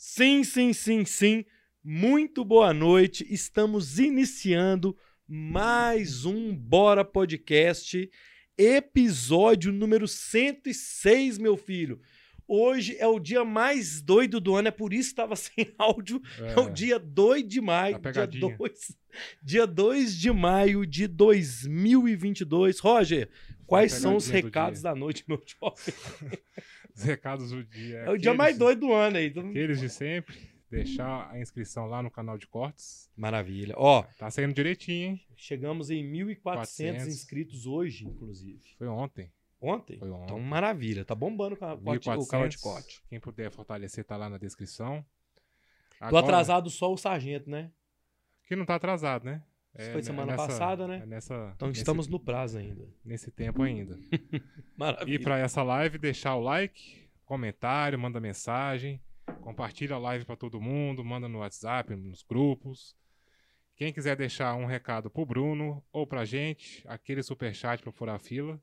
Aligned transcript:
Sim, 0.00 0.44
sim, 0.44 0.72
sim, 0.72 1.04
sim. 1.04 1.44
Muito 1.82 2.44
boa 2.44 2.72
noite. 2.72 3.26
Estamos 3.28 3.98
iniciando 3.98 4.96
mais 5.26 6.24
um 6.24 6.54
Bora 6.54 7.04
Podcast, 7.04 8.08
episódio 8.56 9.72
número 9.72 10.06
106, 10.06 11.38
meu 11.38 11.56
filho. 11.56 12.00
Hoje 12.46 12.96
é 13.00 13.08
o 13.08 13.18
dia 13.18 13.44
mais 13.44 14.00
doido 14.00 14.40
do 14.40 14.54
ano, 14.54 14.68
é 14.68 14.70
por 14.70 14.92
isso 14.92 15.08
que 15.08 15.14
estava 15.14 15.34
sem 15.36 15.74
áudio. 15.76 16.22
É, 16.38 16.52
é 16.52 16.60
o 16.60 16.70
dia 16.70 17.00
2 17.00 17.48
de 17.48 17.60
maio, 17.60 17.98
dia 17.98 18.24
2, 18.24 18.96
dia 19.42 19.66
2 19.66 20.16
de 20.16 20.30
maio 20.30 20.86
de 20.86 21.08
2022. 21.08 22.78
Roger, 22.78 23.28
quais 23.66 23.94
são 23.94 24.14
os 24.14 24.28
recados 24.28 24.80
da 24.80 24.94
noite, 24.94 25.24
meu 25.26 25.42
jovem? 25.44 25.92
os 26.98 27.04
recados 27.04 27.50
do 27.50 27.64
dia. 27.64 27.98
É 27.98 28.10
o 28.10 28.18
dia 28.18 28.34
mais 28.34 28.58
doido 28.58 28.80
do 28.80 28.92
ano 28.92 29.16
aí. 29.16 29.26
Aqueles 29.26 29.80
de 29.80 29.88
sempre. 29.88 30.36
Deixar 30.70 31.30
a 31.30 31.40
inscrição 31.40 31.86
lá 31.86 32.02
no 32.02 32.10
canal 32.10 32.36
de 32.36 32.46
cortes. 32.46 33.10
Maravilha. 33.16 33.74
Ó, 33.78 34.02
tá 34.18 34.30
saindo 34.30 34.52
direitinho, 34.52 35.12
hein? 35.12 35.20
Chegamos 35.34 35.88
em 35.88 36.04
1.400 36.12 37.06
inscritos 37.06 37.66
hoje, 37.66 38.06
inclusive. 38.06 38.60
Foi 38.76 38.86
ontem. 38.86 39.32
Ontem? 39.60 39.98
Foi 39.98 40.10
ontem. 40.10 40.24
Então, 40.24 40.40
maravilha. 40.40 41.04
Tá 41.04 41.14
bombando 41.14 41.54
o 41.54 42.26
canal 42.26 42.48
de 42.48 42.58
corte. 42.58 43.02
Quem 43.08 43.18
puder 43.18 43.50
fortalecer 43.50 44.04
tá 44.04 44.16
lá 44.16 44.28
na 44.28 44.36
descrição. 44.36 45.04
Agora, 45.98 46.10
Tô 46.10 46.28
atrasado 46.28 46.68
só 46.68 46.92
o 46.92 46.98
sargento, 46.98 47.48
né? 47.48 47.70
Que 48.46 48.54
não 48.54 48.66
tá 48.66 48.74
atrasado, 48.74 49.24
né? 49.24 49.42
É, 49.78 49.92
foi 49.92 50.02
semana 50.02 50.32
nessa, 50.32 50.48
passada, 50.48 50.88
né? 50.88 51.00
É 51.04 51.06
nessa, 51.06 51.52
então 51.54 51.68
nesse, 51.68 51.80
estamos 51.80 52.08
no 52.08 52.18
prazo 52.18 52.58
ainda. 52.58 52.84
Nesse 53.04 53.30
tempo 53.30 53.62
ainda. 53.62 53.96
Maravilha. 54.76 55.14
E 55.14 55.18
para 55.20 55.38
essa 55.38 55.62
live, 55.62 55.98
deixar 55.98 56.34
o 56.34 56.40
like, 56.40 57.08
comentário, 57.24 57.96
manda 57.96 58.18
mensagem, 58.18 59.00
compartilha 59.40 59.94
a 59.94 59.98
live 59.98 60.24
para 60.24 60.34
todo 60.34 60.60
mundo, 60.60 61.04
manda 61.04 61.28
no 61.28 61.38
WhatsApp, 61.38 61.94
nos 61.94 62.24
grupos. 62.24 62.96
Quem 63.76 63.92
quiser 63.92 64.16
deixar 64.16 64.56
um 64.56 64.66
recado 64.66 65.08
pro 65.08 65.24
Bruno 65.24 65.80
ou 65.92 66.04
pra 66.04 66.24
gente, 66.24 66.82
aquele 66.88 67.22
super 67.22 67.54
chat 67.54 67.80
para 67.80 67.92
furar 67.92 68.16
a 68.16 68.18
fila, 68.18 68.60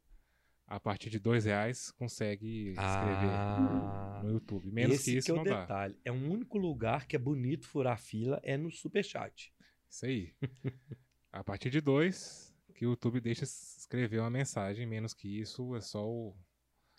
a 0.67 0.81
partir 0.81 1.09
de 1.09 1.17
dois 1.17 1.45
reais 1.45 1.91
consegue 1.91 2.71
escrever 2.71 3.29
ah, 3.29 4.19
no 4.21 4.31
YouTube. 4.31 4.69
Menos 4.69 5.01
que 5.01 5.15
isso 5.15 5.31
que 5.31 5.39
é 5.39 5.41
o 5.41 5.43
detalhe. 5.45 5.93
Dá. 5.93 5.99
É 6.03 6.11
o 6.11 6.15
único 6.15 6.57
lugar 6.57 7.07
que 7.07 7.15
é 7.15 7.19
bonito 7.19 7.65
furar 7.65 7.93
a 7.93 7.97
fila 7.97 8.41
é 8.43 8.57
no 8.57 8.69
super 8.69 9.01
chat. 9.01 9.53
Isso 9.89 10.05
aí. 10.05 10.33
a 11.35 11.43
partir 11.43 11.69
de 11.69 11.81
dois, 11.81 12.55
que 12.73 12.85
o 12.85 12.91
YouTube 12.91 13.19
deixa 13.19 13.43
escrever 13.43 14.19
uma 14.19 14.29
mensagem, 14.29 14.85
menos 14.85 15.13
que 15.13 15.27
isso 15.27 15.75
é 15.75 15.81
só 15.81 16.07
o, 16.07 16.33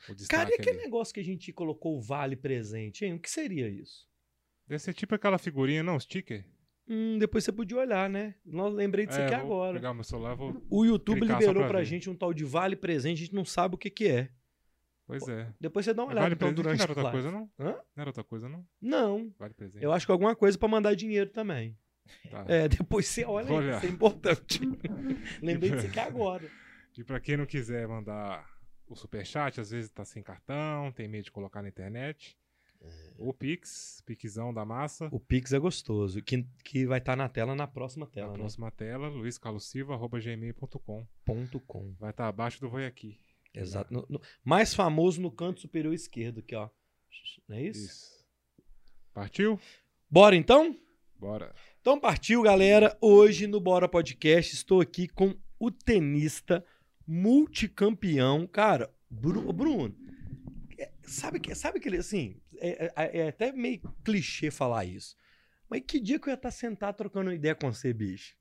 o 0.08 0.14
destaque. 0.14 0.28
Cara, 0.28 0.50
e 0.50 0.54
aquele 0.54 0.76
ali. 0.76 0.84
negócio 0.84 1.14
que 1.14 1.20
a 1.20 1.24
gente 1.24 1.52
colocou 1.52 1.96
o 1.96 2.00
vale 2.02 2.36
presente, 2.36 3.04
hein? 3.04 3.14
O 3.14 3.18
que 3.18 3.30
seria 3.30 3.66
isso? 3.66 4.06
Deve 4.68 4.78
ser 4.78 4.92
tipo 4.92 5.14
aquela 5.14 5.38
figurinha, 5.38 5.82
não, 5.82 5.98
sticker? 5.98 6.44
Hum, 6.86 7.18
depois 7.18 7.44
você 7.44 7.50
podia 7.50 7.78
olhar, 7.78 8.10
né? 8.10 8.34
Não 8.44 8.68
lembrei 8.68 9.06
disso 9.06 9.18
é, 9.18 9.24
aqui 9.24 9.34
agora. 9.34 9.74
Pegar 9.74 9.94
meu 9.94 10.04
celular, 10.04 10.34
vou 10.34 10.62
o 10.68 10.84
YouTube 10.84 11.20
liberou 11.20 11.54
pra, 11.54 11.68
pra 11.68 11.84
gente 11.84 12.10
um 12.10 12.14
tal 12.14 12.34
de 12.34 12.44
vale 12.44 12.76
presente, 12.76 13.22
a 13.22 13.24
gente 13.24 13.34
não 13.34 13.44
sabe 13.44 13.74
o 13.74 13.78
que 13.78 13.88
que 13.88 14.06
é. 14.06 14.30
Pois 15.06 15.26
é. 15.28 15.50
Depois 15.58 15.84
você 15.84 15.94
dá 15.94 16.02
uma 16.02 16.10
olhada 16.10 16.22
vale 16.22 16.34
então, 16.34 16.52
durante 16.52 16.78
não 16.78 16.84
era 16.84 16.92
outra 16.92 17.10
coisa, 17.10 17.30
não? 17.30 17.50
Hã? 17.58 17.72
Não 17.72 18.02
era 18.02 18.10
outra 18.10 18.24
coisa, 18.24 18.48
não? 18.48 18.66
Não. 18.82 19.32
Vale 19.38 19.54
presente. 19.54 19.82
Eu 19.82 19.92
acho 19.92 20.04
que 20.04 20.12
alguma 20.12 20.36
coisa 20.36 20.58
para 20.58 20.68
mandar 20.68 20.94
dinheiro 20.94 21.30
também. 21.30 21.76
Tá. 22.30 22.44
É, 22.48 22.68
depois 22.68 23.06
você 23.06 23.24
olha, 23.24 23.76
isso 23.76 23.86
é 23.86 23.88
importante. 23.88 24.60
Lembrei 25.42 25.70
disso 25.70 25.86
aqui 25.86 26.00
agora. 26.00 26.48
E 26.96 27.04
pra 27.04 27.20
quem 27.20 27.36
não 27.36 27.46
quiser 27.46 27.86
mandar 27.86 28.48
o 28.88 28.94
superchat, 28.94 29.60
às 29.60 29.70
vezes 29.70 29.90
tá 29.90 30.04
sem 30.04 30.22
cartão, 30.22 30.92
tem 30.92 31.08
medo 31.08 31.24
de 31.24 31.32
colocar 31.32 31.62
na 31.62 31.68
internet. 31.68 32.38
É. 32.80 33.14
O 33.18 33.32
Pix, 33.32 34.02
Pixão 34.06 34.52
da 34.52 34.64
massa. 34.64 35.08
O 35.10 35.18
Pix 35.18 35.52
é 35.52 35.58
gostoso, 35.58 36.22
que, 36.22 36.46
que 36.64 36.86
vai 36.86 36.98
estar 36.98 37.12
tá 37.12 37.16
na 37.16 37.28
tela 37.28 37.54
na 37.54 37.66
próxima 37.66 38.06
tela. 38.06 38.28
Na 38.28 38.32
né? 38.34 38.38
próxima 38.38 38.70
tela, 38.70 39.08
luiscarlosilva.gmail.com. 39.08 41.06
.com. 41.66 41.94
Vai 41.98 42.10
estar 42.10 42.24
tá 42.24 42.28
abaixo 42.28 42.60
do 42.60 42.68
Voi 42.68 42.86
Aqui. 42.86 43.18
Exato. 43.52 43.92
No, 43.92 44.06
no, 44.08 44.20
mais 44.44 44.74
famoso 44.74 45.20
no 45.20 45.30
canto 45.30 45.60
superior 45.60 45.94
esquerdo 45.94 46.40
aqui, 46.40 46.54
ó. 46.54 46.68
Não 47.48 47.56
é 47.56 47.62
isso? 47.62 47.86
Isso. 47.86 48.26
Partiu? 49.14 49.58
Bora 50.10 50.36
então? 50.36 50.76
Bora. 51.18 51.54
Então 51.86 52.00
partiu, 52.00 52.42
galera. 52.42 52.98
Hoje 53.00 53.46
no 53.46 53.60
Bora 53.60 53.88
Podcast 53.88 54.52
estou 54.52 54.80
aqui 54.80 55.06
com 55.06 55.36
o 55.56 55.70
tenista 55.70 56.64
multicampeão. 57.06 58.44
Cara, 58.44 58.92
Bruno, 59.08 59.52
Bruno 59.52 59.94
é, 60.76 60.90
sabe 61.04 61.38
que 61.38 61.54
sabe 61.54 61.78
que 61.78 61.88
ele 61.88 61.98
assim, 61.98 62.40
é, 62.58 62.90
é, 62.96 63.18
é, 63.20 63.28
até 63.28 63.52
meio 63.52 63.80
clichê 64.02 64.50
falar 64.50 64.84
isso. 64.84 65.14
Mas 65.70 65.82
que 65.86 66.00
dia 66.00 66.18
que 66.18 66.28
eu 66.28 66.32
ia 66.32 66.34
estar 66.34 66.50
sentado 66.50 66.96
trocando 66.96 67.32
ideia 67.32 67.54
com 67.54 67.72
você, 67.72 67.92
bicho? 67.92 68.34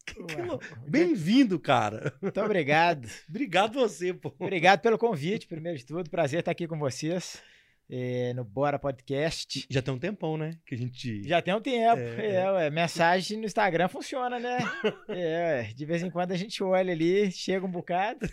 Bem-vindo, 0.88 1.60
cara. 1.60 2.18
Muito 2.20 2.42
obrigado. 2.42 3.08
obrigado 3.30 3.74
você, 3.74 4.12
pô. 4.12 4.34
Obrigado 4.40 4.82
pelo 4.82 4.98
convite, 4.98 5.46
primeiro 5.46 5.78
de 5.78 5.86
tudo. 5.86 6.10
Prazer 6.10 6.40
estar 6.40 6.50
aqui 6.50 6.68
com 6.68 6.80
vocês. 6.80 7.44
É, 7.90 8.34
no 8.34 8.44
Bora 8.44 8.80
Podcast. 8.80 9.66
Já 9.70 9.82
tem 9.82 9.94
um 9.94 10.00
tempão, 10.00 10.38
né? 10.38 10.58
Que 10.66 10.76
a 10.76 10.78
gente. 10.78 11.24
Já 11.28 11.42
tem 11.42 11.54
um 11.54 11.62
tempo. 11.62 12.00
É, 12.00 12.36
é 12.36 12.52
ué, 12.52 12.70
mensagem 12.70 13.38
no 13.38 13.46
Instagram 13.46 13.88
funciona, 13.88 14.40
né? 14.40 14.58
é, 15.10 15.64
de 15.76 15.86
vez 15.86 16.02
em 16.02 16.10
quando 16.10 16.32
a 16.32 16.38
gente 16.38 16.64
olha 16.64 16.92
ali, 16.92 17.32
chega 17.32 17.66
um 17.66 17.72
bocado. 17.72 18.28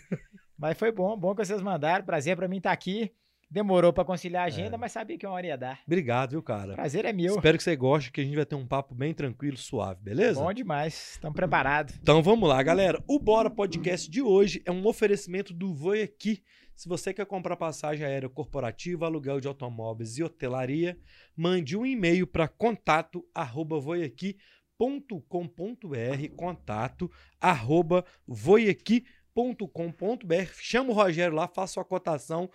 Mas 0.57 0.77
foi 0.77 0.91
bom, 0.91 1.17
bom 1.17 1.35
que 1.35 1.45
vocês 1.45 1.61
mandaram. 1.61 2.05
Prazer 2.05 2.35
para 2.35 2.47
mim 2.47 2.57
estar 2.57 2.71
aqui. 2.71 3.11
Demorou 3.53 3.93
para 3.93 4.03
conciliar 4.03 4.45
a 4.45 4.47
agenda, 4.47 4.75
é. 4.75 4.77
mas 4.79 4.91
sabia 4.91 5.15
que 5.15 5.27
uma 5.27 5.35
hora 5.35 5.45
ia 5.45 5.55
dar. 5.55 5.79
Obrigado, 5.85 6.31
viu, 6.31 6.41
cara? 6.41 6.73
Prazer 6.73 7.05
é 7.05 7.13
meu. 7.13 7.35
Espero 7.35 7.55
que 7.55 7.63
você 7.63 7.75
goste, 7.75 8.11
que 8.11 8.19
a 8.19 8.23
gente 8.23 8.35
vai 8.35 8.47
ter 8.47 8.55
um 8.55 8.65
papo 8.65 8.95
bem 8.95 9.13
tranquilo, 9.13 9.57
suave, 9.57 10.01
beleza? 10.01 10.41
Bom 10.41 10.51
demais. 10.51 11.11
Estamos 11.11 11.35
preparados. 11.35 11.95
Então 12.01 12.23
vamos 12.23 12.49
lá, 12.49 12.63
galera. 12.63 12.99
O 13.07 13.19
Bora 13.19 13.51
Podcast 13.51 14.09
de 14.09 14.23
hoje 14.23 14.59
é 14.65 14.71
um 14.71 14.83
oferecimento 14.87 15.53
do 15.53 15.71
Voi 15.71 16.01
Aqui. 16.01 16.41
Se 16.75 16.89
você 16.89 17.13
quer 17.13 17.25
comprar 17.25 17.55
passagem 17.55 18.05
aérea 18.05 18.27
corporativa, 18.27 19.05
aluguel 19.05 19.39
de 19.39 19.47
automóveis 19.47 20.17
e 20.17 20.23
hotelaria, 20.23 20.99
mande 21.35 21.77
um 21.77 21.85
e-mail 21.85 22.25
para 22.25 22.47
contato 22.47 23.25
arroba 23.33 23.79
voiaqui.com.br 23.79 26.35
contato 26.35 27.11
arroba 27.39 28.03
voiaqui.com.br 28.27 30.53
Chama 30.59 30.89
o 30.89 30.93
Rogério 30.93 31.35
lá, 31.35 31.47
faça 31.47 31.73
sua 31.73 31.85
cotação. 31.85 32.49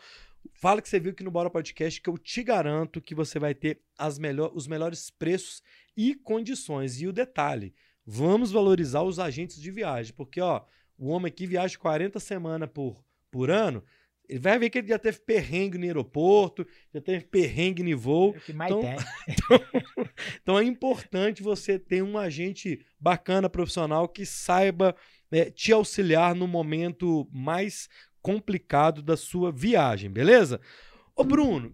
Fala 0.53 0.83
que 0.83 0.89
você 0.89 0.99
viu 0.99 1.13
aqui 1.13 1.23
no 1.23 1.31
Bora 1.31 1.49
Podcast 1.49 2.01
que 2.01 2.11
eu 2.11 2.19
te 2.19 2.43
garanto 2.43 3.01
que 3.01 3.15
você 3.15 3.39
vai 3.39 3.55
ter 3.55 3.81
as 3.97 4.19
melhor, 4.19 4.51
os 4.55 4.67
melhores 4.67 5.11
preços 5.11 5.63
e 5.97 6.15
condições. 6.15 7.01
E 7.01 7.07
o 7.07 7.13
detalhe, 7.13 7.75
vamos 8.05 8.51
valorizar 8.51 9.03
os 9.03 9.19
agentes 9.19 9.61
de 9.61 9.71
viagem, 9.71 10.13
porque 10.15 10.41
ó, 10.41 10.65
o 10.97 11.09
homem 11.09 11.29
aqui 11.29 11.47
viaja 11.47 11.79
40 11.79 12.19
semanas 12.19 12.69
por, 12.73 13.05
por 13.31 13.51
ano, 13.51 13.85
ele 14.29 14.39
vai 14.39 14.59
ver 14.59 14.69
que 14.69 14.79
ele 14.79 14.89
já 14.89 14.99
teve 14.99 15.19
perrengue 15.21 15.79
no 15.79 15.85
aeroporto, 15.85 16.67
já 16.93 17.01
teve 17.01 17.25
perrengue 17.25 17.83
no 17.83 17.99
voo. 17.99 18.37
É 18.37 18.53
então. 18.53 18.83
Então, 19.29 19.61
então, 20.43 20.59
é 20.59 20.65
importante 20.65 21.43
você 21.43 21.79
ter 21.79 22.03
um 22.03 22.19
agente 22.19 22.85
bacana, 23.01 23.49
profissional, 23.49 24.07
que 24.07 24.27
saiba 24.27 24.95
né, 25.31 25.47
te 25.51 25.73
auxiliar 25.73 26.35
no 26.35 26.47
momento 26.47 27.29
mais 27.33 27.89
complicado 28.21 29.03
da 29.03 29.17
sua 29.17 29.51
viagem, 29.51 30.11
beleza? 30.11 30.61
Ô, 31.17 31.25
Bruno, 31.25 31.73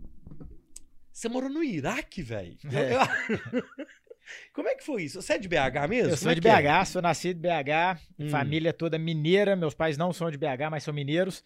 você 1.13 1.29
morou 1.29 1.51
no 1.51 1.63
Iraque, 1.63 2.23
velho? 2.23 2.57
É. 2.73 3.95
Como 4.53 4.69
é 4.69 4.75
que 4.75 4.85
foi 4.85 5.03
isso? 5.03 5.21
Você 5.21 5.35
é 5.35 5.39
de 5.39 5.49
BH 5.49 5.89
mesmo? 5.89 6.13
Eu 6.13 6.17
sou 6.17 6.33
é 6.33 6.35
de 6.35 6.41
BH, 6.41 6.47
é? 6.49 6.85
sou 6.85 7.03
nascido 7.03 7.37
de 7.37 7.43
BH, 7.43 8.01
hum. 8.19 8.29
família 8.31 8.73
toda 8.73 8.99
mineira. 8.99 9.55
Meus 9.55 9.75
pais 9.75 9.97
não 9.97 10.13
são 10.13 10.31
de 10.31 10.39
BH, 10.39 10.71
mas 10.71 10.83
são 10.83 10.95
mineiros. 10.95 11.45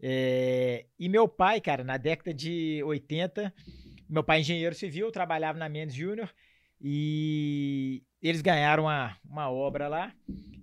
É... 0.00 0.86
E 0.98 1.08
meu 1.08 1.28
pai, 1.28 1.60
cara, 1.60 1.82
na 1.82 1.96
década 1.96 2.32
de 2.32 2.82
80, 2.84 3.52
meu 4.08 4.22
pai 4.22 4.38
é 4.38 4.40
engenheiro 4.40 4.74
civil, 4.74 5.10
trabalhava 5.10 5.58
na 5.58 5.68
Mendes 5.68 5.94
Júnior 5.94 6.32
e 6.80 8.02
eles 8.22 8.42
ganharam 8.42 8.84
uma, 8.84 9.16
uma 9.24 9.50
obra 9.50 9.88
lá 9.88 10.12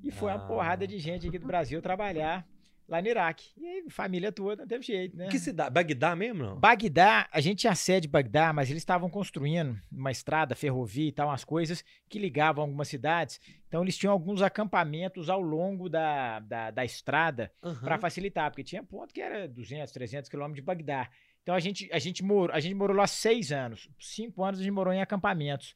e 0.04 0.12
foi 0.12 0.32
ah. 0.32 0.36
uma 0.36 0.48
porrada 0.48 0.88
de 0.88 1.00
gente 1.00 1.28
aqui 1.28 1.40
do 1.40 1.48
Brasil 1.48 1.82
trabalhar 1.82 2.46
lá 2.88 3.02
no 3.02 3.08
Iraque. 3.08 3.52
E 3.58 3.66
aí, 3.66 3.90
família 3.90 4.32
toda, 4.32 4.64
não 4.64 4.68
teve 4.68 4.84
jeito, 4.84 5.16
né? 5.16 5.28
Que 5.28 5.40
cidade? 5.40 5.74
Bagdá 5.74 6.16
mesmo, 6.16 6.44
não? 6.44 6.60
Bagdá, 6.60 7.28
a 7.32 7.40
gente 7.40 7.60
tinha 7.60 7.76
sede 7.76 8.08
Bagdá, 8.08 8.54
mas 8.54 8.70
eles 8.70 8.82
estavam 8.82 9.10
construindo 9.10 9.80
uma 9.92 10.12
estrada, 10.12 10.56
ferrovia 10.56 11.08
e 11.08 11.12
tal, 11.12 11.30
umas 11.30 11.44
coisas 11.44 11.84
que 12.10 12.20
ligavam 12.20 12.64
algumas 12.64 12.88
cidades. 12.88 13.40
Então, 13.68 13.82
eles 13.82 13.98
tinham 13.98 14.12
alguns 14.12 14.42
acampamentos 14.42 15.30
ao 15.30 15.42
longo 15.42 15.90
da, 15.90 16.40
da, 16.40 16.72
da 16.72 16.86
estrada 16.86 17.52
uhum. 17.62 17.76
para 17.76 17.98
facilitar, 17.98 18.50
porque 18.52 18.64
tinha 18.64 18.84
ponto 18.84 19.14
que 19.14 19.22
era 19.22 19.48
200, 19.48 19.92
300 19.92 20.30
quilômetros 20.30 20.58
de 20.58 20.66
Bagdá. 20.66 21.10
Então, 21.42 21.56
a 21.56 21.60
gente, 21.60 21.90
a, 21.92 22.00
gente 22.00 22.24
morou, 22.24 22.56
a 22.56 22.60
gente 22.60 22.76
morou 22.76 22.96
lá 22.96 23.08
seis 23.08 23.52
anos. 23.52 23.90
Cinco 24.00 24.44
anos 24.44 24.60
a 24.60 24.64
gente 24.64 24.72
morou 24.72 24.94
em 24.94 25.02
acampamentos. 25.02 25.76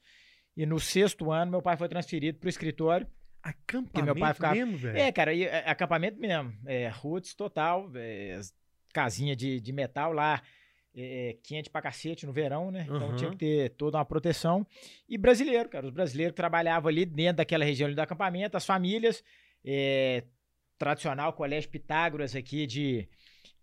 E 0.55 0.65
no 0.65 0.79
sexto 0.79 1.31
ano, 1.31 1.51
meu 1.51 1.61
pai 1.61 1.77
foi 1.77 1.87
transferido 1.87 2.39
para 2.39 2.47
o 2.47 2.49
escritório 2.49 3.07
Acampamento 3.41 4.05
meu 4.05 4.15
pai 4.15 4.33
ficava... 4.33 4.55
mesmo, 4.55 4.77
velho? 4.77 4.97
É, 4.97 5.11
cara, 5.11 5.35
é, 5.35 5.69
acampamento 5.69 6.19
mesmo. 6.19 6.53
É, 6.65 6.89
roots 6.89 7.33
total, 7.33 7.89
é, 7.95 8.39
casinha 8.93 9.35
de, 9.35 9.59
de 9.61 9.71
metal 9.71 10.11
lá. 10.11 10.41
é, 10.97 11.29
é, 11.29 11.33
quente 11.43 11.69
pra 11.69 11.81
cacete 11.81 12.25
no 12.25 12.33
verão, 12.33 12.71
né? 12.71 12.83
Então 12.83 13.09
Aham. 13.09 13.15
tinha 13.15 13.29
que 13.29 13.37
ter 13.37 13.69
toda 13.71 13.99
uma 13.99 14.05
proteção. 14.05 14.65
E 15.07 15.17
brasileiro, 15.17 15.69
cara. 15.69 15.85
Os 15.85 15.91
brasileiros 15.91 16.33
que 16.33 16.37
trabalhavam 16.37 16.89
ali 16.89 17.05
dentro 17.05 17.37
daquela 17.37 17.63
região 17.63 17.85
ali 17.85 17.95
do 17.95 18.01
acampamento, 18.01 18.57
as 18.57 18.65
famílias, 18.65 19.23
é, 19.63 20.23
tradicional 20.77 21.33
Colégio 21.33 21.69
Pitágoras 21.69 22.35
aqui 22.35 22.65
de, 22.65 23.07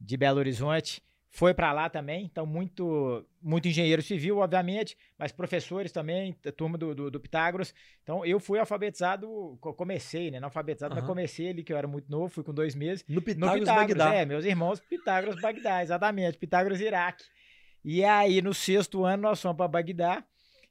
de 0.01 0.17
Belo 0.17 0.39
Horizonte. 0.39 1.03
Foi 1.37 1.53
pra 1.53 1.73
lá 1.73 1.91
também, 1.91 2.25
então 2.27 2.47
muito 2.47 3.27
muito 3.43 3.67
engenheiro 3.67 4.01
civil, 4.01 4.39
obviamente, 4.39 4.97
mas 5.19 5.33
professores 5.33 5.91
também, 5.91 6.33
turma 6.57 6.79
do, 6.79 6.95
do, 6.95 7.11
do 7.11 7.19
Pitágoras. 7.19 7.75
Então 8.05 8.25
eu 8.25 8.39
fui 8.39 8.57
alfabetizado, 8.61 9.59
co- 9.61 9.75
comecei, 9.75 10.31
né? 10.31 10.39
Não 10.39 10.47
alfabetizado, 10.47 10.95
mas 10.95 11.03
Aham. 11.03 11.11
comecei 11.13 11.49
ali, 11.49 11.65
que 11.65 11.73
eu 11.73 11.77
era 11.77 11.89
muito 11.89 12.09
novo, 12.09 12.29
fui 12.29 12.45
com 12.45 12.55
dois 12.55 12.77
meses. 12.77 13.05
No 13.09 13.17
No 13.17 13.23
Pitágoras, 13.23 13.59
Pitágoras, 13.59 13.89
Bagdá. 13.89 14.15
é, 14.15 14.25
meus 14.25 14.45
irmãos 14.45 14.79
Pitágoras 14.79 15.41
Bagdá, 15.41 15.83
exatamente, 15.83 16.39
Pitágoras 16.39 16.81
Iraque. 16.81 17.25
E 17.85 18.05
aí, 18.05 18.41
no 18.41 18.55
sexto 18.55 19.05
ano, 19.05 19.25
nós 19.25 19.43
fomos 19.43 19.57
para 19.57 19.67
Bagdá. 19.67 20.25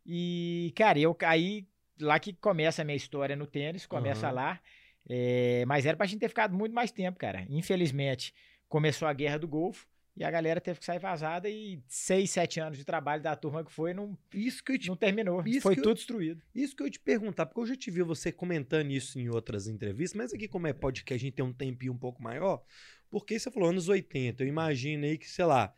E, 0.05 0.71
cara, 0.77 0.97
eu 0.97 1.13
caí 1.13 1.67
lá 1.99 2.17
que 2.19 2.31
começa 2.31 2.81
a 2.81 2.85
minha 2.85 2.95
história 2.95 3.35
no 3.35 3.45
tênis, 3.45 3.85
começa 3.85 4.27
Aham. 4.27 4.35
lá. 4.35 4.59
É, 5.09 5.65
mas 5.67 5.85
era 5.85 5.97
pra 5.97 6.05
gente 6.07 6.21
ter 6.21 6.29
ficado 6.29 6.55
muito 6.55 6.73
mais 6.73 6.89
tempo, 6.89 7.19
cara. 7.19 7.45
Infelizmente, 7.49 8.33
começou 8.69 9.09
a 9.09 9.13
guerra 9.13 9.37
do 9.37 9.47
Golfo 9.47 9.85
e 10.15 10.23
a 10.23 10.29
galera 10.29 10.61
teve 10.61 10.79
que 10.79 10.85
sair 10.85 10.99
vazada 10.99 11.49
e 11.49 11.81
seis, 11.87 12.29
sete 12.31 12.59
anos 12.59 12.77
de 12.77 12.85
trabalho 12.85 13.23
da 13.23 13.35
turma 13.35 13.63
que 13.65 13.71
foi 13.71 13.93
não, 13.93 14.17
Isso 14.33 14.63
que 14.63 14.77
te 14.77 14.87
não 14.87 14.95
terminou. 14.95 15.41
Foi 15.61 15.73
que 15.73 15.79
eu- 15.79 15.83
tudo 15.83 15.95
destruído. 15.95 16.41
Isso 16.53 16.75
que 16.75 16.83
eu 16.83 16.89
te 16.89 16.99
perguntar, 16.99 17.45
porque 17.47 17.59
eu 17.61 17.65
já 17.65 17.75
te 17.75 17.89
vi 17.89 18.01
você 18.03 18.31
comentando 18.31 18.91
isso 18.91 19.19
em 19.19 19.27
outras 19.29 19.67
entrevistas, 19.67 20.15
mas 20.17 20.33
aqui, 20.33 20.47
como 20.47 20.67
é 20.67 20.73
podcast, 20.73 21.13
a 21.23 21.27
gente 21.27 21.33
tem 21.35 21.43
um 21.45 21.53
tempinho 21.53 21.93
um 21.93 21.97
pouco 21.97 22.21
maior, 22.21 22.63
porque 23.09 23.37
você 23.39 23.49
falou 23.49 23.69
anos 23.69 23.89
80, 23.89 24.43
eu 24.43 24.47
imagino 24.47 25.05
aí 25.05 25.17
que, 25.17 25.29
sei 25.29 25.45
lá, 25.45 25.73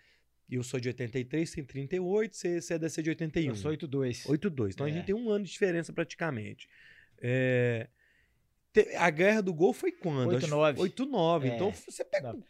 eu 0.50 0.62
sou 0.64 0.80
de 0.80 0.90
83, 0.90 1.50
tem 1.52 1.64
38, 1.64 2.36
você, 2.36 2.62
você 2.62 2.74
é 2.76 2.80
desse 2.80 3.02
de 3.02 3.10
81. 3.10 3.50
Eu 3.52 3.56
sou 3.56 3.72
8-2. 3.72 4.26
82. 4.30 4.74
Então 4.76 4.86
a 4.86 4.90
É. 4.90 4.94
gente 4.94 5.06
tem 5.06 5.16
um 5.16 5.30
ano 5.30 5.44
de 5.46 5.52
diferença 5.52 5.92
praticamente. 5.94 6.68
É, 7.22 7.88
A 8.98 9.10
guerra 9.10 9.42
do 9.42 9.54
Gol 9.54 9.74
foi 9.74 9.92
quando? 9.92 10.31
8-9. 10.31 10.77
8-9. 10.77 11.44
É. 11.44 11.48
Então 11.56 11.72
você 11.72 12.06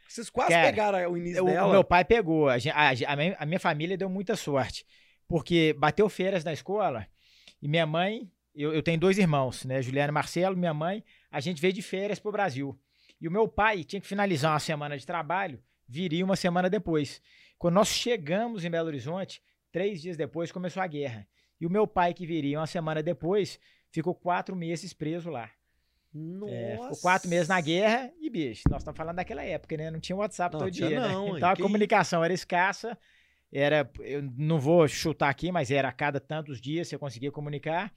vocês 0.07 0.29
quase 0.29 0.51
Cara, 0.51 0.67
pegaram 0.67 1.11
o 1.11 1.17
início 1.17 1.43
O- 1.43 1.47
dela. 1.47 1.67
O 1.67 1.71
meu 1.71 1.83
pai 1.83 2.03
pegou. 2.05 2.49
A, 2.49 2.55
a 2.55 2.91
a 3.39 3.45
minha 3.45 3.59
família 3.59 3.97
deu 3.97 4.09
muita 4.09 4.35
sorte. 4.35 4.85
Porque 5.27 5.73
bateu 5.77 6.07
feiras 6.07 6.43
na 6.43 6.53
escola 6.53 7.07
e 7.61 7.67
minha 7.67 7.85
mãe, 7.85 8.29
eu, 8.53 8.73
eu 8.73 8.83
tenho 8.83 8.99
dois 8.99 9.17
irmãos, 9.17 9.65
né? 9.65 9.81
Juliana 9.81 10.11
e 10.11 10.13
Marcelo, 10.13 10.55
minha 10.55 10.73
mãe, 10.73 11.03
a 11.31 11.39
gente 11.39 11.61
veio 11.61 11.73
de 11.73 11.81
férias 11.81 12.19
pro 12.19 12.31
Brasil. 12.31 12.79
E 13.19 13.27
o 13.27 13.31
meu 13.31 13.47
pai 13.47 13.83
tinha 13.83 13.99
que 13.99 14.07
finalizar 14.07 14.51
uma 14.51 14.59
semana 14.59 14.97
de 14.97 15.05
trabalho, 15.05 15.61
viria 15.87 16.23
uma 16.23 16.35
semana 16.35 16.69
depois. 16.69 17.21
Quando 17.57 17.75
nós 17.75 17.87
chegamos 17.87 18.63
em 18.63 18.69
Belo 18.69 18.87
Horizonte, 18.87 19.41
três 19.71 20.01
dias 20.01 20.17
depois 20.17 20.51
começou 20.51 20.83
a 20.83 20.87
guerra. 20.87 21.27
E 21.59 21.65
o 21.65 21.69
meu 21.69 21.87
pai, 21.87 22.13
que 22.13 22.25
viria 22.25 22.59
uma 22.59 22.67
semana 22.67 23.01
depois, 23.01 23.59
ficou 23.89 24.13
quatro 24.13 24.55
meses 24.55 24.93
preso 24.93 25.29
lá. 25.29 25.49
Nossa. 26.15 26.53
É, 26.53 26.77
ficou 26.77 26.97
quatro 27.01 27.29
meses 27.29 27.49
na 27.49 27.59
guerra 27.59 28.09
e, 28.21 28.29
bicho, 28.29 28.63
nós 28.69 28.81
estamos 28.81 28.97
falando 28.97 29.17
daquela 29.17 29.43
época, 29.43 29.75
né? 29.75 29.91
Não 29.91 29.99
tinha 29.99 30.15
WhatsApp 30.15 30.53
Não, 30.53 30.61
todo 30.61 30.71
tinha 30.71 30.87
dia, 30.87 30.99
não, 30.99 31.33
né? 31.33 31.37
Então 31.37 31.49
a 31.49 31.57
comunicação 31.57 32.23
era 32.23 32.33
escassa, 32.33 32.97
era, 33.51 33.89
eu 33.99 34.21
não 34.37 34.57
vou 34.57 34.87
chutar 34.87 35.29
aqui, 35.29 35.51
mas 35.51 35.71
era 35.71 35.89
a 35.89 35.91
cada 35.91 36.19
tantos 36.21 36.61
dias 36.61 36.87
você 36.87 36.97
conseguia 36.97 37.33
comunicar. 37.33 37.91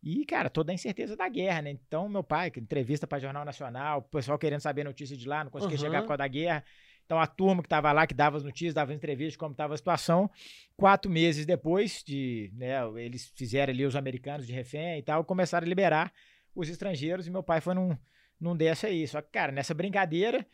E, 0.00 0.24
cara, 0.24 0.48
toda 0.48 0.70
a 0.70 0.74
incerteza 0.74 1.16
da 1.16 1.28
guerra, 1.28 1.62
né? 1.62 1.70
Então, 1.70 2.08
meu 2.08 2.22
pai, 2.22 2.52
entrevista 2.56 3.06
para 3.08 3.18
Jornal 3.18 3.44
Nacional, 3.44 3.98
o 3.98 4.02
pessoal 4.02 4.38
querendo 4.38 4.60
saber 4.60 4.84
notícia 4.84 5.16
de 5.16 5.26
lá, 5.26 5.42
não 5.42 5.50
conseguia 5.50 5.78
chegar 5.78 5.98
Aham. 5.98 6.02
por 6.02 6.08
causa 6.08 6.18
da 6.18 6.28
guerra. 6.28 6.64
Então, 7.04 7.18
a 7.18 7.26
turma 7.26 7.60
que 7.60 7.66
estava 7.66 7.90
lá, 7.90 8.06
que 8.06 8.14
dava 8.14 8.36
as 8.36 8.44
notícias, 8.44 8.74
dava 8.74 8.92
as 8.92 8.96
entrevistas 8.96 9.32
de 9.32 9.38
como 9.38 9.52
estava 9.52 9.74
a 9.74 9.76
situação. 9.76 10.30
Quatro 10.76 11.10
meses 11.10 11.44
depois 11.44 12.04
de, 12.06 12.52
né, 12.54 12.76
eles 12.96 13.32
fizeram 13.34 13.72
ali 13.72 13.84
os 13.84 13.96
americanos 13.96 14.46
de 14.46 14.52
refém 14.52 14.98
e 14.98 15.02
tal, 15.02 15.24
começaram 15.24 15.66
a 15.66 15.68
liberar 15.68 16.12
os 16.54 16.68
estrangeiros 16.68 17.26
e 17.26 17.30
meu 17.30 17.42
pai 17.42 17.60
foi 17.60 17.74
num, 17.74 17.96
num 18.40 18.56
dessa 18.56 18.86
aí. 18.86 19.06
Só 19.06 19.20
que, 19.20 19.30
cara, 19.30 19.50
nessa 19.50 19.74
brincadeira, 19.74 20.46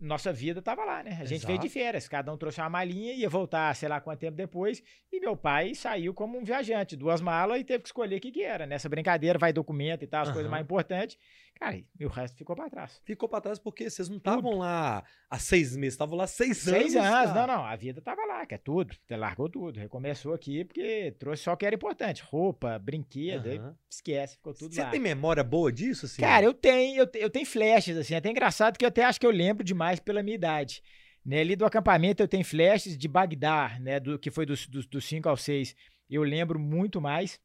nossa 0.00 0.32
vida 0.32 0.60
tava 0.60 0.84
lá, 0.84 1.02
né? 1.02 1.18
A 1.20 1.24
gente 1.24 1.46
veio 1.46 1.58
de 1.58 1.68
férias, 1.68 2.08
cada 2.08 2.32
um 2.32 2.36
trouxe 2.36 2.60
uma 2.60 2.68
malinha, 2.68 3.12
ia 3.14 3.28
voltar, 3.28 3.74
sei 3.74 3.88
lá 3.88 4.00
quanto 4.00 4.20
tempo 4.20 4.36
depois, 4.36 4.82
e 5.10 5.20
meu 5.20 5.36
pai 5.36 5.74
saiu 5.74 6.12
como 6.12 6.38
um 6.38 6.44
viajante, 6.44 6.96
duas 6.96 7.20
malas, 7.20 7.60
e 7.60 7.64
teve 7.64 7.82
que 7.82 7.88
escolher 7.88 8.16
o 8.16 8.20
que, 8.20 8.30
que 8.30 8.42
era. 8.42 8.66
Nessa 8.66 8.88
brincadeira, 8.88 9.38
vai 9.38 9.52
documento 9.52 10.02
e 10.02 10.06
tal, 10.06 10.22
as 10.22 10.28
coisas 10.28 10.44
Aham. 10.44 10.50
mais 10.50 10.64
importantes. 10.64 11.18
Cara, 11.54 11.76
e 11.76 12.04
o 12.04 12.08
resto 12.08 12.36
ficou 12.36 12.56
pra 12.56 12.68
trás. 12.68 13.00
Ficou 13.04 13.28
pra 13.28 13.40
trás 13.40 13.58
porque 13.58 13.88
vocês 13.88 14.08
não 14.08 14.16
estavam 14.16 14.58
lá 14.58 15.04
há 15.30 15.38
seis 15.38 15.76
meses, 15.76 15.94
estavam 15.94 16.16
lá 16.16 16.26
seis 16.26 16.66
anos. 16.66 16.80
Seis 16.80 16.96
anos, 16.96 17.32
cara. 17.32 17.46
não, 17.46 17.56
não, 17.56 17.64
a 17.64 17.76
vida 17.76 18.02
tava 18.02 18.24
lá, 18.26 18.44
que 18.44 18.54
é 18.54 18.58
tudo. 18.58 18.94
Você 19.06 19.16
largou 19.16 19.48
tudo, 19.48 19.78
recomeçou 19.78 20.34
aqui, 20.34 20.64
porque 20.64 21.14
trouxe 21.18 21.44
só 21.44 21.52
o 21.52 21.56
que 21.56 21.64
era 21.64 21.74
importante: 21.74 22.22
roupa, 22.22 22.78
brinquedo, 22.78 23.46
Aham. 23.46 23.76
esquece, 23.88 24.36
ficou 24.36 24.52
tudo 24.52 24.74
Você 24.74 24.82
lá. 24.82 24.90
tem 24.90 25.00
memória 25.00 25.44
boa 25.44 25.72
disso? 25.72 26.06
Assim? 26.06 26.20
Cara, 26.20 26.44
eu 26.44 26.52
tenho, 26.52 27.02
eu, 27.02 27.10
eu 27.14 27.30
tenho 27.30 27.46
flashes, 27.46 27.96
assim, 27.96 28.14
é 28.14 28.18
até 28.18 28.30
engraçado 28.30 28.76
que 28.76 28.84
eu 28.84 28.88
até 28.88 29.04
acho 29.04 29.20
que 29.20 29.26
eu 29.26 29.30
lembro 29.30 29.62
demais 29.64 30.00
pela 30.00 30.22
minha 30.22 30.34
idade. 30.34 30.82
Né, 31.24 31.40
ali 31.40 31.56
do 31.56 31.64
acampamento 31.64 32.22
eu 32.22 32.28
tenho 32.28 32.44
flashes 32.44 32.98
de 32.98 33.08
Bagdá, 33.08 33.78
né, 33.80 33.98
do, 33.98 34.18
que 34.18 34.30
foi 34.30 34.44
dos 34.44 34.60
5 34.64 34.70
dos, 34.72 34.86
dos 34.86 35.04
cinco 35.06 35.26
ao 35.26 35.38
6, 35.38 35.74
eu 36.10 36.22
lembro 36.22 36.58
muito 36.58 37.00
mais. 37.00 37.40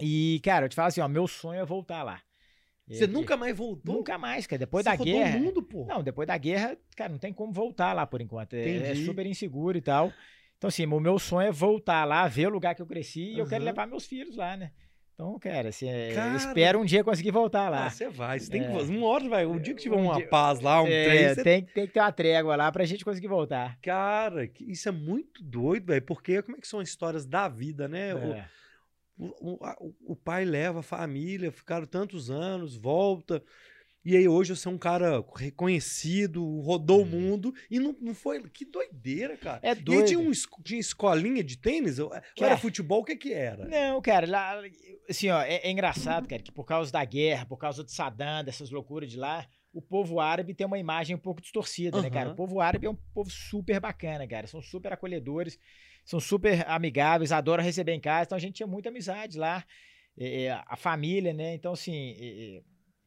E, 0.00 0.40
cara, 0.42 0.64
eu 0.64 0.68
te 0.70 0.74
falo 0.74 0.88
assim, 0.88 1.02
ó, 1.02 1.08
meu 1.08 1.26
sonho 1.28 1.60
é 1.60 1.64
voltar 1.66 2.02
lá. 2.02 2.22
Você 2.88 3.06
nunca 3.06 3.36
mais 3.36 3.56
voltou? 3.56 3.94
Nunca 3.96 4.18
mais, 4.18 4.46
cara, 4.46 4.58
depois 4.58 4.84
Você 4.84 4.90
da 4.96 5.02
guerra... 5.04 5.38
mundo, 5.38 5.62
pô. 5.62 5.86
Não, 5.86 6.02
depois 6.02 6.26
da 6.28 6.36
guerra, 6.36 6.76
cara, 6.96 7.10
não 7.10 7.18
tem 7.18 7.32
como 7.32 7.52
voltar 7.52 7.92
lá 7.94 8.06
por 8.06 8.20
enquanto. 8.20 8.54
É, 8.54 8.90
é 8.90 8.94
super 8.94 9.24
inseguro 9.26 9.78
e 9.78 9.80
tal. 9.80 10.12
Então, 10.58 10.68
assim, 10.68 10.84
o 10.86 11.00
meu 11.00 11.18
sonho 11.18 11.48
é 11.48 11.52
voltar 11.52 12.04
lá, 12.04 12.28
ver 12.28 12.46
o 12.46 12.50
lugar 12.50 12.74
que 12.74 12.82
eu 12.82 12.86
cresci 12.86 13.32
e 13.34 13.38
eu 13.38 13.46
quero 13.46 13.64
levar 13.64 13.86
meus 13.86 14.04
filhos 14.06 14.36
lá, 14.36 14.56
né? 14.56 14.70
Então, 15.14 15.38
cara, 15.38 15.68
assim, 15.68 15.88
é, 15.88 16.12
Cara. 16.12 16.36
espero 16.36 16.80
um 16.80 16.84
dia 16.84 17.04
conseguir 17.04 17.30
voltar 17.30 17.68
lá. 17.70 17.86
Ah, 17.86 17.90
você 17.90 18.08
vai. 18.08 18.40
Você 18.40 18.50
tem 18.50 18.62
que 18.62 18.68
É. 18.68 18.72
fazer. 18.72 18.96
Uma 18.96 19.06
hora 19.06 19.28
vai. 19.28 19.46
O 19.46 19.60
dia 19.60 19.72
que 19.72 19.80
tiver 19.82 19.94
Um 19.96 20.06
uma 20.06 20.16
dia- 20.16 20.26
paz 20.28 20.58
lá, 20.60 20.82
um 20.82 20.86
É, 20.88 21.04
trem, 21.04 21.28
você 21.34 21.42
tem, 21.44 21.62
tem 21.66 21.86
que 21.86 21.92
ter 21.92 22.00
uma 22.00 22.10
trégua 22.12 22.56
lá 22.56 22.72
pra 22.72 22.84
gente 22.84 23.04
conseguir 23.04 23.28
voltar. 23.28 23.78
Cara, 23.80 24.48
que- 24.48 24.64
isso 24.70 24.88
é 24.88 24.92
muito 24.92 25.40
doido, 25.42 25.86
velho. 25.86 26.02
Porque 26.02 26.42
como 26.42 26.56
é 26.56 26.60
que 26.60 26.66
são 26.66 26.80
as 26.80 26.88
histórias 26.88 27.24
da 27.24 27.46
vida, 27.48 27.86
né? 27.86 28.10
É. 28.10 28.14
O, 28.16 28.44
o- 29.18 29.58
o- 29.80 29.94
o 30.12 30.16
pai 30.16 30.44
leva 30.44 30.80
a 30.80 30.82
família, 30.82 31.52
ficaram 31.52 31.86
tantos 31.86 32.30
anos, 32.30 32.76
volta. 32.76 33.42
E 34.04 34.14
aí 34.16 34.28
hoje 34.28 34.54
você 34.54 34.68
é 34.68 34.70
um 34.70 34.76
cara 34.76 35.24
reconhecido, 35.34 36.60
rodou 36.60 37.02
o 37.02 37.06
mundo 37.06 37.54
e 37.70 37.78
não, 37.80 37.96
não 38.00 38.14
foi. 38.14 38.42
Que 38.50 38.64
doideira, 38.64 39.36
cara. 39.36 39.60
É 39.62 39.68
E 39.68 39.70
aí 39.70 39.82
doido. 39.82 40.06
tinha, 40.06 40.18
um, 40.18 40.30
tinha 40.62 40.78
escolinha 40.80 41.42
de 41.42 41.56
tênis? 41.56 41.96
Cara. 41.98 42.22
era 42.38 42.56
futebol? 42.58 43.00
O 43.00 43.04
que 43.04 43.16
que 43.16 43.32
era? 43.32 43.66
Não, 43.66 44.02
cara, 44.02 44.26
lá, 44.26 44.60
assim, 45.08 45.30
ó, 45.30 45.40
é, 45.40 45.54
é 45.56 45.70
engraçado, 45.70 46.28
cara, 46.28 46.42
que 46.42 46.52
por 46.52 46.64
causa 46.64 46.92
da 46.92 47.02
guerra, 47.04 47.46
por 47.46 47.56
causa 47.56 47.82
de 47.82 47.92
Saddam, 47.92 48.44
dessas 48.44 48.70
loucuras 48.70 49.10
de 49.10 49.16
lá, 49.16 49.46
o 49.72 49.80
povo 49.80 50.20
árabe 50.20 50.54
tem 50.54 50.66
uma 50.66 50.78
imagem 50.78 51.16
um 51.16 51.18
pouco 51.18 51.40
distorcida, 51.40 52.00
né, 52.02 52.10
cara? 52.10 52.30
O 52.30 52.36
povo 52.36 52.60
árabe 52.60 52.86
é 52.86 52.90
um 52.90 52.98
povo 53.14 53.30
super 53.30 53.80
bacana, 53.80 54.26
cara. 54.28 54.46
São 54.46 54.60
super 54.60 54.92
acolhedores, 54.92 55.58
são 56.04 56.20
super 56.20 56.68
amigáveis, 56.68 57.32
adoram 57.32 57.62
receber 57.64 57.92
em 57.92 58.00
casa. 58.00 58.24
Então 58.26 58.36
a 58.36 58.40
gente 58.40 58.54
tinha 58.56 58.66
muita 58.66 58.88
amizade 58.88 59.38
lá, 59.38 59.64
é, 60.18 60.50
a 60.66 60.76
família, 60.76 61.32
né? 61.32 61.54
Então, 61.54 61.72
assim, 61.72 62.14
é, 62.20 62.62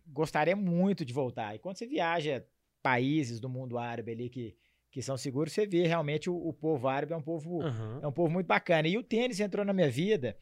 gostaria 0.08 0.56
muito 0.56 1.06
de 1.06 1.14
voltar. 1.14 1.56
E 1.56 1.60
quando 1.60 1.78
você 1.78 1.86
viaja 1.86 2.46
países 2.82 3.40
do 3.40 3.50
mundo 3.50 3.78
árabe 3.78 4.12
ali 4.12 4.30
que, 4.30 4.56
que 4.92 5.02
são 5.02 5.18
seguros, 5.18 5.54
você 5.54 5.66
vê 5.66 5.86
realmente 5.86 6.30
o, 6.30 6.36
o 6.36 6.54
povo 6.54 6.88
árabe 6.88 7.14
é 7.14 7.16
um 7.18 7.22
povo 7.22 7.62
Aham. 7.62 8.00
é 8.02 8.08
um 8.08 8.12
povo 8.12 8.32
muito 8.32 8.48
bacana. 8.48 8.88
E 8.88 8.98
o 8.98 9.04
tênis 9.04 9.40
entrou 9.40 9.66
na 9.66 9.74
minha 9.74 9.90
vida 9.90 10.38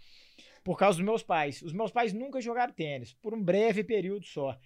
por 0.63 0.77
causa 0.77 0.97
dos 0.97 1.05
meus 1.05 1.23
pais. 1.23 1.61
Os 1.61 1.73
meus 1.73 1.91
pais 1.91 2.13
nunca 2.13 2.39
jogaram 2.41 2.73
tênis, 2.73 3.13
por 3.13 3.33
um 3.33 3.43
breve 3.43 3.83
período 3.83 4.25
só. 4.25 4.57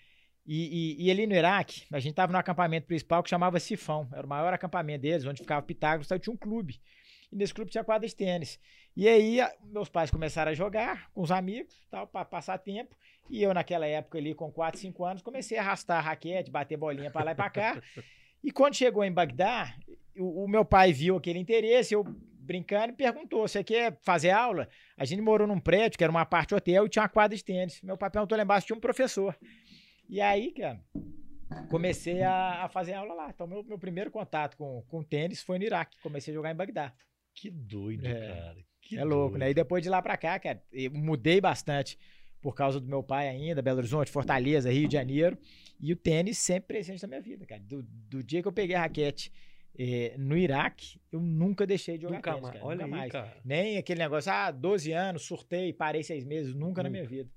E, 0.46 0.96
e- 0.98 1.06
e 1.06 1.12
ali 1.12 1.28
no 1.28 1.36
Iraque, 1.36 1.84
a 1.92 2.00
gente 2.00 2.12
estava 2.12 2.32
no 2.32 2.38
acampamento 2.40 2.88
principal 2.88 3.22
que 3.22 3.30
chamava 3.30 3.60
Sifão. 3.60 4.08
Era 4.14 4.26
o 4.26 4.30
maior 4.30 4.52
acampamento 4.54 5.02
deles, 5.02 5.26
onde 5.26 5.42
ficava 5.42 5.62
Pitágoras, 5.62 6.08
então 6.08 6.18
tinha 6.18 6.34
um 6.34 6.38
clube. 6.38 6.82
E 7.32 7.36
nesse 7.36 7.54
clube 7.54 7.70
tinha 7.72 7.84
quadra 7.84 8.08
de 8.08 8.16
tênis. 8.16 8.60
E 8.96 9.08
aí 9.08 9.40
a- 9.40 9.54
meus 9.64 9.88
pais 9.90 10.10
começaram 10.10 10.52
a 10.52 10.56
jogar 10.56 11.10
com 11.12 11.22
os 11.22 11.32
amigos, 11.32 11.76
tal, 11.90 12.08
para 12.08 12.26
passar 12.26 12.58
tempo. 12.58 12.96
E 13.30 13.42
eu, 13.44 13.54
naquela 13.54 13.86
época 13.86 14.18
ali, 14.18 14.34
com 14.34 14.52
4, 14.52 14.80
5 14.80 15.06
anos, 15.06 15.22
comecei 15.22 15.58
a 15.58 15.62
arrastar 15.62 15.98
a 16.00 16.02
raquete, 16.02 16.50
bater 16.50 16.78
bolinha 16.78 17.12
para 17.12 17.26
lá 17.26 17.32
e 17.32 17.36
para 17.36 17.50
cá. 17.50 17.82
E 18.42 18.54
quando 18.54 18.74
chegou 18.74 19.04
em 19.04 19.12
Bagdá, 19.12 19.76
o, 20.18 20.46
o 20.46 20.48
meu 20.48 20.64
pai 20.64 20.94
viu 20.94 21.18
aquele 21.18 21.38
interesse, 21.40 21.94
eu 21.94 22.06
brincando, 22.06 22.94
e 22.94 22.96
perguntou: 22.96 23.46
você 23.46 23.62
quer 23.62 23.98
fazer 24.02 24.32
aula? 24.32 24.70
A 24.98 25.04
gente 25.04 25.22
morou 25.22 25.46
num 25.46 25.60
prédio, 25.60 25.98
que 25.98 26.04
era 26.06 26.10
uma 26.10 26.26
parte 26.26 26.56
hotel, 26.56 26.86
e 26.86 26.90
tinha 26.90 27.04
uma 27.04 27.10
quadra 27.10 27.36
de 27.36 27.44
tênis. 27.44 27.82
Meu 27.82 27.98
pai 27.98 28.10
perguntou 28.10 28.38
lá 28.38 28.44
embaixo, 28.46 28.66
tinha 28.66 28.78
um 28.78 28.80
professor. 28.80 29.38
E 30.08 30.22
aí, 30.22 30.54
cara, 30.54 30.80
comecei 31.70 32.22
a, 32.24 32.64
a 32.64 32.70
fazer 32.70 32.94
aula 32.94 33.14
lá. 33.14 33.30
Então, 33.30 33.46
meu, 33.46 33.64
meu 33.64 33.78
primeiro 33.78 34.10
contato 34.10 34.56
com, 34.56 34.84
com 34.88 35.04
tênis 35.04 35.42
foi 35.42 35.58
no 35.60 35.66
Iraque. 35.66 35.98
Comecei 36.02 36.34
a 36.34 36.36
jogar 36.36 36.52
em 36.52 36.56
Bagdá. 36.56 36.94
Que 37.40 37.50
doido, 37.50 38.06
É. 38.06 38.28
cara. 38.28 38.58
Que 38.82 38.98
é 38.98 39.04
louco, 39.04 39.30
doido. 39.32 39.40
né? 39.42 39.52
E 39.52 39.54
depois 39.54 39.84
de 39.84 39.90
lá 39.90 40.02
pra 40.02 40.18
cá, 40.18 40.38
cara, 40.40 40.62
eu 40.74 40.92
mudei 40.92 41.40
bastante 41.40 41.98
por 42.42 42.56
causa 42.56 42.80
do 42.80 42.88
meu 42.88 43.04
pai 43.04 43.28
ainda, 43.30 43.62
Belo 43.62 43.78
Horizonte, 43.80 44.10
Fortaleza, 44.12 44.72
Rio 44.72 44.88
de 44.88 44.94
Janeiro. 44.94 45.38
E 45.80 45.94
o 45.94 45.96
tênis 45.96 46.38
sempre 46.38 46.68
presente 46.68 47.02
na 47.04 47.08
minha 47.08 47.22
vida, 47.22 47.46
cara. 47.46 47.62
Do, 47.62 47.84
do 47.84 48.24
dia 48.24 48.42
que 48.42 48.48
eu 48.48 48.52
peguei 48.52 48.76
a 48.76 48.82
raquete 48.82 49.32
eh, 49.78 50.16
no 50.18 50.36
Iraque, 50.36 51.00
eu 51.12 51.22
nunca 51.22 51.66
deixei 51.68 51.98
de 51.98 52.04
jogar 52.04 52.16
Nunca 52.18 52.32
tênis, 52.32 52.42
mais. 52.44 52.54
cara, 52.56 52.66
Olha 52.66 52.86
nunca 52.86 52.96
aí, 52.96 53.00
mais. 53.02 53.12
cara. 53.12 53.38
Nem 53.46 53.78
aquele 53.78 54.00
negócio, 54.00 54.32
ah, 54.32 54.52
12 54.52 54.92
anos, 54.92 55.22
surtei, 55.24 55.72
parei 55.72 56.04
seis 56.04 56.26
meses, 56.26 56.54
nunca 56.54 56.82
na 56.84 56.90
minha 56.90 57.06
vida. 57.06 57.30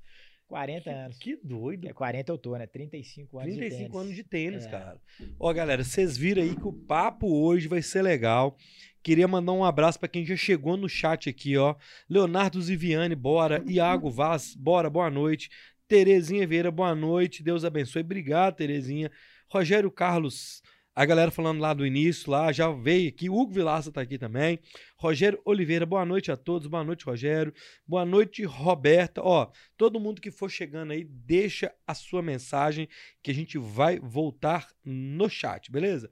40 0.48 0.90
anos. 0.90 1.18
Que 1.18 1.36
doido. 1.42 1.88
É 1.88 1.92
40 1.94 2.30
eu 2.30 2.36
tô, 2.36 2.56
né? 2.56 2.66
35 2.66 3.38
anos 3.38 3.54
35 3.54 3.78
de 3.78 3.88
tênis. 3.88 4.04
anos 4.04 4.14
de 4.16 4.24
tênis, 4.24 4.66
É. 4.66 4.70
cara. 4.70 5.00
Ó, 5.40 5.52
galera, 5.52 5.82
vocês 5.82 6.16
viram 6.16 6.42
aí 6.42 6.54
que 6.54 6.66
o 6.68 6.72
papo 6.72 7.26
hoje 7.26 7.68
vai 7.68 7.80
ser 7.80 8.02
legal. 8.02 8.56
Queria 9.02 9.26
mandar 9.26 9.52
um 9.52 9.64
abraço 9.64 9.98
pra 9.98 10.08
quem 10.08 10.24
já 10.24 10.36
chegou 10.36 10.76
no 10.76 10.88
chat 10.88 11.28
aqui, 11.28 11.56
ó. 11.56 11.74
Leonardo 12.08 12.62
Ziviane, 12.62 13.16
bora. 13.16 13.62
Iago 13.66 14.08
Vaz, 14.08 14.54
bora, 14.54 14.88
boa 14.88 15.10
noite. 15.10 15.50
Terezinha 15.88 16.46
Vieira, 16.46 16.70
boa 16.70 16.94
noite. 16.94 17.42
Deus 17.42 17.64
abençoe. 17.64 18.02
Obrigado, 18.02 18.56
Terezinha. 18.56 19.10
Rogério 19.48 19.90
Carlos, 19.90 20.62
a 20.94 21.04
galera 21.04 21.30
falando 21.30 21.60
lá 21.60 21.74
do 21.74 21.84
início, 21.84 22.30
lá 22.30 22.52
já 22.52 22.70
veio 22.70 23.08
aqui. 23.08 23.28
Hugo 23.28 23.52
Vilaça 23.52 23.90
tá 23.90 24.00
aqui 24.02 24.18
também. 24.18 24.60
Rogério 24.96 25.40
Oliveira, 25.44 25.84
boa 25.84 26.04
noite 26.04 26.30
a 26.30 26.36
todos. 26.36 26.68
Boa 26.68 26.84
noite, 26.84 27.04
Rogério. 27.04 27.52
Boa 27.86 28.04
noite, 28.04 28.44
Roberta. 28.44 29.20
Ó, 29.20 29.50
todo 29.76 29.98
mundo 29.98 30.20
que 30.20 30.30
for 30.30 30.48
chegando 30.48 30.92
aí, 30.92 31.02
deixa 31.02 31.74
a 31.86 31.92
sua 31.92 32.22
mensagem 32.22 32.88
que 33.22 33.30
a 33.30 33.34
gente 33.34 33.58
vai 33.58 33.98
voltar 33.98 34.68
no 34.84 35.28
chat, 35.28 35.72
beleza? 35.72 36.08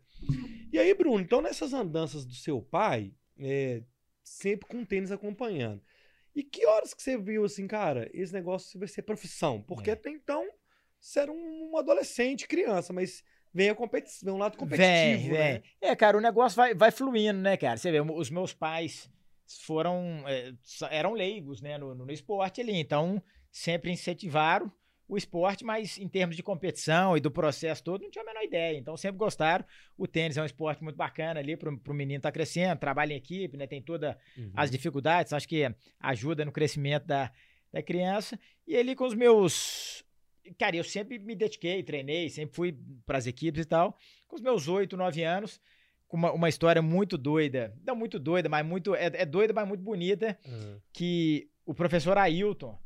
E 0.73 0.79
aí, 0.79 0.95
Bruno, 0.95 1.21
então 1.21 1.41
nessas 1.41 1.73
andanças 1.73 2.25
do 2.25 2.35
seu 2.35 2.61
pai, 2.63 3.13
é, 3.39 3.83
sempre 4.23 4.69
com 4.69 4.83
o 4.83 4.87
tênis 4.87 5.11
acompanhando. 5.11 5.83
E 6.35 6.43
que 6.45 6.65
horas 6.67 6.95
que 6.95 7.03
você 7.03 7.19
viu 7.19 7.45
assim, 7.45 7.67
cara, 7.67 8.09
esse 8.15 8.33
negócio 8.33 8.79
vai 8.79 8.87
ser 8.89 9.03
profissão? 9.03 9.61
Porque 9.63 9.91
É. 9.91 9.95
até 9.95 10.11
então 10.11 10.47
você 11.01 11.21
era 11.21 11.33
um 11.33 11.77
adolescente, 11.77 12.47
criança, 12.47 12.93
mas 12.93 13.25
vem 13.53 13.71
a 13.71 13.75
competição, 13.75 14.27
vem 14.27 14.35
um 14.35 14.39
lado 14.39 14.53
Vem, 14.53 14.59
competitivo, 14.61 15.31
vem. 15.31 15.39
né? 15.55 15.63
É, 15.81 15.97
cara, 15.97 16.17
o 16.17 16.21
negócio 16.21 16.57
vai, 16.57 16.73
vai 16.75 16.91
fluindo, 16.93 17.41
né, 17.41 17.57
cara? 17.57 17.77
Você 17.77 17.91
vê, 17.91 18.01
os 18.01 18.31
meus 18.31 18.53
pais 18.53 19.11
foram, 19.63 20.23
é, 20.29 20.53
eram 20.91 21.13
leigos, 21.15 21.61
né, 21.61 21.77
no, 21.79 21.95
no 21.95 22.13
esporte 22.13 22.61
ali, 22.61 22.77
então 22.77 23.21
sempre 23.51 23.91
incentivaram 23.91 24.71
o 25.13 25.17
esporte, 25.17 25.65
mas 25.65 25.99
em 25.99 26.07
termos 26.07 26.37
de 26.37 26.43
competição 26.43 27.17
e 27.17 27.21
do 27.21 27.31
processo 27.31 27.83
todo, 27.83 28.03
não 28.03 28.11
tinha 28.11 28.23
a 28.23 28.27
menor 28.27 28.45
ideia. 28.45 28.79
Então 28.79 28.97
sempre 28.97 29.19
gostaram. 29.19 29.65
O 29.99 30.07
tênis 30.07 30.37
é 30.37 30.43
um 30.43 30.47
esporte 30.47 30.83
muito 30.85 30.97
bacana 30.97 31.41
ali 31.41 31.57
para 31.57 31.69
o 31.69 31.95
menino 31.95 32.19
estar 32.19 32.31
crescendo, 32.31 32.79
trabalha 32.79 33.13
em 33.13 33.17
equipe, 33.17 33.57
né? 33.57 33.67
Tem 33.67 33.83
todas 33.83 34.15
Uhum. 34.39 34.53
as 34.55 34.71
dificuldades, 34.71 35.33
acho 35.33 35.49
que 35.49 35.69
ajuda 35.99 36.45
no 36.45 36.53
crescimento 36.53 37.07
da, 37.07 37.33
da 37.73 37.83
criança. 37.83 38.39
E 38.67 38.77
ali 38.77 38.95
com 38.95 39.05
os 39.05 39.15
meus. 39.15 40.05
Cara, 40.59 40.77
eu 40.77 40.85
sempre 40.85 41.19
me 41.19 41.35
dediquei, 41.35 41.83
treinei, 41.83 42.29
sempre 42.31 42.55
fui 42.55 42.77
para 43.05 43.19
as 43.19 43.27
equipes 43.27 43.63
e 43.63 43.69
tal. 43.69 43.97
Com 44.29 44.37
os 44.37 44.43
meus 44.43 44.69
oito, 44.69 44.97
nove 44.97 45.23
anos, 45.25 45.61
com 46.07 46.17
uma, 46.17 46.33
uma 46.33 46.49
história 46.49 46.81
muito 46.81 47.19
doida. 47.19 47.75
Não 47.85 47.97
muito 47.97 48.19
doida, 48.19 48.49
mas 48.49 48.65
muito. 48.65 48.95
É, 48.95 49.07
é 49.13 49.27
doida, 49.27 49.53
mas 49.53 49.67
muito 49.67 49.83
bonita. 49.83 50.39
Uhum. 50.47 50.81
Que 50.93 51.49
o 51.67 51.75
professor 51.75 52.17
Ailton, 52.17 52.79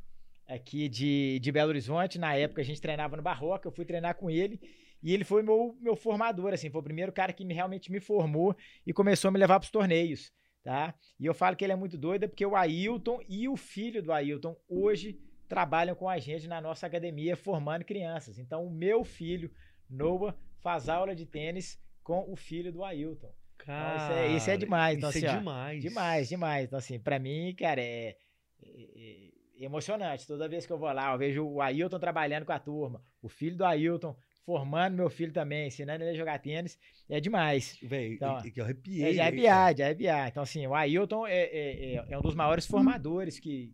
aqui 0.48 0.88
de, 0.88 1.38
de 1.40 1.52
Belo 1.52 1.70
Horizonte, 1.70 2.18
na 2.18 2.34
época 2.34 2.60
a 2.62 2.64
gente 2.64 2.80
treinava 2.80 3.16
no 3.16 3.22
Barroca, 3.22 3.66
eu 3.68 3.72
fui 3.72 3.84
treinar 3.84 4.14
com 4.16 4.30
ele. 4.30 4.60
E 5.02 5.12
ele 5.12 5.24
foi 5.24 5.42
meu, 5.42 5.76
meu 5.80 5.94
formador, 5.96 6.54
assim, 6.54 6.70
foi 6.70 6.80
o 6.80 6.84
primeiro 6.84 7.12
cara 7.12 7.32
que 7.32 7.44
me, 7.44 7.52
realmente 7.52 7.92
me 7.92 8.00
formou 8.00 8.56
e 8.86 8.92
começou 8.92 9.28
a 9.28 9.32
me 9.32 9.38
levar 9.38 9.60
para 9.60 9.66
os 9.66 9.70
torneios, 9.70 10.32
tá? 10.62 10.94
E 11.20 11.26
eu 11.26 11.34
falo 11.34 11.54
que 11.56 11.64
ele 11.64 11.74
é 11.74 11.76
muito 11.76 11.98
doido 11.98 12.26
porque 12.28 12.46
o 12.46 12.56
Ailton 12.56 13.20
e 13.28 13.46
o 13.46 13.54
filho 13.56 14.02
do 14.02 14.10
Ailton 14.12 14.56
hoje 14.66 15.18
trabalham 15.46 15.94
com 15.94 16.08
a 16.08 16.18
gente 16.18 16.48
na 16.48 16.58
nossa 16.58 16.86
academia 16.86 17.36
formando 17.36 17.84
crianças. 17.84 18.38
Então, 18.38 18.64
o 18.66 18.70
meu 18.70 19.04
filho, 19.04 19.50
Noah, 19.90 20.34
faz 20.60 20.88
aula 20.88 21.14
de 21.14 21.26
tênis 21.26 21.78
com 22.02 22.24
o 22.32 22.34
filho 22.34 22.72
do 22.72 22.82
Ailton. 22.82 23.30
Então, 23.62 23.96
isso 23.96 24.12
é- 24.12 24.36
isso 24.36 24.50
é 24.50 24.56
demais, 24.56 24.96
então, 24.96 25.10
Isso 25.10 25.18
assim, 25.18 25.26
é 25.26 25.30
ó, 25.30 25.38
demais. 25.38 25.82
Demais, 25.82 26.28
demais. 26.30 26.66
Então, 26.66 26.78
assim, 26.78 26.98
pra 26.98 27.18
mim, 27.18 27.54
cara, 27.58 27.80
é, 27.80 28.16
é- 28.62 28.88
é 28.96 29.33
emocionante. 29.58 30.26
Toda 30.26 30.48
vez 30.48 30.66
que 30.66 30.72
eu 30.72 30.78
vou 30.78 30.90
lá, 30.92 31.12
eu 31.12 31.18
vejo 31.18 31.44
o 31.46 31.60
Ailton 31.60 31.98
trabalhando 31.98 32.44
com 32.44 32.52
a 32.52 32.58
turma, 32.58 33.02
o 33.22 33.28
filho 33.28 33.56
do 33.56 33.64
Ailton 33.64 34.16
formando 34.44 34.94
meu 34.96 35.08
filho 35.08 35.32
também, 35.32 35.68
ensinando 35.68 36.04
ele 36.04 36.10
a 36.10 36.14
jogar 36.14 36.38
tênis, 36.38 36.78
é 37.08 37.18
demais. 37.18 37.78
Velho, 37.82 38.12
Então, 38.14 38.42
que 38.42 38.60
eu 38.60 38.64
arrepiei. 38.64 39.02
É 39.08 39.12
de 39.12 39.20
arrepiar, 39.20 39.74
de 39.74 39.82
arrepiar. 39.82 40.28
Então, 40.28 40.42
assim, 40.42 40.66
o 40.66 40.74
Ailton 40.74 41.26
é, 41.26 41.44
é, 41.44 41.94
é- 41.94 42.04
é 42.10 42.18
um 42.18 42.22
dos 42.22 42.34
maiores 42.34 42.66
formadores 42.66 43.38
que, 43.40 43.72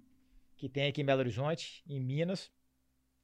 que 0.57 0.69
tem 0.69 0.87
aqui 0.89 1.01
em 1.03 1.05
Belo 1.05 1.21
Horizonte, 1.21 1.83
em 1.89 1.99
Minas. 1.99 2.53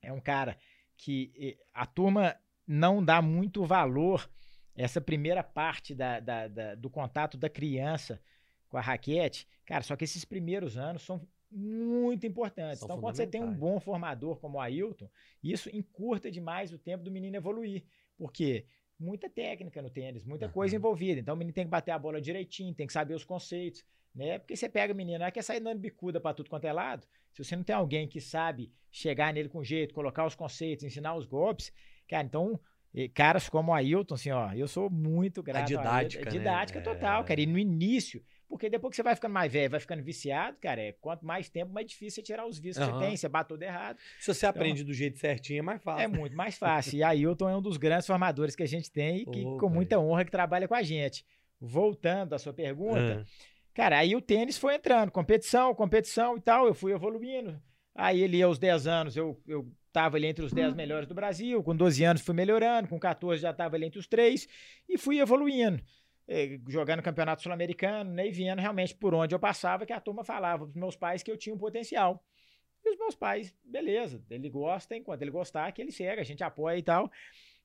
É 0.02 0.12
um 0.12 0.20
cara 0.20 0.58
que 0.96 1.32
eh, 1.36 1.56
a 1.72 1.86
turma 1.86 2.34
não 2.66 3.04
dá 3.04 3.22
muito 3.22 3.64
valor 3.64 4.28
essa 4.74 5.00
primeira 5.00 5.42
parte 5.44 5.94
da, 5.94 6.18
da- 6.18 6.48
da- 6.48 6.74
do 6.74 6.90
contato 6.90 7.36
da 7.36 7.48
criança 7.48 8.20
com 8.68 8.76
a 8.76 8.80
raquete. 8.80 9.46
Cara, 9.64 9.84
só 9.84 9.94
que 9.94 10.02
esses 10.04 10.24
primeiros 10.24 10.76
anos 10.76 11.02
são 11.02 11.26
muito 11.50 12.26
importantes. 12.26 12.80
São 12.80 12.86
então, 12.86 12.98
quando 13.00 13.16
você 13.16 13.26
tem 13.26 13.42
um 13.42 13.54
bom 13.54 13.78
formador 13.80 14.36
como 14.38 14.58
o 14.58 14.60
Ailton, 14.60 15.08
isso 15.42 15.74
encurta 15.74 16.30
demais 16.30 16.72
o 16.72 16.78
tempo 16.78 17.04
do 17.04 17.10
menino 17.10 17.36
evoluir. 17.36 17.84
Porque 18.16 18.66
muita 18.98 19.28
técnica 19.28 19.82
no 19.82 19.90
tênis, 19.90 20.24
muita 20.24 20.48
coisa 20.48 20.74
Aham. 20.74 20.80
envolvida. 20.80 21.20
Então 21.20 21.34
o 21.34 21.38
menino 21.38 21.54
tem 21.54 21.64
que 21.64 21.70
bater 21.70 21.90
a 21.92 21.98
bola 21.98 22.20
direitinho, 22.20 22.74
tem 22.74 22.86
que 22.86 22.92
saber 22.92 23.14
os 23.14 23.24
conceitos, 23.24 23.84
né? 24.14 24.38
Porque 24.38 24.56
você 24.56 24.68
pega 24.68 24.92
o 24.92 24.96
menino, 24.96 25.18
não 25.18 25.26
é 25.26 25.30
que 25.30 25.38
é 25.38 25.42
sair 25.42 25.60
dando 25.60 25.78
bicuda 25.78 26.20
pra 26.20 26.32
tudo 26.34 26.48
quanto 26.50 26.64
é 26.64 26.72
lado. 26.72 27.06
Se 27.32 27.44
você 27.44 27.54
não 27.54 27.62
tem 27.62 27.76
alguém 27.76 28.08
que 28.08 28.20
sabe 28.20 28.72
chegar 28.90 29.32
nele 29.34 29.48
com 29.48 29.62
jeito, 29.62 29.94
colocar 29.94 30.24
os 30.24 30.34
conceitos, 30.34 30.84
ensinar 30.84 31.14
os 31.14 31.26
golpes, 31.26 31.70
cara, 32.08 32.24
então 32.24 32.58
caras 33.12 33.46
como 33.46 33.72
o 33.72 33.74
Ailton, 33.74 34.14
assim, 34.14 34.30
ó, 34.30 34.52
eu 34.54 34.66
sou 34.66 34.88
muito 34.88 35.42
grato. 35.42 35.60
ao 35.60 35.66
didática, 35.66 36.20
Ailton. 36.20 36.30
né? 36.30 36.38
Didática 36.38 36.80
total, 36.80 37.20
É. 37.20 37.24
cara. 37.24 37.40
E 37.40 37.44
no 37.46 37.58
início, 37.58 38.24
porque 38.48 38.70
depois 38.70 38.90
que 38.90 38.96
você 38.96 39.02
vai 39.02 39.14
ficando 39.14 39.32
mais 39.32 39.52
velho, 39.52 39.70
vai 39.70 39.80
ficando 39.80 40.02
viciado, 40.02 40.56
cara, 40.60 40.80
é, 40.80 40.92
quanto 40.92 41.26
mais 41.26 41.48
tempo, 41.48 41.72
mais 41.72 41.86
difícil 41.86 42.16
você 42.16 42.22
tirar 42.22 42.46
os 42.46 42.58
vícios 42.58 42.84
que 42.84 42.90
Aham. 42.90 43.00
você 43.00 43.06
tem. 43.06 43.16
Você 43.16 43.28
bate 43.28 43.48
tudo 43.48 43.62
errado. 43.62 43.98
Se 44.20 44.32
você 44.32 44.46
aprende 44.46 44.84
do 44.84 44.92
jeito 44.92 45.18
certinho, 45.18 45.58
é 45.58 45.62
mais 45.62 45.82
fácil. 45.82 46.04
É 46.04 46.06
muito 46.06 46.36
mais 46.36 46.56
fácil. 46.56 46.98
E 46.98 47.02
Ailton 47.02 47.48
é 47.48 47.56
um 47.56 47.62
dos 47.62 47.76
grandes 47.76 48.06
formadores 48.06 48.54
que 48.54 48.62
a 48.62 48.68
gente 48.68 48.90
tem 48.90 49.18
e 49.18 49.26
que, 49.26 49.44
Ô, 49.44 49.58
com 49.58 49.68
muita 49.68 49.98
honra, 49.98 50.24
que 50.24 50.30
trabalha 50.30 50.68
com 50.68 50.74
a 50.74 50.82
gente. 50.82 51.24
Voltando 51.60 52.34
à 52.34 52.38
sua 52.38 52.52
pergunta, 52.52 53.24
Ah, 53.24 53.30
cara, 53.74 53.98
aí 53.98 54.14
o 54.14 54.20
tênis 54.20 54.58
foi 54.58 54.74
entrando, 54.74 55.10
competição, 55.10 55.74
competição 55.74 56.36
e 56.36 56.40
tal, 56.40 56.66
eu 56.66 56.74
fui 56.74 56.92
evoluindo. 56.92 57.60
Aí 57.94 58.22
ali 58.22 58.42
aos 58.42 58.58
10 58.58 58.86
anos 58.86 59.16
eu, 59.16 59.40
eu 59.48 59.66
tava 59.90 60.18
ali 60.18 60.26
entre 60.26 60.44
os 60.44 60.52
10 60.52 60.74
melhores 60.74 61.08
do 61.08 61.14
Brasil, 61.14 61.62
com 61.62 61.74
12 61.74 62.04
anos 62.04 62.22
fui 62.22 62.34
melhorando, 62.34 62.88
com 62.88 62.98
14 63.00 63.40
já 63.40 63.52
tava 63.54 63.76
ali 63.76 63.86
entre 63.86 63.98
os 63.98 64.06
três 64.06 64.46
e 64.86 64.98
fui 64.98 65.18
evoluindo. 65.18 65.82
Eh, 66.28 66.58
Jogando 66.68 67.02
campeonato 67.02 67.42
sul-americano, 67.42 68.12
né, 68.12 68.26
e 68.28 68.32
vendo 68.32 68.58
realmente 68.60 68.94
por 68.94 69.14
onde 69.14 69.34
eu 69.34 69.38
passava 69.38 69.86
que 69.86 69.92
a 69.92 70.00
turma 70.00 70.24
falava 70.24 70.64
pros 70.64 70.74
meus 70.76 70.96
pais 70.96 71.22
que 71.22 71.30
eu 71.30 71.36
tinha 71.36 71.54
um 71.54 71.58
potencial. 71.58 72.22
E 72.84 72.90
os 72.90 72.98
meus 72.98 73.14
pais, 73.14 73.54
beleza, 73.64 74.22
ele 74.30 74.48
gosta, 74.48 74.96
enquanto 74.96 75.22
ele 75.22 75.30
gostar, 75.30 75.70
que 75.72 75.82
ele 75.82 75.92
segue, 75.92 76.20
a 76.20 76.24
gente 76.24 76.42
apoia 76.44 76.78
e 76.78 76.82
tal. 76.82 77.10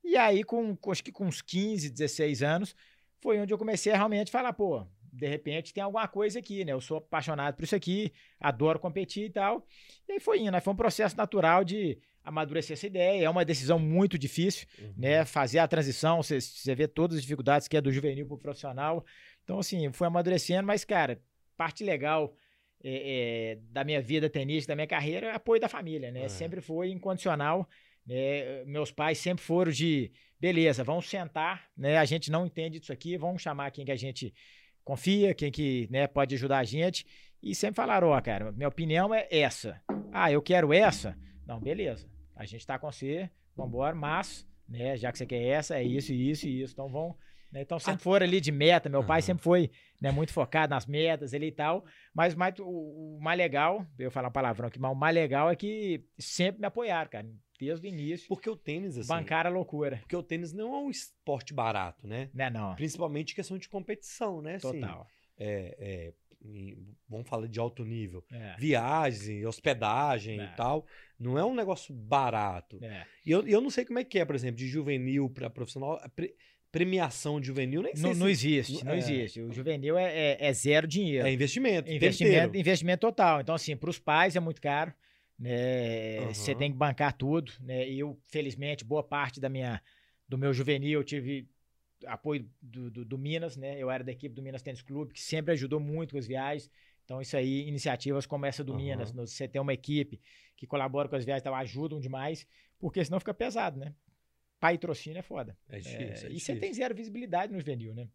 E 0.04 0.18
aí, 0.18 0.44
com, 0.44 0.76
com- 0.76 0.92
acho 0.92 1.04
que 1.04 1.12
com 1.12 1.26
uns 1.26 1.42
15, 1.42 1.90
16 1.90 2.42
anos, 2.44 2.76
foi 3.22 3.40
onde 3.40 3.54
eu 3.54 3.58
comecei 3.58 3.92
a 3.94 3.96
realmente 3.96 4.32
falar, 4.32 4.54
pô, 4.54 4.86
de 5.14 5.28
repente 5.28 5.74
tem 5.74 5.84
alguma 5.84 6.08
coisa 6.08 6.40
aqui, 6.40 6.66
né? 6.66 6.72
Eu 6.74 6.82
sou 6.82 6.98
apaixonado 6.98 7.56
por 7.56 7.64
isso 7.64 7.76
aqui, 7.76 8.12
adoro 8.40 8.80
competir 8.80 9.26
e 9.26 9.30
tal. 9.30 9.66
E 10.08 10.14
aí 10.14 10.20
foi 10.20 10.40
indo, 10.40 10.52
né? 10.52 10.60
Foi 10.62 10.74
um 10.74 10.76
processo 10.78 11.16
natural 11.18 11.64
de 11.64 12.00
amadurecer 12.24 12.74
essa 12.74 12.88
ideia. 12.88 13.26
É 13.26 13.30
uma 13.30 13.46
decisão 13.46 13.80
muito 13.80 14.18
difícil, 14.18 14.68
uhum. 14.80 14.94
né? 14.98 15.26
Fazer 15.26 15.60
a 15.60 15.68
transição, 15.68 16.22
você, 16.22 16.40
você 16.40 16.76
vê 16.76 16.88
todas 16.88 17.18
as 17.18 17.24
dificuldades 17.24 17.68
que 17.68 17.78
é 17.78 17.82
do 17.82 17.92
juvenil 17.92 18.28
pro 18.28 18.38
profissional. 18.38 19.06
Então, 19.44 19.60
assim, 19.60 19.92
foi 19.92 20.08
amadurecendo, 20.08 20.68
mas, 20.68 20.86
cara, 20.86 21.20
parte 21.58 21.84
legal 21.84 22.36
é, 22.84 23.54
é, 23.54 23.60
da 23.72 23.84
minha 23.84 24.02
vida 24.02 24.30
tenista, 24.30 24.72
da 24.72 24.76
minha 24.76 24.88
carreira, 24.88 25.28
é 25.28 25.36
apoio 25.36 25.62
da 25.62 25.70
família, 25.70 26.12
né? 26.12 26.24
É. 26.24 26.30
Sempre 26.30 26.62
foi 26.62 26.90
incondicional. 26.90 27.68
né? 28.06 28.64
Meus 28.66 28.92
pais 28.92 29.18
sempre 29.18 29.44
foram 29.44 29.72
de, 29.72 30.12
beleza, 30.40 30.84
vamos 30.84 31.10
sentar, 31.10 31.70
né? 31.78 31.98
A 31.98 32.06
gente 32.06 32.32
não 32.32 32.46
entende 32.46 32.80
disso 32.80 32.94
aqui, 32.94 33.18
vamos 33.18 33.42
chamar 33.42 33.72
quem 33.72 33.86
que 33.86 33.92
a 33.92 33.96
gente 33.96 34.34
confia, 34.84 35.34
quem 35.34 35.52
que 35.52 35.88
né, 35.92 36.08
pode 36.08 36.36
ajudar 36.36 36.60
a 36.60 36.64
gente. 36.64 37.06
E 37.42 37.56
sempre 37.56 37.76
falaram, 37.76 38.10
ó, 38.10 38.22
cara, 38.22 38.52
minha 38.52 38.68
opinião 38.68 39.14
é 39.14 39.28
essa. 39.32 39.82
Ah, 40.12 40.32
eu 40.32 40.42
quero 40.42 40.74
essa? 40.74 41.18
Não, 41.46 41.60
beleza. 41.60 42.11
A 42.42 42.46
gente 42.46 42.66
tá 42.66 42.80
com 42.80 42.92
você, 42.92 43.30
vambora, 43.56 43.96
mas, 43.96 44.48
né, 44.68 44.98
já 44.98 45.12
que 45.12 45.18
você 45.20 45.28
quer 45.28 45.44
essa, 45.44 45.78
é 45.78 45.84
isso, 45.84 46.12
isso 46.12 46.48
e 46.48 46.62
isso. 46.64 46.74
Então 46.74 46.90
vão. 46.90 47.16
né, 47.52 47.62
então 47.62 47.78
sempre 47.78 48.02
foram 48.02 48.26
ali 48.26 48.42
de 48.42 48.52
meta. 48.52 48.90
Meu 48.90 49.04
pai 49.04 49.20
Aham. 49.20 49.26
sempre 49.28 49.44
foi 49.44 49.70
né, 50.02 50.10
muito 50.10 50.34
focado 50.34 50.72
nas 50.72 50.88
metas 50.88 51.36
ali 51.36 51.48
e 51.48 51.52
tal. 51.52 51.86
Mas 52.16 52.34
mais, 52.34 52.58
o, 52.58 52.66
o 52.66 53.20
mais 53.22 53.38
legal, 53.38 53.86
eu 54.00 54.10
falar 54.10 54.30
um 54.30 54.32
palavrão 54.32 54.70
aqui, 54.70 54.80
mas 54.80 54.92
o 54.92 54.96
mais 54.96 55.14
legal 55.14 55.52
é 55.52 55.56
que 55.56 56.04
sempre 56.18 56.60
me 56.62 56.66
apoiaram, 56.66 57.12
cara. 57.12 57.28
Desde 57.60 57.86
o 57.86 57.88
início. 57.88 58.28
Porque 58.28 58.50
o 58.50 58.56
tênis, 58.56 58.98
assim. 58.98 59.08
Bancar 59.08 59.46
a 59.46 59.50
loucura. 59.50 59.98
Porque 59.98 60.16
o 60.16 60.24
tênis 60.24 60.52
não 60.52 60.74
é 60.74 60.80
um 60.80 60.90
esporte 60.90 61.54
barato, 61.54 62.08
né? 62.08 62.28
Né, 62.34 62.50
não. 62.50 62.74
Principalmente 62.74 63.36
questão 63.36 63.56
de 63.60 63.70
competição, 63.70 64.42
né? 64.42 64.56
Assim, 64.56 64.80
Total. 64.82 65.06
é, 65.38 65.76
é, 65.78 66.14
em- 66.44 66.78
vamos 67.08 67.28
falar 67.28 67.48
de 67.48 67.60
alto 67.60 67.84
nível. 67.86 68.24
É, 68.32 68.56
Viagem, 68.58 69.46
hospedagem 69.46 70.40
É. 70.40 70.44
e 70.46 70.48
tal. 70.56 70.86
Não 71.20 71.38
é 71.38 71.46
um 71.46 71.54
negócio 71.56 71.94
barato. 71.94 72.80
é. 72.84 73.06
E 73.26 73.32
eu, 73.32 73.48
eu 73.48 73.62
não 73.62 73.70
sei 73.70 73.86
como 73.86 74.00
é 74.00 74.04
que 74.04 74.18
é, 74.20 74.26
por 74.26 74.36
exemplo, 74.36 74.58
de 74.58 74.68
juvenil 74.68 75.30
para 75.30 75.50
profissional. 75.50 76.00
pre- 76.16 76.34
premiação 76.72 77.40
de 77.42 77.48
juvenil, 77.48 77.82
nem 77.82 77.94
Não, 77.98 78.14
não 78.14 78.30
existe, 78.30 78.84
não 78.86 78.94
é. 78.94 78.98
existe. 78.98 79.42
O 79.42 79.52
juvenil 79.52 79.98
é, 79.98 80.06
é- 80.16 80.38
é 80.48 80.54
zero 80.54 80.88
dinheiro. 80.88 81.28
É 81.28 81.32
investimento. 81.34 81.92
investimento, 81.92 82.56
investimento 82.58 83.02
total. 83.02 83.42
Então, 83.42 83.54
assim, 83.54 83.76
para 83.76 83.90
os 83.90 84.00
pais 84.00 84.38
é 84.38 84.40
muito 84.40 84.62
caro. 84.62 84.94
Né? 85.38 86.20
Aham. 86.20 86.34
Você 86.34 86.56
tem 86.56 86.72
que 86.72 86.78
bancar 86.78 87.12
tudo. 87.18 87.52
Né? 87.60 87.90
E 87.90 88.00
eu, 88.00 88.18
felizmente, 88.30 88.86
boa 88.86 89.04
parte 89.04 89.40
da 89.42 89.50
minha, 89.50 89.82
do 90.30 90.38
meu 90.38 90.54
juvenil 90.54 91.00
eu 91.02 91.04
tive 91.04 91.46
apoio 92.06 92.50
do, 92.62 92.90
do, 92.92 93.06
do 93.06 93.18
Minas, 93.18 93.56
né? 93.58 93.78
Eu 93.80 93.90
era 93.92 94.04
da 94.04 94.12
equipe 94.12 94.34
do 94.36 94.42
Minas 94.42 94.62
Tênis 94.62 94.82
Clube, 94.82 95.14
que 95.14 95.22
sempre 95.22 95.52
ajudou 95.54 95.80
muito 95.80 96.12
com 96.14 96.18
as 96.18 96.28
viagens. 96.28 96.70
Então, 97.06 97.22
isso 97.22 97.36
aí, 97.36 97.68
iniciativas 97.68 98.26
como 98.26 98.46
essa 98.46 98.64
do 98.64 98.74
Aham. 98.74 98.82
Minas, 98.82 99.12
no- 99.14 99.28
você 99.28 99.48
tem 99.48 99.62
uma 99.62 99.74
equipe 99.74 100.22
que 100.56 100.66
colabora 100.68 101.10
com 101.10 101.16
as 101.16 101.26
viagens, 101.26 101.42
então 101.42 101.56
ajudam 101.56 102.00
demais, 102.00 102.48
porque 102.80 103.04
senão 103.04 103.20
fica 103.20 103.34
pesado, 103.34 103.80
né? 103.80 103.94
Patrocínio 104.60 105.20
é 105.20 105.22
foda. 105.24 105.58
É 105.70 105.78
É, 105.78 105.80
difícil. 105.80 106.30
é 106.30 106.32
e 106.32 106.40
você 106.40 106.54
difícil. 106.54 106.60
tem 106.60 106.74
zero 106.74 106.96
visibilidade 106.96 107.52
no 107.52 107.60
juvenil, 107.60 107.94
né? 107.96 108.08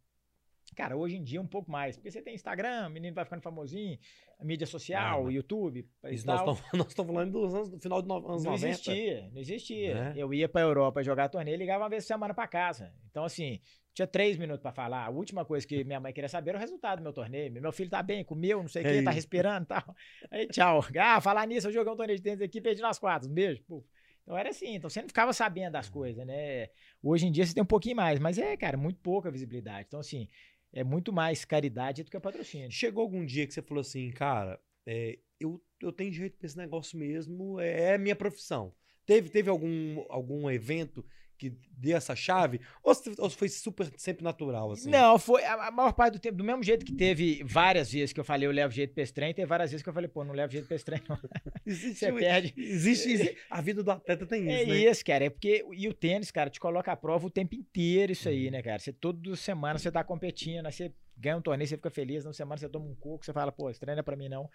Cara, 0.76 0.96
hoje 0.96 1.16
em 1.16 1.24
dia 1.24 1.40
um 1.40 1.46
pouco 1.46 1.70
mais, 1.70 1.96
porque 1.96 2.10
você 2.10 2.20
tem 2.22 2.34
Instagram, 2.34 2.86
o 2.88 2.90
menino 2.90 3.14
vai 3.14 3.24
ficando 3.24 3.40
famosinho, 3.42 3.98
a 4.38 4.44
mídia 4.44 4.66
social, 4.66 5.26
Ah, 5.26 5.32
YouTube, 5.32 5.88
Isso 6.10 6.26
nós 6.26 6.42
tal. 6.42 6.52
estamos 6.54 6.72
nós 6.86 6.88
estamos 6.88 7.12
falando 7.14 7.32
dos 7.32 7.54
anos, 7.54 7.70
do 7.70 7.80
final 7.80 8.02
dos 8.02 8.08
no- 8.08 8.28
anos 8.28 8.44
Não 8.44 8.52
90. 8.52 8.68
existia, 8.68 9.30
não 9.32 9.40
existia. 9.40 9.94
Né? 9.94 10.12
Eu 10.16 10.32
ia 10.34 10.48
pra 10.48 10.60
Europa 10.60 11.02
jogar 11.02 11.28
torneio 11.30 11.54
e 11.54 11.58
ligava 11.58 11.82
uma 11.84 11.88
vez 11.90 12.04
por 12.04 12.08
semana 12.08 12.34
pra 12.34 12.46
casa. 12.46 12.92
Então, 13.10 13.24
assim, 13.24 13.58
tinha 13.94 14.06
três 14.06 14.36
minutos 14.36 14.60
pra 14.60 14.70
falar. 14.70 15.06
A 15.06 15.10
última 15.10 15.42
coisa 15.46 15.66
que 15.66 15.82
minha 15.82 15.98
mãe 15.98 16.12
queria 16.12 16.28
saber 16.28 16.50
era 16.50 16.58
o 16.58 16.60
resultado 16.60 16.98
do 16.98 17.02
meu 17.02 17.14
torneio. 17.14 17.50
Meu 17.50 17.72
filho 17.72 17.88
tá 17.88 18.02
bem, 18.02 18.22
comeu, 18.22 18.60
não 18.60 18.68
sei 18.68 18.82
o 18.82 18.86
É 18.86 18.92
quê, 18.92 19.02
tá 19.02 19.10
isso. 19.10 19.16
respirando 19.16 19.64
e 19.64 19.68
tal. 19.68 19.96
Aí, 20.30 20.46
tchau. 20.48 20.84
Ah, 21.00 21.18
falar 21.22 21.46
nisso, 21.46 21.68
eu 21.68 21.72
joguei 21.72 21.90
um 21.90 21.96
torneio 21.96 22.18
de 22.18 22.22
tênis 22.22 22.42
aqui, 22.42 22.60
perdi 22.60 22.82
nas 22.82 22.98
quatro. 22.98 23.30
Um 23.30 23.32
beijo. 23.32 23.62
Pô. 23.66 23.82
Então 24.22 24.36
era 24.36 24.50
assim, 24.50 24.74
então 24.74 24.90
você 24.90 25.00
não 25.00 25.08
ficava 25.08 25.32
sabendo 25.32 25.72
das 25.72 25.88
coisas, 25.88 26.26
né? 26.26 26.68
Hoje 27.02 27.26
em 27.28 27.30
dia 27.32 27.46
você 27.46 27.54
tem 27.54 27.62
um 27.62 27.66
pouquinho 27.66 27.94
mais, 27.96 28.18
mas 28.18 28.36
é, 28.38 28.56
cara, 28.56 28.76
muito 28.76 28.98
pouca 29.00 29.30
visibilidade. 29.30 29.84
Então, 29.86 30.00
assim, 30.00 30.28
é 30.76 30.84
muito 30.84 31.10
mais 31.10 31.42
caridade 31.42 32.04
do 32.04 32.10
que 32.10 32.20
patrocínio. 32.20 32.70
Chegou 32.70 33.02
algum 33.02 33.24
dia 33.24 33.46
que 33.46 33.54
você 33.54 33.62
falou 33.62 33.80
assim, 33.80 34.10
cara, 34.10 34.60
é, 34.84 35.18
eu, 35.40 35.58
eu 35.80 35.90
tenho 35.90 36.12
jeito 36.12 36.36
pra 36.36 36.46
esse 36.46 36.56
negócio 36.56 36.98
mesmo, 36.98 37.58
é, 37.58 37.94
é 37.94 37.98
minha 37.98 38.14
profissão. 38.14 38.74
Teve, 39.06 39.30
teve 39.30 39.48
algum, 39.48 40.04
algum 40.10 40.50
evento 40.50 41.02
que 41.36 41.56
deu 41.70 41.96
essa 41.96 42.16
chave? 42.16 42.60
Ou, 42.82 42.94
foi 43.30 43.48
super 43.48 43.90
sempre 43.96 44.24
natural, 44.24 44.72
assim? 44.72 44.90
Não, 44.90 45.18
foi 45.18 45.44
a, 45.44 45.68
a 45.68 45.70
maior 45.70 45.92
parte 45.92 46.14
do 46.14 46.18
tempo, 46.18 46.36
do 46.36 46.44
mesmo 46.44 46.62
jeito 46.62 46.84
que 46.84 46.92
teve 46.92 47.42
várias 47.44 47.92
vezes 47.92 48.12
que 48.12 48.20
eu 48.20 48.24
falei 48.24 48.46
eu 48.48 48.52
levo 48.52 48.72
jeito 48.72 48.94
pra 48.94 49.02
esse 49.02 49.12
trem, 49.12 49.34
teve 49.34 49.46
várias 49.46 49.70
vezes 49.70 49.82
que 49.82 49.88
eu 49.88 49.92
falei, 49.92 50.08
pô, 50.08 50.24
não 50.24 50.32
levo 50.34 50.52
jeito 50.52 50.66
pra 50.66 50.76
esse 50.76 50.84
trem, 50.84 51.00
não. 51.08 51.18
Existe, 51.66 51.98
Você 51.98 52.12
perde. 52.12 52.54
existe, 52.56 53.08
existe- 53.10 53.36
A 53.50 53.60
vida 53.60 53.82
do 53.82 53.90
atleta 53.90 54.24
tem 54.26 54.48
É 54.48 54.62
isso, 54.62 54.70
né? 54.70 54.76
isso, 54.78 55.04
cara. 55.04 55.24
É 55.26 55.30
porque. 55.30 55.64
E 55.72 55.88
o 55.88 55.92
tênis, 55.94 56.30
cara, 56.30 56.48
te 56.48 56.58
coloca 56.60 56.90
à 56.92 56.96
prova 56.96 57.26
o 57.26 57.30
tempo 57.30 57.54
inteiro, 57.54 58.12
isso 58.12 58.28
aí, 58.28 58.50
né, 58.50 58.62
cara? 58.62 58.78
Você 58.78 58.92
toda 58.92 59.34
semana 59.36 59.78
você 59.78 59.90
tá 59.90 60.02
competindo, 60.04 60.66
aí 60.66 60.72
você 60.72 60.92
ganha 61.16 61.36
um 61.36 61.42
torneio, 61.42 61.68
você 61.68 61.76
fica 61.76 61.90
feliz, 61.90 62.24
na 62.24 62.32
semana 62.32 62.58
você 62.58 62.68
toma 62.68 62.86
um 62.86 62.94
coco, 62.94 63.24
você 63.24 63.32
fala, 63.32 63.50
pô, 63.50 63.68
esse 63.70 63.80
treino 63.80 63.98
é 64.00 64.02
pra 64.02 64.16
mim 64.16 64.28
não. 64.28 64.48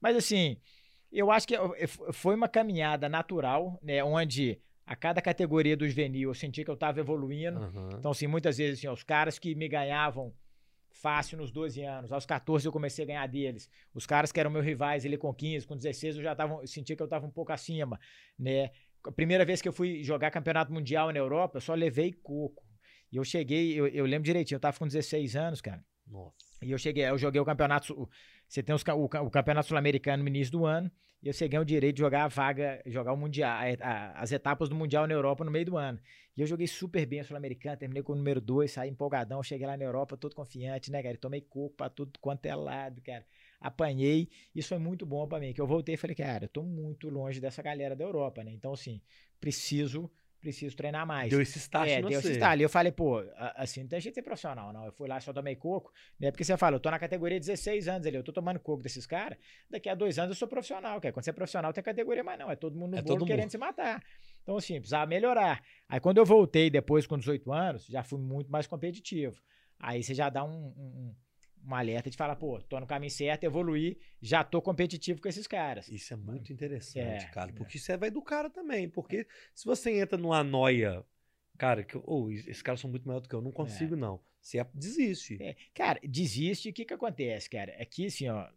Mas 0.00 0.16
assim, 0.16 0.56
eu 1.10 1.30
acho 1.30 1.46
que 1.48 1.54
é- 1.56 1.60
é- 1.78 1.86
foi 1.86 2.34
uma 2.34 2.48
caminhada 2.48 3.08
natural, 3.08 3.78
né? 3.82 4.02
Onde 4.04 4.60
a 4.88 4.96
cada 4.96 5.20
categoria 5.20 5.76
do 5.76 5.86
juvenil 5.86 6.30
eu 6.30 6.34
senti 6.34 6.64
que 6.64 6.70
eu 6.70 6.76
tava 6.76 6.98
evoluindo. 6.98 7.58
Aham. 7.58 7.90
Então, 7.98 8.10
assim, 8.10 8.26
muitas 8.26 8.56
vezes, 8.56 8.78
assim, 8.78 8.86
ó, 8.86 8.94
os 8.94 9.02
caras 9.02 9.38
que 9.38 9.54
me 9.54 9.68
ganhavam 9.68 10.32
fácil 10.90 11.36
nos 11.36 11.52
12 11.52 11.82
anos, 11.82 12.10
aos 12.10 12.24
14 12.24 12.66
eu 12.66 12.72
comecei 12.72 13.04
a 13.04 13.06
ganhar 13.06 13.26
deles. 13.26 13.68
Os 13.94 14.06
caras 14.06 14.32
que 14.32 14.40
eram 14.40 14.50
meus 14.50 14.64
rivais, 14.64 15.04
ele 15.04 15.18
com 15.18 15.32
15, 15.32 15.66
com 15.66 15.76
16, 15.76 16.16
eu 16.16 16.22
já 16.22 16.34
tava, 16.34 16.54
eu 16.54 16.66
sentia 16.66 16.96
que 16.96 17.02
eu 17.02 17.06
tava 17.06 17.26
um 17.26 17.30
pouco 17.30 17.52
acima, 17.52 18.00
né? 18.38 18.70
A 19.04 19.12
primeira 19.12 19.44
vez 19.44 19.60
que 19.60 19.68
eu 19.68 19.72
fui 19.74 20.02
jogar 20.02 20.30
campeonato 20.30 20.72
mundial 20.72 21.12
na 21.12 21.18
Europa, 21.18 21.58
eu 21.58 21.60
só 21.60 21.74
levei 21.74 22.12
coco. 22.12 22.64
E 23.12 23.16
eu 23.16 23.24
cheguei, 23.24 23.78
eu, 23.78 23.86
eu 23.88 24.06
lembro 24.06 24.24
direitinho, 24.24 24.56
eu 24.56 24.60
tava 24.60 24.78
com 24.78 24.86
16 24.86 25.36
anos, 25.36 25.60
cara. 25.60 25.84
Nossa. 26.06 26.34
E 26.62 26.70
eu 26.70 26.78
cheguei, 26.78 27.04
eu 27.04 27.18
joguei 27.18 27.40
o 27.40 27.44
campeonato, 27.44 28.08
você 28.48 28.62
tem 28.62 28.74
os 28.74 28.82
o, 28.82 29.04
o 29.04 29.30
campeonato 29.30 29.68
sul-americano 29.68 30.22
no 30.22 30.28
início 30.28 30.52
do 30.52 30.64
ano, 30.66 30.90
e 31.22 31.26
eu 31.28 31.32
cheguei 31.32 31.58
o 31.58 31.64
direito 31.64 31.96
de 31.96 32.00
jogar 32.00 32.24
a 32.24 32.28
vaga, 32.28 32.80
jogar 32.86 33.12
o 33.12 33.16
mundial, 33.16 33.58
a- 33.58 33.86
a- 33.88 34.20
as 34.20 34.32
etapas 34.32 34.68
do 34.68 34.74
mundial 34.74 35.06
na 35.06 35.14
Europa 35.14 35.44
no 35.44 35.50
meio 35.50 35.64
do 35.66 35.76
ano. 35.76 35.98
E 36.36 36.40
eu 36.40 36.46
joguei 36.46 36.66
super 36.68 37.04
bem 37.04 37.20
a 37.20 37.24
sul-americana, 37.24 37.76
terminei 37.76 38.02
com 38.02 38.12
o 38.12 38.16
número 38.16 38.40
2, 38.40 38.70
saí 38.70 38.88
empolgadão, 38.88 39.42
cheguei 39.42 39.66
lá 39.66 39.76
na 39.76 39.84
Europa 39.84 40.16
todo 40.16 40.34
confiante, 40.34 40.90
né, 40.90 41.02
cara? 41.02 41.16
Tomei 41.18 41.40
coco 41.40 41.74
pra 41.76 41.88
tudo 41.90 42.18
quanto 42.20 42.46
é 42.46 42.54
lado, 42.54 43.02
cara. 43.02 43.26
Apanhei, 43.60 44.28
isso 44.54 44.68
foi 44.68 44.78
muito 44.78 45.04
bom 45.04 45.26
pra 45.26 45.40
mim, 45.40 45.52
que 45.52 45.60
eu 45.60 45.66
voltei 45.66 45.94
e 45.96 45.98
falei, 45.98 46.14
cara, 46.14 46.44
eu 46.44 46.48
tô 46.48 46.62
muito 46.62 47.08
longe 47.10 47.40
dessa 47.40 47.60
galera 47.62 47.96
da 47.96 48.04
Europa, 48.04 48.44
né? 48.44 48.52
Então, 48.52 48.72
assim, 48.72 49.00
preciso, 49.40 50.10
preciso 50.40 50.76
treinar 50.76 51.06
mais. 51.06 51.30
Deu 51.30 51.40
esse 51.40 51.58
start 51.58 51.88
É, 51.88 52.00
deu 52.00 52.18
esse 52.20 52.32
start. 52.32 52.60
E 52.60 52.62
eu 52.62 52.68
falei, 52.68 52.92
pô, 52.92 53.22
assim, 53.56 53.80
não 53.82 53.88
tem 53.88 54.00
jeito 54.00 54.14
de 54.14 54.20
ser 54.20 54.22
profissional, 54.22 54.72
não. 54.72 54.84
Eu 54.86 54.92
fui 54.92 55.08
lá, 55.08 55.20
só 55.20 55.32
tomei 55.32 55.56
coco, 55.56 55.92
né? 56.18 56.30
Porque 56.30 56.44
você 56.44 56.56
fala, 56.56 56.76
eu 56.76 56.80
tô 56.80 56.90
na 56.90 56.98
categoria 56.98 57.38
16 57.38 57.88
anos 57.88 58.06
ali, 58.06 58.16
eu 58.16 58.22
tô 58.22 58.32
tomando 58.32 58.58
coco 58.60 58.82
desses 58.82 59.06
caras, 59.06 59.36
daqui 59.68 59.88
a 59.88 59.94
dois 59.94 60.18
anos 60.18 60.30
eu 60.30 60.38
sou 60.38 60.48
profissional, 60.48 61.00
cara. 61.00 61.12
Quando 61.12 61.24
você 61.24 61.30
é 61.30 61.32
profissional, 61.32 61.72
tem 61.72 61.82
categoria, 61.82 62.22
mas 62.24 62.38
não, 62.38 62.50
é 62.50 62.56
todo 62.56 62.76
mundo 62.76 62.92
no 62.92 62.98
É 62.98 63.02
bolo 63.02 63.26
querendo 63.26 63.42
mundo. 63.42 63.50
se 63.50 63.58
matar. 63.58 64.02
Então, 64.42 64.56
assim, 64.56 64.74
precisava 64.76 65.06
melhorar. 65.06 65.62
Aí 65.88 66.00
quando 66.00 66.18
eu 66.18 66.24
voltei 66.24 66.70
depois, 66.70 67.06
com 67.06 67.18
18 67.18 67.52
anos, 67.52 67.86
já 67.86 68.02
fui 68.02 68.18
muito 68.18 68.50
mais 68.50 68.66
competitivo. 68.66 69.36
Aí 69.78 70.02
você 70.02 70.14
já 70.14 70.28
dá 70.30 70.42
um, 70.44 70.50
um, 70.50 70.70
um- 71.10 71.14
um 71.66 71.74
alerta 71.74 72.10
de 72.10 72.16
falar, 72.16 72.36
pô, 72.36 72.60
tô 72.62 72.78
no 72.80 72.86
caminho 72.86 73.10
certo, 73.10 73.44
evoluí, 73.44 73.98
já 74.20 74.42
tô 74.42 74.60
competitivo 74.62 75.20
com 75.20 75.28
esses 75.28 75.46
caras. 75.46 75.88
Isso 75.88 76.12
é 76.14 76.16
muito 76.16 76.52
interessante, 76.52 77.26
É, 77.26 77.28
cara. 77.28 77.50
é. 77.50 77.52
Porque 77.52 77.76
isso 77.76 77.96
vai 77.98 78.10
do 78.10 78.22
cara 78.22 78.48
também. 78.50 78.88
Porque 78.88 79.26
se 79.54 79.64
você 79.64 79.90
entra 80.00 80.18
numa 80.18 80.42
noia, 80.42 81.04
cara, 81.56 81.84
que 81.84 81.98
oh, 82.04 82.30
esses 82.30 82.62
caras 82.62 82.80
são 82.80 82.90
muito 82.90 83.06
maior 83.06 83.20
do 83.20 83.28
que 83.28 83.34
eu, 83.34 83.42
não 83.42 83.52
consigo, 83.52 83.96
não. 83.96 84.20
Você 84.40 84.64
desiste. 84.72 85.36
É, 85.40 85.56
cara, 85.74 86.00
desiste, 86.02 86.70
o 86.70 86.72
que 86.72 86.84
que 86.84 86.94
acontece, 86.94 87.50
cara? 87.50 87.76
Aqui, 87.80 88.06
assim, 88.06 88.28
ó, 88.28 88.48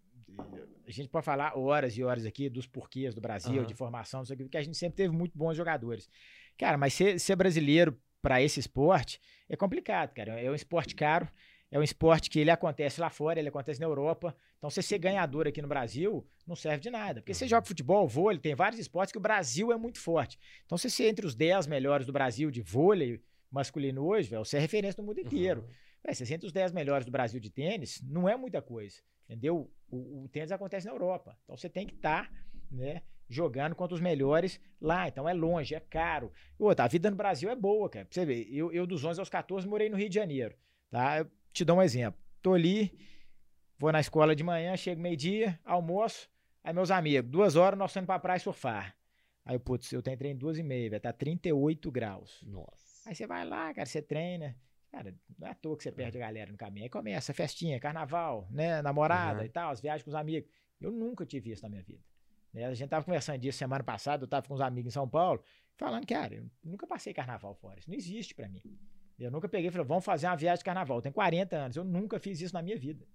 a 0.87 0.91
gente 0.91 1.09
pode 1.09 1.25
falar 1.25 1.57
horas 1.57 1.97
e 1.97 2.03
horas 2.03 2.25
aqui 2.25 2.49
dos 2.49 2.67
porquês 2.67 3.13
do 3.13 3.21
Brasil, 3.21 3.59
Aham. 3.59 3.65
de 3.65 3.73
formação, 3.73 4.21
não 4.21 4.25
sei 4.25 4.35
o 4.35 4.37
que, 4.37 4.43
porque 4.43 4.57
a 4.57 4.63
gente 4.63 4.77
sempre 4.77 4.97
teve 4.97 5.13
muito 5.13 5.37
bons 5.37 5.55
jogadores. 5.55 6.09
Cara, 6.57 6.77
mas 6.77 6.93
ser, 6.93 7.19
ser 7.19 7.35
brasileiro 7.35 7.99
para 8.21 8.41
esse 8.41 8.59
esporte 8.59 9.19
é 9.49 9.55
complicado, 9.55 10.13
cara. 10.13 10.39
É 10.39 10.49
um 10.49 10.55
esporte 10.55 10.95
caro, 10.95 11.27
é 11.71 11.79
um 11.79 11.83
esporte 11.83 12.29
que 12.29 12.37
ele 12.39 12.51
acontece 12.51 12.99
lá 12.99 13.09
fora, 13.09 13.39
ele 13.39 13.47
acontece 13.49 13.79
na 13.79 13.85
Europa. 13.85 14.35
Então, 14.57 14.69
você 14.69 14.81
ser 14.81 14.97
ganhador 14.99 15.47
aqui 15.47 15.61
no 15.61 15.67
Brasil 15.67 16.27
não 16.45 16.55
serve 16.55 16.81
de 16.81 16.89
nada. 16.89 17.21
Porque 17.21 17.33
você 17.33 17.45
Uhum. 17.45 17.49
joga 17.49 17.65
futebol, 17.65 18.07
vôlei, 18.07 18.39
tem 18.39 18.53
vários 18.53 18.79
esportes 18.79 19.11
que 19.11 19.17
o 19.17 19.21
Brasil 19.21 19.71
é 19.71 19.77
muito 19.77 19.97
forte. 19.99 20.37
Então, 20.65 20.77
se 20.77 20.89
você 20.89 21.05
é 21.05 21.09
entre 21.09 21.25
os 21.25 21.33
10 21.33 21.67
melhores 21.67 22.05
do 22.05 22.11
Brasil 22.11 22.51
de 22.51 22.61
vôlei 22.61 23.21
masculino 23.49 24.05
hoje, 24.05 24.29
velho, 24.29 24.43
você 24.45 24.57
é 24.57 24.59
referência 24.59 25.01
no 25.01 25.07
mundo 25.07 25.19
inteiro. 25.21 25.61
Aham. 25.61 25.69
É, 26.03 26.13
60 26.13 26.45
os 26.47 26.51
10 26.51 26.71
melhores 26.71 27.05
do 27.05 27.11
Brasil 27.11 27.39
de 27.39 27.49
tênis 27.49 28.01
não 28.01 28.27
é 28.27 28.35
muita 28.35 28.59
coisa, 28.61 28.97
entendeu? 29.29 29.71
O, 29.87 30.23
o 30.23 30.29
tênis 30.29 30.51
acontece 30.51 30.87
na 30.87 30.91
Europa. 30.93 31.37
Então 31.43 31.55
você 31.55 31.69
tem 31.69 31.85
que 31.85 31.93
estar 31.93 32.31
né, 32.71 33.03
jogando 33.29 33.75
contra 33.75 33.93
os 33.93 34.01
melhores 34.01 34.59
lá. 34.81 35.07
Então 35.07 35.29
é 35.29 35.33
longe, 35.33 35.75
é 35.75 35.79
caro. 35.79 36.31
E 36.59 36.63
outra, 36.63 36.85
a 36.85 36.87
vida 36.87 37.09
no 37.11 37.15
Brasil 37.15 37.49
é 37.51 37.55
boa, 37.55 37.87
cara. 37.87 38.05
Pra 38.05 38.13
você 38.15 38.25
ver, 38.25 38.47
eu, 38.51 38.71
eu 38.73 38.87
dos 38.87 39.03
11 39.05 39.19
aos 39.19 39.29
14 39.29 39.67
morei 39.67 39.89
no 39.89 39.97
Rio 39.97 40.09
de 40.09 40.15
Janeiro. 40.15 40.55
Tá? 40.89 41.19
Eu 41.19 41.27
te 41.53 41.63
dou 41.65 41.77
um 41.77 41.81
exemplo. 41.81 42.19
Tô 42.41 42.53
ali, 42.53 42.97
vou 43.77 43.91
na 43.91 43.99
escola 43.99 44.35
de 44.35 44.43
manhã, 44.43 44.75
chego 44.75 45.01
meio-dia, 45.01 45.59
almoço. 45.63 46.29
Aí 46.63 46.73
meus 46.73 46.91
amigos, 46.91 47.29
duas 47.29 47.55
horas 47.55 47.77
nós 47.77 47.91
estamos 47.91 48.05
pra 48.07 48.19
praia 48.19 48.39
surfar. 48.39 48.95
Aí, 49.43 49.57
putz, 49.57 49.91
eu 49.91 50.01
tenho 50.03 50.17
treino 50.17 50.39
duas 50.39 50.57
e 50.57 50.63
meia, 50.63 50.89
vai 50.91 50.99
tá 50.99 51.11
38 51.11 51.91
graus. 51.91 52.43
Nossa. 52.45 53.09
Aí 53.09 53.15
você 53.15 53.25
vai 53.25 53.43
lá, 53.43 53.73
cara, 53.73 53.85
você 53.87 54.01
treina. 54.01 54.55
Cara, 54.91 55.15
não 55.39 55.47
é 55.47 55.51
à 55.51 55.55
toa 55.55 55.75
que 55.77 55.83
você 55.83 55.91
perde 55.91 56.17
a 56.17 56.21
galera 56.21 56.51
no 56.51 56.57
caminho. 56.57 56.83
Aí 56.83 56.89
começa 56.89 57.31
a 57.31 57.35
festinha, 57.35 57.79
carnaval, 57.79 58.47
né? 58.51 58.81
Namorada 58.81 59.39
Uhum. 59.39 59.45
e 59.45 59.49
tal, 59.49 59.71
as 59.71 59.79
viagens 59.81 60.03
com 60.03 60.09
os 60.09 60.15
amigos. 60.15 60.49
Eu 60.79 60.91
nunca 60.91 61.25
tive 61.25 61.49
isso 61.51 61.63
na 61.63 61.69
minha 61.69 61.81
vida. 61.81 62.03
Né? 62.53 62.65
A 62.65 62.73
gente 62.73 62.89
tava 62.89 63.03
conversando 63.05 63.39
disso 63.39 63.57
semana 63.57 63.83
passada, 63.83 64.23
eu 64.23 64.27
tava 64.27 64.45
com 64.47 64.53
uns 64.53 64.61
amigos 64.61 64.91
em 64.91 64.93
São 64.93 65.07
Paulo, 65.09 65.41
falando, 65.77 66.05
cara, 66.05 66.35
eu 66.35 66.45
nunca 66.63 66.85
passei 66.85 67.13
carnaval 67.13 67.55
fora. 67.55 67.79
Isso 67.79 67.89
não 67.89 67.95
existe 67.97 68.35
pra 68.35 68.47
mim. 68.49 68.61
Eu 69.25 69.31
nunca 69.31 69.47
peguei 69.47 69.69
e 69.69 69.71
falei, 69.71 69.85
vamos 69.85 70.05
fazer 70.05 70.27
uma 70.27 70.35
viagem 70.35 70.59
de 70.59 70.63
carnaval. 70.63 71.01
Tenho 71.01 71.13
40 71.13 71.55
anos, 71.55 71.77
eu 71.77 71.83
nunca 71.83 72.19
fiz 72.19 72.41
isso 72.41 72.53
na 72.53 72.61
minha 72.61 72.77
vida. 72.77 73.05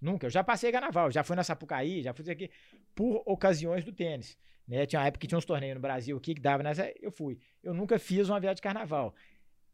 Nunca. 0.00 0.26
Eu 0.26 0.30
já 0.30 0.42
passei 0.42 0.72
carnaval, 0.72 1.10
já 1.10 1.22
fui 1.22 1.36
na 1.36 1.44
Sapucaí, 1.44 2.02
já 2.02 2.12
fui 2.12 2.28
aqui 2.30 2.50
por 2.94 3.22
ocasiões 3.24 3.84
do 3.84 3.92
tênis. 3.92 4.36
Né? 4.66 4.84
Tinha 4.86 5.00
uma 5.00 5.06
época 5.06 5.20
que 5.20 5.26
tinha 5.26 5.38
uns 5.38 5.44
torneios 5.44 5.74
no 5.74 5.80
Brasil 5.80 6.16
aqui 6.16 6.34
que 6.34 6.40
dava 6.40 6.62
nessa, 6.62 6.92
eu 7.00 7.10
fui. 7.10 7.38
Eu 7.62 7.72
nunca 7.72 7.98
fiz 7.98 8.28
uma 8.28 8.40
viagem 8.40 8.56
de 8.56 8.62
carnaval. 8.62 9.14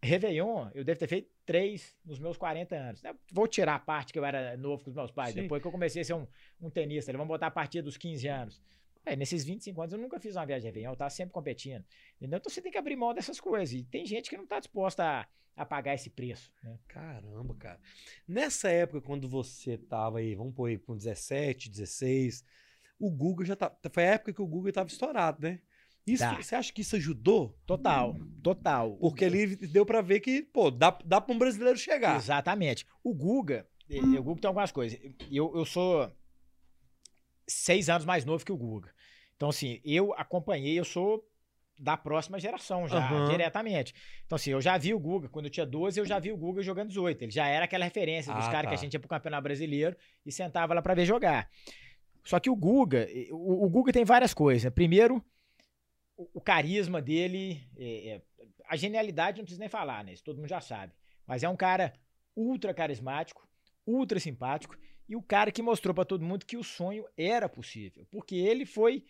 Réveillon, 0.03 0.68
eu 0.74 0.85
devo 0.85 0.98
ter 0.98 1.09
feito 1.09 1.29
três 1.44 1.96
nos 2.05 2.18
meus 2.18 2.37
40 2.37 2.77
anos. 2.77 3.03
né? 3.03 3.14
Vou 3.33 3.48
tirar 3.48 3.74
a 3.74 3.79
parte 3.79 4.12
que 4.12 4.18
eu 4.18 4.24
era 4.24 4.57
novo 4.57 4.85
com 4.85 4.90
os 4.90 4.96
meus 4.96 5.11
pais, 5.11 5.35
Sim. 5.35 5.42
depois 5.42 5.61
que 5.61 5.66
eu 5.66 5.72
comecei 5.72 6.03
a 6.03 6.05
ser 6.05 6.14
um, 6.14 6.27
um 6.61 6.70
tenista. 6.70 7.11
Vamos 7.12 7.27
botar 7.27 7.48
a 7.48 7.51
partir 7.51 7.83
dos 7.83 7.96
15 7.96 8.29
anos. 8.29 8.62
É, 9.09 9.16
nesses 9.16 9.44
25 9.44 9.81
anos 9.81 9.92
eu 9.92 9.99
nunca 9.99 10.21
fiz 10.21 10.37
uma 10.37 10.44
viagem 10.44 10.62
de 10.62 10.68
Réveillon, 10.68 10.92
eu 10.92 10.97
tava 10.97 11.11
sempre 11.11 11.33
competindo. 11.33 11.85
Entendeu? 12.16 12.38
Então 12.38 12.51
você 12.53 12.61
tem 12.61 12.71
que 12.71 12.79
abrir 12.79 12.97
mão 12.97 13.14
dessas 13.14 13.40
coisas. 13.40 13.75
E 13.75 13.83
tem 13.85 14.05
gente 14.05 14.29
que 14.29 14.37
não 14.37 14.47
tá 14.47 14.59
disposta 14.59 15.03
a, 15.05 15.27
a 15.57 15.64
pagar 15.64 15.94
esse 15.94 16.11
preço. 16.11 16.53
Né? 16.62 16.79
Caramba, 16.87 17.55
cara. 17.55 17.81
Nessa 18.27 18.68
época, 18.71 19.01
quando 19.01 19.29
você 19.29 19.79
tava 19.79 20.18
aí, 20.18 20.35
vamos 20.35 20.55
pôr 20.55 20.66
aí 20.66 20.79
com 20.79 20.97
17, 20.97 21.71
16, 21.71 22.44
o 22.99 23.11
Google 23.11 23.47
já 23.47 23.57
tá. 23.57 23.75
Foi 23.90 24.05
a 24.05 24.14
época 24.14 24.33
que 24.33 24.42
o 24.42 24.47
Google 24.47 24.73
tava 24.73 24.88
estourado, 24.88 25.40
né? 25.40 25.61
Isso, 26.07 26.23
Tá. 26.23 26.40
Você 26.40 26.55
acha 26.55 26.73
que 26.73 26.81
isso 26.81 26.97
ajudou? 26.97 27.59
Total, 27.66 28.16
total. 28.42 28.97
Porque 28.97 29.25
ali 29.27 29.57
deu 29.57 29.85
pra 29.85 30.01
ver 30.01 30.21
que, 30.21 30.42
pô, 30.42 30.71
dá, 30.71 30.97
dá 31.05 31.21
pra 31.21 31.35
um 31.35 31.38
brasileiro 31.38 31.79
chegar. 31.79 32.16
Exatamente. 32.16 32.87
O 33.05 33.14
Guga, 33.14 33.68
eh, 33.90 34.01
o 34.01 34.23
Guga 34.23 34.40
tem 34.40 34.49
algumas 34.49 34.73
coisas. 34.73 34.99
Eu, 35.31 35.55
eu 35.55 35.64
sou 35.66 36.11
seis 37.47 37.88
anos 37.90 38.05
mais 38.07 38.25
novo 38.25 38.44
que 38.44 38.53
o 38.53 38.57
Guga. 38.57 38.90
Então, 39.38 39.51
assim, 39.51 39.81
eu 39.85 40.12
acompanhei, 40.14 40.77
eu 40.77 40.85
sou 40.85 41.24
da 41.79 41.96
próxima 41.96 42.40
geração 42.40 42.88
já, 42.88 42.98
Aham. 42.98 43.29
diretamente. 43.29 43.94
Então, 44.27 44.35
assim, 44.35 44.51
eu 44.51 44.61
já 44.61 44.77
vi 44.77 44.92
o 44.92 44.98
Guga, 44.98 45.29
quando 45.29 45.44
eu 45.46 45.51
tinha 45.51 45.64
12, 45.64 46.01
eu 46.01 46.05
já 46.05 46.18
vi 46.18 46.33
o 46.33 46.37
Guga 46.37 46.61
jogando 46.61 46.88
18. 46.88 47.22
Ele 47.22 47.31
já 47.31 47.46
era 47.46 47.64
aquela 47.66 47.85
referência 47.85 48.35
dos 48.35 48.46
Ah, 48.46 48.51
caras 48.51 48.64
tá. 48.64 48.68
que 48.70 48.74
a 48.74 48.79
gente 48.79 48.94
ia 48.94 48.98
pro 48.98 49.09
Campeonato 49.09 49.44
Brasileiro 49.44 49.96
e 50.27 50.33
sentava 50.33 50.74
lá 50.74 50.83
pra 50.83 50.92
ver 50.92 51.07
jogar. 51.07 51.48
Só 52.24 52.40
que 52.40 52.51
o 52.51 52.57
Guga, 52.57 53.07
o, 53.31 53.64
o 53.64 53.70
Guga 53.70 53.92
tem 53.92 54.05
várias 54.05 54.35
coisas. 54.35 54.72
Primeiro, 54.72 55.24
o, 56.16 56.29
o 56.35 56.40
carisma 56.40 57.01
dele, 57.01 57.62
é, 57.77 58.09
é, 58.09 58.22
a 58.68 58.74
genialidade 58.74 59.38
não 59.38 59.44
precisa 59.44 59.61
nem 59.61 59.68
falar, 59.68 60.03
né? 60.03 60.14
Isso 60.14 60.24
todo 60.24 60.38
mundo 60.38 60.48
já 60.48 60.61
sabe. 60.61 60.92
Mas 61.24 61.44
é 61.44 61.48
um 61.48 61.57
cara 61.57 61.94
ultra 62.35 62.74
carismático, 62.74 63.48
ultra 63.87 64.18
simpático 64.18 64.77
e 65.09 65.14
o 65.14 65.22
cara 65.22 65.53
que 65.53 65.62
mostrou 65.62 65.94
pra 65.94 66.05
todo 66.05 66.24
mundo 66.24 66.44
que 66.44 66.57
o 66.57 66.64
sonho 66.64 67.05
era 67.16 67.48
possível, 67.48 68.05
porque 68.11 68.35
ele 68.35 68.66
foi 68.66 69.05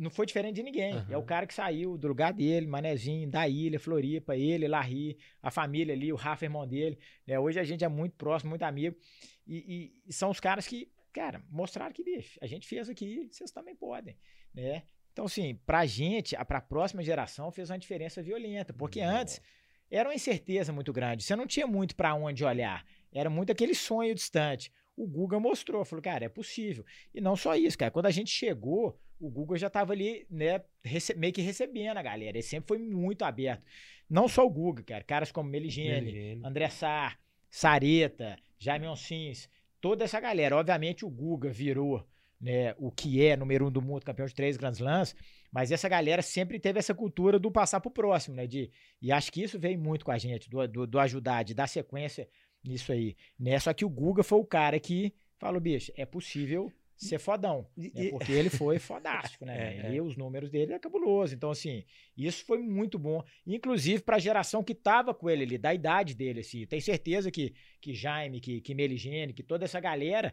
não 0.00 0.10
foi 0.10 0.26
diferente 0.26 0.56
de 0.56 0.62
ninguém. 0.62 0.94
Aham. 0.94 1.06
É 1.10 1.16
o 1.16 1.22
cara 1.22 1.46
que 1.46 1.54
saiu 1.54 1.96
do 1.98 2.08
lugar 2.08 2.32
dele, 2.32 2.66
Manezinho, 2.66 3.28
da 3.30 3.46
ilha, 3.48 3.78
Floripa, 3.78 4.36
ele, 4.36 4.66
Larry, 4.66 5.16
a 5.42 5.50
família 5.50 5.94
ali, 5.94 6.12
o 6.12 6.16
Rafa, 6.16 6.44
irmão 6.44 6.66
dele. 6.66 6.98
né? 7.26 7.38
Hoje 7.38 7.60
a 7.60 7.64
gente 7.64 7.84
é 7.84 7.88
muito 7.88 8.16
próximo, 8.16 8.50
muito 8.50 8.62
amigo. 8.62 8.96
E, 9.46 9.56
e- 9.56 9.92
e 10.08 10.12
são 10.12 10.30
os 10.30 10.40
caras 10.40 10.66
que, 10.66 10.90
cara, 11.12 11.42
mostraram 11.50 11.92
que, 11.92 12.02
bicho, 12.04 12.38
a 12.40 12.46
gente 12.46 12.66
fez 12.66 12.88
aqui, 12.88 13.28
vocês 13.30 13.50
também 13.50 13.74
podem, 13.76 14.16
né? 14.54 14.82
Então, 15.12 15.24
assim, 15.24 15.56
pra 15.66 15.84
gente, 15.86 16.36
a- 16.36 16.44
pra 16.44 16.60
próxima 16.60 17.02
geração, 17.02 17.50
fez 17.50 17.68
uma 17.68 17.78
diferença 17.78 18.22
violenta. 18.22 18.72
Porque 18.72 19.00
antes 19.00 19.40
era 19.90 20.08
uma 20.08 20.14
incerteza 20.14 20.72
muito 20.72 20.92
grande. 20.92 21.24
Você 21.24 21.34
não 21.34 21.46
tinha 21.48 21.66
muito 21.66 21.96
pra 21.96 22.14
onde 22.14 22.44
olhar. 22.44 22.86
Era 23.12 23.28
muito 23.28 23.50
aquele 23.50 23.74
sonho 23.74 24.14
distante. 24.14 24.72
O 24.96 25.06
Guga 25.06 25.40
mostrou, 25.40 25.84
falou, 25.84 26.02
cara, 26.02 26.26
é 26.26 26.28
possível. 26.28 26.84
E 27.12 27.20
não 27.20 27.34
só 27.34 27.56
isso, 27.56 27.76
cara. 27.76 27.90
Quando 27.90 28.06
a 28.06 28.10
gente 28.10 28.30
chegou, 28.30 28.96
o 29.20 29.30
Guga 29.30 29.56
já 29.56 29.68
tava 29.68 29.92
ali, 29.92 30.26
né, 30.30 30.62
meio 31.16 31.32
que 31.32 31.42
recebendo 31.42 31.98
a 31.98 32.02
galera. 32.02 32.38
Ele 32.38 32.42
sempre 32.42 32.68
foi 32.68 32.78
muito 32.78 33.22
aberto. 33.22 33.62
Não 34.08 34.26
só 34.26 34.44
o 34.44 34.50
Guga, 34.50 34.82
cara. 34.82 35.04
Caras 35.04 35.30
como 35.30 35.48
Meligene, 35.48 36.06
Meligene. 36.06 36.42
André 36.44 36.68
Sá, 36.70 37.16
Sareta, 37.50 38.36
Jaime 38.58 38.88
Oncins, 38.88 39.48
toda 39.80 40.04
essa 40.04 40.18
galera. 40.18 40.56
Obviamente 40.56 41.04
o 41.04 41.10
Guga 41.10 41.50
virou 41.50 42.04
né, 42.40 42.74
o 42.78 42.90
que 42.90 43.24
é 43.24 43.36
número 43.36 43.66
um 43.66 43.70
do 43.70 43.82
mundo, 43.82 44.04
campeão 44.04 44.26
de 44.26 44.34
três 44.34 44.56
Grandes 44.56 44.80
Lãs, 44.80 45.14
mas 45.52 45.70
essa 45.70 45.88
galera 45.88 46.22
sempre 46.22 46.58
teve 46.58 46.78
essa 46.78 46.94
cultura 46.94 47.38
do 47.38 47.50
passar 47.50 47.80
pro 47.80 47.90
próximo, 47.90 48.36
né? 48.36 48.46
De, 48.46 48.70
e 49.02 49.12
acho 49.12 49.30
que 49.30 49.42
isso 49.42 49.58
veio 49.58 49.78
muito 49.78 50.04
com 50.04 50.10
a 50.10 50.18
gente, 50.18 50.48
do, 50.48 50.66
do, 50.66 50.86
do 50.86 50.98
ajudar, 50.98 51.42
de 51.42 51.54
dar 51.54 51.66
sequência 51.66 52.28
nisso 52.64 52.92
aí. 52.92 53.16
Né? 53.38 53.58
Só 53.58 53.74
que 53.74 53.84
o 53.84 53.90
Guga 53.90 54.22
foi 54.22 54.38
o 54.38 54.44
cara 54.44 54.80
que 54.80 55.12
falou, 55.38 55.60
bicho, 55.60 55.92
é 55.96 56.06
possível 56.06 56.72
ser 57.00 57.18
fodão. 57.18 57.66
E- 57.76 57.90
né? 57.94 58.10
Porque 58.10 58.30
ele 58.30 58.50
foi 58.50 58.78
fodástico, 58.78 59.44
né? 59.44 59.50
É, 59.90 59.94
E 59.94 60.00
os 60.00 60.16
números 60.16 60.50
dele 60.50 60.74
é 60.74 60.78
cabuloso. 60.78 61.34
Então, 61.34 61.50
assim, 61.50 61.84
isso 62.16 62.44
foi 62.44 62.58
muito 62.58 62.98
bom. 62.98 63.22
Inclusive 63.46 64.02
para 64.02 64.16
a 64.16 64.20
geração 64.20 64.62
que 64.62 64.74
tava 64.74 65.14
com 65.14 65.28
ele 65.30 65.44
ali, 65.44 65.58
da 65.58 65.72
idade 65.74 66.14
dele, 66.14 66.40
assim. 66.40 66.66
Tenho 66.66 66.82
certeza 66.82 67.30
que, 67.30 67.54
que 67.80 67.94
Jaime, 67.94 68.40
que, 68.40 68.60
que 68.60 68.74
Meligene, 68.74 69.32
que 69.32 69.42
toda 69.42 69.64
essa 69.64 69.80
galera 69.80 70.32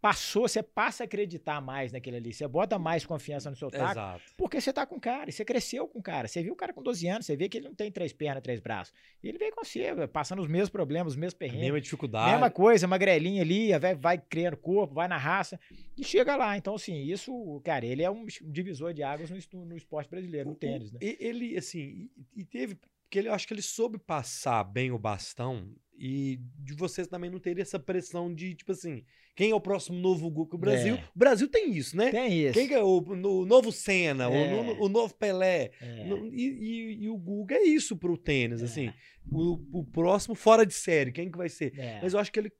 passou, 0.00 0.46
você 0.48 0.62
passa 0.62 1.02
a 1.02 1.06
acreditar 1.06 1.60
mais 1.60 1.90
naquele 1.92 2.16
ali. 2.18 2.32
Você 2.32 2.46
bota 2.46 2.78
mais 2.78 3.04
confiança 3.04 3.50
no 3.50 3.56
seu 3.56 3.70
taco. 3.70 3.90
Exato. 3.92 4.22
Porque 4.36 4.60
você 4.60 4.72
tá 4.72 4.86
com 4.86 4.96
o 4.96 5.00
cara, 5.00 5.28
e 5.28 5.32
você 5.32 5.44
cresceu 5.44 5.88
com 5.88 5.98
o 5.98 6.02
cara. 6.02 6.28
Você 6.28 6.42
viu 6.42 6.52
o 6.52 6.56
cara 6.56 6.72
com 6.72 6.82
12 6.82 7.06
anos, 7.08 7.26
você 7.26 7.36
vê 7.36 7.48
que 7.48 7.58
ele 7.58 7.68
não 7.68 7.74
tem 7.74 7.90
três 7.90 8.12
pernas, 8.12 8.42
três 8.42 8.60
braços. 8.60 8.94
E 9.22 9.28
ele 9.28 9.38
veio 9.38 9.52
com 9.54 9.64
você, 9.64 9.92
passando 10.06 10.40
os 10.40 10.48
mesmos 10.48 10.70
problemas, 10.70 11.12
os 11.14 11.16
mesmos 11.18 11.34
perrengues. 11.34 11.62
mesma 11.64 11.80
dificuldade. 11.80 12.30
Mesma 12.30 12.50
coisa, 12.50 12.86
magrelinha 12.86 13.42
ali, 13.42 13.76
vai, 13.78 13.94
vai 13.94 14.18
criando 14.18 14.56
corpo, 14.56 14.94
vai 14.94 15.08
na 15.08 15.16
raça 15.16 15.58
e 15.96 16.04
chega 16.04 16.36
lá. 16.36 16.56
Então, 16.56 16.74
assim, 16.76 16.94
isso, 17.02 17.60
cara, 17.64 17.84
ele 17.84 18.02
é 18.02 18.10
um 18.10 18.24
divisor 18.44 18.92
de 18.94 19.02
águas 19.02 19.30
no, 19.30 19.64
no 19.64 19.76
esporte 19.76 20.08
brasileiro, 20.08 20.48
no 20.50 20.54
O- 20.54 20.58
tênis, 20.58 20.92
né? 20.92 20.98
Ele, 21.02 21.56
assim, 21.56 22.08
e, 22.36 22.40
e 22.40 22.44
teve. 22.44 22.76
Porque 22.76 23.18
ele, 23.20 23.28
eu 23.28 23.32
acho 23.32 23.46
que 23.48 23.54
ele 23.54 23.62
soube 23.62 23.98
passar 23.98 24.62
bem 24.64 24.90
o 24.92 24.98
bastão 24.98 25.72
e 25.98 26.38
de 26.58 26.74
vocês 26.74 27.08
também 27.08 27.30
não 27.30 27.40
teria 27.40 27.62
essa 27.62 27.78
pressão 27.78 28.32
de, 28.32 28.54
tipo 28.54 28.70
assim, 28.72 29.02
quem 29.38 29.52
é 29.52 29.54
o 29.54 29.60
próximo 29.60 29.96
novo 30.00 30.28
Guga? 30.28 30.56
O 30.56 30.58
Brasil. 30.58 30.96
É. 30.96 31.04
O 31.14 31.18
Brasil 31.18 31.48
tem 31.48 31.70
isso, 31.70 31.96
né? 31.96 32.10
Tem 32.10 32.32
isso. 32.42 32.54
Quem 32.54 32.66
que 32.66 32.74
é 32.74 32.82
o, 32.82 33.00
no- 33.00 33.46
novo 33.46 33.70
Senna, 33.70 34.24
É. 34.24 34.54
o, 34.72 34.82
o 34.86 34.88
novo 34.88 35.14
Pelé? 35.14 35.70
É. 35.80 36.08
E, 36.32 36.42
e- 36.42 37.04
e 37.04 37.08
o 37.08 37.16
Guga 37.16 37.54
é 37.54 37.62
isso 37.62 37.96
pro 37.96 38.18
tênis, 38.18 38.60
É. 38.62 38.64
assim. 38.64 38.92
O, 39.30 39.80
o 39.80 39.84
próximo 39.84 40.34
fora 40.34 40.66
de 40.66 40.74
série, 40.74 41.12
quem 41.12 41.30
que 41.30 41.38
vai 41.38 41.48
ser? 41.48 41.72
É. 41.78 42.00
Mas 42.02 42.14
eu 42.14 42.18
acho 42.18 42.32
que 42.32 42.40
ele, 42.40 42.50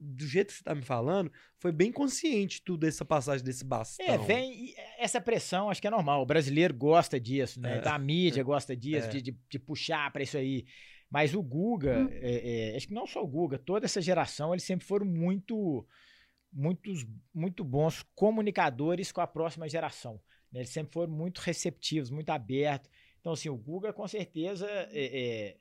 do 0.00 0.26
jeito 0.26 0.48
que 0.48 0.54
você 0.54 0.64
tá 0.64 0.74
me 0.74 0.82
falando, 0.82 1.30
foi 1.60 1.70
bem 1.70 1.92
consciente 1.92 2.60
tudo 2.60 2.88
essa 2.88 3.04
passagem 3.04 3.44
desse 3.44 3.64
bastão. 3.64 4.04
É, 4.04 4.18
vem 4.18 4.74
essa 4.98 5.20
pressão, 5.20 5.70
acho 5.70 5.80
que 5.80 5.86
é 5.86 5.90
normal. 5.90 6.22
O 6.22 6.26
brasileiro 6.26 6.74
gosta 6.74 7.20
disso, 7.20 7.60
né? 7.60 7.76
É. 7.76 7.78
Então, 7.78 7.92
a 7.94 7.98
mídia 8.00 8.42
gosta 8.42 8.74
disso, 8.76 9.08
de, 9.10 9.22
de, 9.22 9.36
de 9.48 9.58
puxar 9.60 10.12
pra 10.12 10.22
isso 10.24 10.36
aí. 10.36 10.64
Mas 11.08 11.34
o 11.34 11.40
Guga, 11.42 12.08
é, 12.20 12.72
acho 12.76 12.88
que 12.88 12.94
não 12.94 13.06
só 13.06 13.22
o 13.22 13.28
Guga, 13.28 13.58
toda 13.58 13.84
essa 13.86 14.00
geração, 14.02 14.52
eles 14.52 14.64
sempre 14.64 14.84
foram 14.84 15.06
muito, 15.06 15.86
muitos, 16.52 17.06
muito 17.34 17.64
bons 17.64 18.02
comunicadores 18.14 19.12
com 19.12 19.20
a 19.20 19.26
próxima 19.26 19.68
geração. 19.68 20.20
né? 20.52 20.60
Eles 20.60 20.70
sempre 20.70 20.92
foram 20.92 21.12
muito 21.12 21.38
receptivos, 21.38 22.10
muito 22.10 22.30
abertos. 22.30 22.90
Então, 23.20 23.32
assim, 23.32 23.48
o 23.48 23.56
Guga 23.56 23.92
com 23.92 24.06
certeza 24.06 24.66
é, 24.70 24.88
é, 24.92 25.56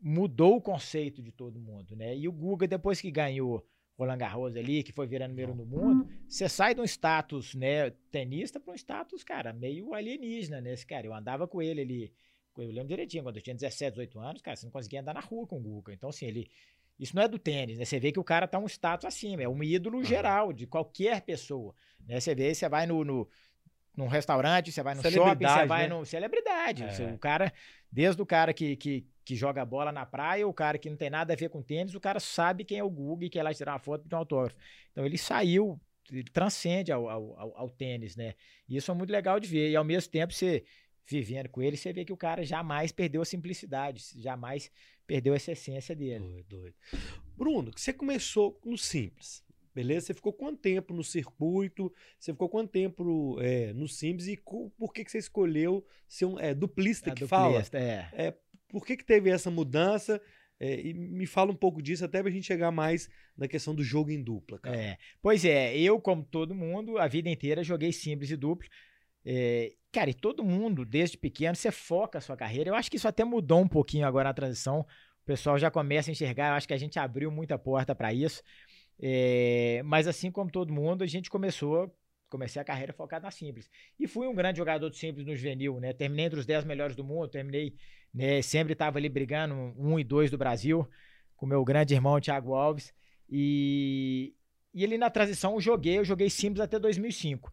mudou 0.00 0.56
o 0.56 0.60
conceito 0.60 1.22
de 1.22 1.30
todo 1.30 1.60
mundo, 1.60 1.94
né? 1.96 2.16
E 2.16 2.28
o 2.28 2.32
Guga, 2.32 2.66
depois 2.66 3.00
que 3.00 3.10
ganhou 3.10 3.66
Roland 3.96 4.18
Garros 4.18 4.56
ali, 4.56 4.82
que 4.82 4.92
foi 4.92 5.06
virando 5.06 5.30
número 5.30 5.54
do 5.54 5.66
mundo, 5.66 6.08
você 6.28 6.48
sai 6.48 6.74
de 6.74 6.80
um 6.80 6.84
status, 6.84 7.54
né, 7.54 7.90
tenista 8.10 8.60
para 8.60 8.72
um 8.72 8.76
status, 8.76 9.24
cara, 9.24 9.52
meio 9.52 9.92
alienígena, 9.92 10.60
né? 10.60 10.72
Esse 10.72 10.86
cara, 10.86 11.06
eu 11.06 11.14
andava 11.14 11.48
com 11.48 11.60
ele 11.60 11.80
ali, 11.80 12.12
eu 12.56 12.70
lembro 12.70 12.88
direitinho, 12.88 13.22
quando 13.22 13.36
eu 13.36 13.42
tinha 13.42 13.54
17, 13.54 13.92
18 13.92 14.20
anos, 14.20 14.42
cara, 14.42 14.56
você 14.56 14.66
não 14.66 14.72
conseguia 14.72 15.00
andar 15.00 15.14
na 15.14 15.20
rua 15.20 15.46
com 15.46 15.58
o 15.58 15.60
Guga. 15.60 15.92
Então, 15.92 16.10
assim, 16.10 16.26
ele. 16.26 16.50
Isso 16.98 17.14
não 17.14 17.22
é 17.22 17.28
do 17.28 17.38
tênis, 17.38 17.78
né? 17.78 17.84
Você 17.84 17.98
vê 18.00 18.10
que 18.10 18.18
o 18.18 18.24
cara 18.24 18.46
tá 18.48 18.58
um 18.58 18.66
status 18.66 19.04
acima, 19.06 19.42
é 19.42 19.48
um 19.48 19.62
ídolo 19.62 20.02
geral 20.02 20.52
de 20.52 20.66
qualquer 20.66 21.20
pessoa. 21.22 21.74
Né? 22.06 22.18
Você 22.20 22.34
vê, 22.34 22.52
você 22.54 22.68
vai 22.68 22.86
no, 22.86 23.04
no, 23.04 23.28
num 23.96 24.06
restaurante, 24.08 24.72
você 24.72 24.82
vai 24.82 24.94
no 24.94 25.02
shopping, 25.02 25.46
você 25.62 25.66
vai 25.66 25.82
né? 25.88 25.94
no. 25.94 26.04
Celebridade. 26.04 26.82
É. 26.84 26.90
Você- 26.90 27.04
o 27.04 27.18
cara, 27.18 27.52
desde 27.90 28.20
o 28.20 28.26
cara 28.26 28.52
que, 28.52 28.74
que, 28.76 29.06
que 29.24 29.36
joga 29.36 29.64
bola 29.64 29.92
na 29.92 30.04
praia, 30.04 30.46
o 30.48 30.52
cara 30.52 30.76
que 30.78 30.90
não 30.90 30.96
tem 30.96 31.10
nada 31.10 31.32
a 31.32 31.36
ver 31.36 31.50
com 31.50 31.62
tênis, 31.62 31.94
o 31.94 32.00
cara 32.00 32.18
sabe 32.18 32.64
quem 32.64 32.78
é 32.78 32.82
o 32.84 32.90
Guga 32.90 33.24
e 33.26 33.30
quer 33.30 33.42
lá 33.42 33.54
tirar 33.54 33.72
uma 33.74 33.78
foto 33.78 34.08
de 34.08 34.14
um 34.14 34.18
autógrafo. 34.18 34.56
Então 34.90 35.04
ele 35.06 35.18
saiu, 35.18 35.80
ele 36.10 36.24
transcende 36.24 36.90
ao, 36.90 37.08
ao, 37.08 37.38
ao- 37.38 37.56
ao 37.58 37.70
tênis, 37.70 38.16
né? 38.16 38.34
E 38.68 38.76
isso 38.76 38.90
é 38.90 38.94
muito 38.94 39.10
legal 39.10 39.38
de 39.38 39.46
ver. 39.48 39.70
E 39.70 39.76
ao 39.76 39.84
mesmo 39.84 40.10
tempo, 40.10 40.32
você 40.32 40.64
vivendo 41.06 41.48
com 41.48 41.62
ele, 41.62 41.76
você 41.76 41.92
vê 41.92 42.04
que 42.04 42.12
o 42.12 42.16
cara 42.16 42.44
jamais 42.44 42.92
perdeu 42.92 43.22
a 43.22 43.24
simplicidade, 43.24 44.02
jamais 44.16 44.70
perdeu 45.08 45.34
essa 45.34 45.52
essência 45.52 45.96
dele. 45.96 46.20
Doido, 46.20 46.46
doido. 46.48 46.74
Bruno, 47.34 47.72
você 47.74 47.92
começou 47.92 48.60
no 48.62 48.76
simples, 48.76 49.42
beleza? 49.74 50.06
Você 50.06 50.14
ficou 50.14 50.32
quanto 50.32 50.60
tempo 50.60 50.92
no 50.92 51.02
circuito? 51.02 51.90
Você 52.18 52.32
ficou 52.32 52.48
quanto 52.48 52.70
tempo 52.70 53.38
é, 53.40 53.72
no 53.72 53.88
simples? 53.88 54.28
E 54.28 54.36
por 54.36 54.92
que, 54.92 55.04
que 55.04 55.10
você 55.10 55.18
escolheu 55.18 55.84
ser 56.06 56.26
um 56.26 56.38
é, 56.38 56.54
duplista 56.54 57.10
A 57.10 57.14
que 57.14 57.26
fala? 57.26 57.54
duplista, 57.54 57.78
é. 57.78 58.36
Por 58.68 58.84
que, 58.84 58.98
que 58.98 59.04
teve 59.04 59.30
essa 59.30 59.50
mudança? 59.50 60.20
É, 60.60 60.80
e 60.80 60.92
me 60.92 61.24
fala 61.24 61.52
um 61.52 61.56
pouco 61.56 61.80
disso, 61.80 62.04
até 62.04 62.20
pra 62.20 62.30
gente 62.30 62.46
chegar 62.46 62.70
mais 62.70 63.08
na 63.36 63.46
questão 63.46 63.74
do 63.74 63.82
jogo 63.82 64.10
em 64.10 64.22
dupla, 64.22 64.58
cara. 64.58 64.76
É. 64.76 64.98
Pois 65.22 65.44
é, 65.44 65.78
eu, 65.78 66.00
como 66.00 66.22
todo 66.24 66.54
mundo, 66.54 66.98
a 66.98 67.06
vida 67.06 67.30
inteira 67.30 67.62
joguei 67.62 67.92
simples 67.92 68.30
e 68.30 68.36
duplo. 68.36 68.68
É, 69.30 69.74
cara, 69.92 70.08
e 70.08 70.14
todo 70.14 70.42
mundo, 70.42 70.86
desde 70.86 71.18
pequeno, 71.18 71.54
você 71.54 71.70
foca 71.70 72.16
a 72.16 72.20
sua 72.20 72.34
carreira. 72.34 72.70
Eu 72.70 72.74
acho 72.74 72.90
que 72.90 72.96
isso 72.96 73.06
até 73.06 73.24
mudou 73.24 73.60
um 73.60 73.68
pouquinho 73.68 74.06
agora 74.06 74.30
na 74.30 74.34
transição. 74.34 74.80
O 74.80 75.26
pessoal 75.26 75.58
já 75.58 75.70
começa 75.70 76.10
a 76.10 76.12
enxergar. 76.12 76.48
Eu 76.48 76.54
acho 76.54 76.66
que 76.66 76.72
a 76.72 76.78
gente 76.78 76.98
abriu 76.98 77.30
muita 77.30 77.58
porta 77.58 77.94
para 77.94 78.10
isso. 78.10 78.42
É, 78.98 79.82
mas 79.84 80.08
assim 80.08 80.30
como 80.30 80.50
todo 80.50 80.72
mundo, 80.72 81.04
a 81.04 81.06
gente 81.06 81.28
começou. 81.28 81.94
Comecei 82.30 82.60
a 82.60 82.64
carreira 82.64 82.94
focada 82.94 83.24
na 83.24 83.30
simples. 83.30 83.70
E 84.00 84.06
fui 84.06 84.26
um 84.26 84.34
grande 84.34 84.56
jogador 84.56 84.88
de 84.88 84.96
simples 84.96 85.26
no 85.26 85.36
juvenil, 85.36 85.78
né? 85.78 85.92
Terminei 85.92 86.24
entre 86.26 86.38
os 86.38 86.46
10 86.46 86.64
melhores 86.64 86.96
do 86.96 87.04
mundo, 87.04 87.28
terminei, 87.28 87.74
né? 88.12 88.40
Sempre 88.40 88.72
estava 88.72 88.98
ali 88.98 89.10
brigando, 89.10 89.54
um 89.76 89.98
e 89.98 90.04
dois 90.04 90.30
do 90.30 90.38
Brasil, 90.38 90.88
com 91.36 91.44
meu 91.44 91.62
grande 91.64 91.92
irmão, 91.94 92.18
Thiago 92.18 92.54
Alves. 92.54 92.94
E, 93.28 94.34
e 94.72 94.84
ali 94.84 94.96
na 94.96 95.10
transição 95.10 95.54
eu 95.54 95.60
joguei, 95.60 95.98
eu 95.98 96.04
joguei 96.04 96.30
simples 96.30 96.60
até 96.60 96.78
2005. 96.78 97.50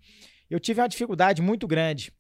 Eu 0.49 0.59
tive 0.59 0.81
uma 0.81 0.87
dificuldade 0.87 1.41
muito 1.41 1.67
grande 1.67 2.11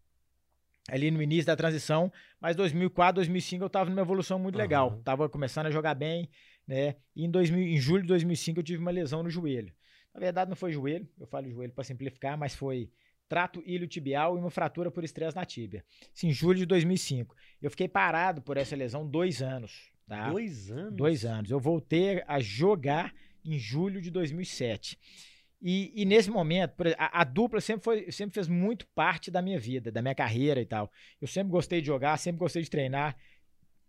ali 0.87 1.09
no 1.09 1.21
início 1.21 1.45
da 1.45 1.55
transição, 1.55 2.11
mas 2.39 2.55
2004, 2.55 3.15
2005 3.15 3.63
eu 3.63 3.67
estava 3.67 3.89
numa 3.89 4.01
evolução 4.01 4.37
muito 4.37 4.57
legal. 4.57 4.89
Aham. 4.89 5.01
Tava 5.03 5.29
começando 5.29 5.65
a 5.65 5.71
jogar 5.71 5.95
bem, 5.95 6.29
né? 6.67 6.95
E 7.15 7.25
em, 7.25 7.29
2000, 7.29 7.59
em 7.59 7.77
julho 7.77 8.03
de 8.03 8.07
2005 8.09 8.59
eu 8.59 8.63
tive 8.63 8.79
uma 8.79 8.91
lesão 8.91 9.23
no 9.23 9.29
joelho. 9.29 9.73
Na 10.13 10.19
verdade 10.19 10.49
não 10.49 10.55
foi 10.55 10.71
joelho, 10.71 11.07
eu 11.19 11.27
falo 11.27 11.49
joelho 11.49 11.73
para 11.73 11.83
simplificar, 11.83 12.37
mas 12.37 12.55
foi 12.55 12.89
trato 13.27 13.63
iliotibial 13.65 14.37
e 14.37 14.39
uma 14.39 14.51
fratura 14.51 14.91
por 14.91 15.03
estresse 15.03 15.35
na 15.35 15.45
tíbia. 15.45 15.83
Isso 16.13 16.27
em 16.27 16.31
julho 16.31 16.59
de 16.59 16.65
2005. 16.65 17.35
Eu 17.61 17.71
fiquei 17.71 17.87
parado 17.87 18.41
por 18.41 18.55
essa 18.55 18.75
lesão 18.75 19.07
dois 19.07 19.41
anos. 19.41 19.91
Tá? 20.07 20.29
Dois 20.29 20.71
anos? 20.71 20.95
Dois 20.95 21.25
anos. 21.25 21.49
Eu 21.49 21.59
voltei 21.59 22.23
a 22.27 22.39
jogar 22.39 23.11
em 23.43 23.57
julho 23.57 23.99
de 23.99 24.11
2007. 24.11 24.99
E, 25.61 25.91
e 25.95 26.05
nesse 26.05 26.29
momento, 26.29 26.73
a, 26.97 27.21
a, 27.21 27.23
dupla 27.23 27.59
sempre, 27.59 27.83
foi, 27.83 28.11
sempre 28.11 28.33
fez 28.33 28.47
muito 28.47 28.85
parte 28.87 29.31
da 29.31 29.41
minha 29.41 29.59
vida, 29.59 29.91
da 29.91 30.01
minha 30.01 30.15
carreira 30.15 30.61
e 30.61 30.65
tal. 30.65 30.91
Eu 31.19 31.27
sempre 31.27 31.51
gostei 31.51 31.81
de 31.81 31.87
jogar, 31.87 32.17
sempre 32.17 32.39
gostei 32.39 32.61
de 32.61 32.69
treinar. 32.69 33.15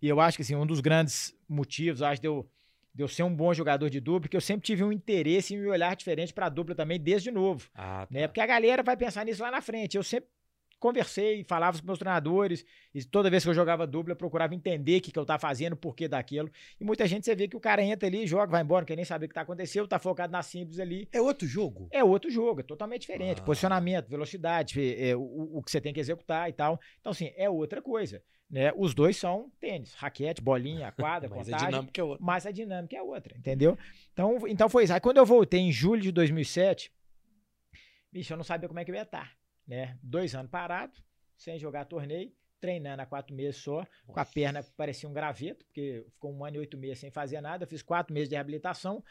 E 0.00 0.08
eu 0.08 0.20
acho 0.20 0.38
que 0.38 0.42
assim, 0.42 0.54
um 0.54 0.66
dos 0.66 0.80
grandes 0.80 1.34
motivos, 1.48 2.02
acho, 2.02 2.20
de 2.20 2.28
eu, 2.28 2.48
de 2.94 3.02
eu 3.02 3.08
ser 3.08 3.24
um 3.24 3.34
bom 3.34 3.52
jogador 3.52 3.90
de 3.90 4.00
dupla, 4.00 4.28
que 4.28 4.36
eu 4.36 4.40
sempre 4.40 4.64
tive 4.64 4.84
um 4.84 4.92
interesse 4.92 5.54
em 5.54 5.58
me 5.58 5.66
olhar 5.66 5.94
diferente 5.96 6.32
para 6.32 6.46
a 6.46 6.50
dupla 6.50 6.74
também, 6.74 6.98
desde 6.98 7.30
novo. 7.30 7.68
Ah, 7.74 8.06
tá. 8.06 8.08
né? 8.10 8.28
Porque 8.28 8.40
a 8.40 8.46
galera 8.46 8.82
vai 8.82 8.96
pensar 8.96 9.24
nisso 9.24 9.42
lá 9.42 9.50
na 9.50 9.60
frente. 9.60 9.96
Eu 9.96 10.02
sempre 10.02 10.30
conversei, 10.86 11.44
falava 11.44 11.78
com 11.78 11.86
meus 11.86 11.98
treinadores, 11.98 12.64
e 12.94 13.04
toda 13.04 13.28
vez 13.28 13.42
que 13.42 13.50
eu 13.50 13.54
jogava 13.54 13.86
dupla, 13.86 14.12
eu 14.12 14.16
procurava 14.16 14.54
entender 14.54 14.98
o 14.98 15.00
que, 15.00 15.10
que 15.10 15.18
eu 15.18 15.22
estava 15.22 15.38
fazendo, 15.38 15.72
o 15.72 15.76
porquê 15.76 16.06
daquilo. 16.06 16.50
E 16.80 16.84
muita 16.84 17.06
gente 17.06 17.24
você 17.24 17.34
vê 17.34 17.48
que 17.48 17.56
o 17.56 17.60
cara 17.60 17.82
entra 17.82 18.08
ali, 18.08 18.26
joga, 18.26 18.46
vai 18.46 18.62
embora, 18.62 18.82
não 18.82 18.86
quer 18.86 18.96
nem 18.96 19.04
saber 19.04 19.26
o 19.26 19.28
que 19.28 19.32
está 19.32 19.42
acontecendo, 19.42 19.84
está 19.84 19.98
focado 19.98 20.32
na 20.32 20.42
simples 20.42 20.78
ali. 20.78 21.08
É 21.12 21.20
outro 21.20 21.46
jogo? 21.46 21.88
É 21.90 22.04
outro 22.04 22.30
jogo, 22.30 22.60
é 22.60 22.62
totalmente 22.62 23.02
diferente. 23.02 23.40
Ah. 23.40 23.44
Posicionamento, 23.44 24.08
velocidade, 24.08 24.80
é, 24.80 25.10
é, 25.10 25.16
o, 25.16 25.58
o 25.58 25.62
que 25.62 25.70
você 25.70 25.80
tem 25.80 25.92
que 25.92 26.00
executar 26.00 26.48
e 26.48 26.52
tal. 26.52 26.80
Então, 27.00 27.10
assim, 27.12 27.32
é 27.36 27.50
outra 27.50 27.82
coisa. 27.82 28.22
Né? 28.48 28.72
Os 28.76 28.94
dois 28.94 29.16
são 29.16 29.50
tênis, 29.58 29.94
raquete, 29.94 30.40
bolinha, 30.40 30.92
quadra, 30.96 31.28
mas 31.28 31.46
contagem. 31.46 31.66
A 31.66 31.70
dinâmica 31.70 32.00
é 32.00 32.04
outra. 32.04 32.24
Mas 32.24 32.46
a 32.46 32.50
dinâmica 32.52 32.96
é 32.96 33.02
outra, 33.02 33.36
entendeu? 33.36 33.76
Então, 34.12 34.38
então 34.46 34.68
foi 34.68 34.84
isso. 34.84 34.92
Aí 34.92 35.00
quando 35.00 35.16
eu 35.16 35.26
voltei 35.26 35.60
em 35.60 35.72
julho 35.72 36.00
de 36.00 36.12
2007, 36.12 36.92
bicho, 38.12 38.32
eu 38.32 38.36
não 38.36 38.44
sabia 38.44 38.68
como 38.68 38.78
é 38.78 38.84
que 38.84 38.90
eu 38.90 38.94
ia 38.94 39.02
estar. 39.02 39.36
Né? 39.66 39.98
Dois 40.02 40.34
anos 40.34 40.50
parado, 40.50 40.92
sem 41.36 41.58
jogar 41.58 41.84
torneio, 41.86 42.32
treinando 42.60 43.02
há 43.02 43.06
quatro 43.06 43.34
meses 43.34 43.56
só, 43.56 43.78
Nossa. 43.78 43.88
com 44.06 44.20
a 44.20 44.24
perna 44.24 44.62
que 44.62 44.70
parecia 44.72 45.08
um 45.08 45.12
graveto, 45.12 45.64
porque 45.66 46.04
ficou 46.10 46.32
um 46.32 46.44
ano 46.44 46.56
e 46.56 46.60
oito 46.60 46.78
meses 46.78 46.98
sem 46.98 47.10
fazer 47.10 47.40
nada. 47.40 47.64
Eu 47.64 47.68
fiz 47.68 47.82
quatro 47.82 48.14
meses 48.14 48.28
de 48.28 48.34
reabilitação. 48.34 49.02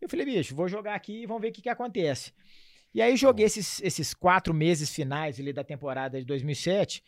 Eu 0.00 0.08
falei, 0.08 0.24
bicho, 0.24 0.54
vou 0.54 0.68
jogar 0.68 0.94
aqui 0.94 1.22
e 1.22 1.26
vamos 1.26 1.42
ver 1.42 1.48
o 1.48 1.52
que, 1.52 1.62
que 1.62 1.68
acontece. 1.68 2.32
E 2.94 3.02
aí 3.02 3.16
joguei 3.16 3.46
esses, 3.46 3.80
esses 3.82 4.14
quatro 4.14 4.54
meses 4.54 4.94
finais 4.94 5.38
ali 5.40 5.52
da 5.52 5.64
temporada 5.64 6.18
de 6.18 6.24
2007 6.24 7.02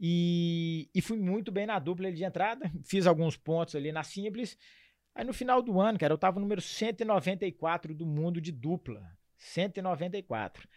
e, 0.00 0.88
e 0.94 1.02
fui 1.02 1.16
muito 1.16 1.52
bem 1.52 1.66
na 1.66 1.78
dupla 1.78 2.10
de 2.12 2.24
entrada. 2.24 2.70
Fiz 2.84 3.06
alguns 3.06 3.36
pontos 3.36 3.74
ali 3.74 3.92
na 3.92 4.02
simples. 4.02 4.56
Aí 5.14 5.24
no 5.24 5.32
final 5.32 5.62
do 5.62 5.80
ano, 5.80 5.98
cara, 5.98 6.12
eu 6.12 6.18
tava 6.18 6.36
no 6.36 6.42
número 6.42 6.60
194 6.60 7.94
do 7.94 8.06
mundo 8.06 8.40
de 8.40 8.52
dupla. 8.52 9.02
194. 9.36 10.68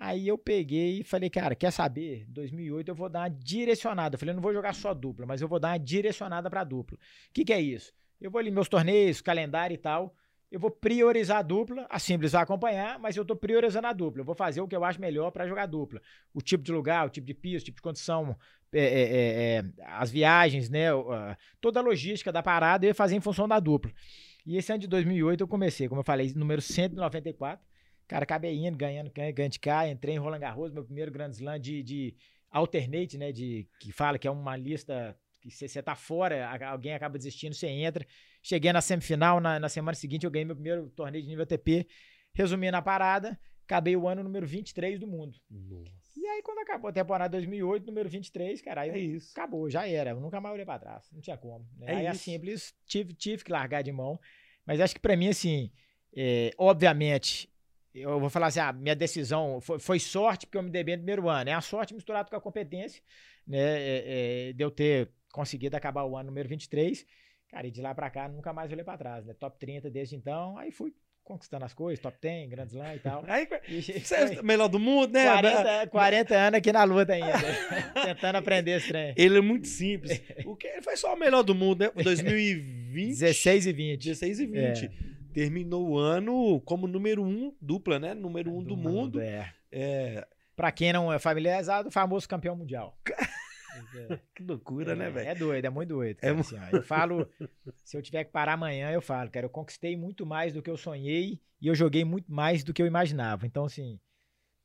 Aí 0.00 0.28
eu 0.28 0.38
peguei 0.38 1.00
e 1.00 1.02
falei, 1.02 1.28
cara, 1.28 1.56
quer 1.56 1.72
saber? 1.72 2.24
2008 2.28 2.88
eu 2.88 2.94
vou 2.94 3.08
dar 3.08 3.22
uma 3.22 3.30
direcionada. 3.30 4.14
Eu 4.14 4.18
falei, 4.18 4.32
não 4.32 4.40
vou 4.40 4.52
jogar 4.52 4.72
só 4.72 4.94
dupla, 4.94 5.26
mas 5.26 5.42
eu 5.42 5.48
vou 5.48 5.58
dar 5.58 5.70
uma 5.70 5.78
direcionada 5.78 6.48
para 6.48 6.62
dupla. 6.62 6.96
O 6.96 7.32
que, 7.34 7.44
que 7.44 7.52
é 7.52 7.60
isso? 7.60 7.92
Eu 8.20 8.30
vou 8.30 8.38
ali 8.38 8.48
meus 8.48 8.68
torneios, 8.68 9.20
calendário 9.20 9.74
e 9.74 9.78
tal. 9.78 10.14
Eu 10.52 10.60
vou 10.60 10.70
priorizar 10.70 11.38
a 11.38 11.42
dupla, 11.42 11.84
a 11.90 11.98
Simples 11.98 12.30
vai 12.32 12.42
acompanhar, 12.42 12.96
mas 13.00 13.16
eu 13.16 13.22
estou 13.22 13.36
priorizando 13.36 13.88
a 13.88 13.92
dupla. 13.92 14.20
Eu 14.20 14.24
vou 14.24 14.36
fazer 14.36 14.60
o 14.60 14.68
que 14.68 14.76
eu 14.76 14.84
acho 14.84 15.00
melhor 15.00 15.32
para 15.32 15.48
jogar 15.48 15.66
dupla. 15.66 16.00
O 16.32 16.40
tipo 16.40 16.62
de 16.62 16.70
lugar, 16.70 17.04
o 17.04 17.10
tipo 17.10 17.26
de 17.26 17.34
pista, 17.34 17.62
o 17.62 17.64
tipo 17.64 17.76
de 17.78 17.82
condição, 17.82 18.36
é, 18.72 18.80
é, 18.80 19.02
é, 19.02 19.56
é 19.56 19.64
as 19.84 20.12
viagens, 20.12 20.70
né? 20.70 20.90
toda 21.60 21.80
a 21.80 21.82
logística 21.82 22.30
da 22.30 22.42
parada 22.42 22.86
eu 22.86 22.88
ia 22.88 22.94
fazer 22.94 23.16
em 23.16 23.20
função 23.20 23.48
da 23.48 23.58
dupla. 23.58 23.92
E 24.46 24.56
esse 24.56 24.72
ano 24.72 24.80
de 24.80 24.86
2008 24.86 25.40
eu 25.40 25.48
comecei, 25.48 25.88
como 25.88 26.00
eu 26.00 26.04
falei, 26.04 26.32
número 26.34 26.62
194. 26.62 27.66
Cara, 28.08 28.22
acabei 28.22 28.56
indo, 28.56 28.76
ganhando, 28.76 29.10
ganhando 29.12 29.52
de 29.52 29.60
cá, 29.60 29.86
entrei 29.86 30.14
em 30.14 30.18
Roland 30.18 30.40
Garros, 30.40 30.72
meu 30.72 30.82
primeiro 30.82 31.12
Grand 31.12 31.30
Slam 31.30 31.60
de, 31.60 31.82
de 31.82 32.16
alternate, 32.50 33.18
né? 33.18 33.30
De, 33.30 33.68
que 33.78 33.92
fala 33.92 34.18
que 34.18 34.26
é 34.26 34.30
uma 34.30 34.56
lista 34.56 35.14
que 35.40 35.50
você, 35.50 35.68
você 35.68 35.82
tá 35.82 35.94
fora, 35.94 36.48
alguém 36.66 36.94
acaba 36.94 37.18
desistindo, 37.18 37.54
você 37.54 37.68
entra. 37.68 38.06
Cheguei 38.42 38.72
na 38.72 38.80
semifinal, 38.80 39.40
na, 39.40 39.60
na 39.60 39.68
semana 39.68 39.94
seguinte 39.94 40.24
eu 40.24 40.30
ganhei 40.30 40.46
meu 40.46 40.56
primeiro 40.56 40.88
torneio 40.90 41.22
de 41.22 41.28
nível 41.28 41.42
ATP. 41.42 41.86
Resumindo 42.32 42.76
a 42.76 42.82
parada, 42.82 43.38
acabei 43.64 43.94
o 43.94 44.08
ano 44.08 44.22
número 44.22 44.46
23 44.46 44.98
do 44.98 45.06
mundo. 45.06 45.38
Nossa. 45.50 45.92
E 46.16 46.26
aí, 46.26 46.42
quando 46.42 46.58
acabou 46.60 46.88
a 46.88 46.92
temporada 46.92 47.32
2008, 47.32 47.86
número 47.86 48.08
23, 48.08 48.60
cara, 48.62 48.82
aí 48.82 48.90
é 48.90 48.98
isso. 48.98 49.32
acabou, 49.32 49.68
já 49.68 49.86
era. 49.86 50.10
Eu 50.10 50.20
nunca 50.20 50.40
mais 50.40 50.54
olhei 50.54 50.64
pra 50.64 50.78
trás, 50.78 51.08
não 51.12 51.20
tinha 51.20 51.36
como. 51.36 51.68
Né? 51.76 51.86
É 51.92 51.96
aí, 51.96 52.06
é 52.06 52.14
simples, 52.14 52.74
tive, 52.86 53.12
tive 53.12 53.44
que 53.44 53.52
largar 53.52 53.82
de 53.82 53.92
mão. 53.92 54.18
Mas 54.64 54.80
acho 54.80 54.94
que 54.94 55.00
para 55.00 55.16
mim, 55.16 55.28
assim, 55.28 55.70
é, 56.14 56.52
obviamente, 56.58 57.50
eu 57.94 58.20
vou 58.20 58.30
falar 58.30 58.48
assim, 58.48 58.60
ah, 58.60 58.72
minha 58.72 58.94
decisão 58.94 59.60
foi, 59.60 59.78
foi, 59.78 59.98
sorte 59.98 60.46
porque 60.46 60.58
eu 60.58 60.62
me 60.62 60.70
dei 60.70 60.84
bem 60.84 60.96
no 60.96 61.02
primeiro 61.02 61.28
ano. 61.28 61.50
É 61.50 61.52
a 61.52 61.60
sorte 61.60 61.94
misturada 61.94 62.28
com 62.28 62.36
a 62.36 62.40
competência, 62.40 63.02
né, 63.46 63.58
é, 63.58 64.04
é, 64.48 64.52
de 64.52 64.62
eu 64.62 64.70
ter 64.70 65.10
conseguido 65.32 65.76
acabar 65.76 66.04
o 66.04 66.16
ano 66.16 66.28
número 66.28 66.48
23. 66.48 67.06
Cara, 67.50 67.66
e 67.66 67.70
de 67.70 67.80
lá 67.80 67.94
pra 67.94 68.10
cá 68.10 68.28
nunca 68.28 68.52
mais 68.52 68.70
olhei 68.70 68.84
pra 68.84 68.98
trás, 68.98 69.24
né? 69.24 69.34
Top 69.34 69.58
30 69.58 69.90
desde 69.90 70.14
então, 70.14 70.58
aí 70.58 70.70
fui 70.70 70.92
conquistando 71.24 71.64
as 71.64 71.74
coisas, 71.74 72.00
top 72.00 72.16
10, 72.20 72.48
Grand 72.48 72.66
Slam 72.66 72.94
e 72.94 72.98
tal. 73.00 73.22
Aí, 73.28 73.46
e, 73.68 73.80
é 74.38 74.42
melhor 74.42 74.68
do 74.68 74.78
mundo, 74.78 75.12
né? 75.12 75.24
40, 75.24 75.86
40 75.88 76.34
anos 76.34 76.58
aqui 76.58 76.72
na 76.72 76.84
luta 76.84 77.12
ainda, 77.12 77.32
tentando 78.02 78.36
aprender 78.36 78.78
esse 78.78 78.88
trem. 78.88 79.12
Ele 79.14 79.36
é 79.36 79.40
muito 79.42 79.66
simples. 79.66 80.22
O 80.46 80.56
que 80.56 80.66
ele 80.66 80.80
foi 80.80 80.96
só 80.96 81.14
o 81.14 81.18
melhor 81.18 81.42
do 81.42 81.54
mundo, 81.54 81.80
né? 81.80 82.02
2020. 82.02 83.08
16 83.10 83.66
e 83.66 83.72
20. 83.72 84.04
16 84.04 84.40
e 84.40 84.46
20. 84.46 84.86
É. 84.86 85.17
Terminou 85.38 85.90
o 85.90 85.96
ano 85.96 86.60
como 86.62 86.88
número 86.88 87.22
um, 87.22 87.54
dupla, 87.60 87.96
né? 88.00 88.12
Número 88.12 88.52
um 88.52 88.60
do, 88.60 88.70
do 88.70 88.76
mundo. 88.76 88.90
mundo. 88.90 89.20
É. 89.20 89.54
é. 89.70 90.26
Pra 90.56 90.72
quem 90.72 90.92
não 90.92 91.12
é 91.12 91.20
familiarizado, 91.20 91.90
o 91.90 91.92
famoso 91.92 92.28
campeão 92.28 92.56
mundial. 92.56 92.98
É. 93.06 94.18
que 94.34 94.42
loucura, 94.42 94.96
né, 94.96 95.04
é, 95.04 95.08
né, 95.08 95.14
velho? 95.14 95.28
É 95.28 95.34
doido, 95.36 95.64
é 95.64 95.70
muito 95.70 95.90
doido. 95.90 96.18
É 96.20 96.30
assim, 96.30 96.56
eu 96.72 96.82
falo, 96.82 97.28
se 97.84 97.96
eu 97.96 98.02
tiver 98.02 98.24
que 98.24 98.32
parar 98.32 98.54
amanhã, 98.54 98.90
eu 98.90 99.00
falo, 99.00 99.30
cara, 99.30 99.46
eu 99.46 99.50
conquistei 99.50 99.96
muito 99.96 100.26
mais 100.26 100.52
do 100.52 100.60
que 100.60 100.68
eu 100.68 100.76
sonhei 100.76 101.40
e 101.60 101.68
eu 101.68 101.74
joguei 101.76 102.04
muito 102.04 102.32
mais 102.32 102.64
do 102.64 102.74
que 102.74 102.82
eu 102.82 102.86
imaginava. 102.86 103.46
Então, 103.46 103.64
assim, 103.64 104.00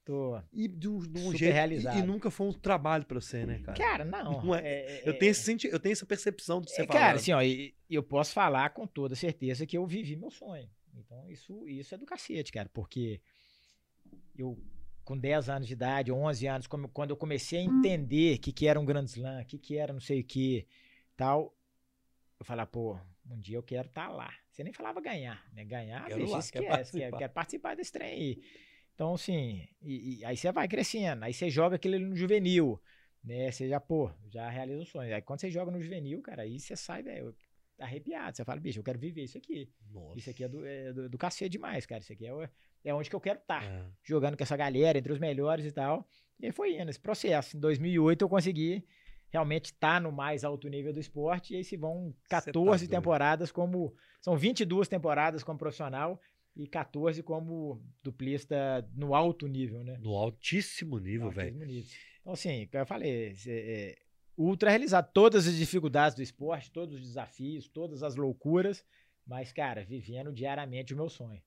tô 0.05 0.39
e 0.51 0.67
de 0.67 0.87
um, 0.87 0.99
de 0.99 1.19
um 1.19 1.25
super 1.25 1.37
jeito, 1.37 1.53
realizado. 1.53 1.97
E, 1.97 1.99
e, 1.99 2.03
nunca 2.03 2.29
foi 2.29 2.47
um 2.47 2.53
trabalho 2.53 3.05
pra 3.05 3.19
você, 3.19 3.45
né, 3.45 3.59
cara? 3.59 3.77
Cara, 3.77 4.05
não. 4.05 4.43
não 4.43 4.55
é, 4.55 4.61
é, 4.61 5.09
eu, 5.09 5.17
tenho 5.17 5.31
esse, 5.31 5.67
eu 5.67 5.79
tenho 5.79 5.93
essa 5.93 6.05
percepção 6.05 6.61
de 6.61 6.71
você 6.71 6.83
é, 6.83 6.87
Cara, 6.87 7.17
assim, 7.17 7.31
ó, 7.31 7.39
eu 7.89 8.03
posso 8.03 8.33
falar 8.33 8.69
com 8.71 8.85
toda 8.85 9.15
certeza 9.15 9.65
que 9.65 9.77
eu 9.77 9.85
vivi 9.85 10.15
meu 10.15 10.31
sonho. 10.31 10.69
Então, 10.95 11.29
isso, 11.29 11.67
isso 11.67 11.95
é 11.95 11.97
do 11.97 12.05
cacete, 12.05 12.51
cara, 12.51 12.69
porque 12.71 13.21
eu 14.37 14.57
com 15.03 15.17
10 15.17 15.49
anos 15.49 15.67
de 15.67 15.73
idade, 15.73 16.11
11 16.11 16.47
anos, 16.47 16.67
quando 16.67 17.09
eu 17.09 17.17
comecei 17.17 17.59
a 17.59 17.63
entender 17.63 18.37
o 18.37 18.39
que, 18.39 18.53
que 18.53 18.67
era 18.67 18.79
um 18.79 18.85
Grand 18.85 19.03
Slam, 19.03 19.41
o 19.41 19.45
que, 19.45 19.57
que 19.57 19.77
era 19.77 19.91
não 19.91 19.99
sei 19.99 20.21
o 20.21 20.23
que, 20.23 20.65
tal, 21.17 21.53
eu 22.39 22.45
falava, 22.45 22.69
pô, 22.69 22.97
um 23.29 23.39
dia 23.39 23.57
eu 23.57 23.63
quero 23.63 23.87
estar 23.87 24.07
tá 24.07 24.13
lá. 24.13 24.33
Você 24.49 24.63
nem 24.63 24.71
falava 24.71 25.01
ganhar, 25.01 25.43
né? 25.51 25.65
Ganhar, 25.65 26.05
quero 26.05 26.21
bicho, 26.21 26.31
lá, 26.31 26.39
esquece, 26.39 26.51
quero 26.51 26.67
participar. 26.67 27.17
Quer, 27.17 27.27
participar 27.29 27.75
desse 27.75 27.91
trem 27.91 28.09
aí. 28.09 28.41
Então, 28.93 29.15
assim, 29.15 29.67
e, 29.81 30.19
e, 30.19 30.25
aí 30.25 30.37
você 30.37 30.51
vai 30.51 30.67
crescendo, 30.67 31.23
aí 31.23 31.33
você 31.33 31.49
joga 31.49 31.75
aquele 31.75 31.97
no 31.97 32.15
juvenil, 32.15 32.79
né? 33.23 33.51
Você 33.51 33.67
já, 33.67 33.79
pô, 33.79 34.11
já 34.29 34.49
realiza 34.49 34.83
o 34.83 34.85
sonho. 34.85 35.13
Aí 35.13 35.21
quando 35.21 35.39
você 35.39 35.49
joga 35.49 35.71
no 35.71 35.81
juvenil, 35.81 36.21
cara, 36.21 36.43
aí 36.43 36.59
você 36.59 36.75
sai, 36.75 37.01
velho, 37.01 37.35
arrepiado. 37.79 38.35
Você 38.35 38.43
fala, 38.43 38.59
bicho, 38.59 38.79
eu 38.79 38.83
quero 38.83 38.99
viver 38.99 39.23
isso 39.23 39.37
aqui. 39.37 39.69
Nossa. 39.91 40.17
Isso 40.17 40.29
aqui 40.29 40.43
é 40.43 40.47
do, 40.47 40.65
é 40.65 40.93
do, 40.93 41.09
do 41.09 41.17
cacete 41.17 41.49
demais, 41.49 41.85
cara. 41.85 42.01
Isso 42.01 42.13
aqui 42.13 42.27
é, 42.27 42.49
é 42.85 42.93
onde 42.93 43.09
que 43.09 43.15
eu 43.15 43.21
quero 43.21 43.39
estar. 43.39 43.61
Tá, 43.61 43.65
é. 43.65 43.85
Jogando 44.03 44.37
com 44.37 44.43
essa 44.43 44.57
galera, 44.57 44.97
entre 44.97 45.11
os 45.11 45.19
melhores 45.19 45.65
e 45.65 45.71
tal. 45.71 46.07
E 46.39 46.45
aí 46.45 46.51
foi 46.51 46.79
indo 46.79 46.89
esse 46.89 46.99
processo. 46.99 47.57
Em 47.57 47.59
2008 47.59 48.21
eu 48.21 48.29
consegui 48.29 48.85
realmente 49.29 49.65
estar 49.65 49.95
tá 49.95 49.99
no 49.99 50.11
mais 50.11 50.43
alto 50.43 50.67
nível 50.67 50.93
do 50.93 50.99
esporte. 50.99 51.53
E 51.53 51.57
aí 51.57 51.63
se 51.63 51.77
vão 51.77 52.15
14 52.29 52.87
tá 52.87 52.95
temporadas 52.95 53.51
como... 53.51 53.95
São 54.21 54.37
22 54.37 54.87
temporadas 54.87 55.43
como 55.43 55.57
profissional 55.57 56.19
e 56.55 56.67
14 56.67 57.23
como 57.23 57.81
duplista 58.03 58.87
no 58.95 59.15
alto 59.15 59.47
nível, 59.47 59.83
né? 59.83 59.97
No 59.99 60.11
altíssimo 60.11 60.99
nível, 60.99 61.31
velho. 61.31 61.63
Então, 62.21 62.33
assim, 62.33 62.69
eu 62.71 62.85
falei, 62.85 63.35
é, 63.47 63.97
ultra 64.37 64.69
realizar 64.69 65.03
todas 65.03 65.47
as 65.47 65.55
dificuldades 65.55 66.15
do 66.15 66.21
esporte, 66.21 66.71
todos 66.71 66.95
os 66.95 67.01
desafios, 67.01 67.67
todas 67.67 68.03
as 68.03 68.15
loucuras, 68.15 68.85
mas, 69.25 69.51
cara, 69.51 69.83
vivendo 69.83 70.31
diariamente 70.31 70.93
o 70.93 70.97
meu 70.97 71.09
sonho. 71.09 71.41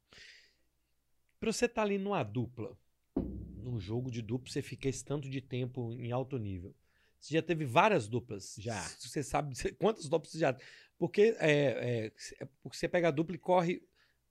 Pra 1.38 1.52
você 1.52 1.66
estar 1.66 1.82
tá 1.82 1.82
ali 1.82 1.98
numa 1.98 2.22
dupla, 2.22 2.76
num 3.14 3.78
jogo 3.78 4.10
de 4.10 4.22
dupla, 4.22 4.50
você 4.50 4.62
fica 4.62 4.88
esse 4.88 5.04
tanto 5.04 5.28
de 5.28 5.40
tempo 5.40 5.92
em 5.92 6.10
alto 6.10 6.38
nível. 6.38 6.74
Você 7.20 7.34
já 7.34 7.42
teve 7.42 7.64
várias 7.64 8.08
duplas. 8.08 8.54
Já. 8.58 8.80
Você 8.80 9.22
sabe 9.22 9.54
quantas 9.78 10.08
duplas 10.08 10.32
você 10.32 10.38
já. 10.38 10.56
Porque, 10.98 11.36
é, 11.38 12.10
é, 12.40 12.46
porque 12.62 12.76
você 12.76 12.88
pega 12.88 13.08
a 13.08 13.10
dupla 13.10 13.36
e 13.36 13.38
corre 13.38 13.82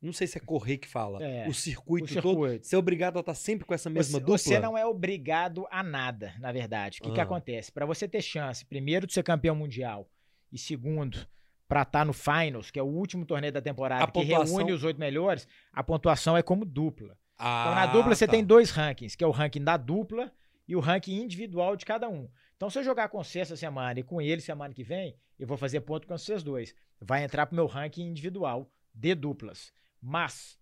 não 0.01 0.13
sei 0.13 0.27
se 0.27 0.37
é 0.37 0.41
correr 0.41 0.77
que 0.77 0.87
fala. 0.87 1.23
É, 1.23 1.47
o, 1.47 1.53
circuito 1.53 2.05
o 2.05 2.07
circuito 2.07 2.37
todo. 2.37 2.63
Você 2.63 2.75
é 2.75 2.77
obrigado 2.77 3.17
a 3.17 3.21
estar 3.21 3.33
sempre 3.33 3.65
com 3.65 3.73
essa 3.73 3.89
mesma 3.89 4.19
você, 4.19 4.19
dupla? 4.19 4.37
Você 4.37 4.59
não 4.59 4.77
é 4.77 4.85
obrigado 4.85 5.65
a 5.71 5.81
nada, 5.81 6.33
na 6.39 6.51
verdade. 6.51 6.99
O 6.99 7.03
que, 7.03 7.09
ah. 7.11 7.13
que 7.13 7.21
acontece? 7.21 7.71
Para 7.71 7.85
você 7.85 8.07
ter 8.07 8.21
chance, 8.21 8.65
primeiro, 8.65 9.07
de 9.07 9.13
ser 9.13 9.23
campeão 9.23 9.55
mundial 9.55 10.09
e 10.51 10.57
segundo, 10.57 11.27
para 11.67 11.81
estar 11.81 11.99
tá 11.99 12.05
no 12.05 12.13
Finals, 12.13 12.69
que 12.71 12.79
é 12.79 12.83
o 12.83 12.87
último 12.87 13.25
torneio 13.25 13.51
da 13.51 13.61
temporada, 13.61 14.03
a 14.03 14.07
que 14.07 14.13
pontuação... 14.13 14.57
reúne 14.57 14.71
os 14.73 14.83
oito 14.83 14.99
melhores, 14.99 15.47
a 15.73 15.83
pontuação 15.83 16.37
é 16.37 16.43
como 16.43 16.65
dupla. 16.65 17.17
Então, 17.33 17.75
na 17.75 17.85
dupla 17.87 18.15
você 18.15 18.25
tá. 18.25 18.31
tem 18.31 18.43
dois 18.43 18.69
rankings, 18.71 19.17
que 19.17 19.23
é 19.23 19.27
o 19.27 19.31
ranking 19.31 19.63
da 19.63 19.75
dupla 19.75 20.31
e 20.67 20.75
o 20.75 20.79
ranking 20.79 21.21
individual 21.21 21.75
de 21.75 21.85
cada 21.85 22.07
um. 22.07 22.29
Então, 22.55 22.69
se 22.69 22.79
eu 22.79 22.83
jogar 22.83 23.09
com 23.09 23.21
você 23.21 23.39
essa 23.39 23.57
semana 23.57 23.99
e 23.99 24.03
com 24.03 24.21
ele 24.21 24.39
semana 24.39 24.73
que 24.73 24.83
vem, 24.83 25.17
eu 25.37 25.45
vou 25.45 25.57
fazer 25.57 25.81
ponto 25.81 26.07
com 26.07 26.17
vocês 26.17 26.43
dois. 26.43 26.73
Vai 27.01 27.23
entrar 27.23 27.45
pro 27.45 27.55
meu 27.55 27.65
ranking 27.65 28.07
individual 28.07 28.71
de 28.93 29.13
duplas. 29.13 29.73
Mas 30.05 30.59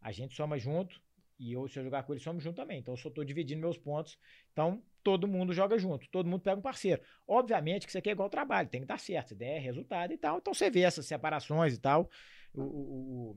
a 0.00 0.10
gente 0.10 0.34
soma 0.34 0.58
junto 0.58 1.00
e 1.38 1.52
eu, 1.52 1.68
se 1.68 1.78
eu 1.78 1.84
jogar 1.84 2.02
com 2.04 2.14
ele, 2.14 2.20
somos 2.20 2.42
junto 2.42 2.56
também. 2.56 2.78
Então, 2.78 2.94
eu 2.94 2.98
só 2.98 3.10
tô 3.10 3.22
dividindo 3.22 3.60
meus 3.60 3.76
pontos. 3.76 4.18
Então, 4.52 4.82
todo 5.02 5.28
mundo 5.28 5.52
joga 5.52 5.78
junto, 5.78 6.08
todo 6.08 6.28
mundo 6.28 6.40
pega 6.40 6.58
um 6.58 6.62
parceiro. 6.62 7.02
Obviamente 7.28 7.84
que 7.84 7.90
isso 7.90 7.98
aqui 7.98 8.08
é 8.08 8.12
igual 8.12 8.30
trabalho, 8.30 8.68
tem 8.70 8.80
que 8.80 8.86
dar 8.86 8.98
certo, 8.98 9.28
se 9.28 9.34
der 9.34 9.60
resultado 9.60 10.12
e 10.12 10.16
tal. 10.16 10.38
Então, 10.38 10.54
você 10.54 10.70
vê 10.70 10.80
essas 10.80 11.04
separações 11.06 11.74
e 11.74 11.78
tal. 11.78 12.10
o- 12.54 12.62
o- 12.62 13.30
o, 13.32 13.36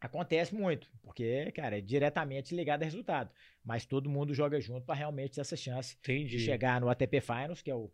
Acontece 0.00 0.52
muito, 0.52 0.90
porque, 1.00 1.52
cara, 1.52 1.78
é 1.78 1.80
diretamente 1.80 2.56
ligado 2.56 2.82
a 2.82 2.84
resultado. 2.84 3.30
Mas 3.62 3.86
todo 3.86 4.10
mundo 4.10 4.34
joga 4.34 4.60
junto 4.60 4.84
para 4.84 4.96
realmente 4.96 5.34
ter 5.34 5.40
essa 5.42 5.56
chance 5.56 5.96
Entendi. 6.00 6.38
de 6.38 6.38
chegar 6.40 6.80
no 6.80 6.88
ATP 6.88 7.20
Finals, 7.20 7.62
que 7.62 7.70
é 7.70 7.74
o, 7.76 7.88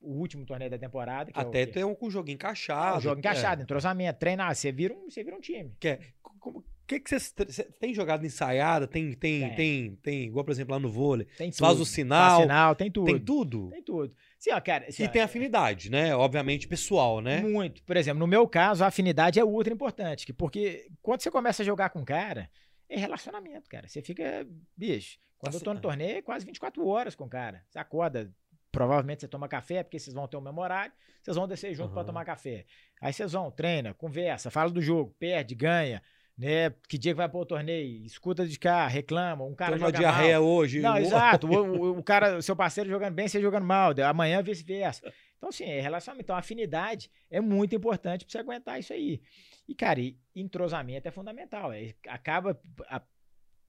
o 0.00 0.12
último 0.18 0.44
torneio 0.46 0.70
da 0.70 0.78
temporada. 0.78 1.30
Que 1.32 1.38
Até 1.38 1.62
é 1.62 1.64
o, 1.64 1.72
ter 1.72 1.84
um 1.84 1.94
com 1.94 2.06
o 2.06 2.10
jogo 2.10 2.30
encaixado. 2.30 2.98
o 2.98 3.00
jogo 3.00 3.18
encaixado, 3.18 3.60
é. 3.60 3.64
entrosamento, 3.64 4.18
treinar. 4.18 4.54
Você 4.54 4.72
vira 4.72 4.94
um, 4.94 5.10
você 5.10 5.22
vira 5.22 5.36
um 5.36 5.40
time. 5.40 5.74
Que 5.78 5.88
é, 5.88 6.00
como- 6.38 6.64
que 6.86 6.98
que 6.98 7.08
você 7.18 7.44
você 7.44 7.62
tem 7.64 7.94
jogado 7.94 8.26
ensaiada? 8.26 8.84
Tem, 8.88 9.12
tem, 9.12 9.40
Tem. 9.40 9.54
tem, 9.54 9.96
tem, 10.02 10.22
igual 10.24 10.44
por 10.44 10.50
exemplo 10.50 10.74
lá 10.74 10.80
no 10.80 10.90
vôlei. 10.90 11.24
Tem 11.38 11.48
tudo. 11.50 11.60
faz 11.60 11.74
o 11.74 11.84
Faz 11.84 11.88
sinal, 11.90 12.40
sinal, 12.40 12.74
tem 12.74 12.90
tudo. 12.90 13.06
tem 13.06 13.20
tudo. 13.20 13.70
Tem 13.70 13.82
tudo. 13.82 14.16
Sim, 14.36 14.50
ó, 14.52 14.60
cara. 14.60 14.86
assim, 14.88 15.04
E 15.04 15.06
ó, 15.06 15.08
tem 15.10 15.22
afinidade, 15.22 15.88
né? 15.90 16.16
Obviamente 16.16 16.66
pessoal, 16.66 17.20
né? 17.20 17.42
Muito. 17.42 17.80
Por 17.84 17.96
exemplo, 17.96 18.18
no 18.18 18.26
meu 18.26 18.48
caso, 18.48 18.82
a 18.82 18.88
afinidade 18.88 19.38
é 19.38 19.44
ultra 19.44 19.72
importante. 19.72 20.26
que- 20.26 20.32
Porque 20.32 20.88
quando 21.00 21.20
você 21.20 21.30
começa 21.30 21.62
a 21.62 21.66
jogar 21.66 21.90
com 21.90 22.00
um 22.00 22.04
cara, 22.04 22.50
é 22.88 22.98
relacionamento, 22.98 23.68
cara. 23.70 23.86
Você 23.86 24.02
fica. 24.02 24.44
Bicho, 24.76 25.18
quando 25.38 25.54
eu 25.54 25.60
tô 25.60 25.72
no 25.72 25.80
torneio, 25.80 26.16
é 26.18 26.22
quase 26.22 26.44
24 26.44 26.84
horas 26.88 27.14
com 27.14 27.24
o 27.24 27.28
cara. 27.28 27.62
Você 27.68 27.78
acorda. 27.78 28.32
Provavelmente 28.72 29.20
você 29.22 29.28
toma 29.28 29.48
café, 29.48 29.82
porque 29.82 29.98
vocês 29.98 30.14
vão 30.14 30.28
ter 30.28 30.36
o 30.36 30.40
mesmo 30.40 30.60
horário, 30.60 30.92
vocês 31.22 31.36
vão 31.36 31.48
descer 31.48 31.74
junto 31.74 31.90
pra 31.90 32.00
Aham. 32.00 32.06
tomar 32.06 32.24
café. 32.24 32.64
Aí 33.00 33.12
vocês 33.12 33.32
vão, 33.32 33.50
treina, 33.50 33.92
conversa, 33.94 34.50
fala 34.50 34.70
do 34.70 34.80
jogo, 34.80 35.14
perde, 35.18 35.54
ganha, 35.54 36.00
né? 36.38 36.70
Que 36.88 36.96
dia 36.96 37.12
que 37.12 37.16
vai 37.16 37.28
pôr 37.28 37.40
o 37.40 37.46
torneio, 37.46 38.04
escuta 38.06 38.46
de 38.46 38.58
cá, 38.58 38.86
reclama, 38.86 39.44
um 39.44 39.54
cara 39.54 39.72
Tem 39.72 39.82
uma 39.84 39.90
diarreia 39.92 40.38
mal. 40.38 40.48
hoje. 40.48 40.80
Não, 40.80 40.94
o- 40.94 40.98
exato. 40.98 41.46
O, 41.50 41.98
o- 41.98 42.02
cara, 42.02 42.40
seu 42.40 42.54
parceiro 42.54 42.88
jogando 42.88 43.14
bem, 43.14 43.26
você 43.26 43.40
jogando 43.40 43.66
mal. 43.66 43.92
Amanhã 44.08 44.40
vice-versa. 44.42 45.12
Então, 45.36 45.48
assim, 45.48 45.64
é 45.64 45.80
relacionamento. 45.80 46.24
Então, 46.26 46.36
afinidade 46.36 47.10
é 47.30 47.40
muito 47.40 47.74
importante 47.74 48.24
pra 48.24 48.30
você 48.32 48.38
aguentar 48.38 48.78
isso 48.78 48.92
aí. 48.92 49.20
E, 49.68 49.74
cara, 49.74 49.98
e 50.00 50.16
entrosamento 50.36 51.08
é 51.08 51.10
fundamental. 51.10 51.72
É, 51.72 51.94
acaba, 52.06 52.60
a- 52.88 53.02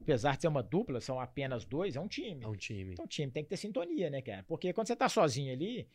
apesar 0.01 0.35
de 0.35 0.41
ser 0.41 0.47
uma 0.47 0.63
dupla, 0.63 0.99
são 0.99 1.19
apenas 1.19 1.65
dois, 1.65 1.95
é 1.95 1.99
um 1.99 2.07
time. 2.07 2.43
É 2.43 2.47
um 2.47 2.55
time. 2.55 2.93
Então, 2.93 3.05
o 3.05 3.07
time 3.07 3.31
tem 3.31 3.43
que 3.43 3.49
ter 3.49 3.57
sintonia, 3.57 4.09
né, 4.09 4.21
cara? 4.21 4.43
Porque 4.43 4.73
quando 4.73 4.87
você 4.87 4.95
tá 4.95 5.07
sozinho 5.07 5.53
ali, 5.53 5.87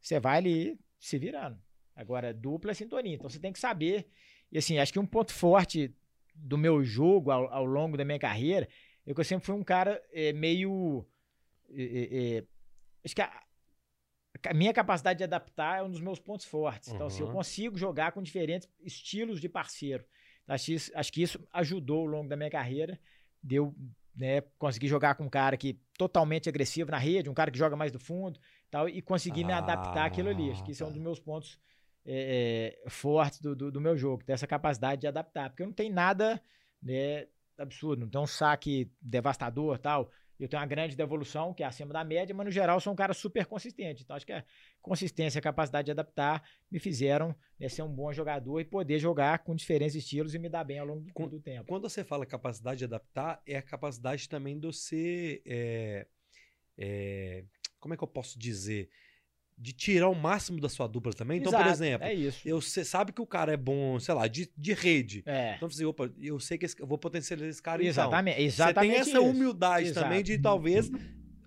você 0.00 0.20
vai 0.20 0.38
ali 0.38 0.78
se 0.98 1.18
virando. 1.18 1.58
Agora, 1.94 2.32
dupla 2.32 2.70
é 2.72 2.74
sintonia. 2.74 3.14
Então, 3.14 3.28
você 3.28 3.38
tem 3.38 3.52
que 3.52 3.58
saber. 3.58 4.06
E, 4.52 4.58
assim, 4.58 4.78
acho 4.78 4.92
que 4.92 4.98
um 4.98 5.06
ponto 5.06 5.32
forte 5.32 5.94
do 6.34 6.58
meu 6.58 6.84
jogo 6.84 7.30
ao, 7.30 7.52
ao 7.52 7.64
longo 7.64 7.96
da 7.96 8.04
minha 8.04 8.18
carreira 8.18 8.68
é 9.06 9.14
que 9.14 9.20
eu 9.20 9.24
sempre 9.24 9.46
fui 9.46 9.54
um 9.54 9.64
cara 9.64 10.02
é, 10.12 10.32
meio. 10.32 11.06
é, 11.70 11.82
é, 11.82 12.36
é, 12.38 12.44
acho 13.04 13.14
que 13.14 13.22
a, 13.22 13.42
a 14.48 14.54
minha 14.54 14.72
capacidade 14.74 15.18
de 15.18 15.24
adaptar 15.24 15.78
é 15.78 15.82
um 15.82 15.90
dos 15.90 16.00
meus 16.00 16.18
pontos 16.20 16.44
fortes. 16.44 16.92
Então, 16.92 17.06
assim, 17.06 17.22
eu 17.22 17.28
Uhum. 17.28 17.32
consigo 17.32 17.78
jogar 17.78 18.12
com 18.12 18.22
diferentes 18.22 18.68
estilos 18.80 19.40
de 19.40 19.48
parceiro. 19.48 20.04
Acho, 20.46 20.72
acho 20.94 21.12
que 21.12 21.22
isso 21.22 21.44
ajudou 21.52 22.00
ao 22.00 22.06
longo 22.06 22.28
da 22.28 22.36
minha 22.36 22.50
carreira 22.50 23.00
de 23.42 23.56
eu 23.56 23.74
né, 24.16 24.40
conseguir 24.58 24.88
jogar 24.88 25.14
com 25.14 25.24
um 25.24 25.28
cara 25.28 25.56
que 25.56 25.78
totalmente 25.96 26.48
agressivo 26.48 26.90
na 26.90 26.98
rede, 26.98 27.28
um 27.28 27.34
cara 27.34 27.50
que 27.50 27.58
joga 27.58 27.76
mais 27.76 27.92
do 27.92 27.98
fundo 27.98 28.40
tal, 28.70 28.88
e 28.88 29.02
conseguir 29.02 29.44
me 29.44 29.52
adaptar 29.52 30.06
àquilo 30.06 30.28
ali. 30.28 30.50
Acho 30.50 30.64
que 30.64 30.72
isso 30.72 30.82
é 30.82 30.86
um 30.86 30.88
Ah, 30.88 30.92
dos 30.92 30.98
tá. 30.98 31.04
meus 31.04 31.20
pontos 31.20 31.60
é, 32.04 32.82
é, 32.86 32.90
fortes 32.90 33.40
do, 33.40 33.54
do, 33.54 33.70
do 33.70 33.80
meu 33.80 33.96
jogo, 33.96 34.24
ter 34.24 34.32
essa 34.32 34.46
capacidade 34.46 35.02
de 35.02 35.06
adaptar. 35.06 35.50
Porque 35.50 35.62
eu 35.62 35.66
não 35.66 35.74
tenho 35.74 35.92
nada 35.92 36.40
né, 36.82 37.26
absurdo, 37.58 38.00
não 38.00 38.08
tenho 38.08 38.24
um 38.24 38.26
saque 38.26 38.90
devastador 39.00 39.78
tal. 39.78 40.10
Eu 40.38 40.48
tenho 40.48 40.60
uma 40.60 40.66
grande 40.66 40.96
devolução, 40.96 41.54
que 41.54 41.62
é 41.62 41.66
acima 41.66 41.92
da 41.92 42.04
média, 42.04 42.34
mas 42.34 42.46
no 42.46 42.52
geral 42.52 42.76
eu 42.76 42.80
sou 42.80 42.92
um 42.92 42.96
cara 42.96 43.14
super 43.14 43.46
consistente. 43.46 44.02
Então 44.02 44.14
acho 44.16 44.26
que 44.26 44.32
a 44.32 44.44
consistência 44.82 45.38
e 45.38 45.40
a 45.40 45.42
capacidade 45.42 45.86
de 45.86 45.90
adaptar 45.92 46.42
me 46.70 46.78
fizeram 46.78 47.34
né, 47.58 47.68
ser 47.68 47.82
um 47.82 47.88
bom 47.88 48.12
jogador 48.12 48.60
e 48.60 48.64
poder 48.64 48.98
jogar 48.98 49.40
com 49.40 49.54
diferentes 49.54 49.94
estilos 49.94 50.34
e 50.34 50.38
me 50.38 50.48
dar 50.48 50.64
bem 50.64 50.78
ao 50.78 50.86
longo 50.86 51.02
do, 51.02 51.26
do 51.28 51.40
tempo. 51.40 51.66
Quando 51.66 51.88
você 51.88 52.04
fala 52.04 52.26
capacidade 52.26 52.78
de 52.78 52.84
adaptar, 52.84 53.40
é 53.46 53.56
a 53.56 53.62
capacidade 53.62 54.28
também 54.28 54.58
de 54.58 54.66
você. 54.66 55.42
é, 55.46 56.06
é, 56.78 57.44
como 57.80 57.94
é 57.94 57.96
que 57.96 58.04
eu 58.04 58.08
posso 58.08 58.38
dizer? 58.38 58.90
De 59.58 59.72
tirar 59.72 60.08
o 60.10 60.14
máximo 60.14 60.60
da 60.60 60.68
sua 60.68 60.86
dupla 60.86 61.12
também. 61.14 61.38
Então, 61.38 61.50
por 61.50 61.60
Exato, 61.60 61.72
exemplo, 61.74 62.06
É 62.06 62.14
eu, 62.44 62.60
você 62.60 62.84
sabe 62.84 63.10
que 63.10 63.22
o 63.22 63.26
cara 63.26 63.52
é 63.54 63.56
bom, 63.56 63.98
sei 63.98 64.14
lá, 64.14 64.28
de, 64.28 64.50
de 64.56 64.74
rede. 64.74 65.22
É. 65.24 65.54
Então, 65.56 65.70
você, 65.70 65.82
opa, 65.86 66.10
eu 66.20 66.38
sei 66.38 66.58
que 66.58 66.66
esse- 66.66 66.78
eu 66.78 66.86
vou 66.86 66.98
potencializar 66.98 67.48
esse 67.48 67.62
cara 67.62 67.80
então. 67.82 67.88
Exatamente, 67.88 68.36
Você 68.36 68.42
exatamente. 68.42 68.92
tem 68.92 69.00
essa 69.00 69.10
isso. 69.12 69.22
humildade 69.24 69.88
Exato. 69.88 70.06
também 70.06 70.22
de 70.22 70.36
talvez 70.38 70.90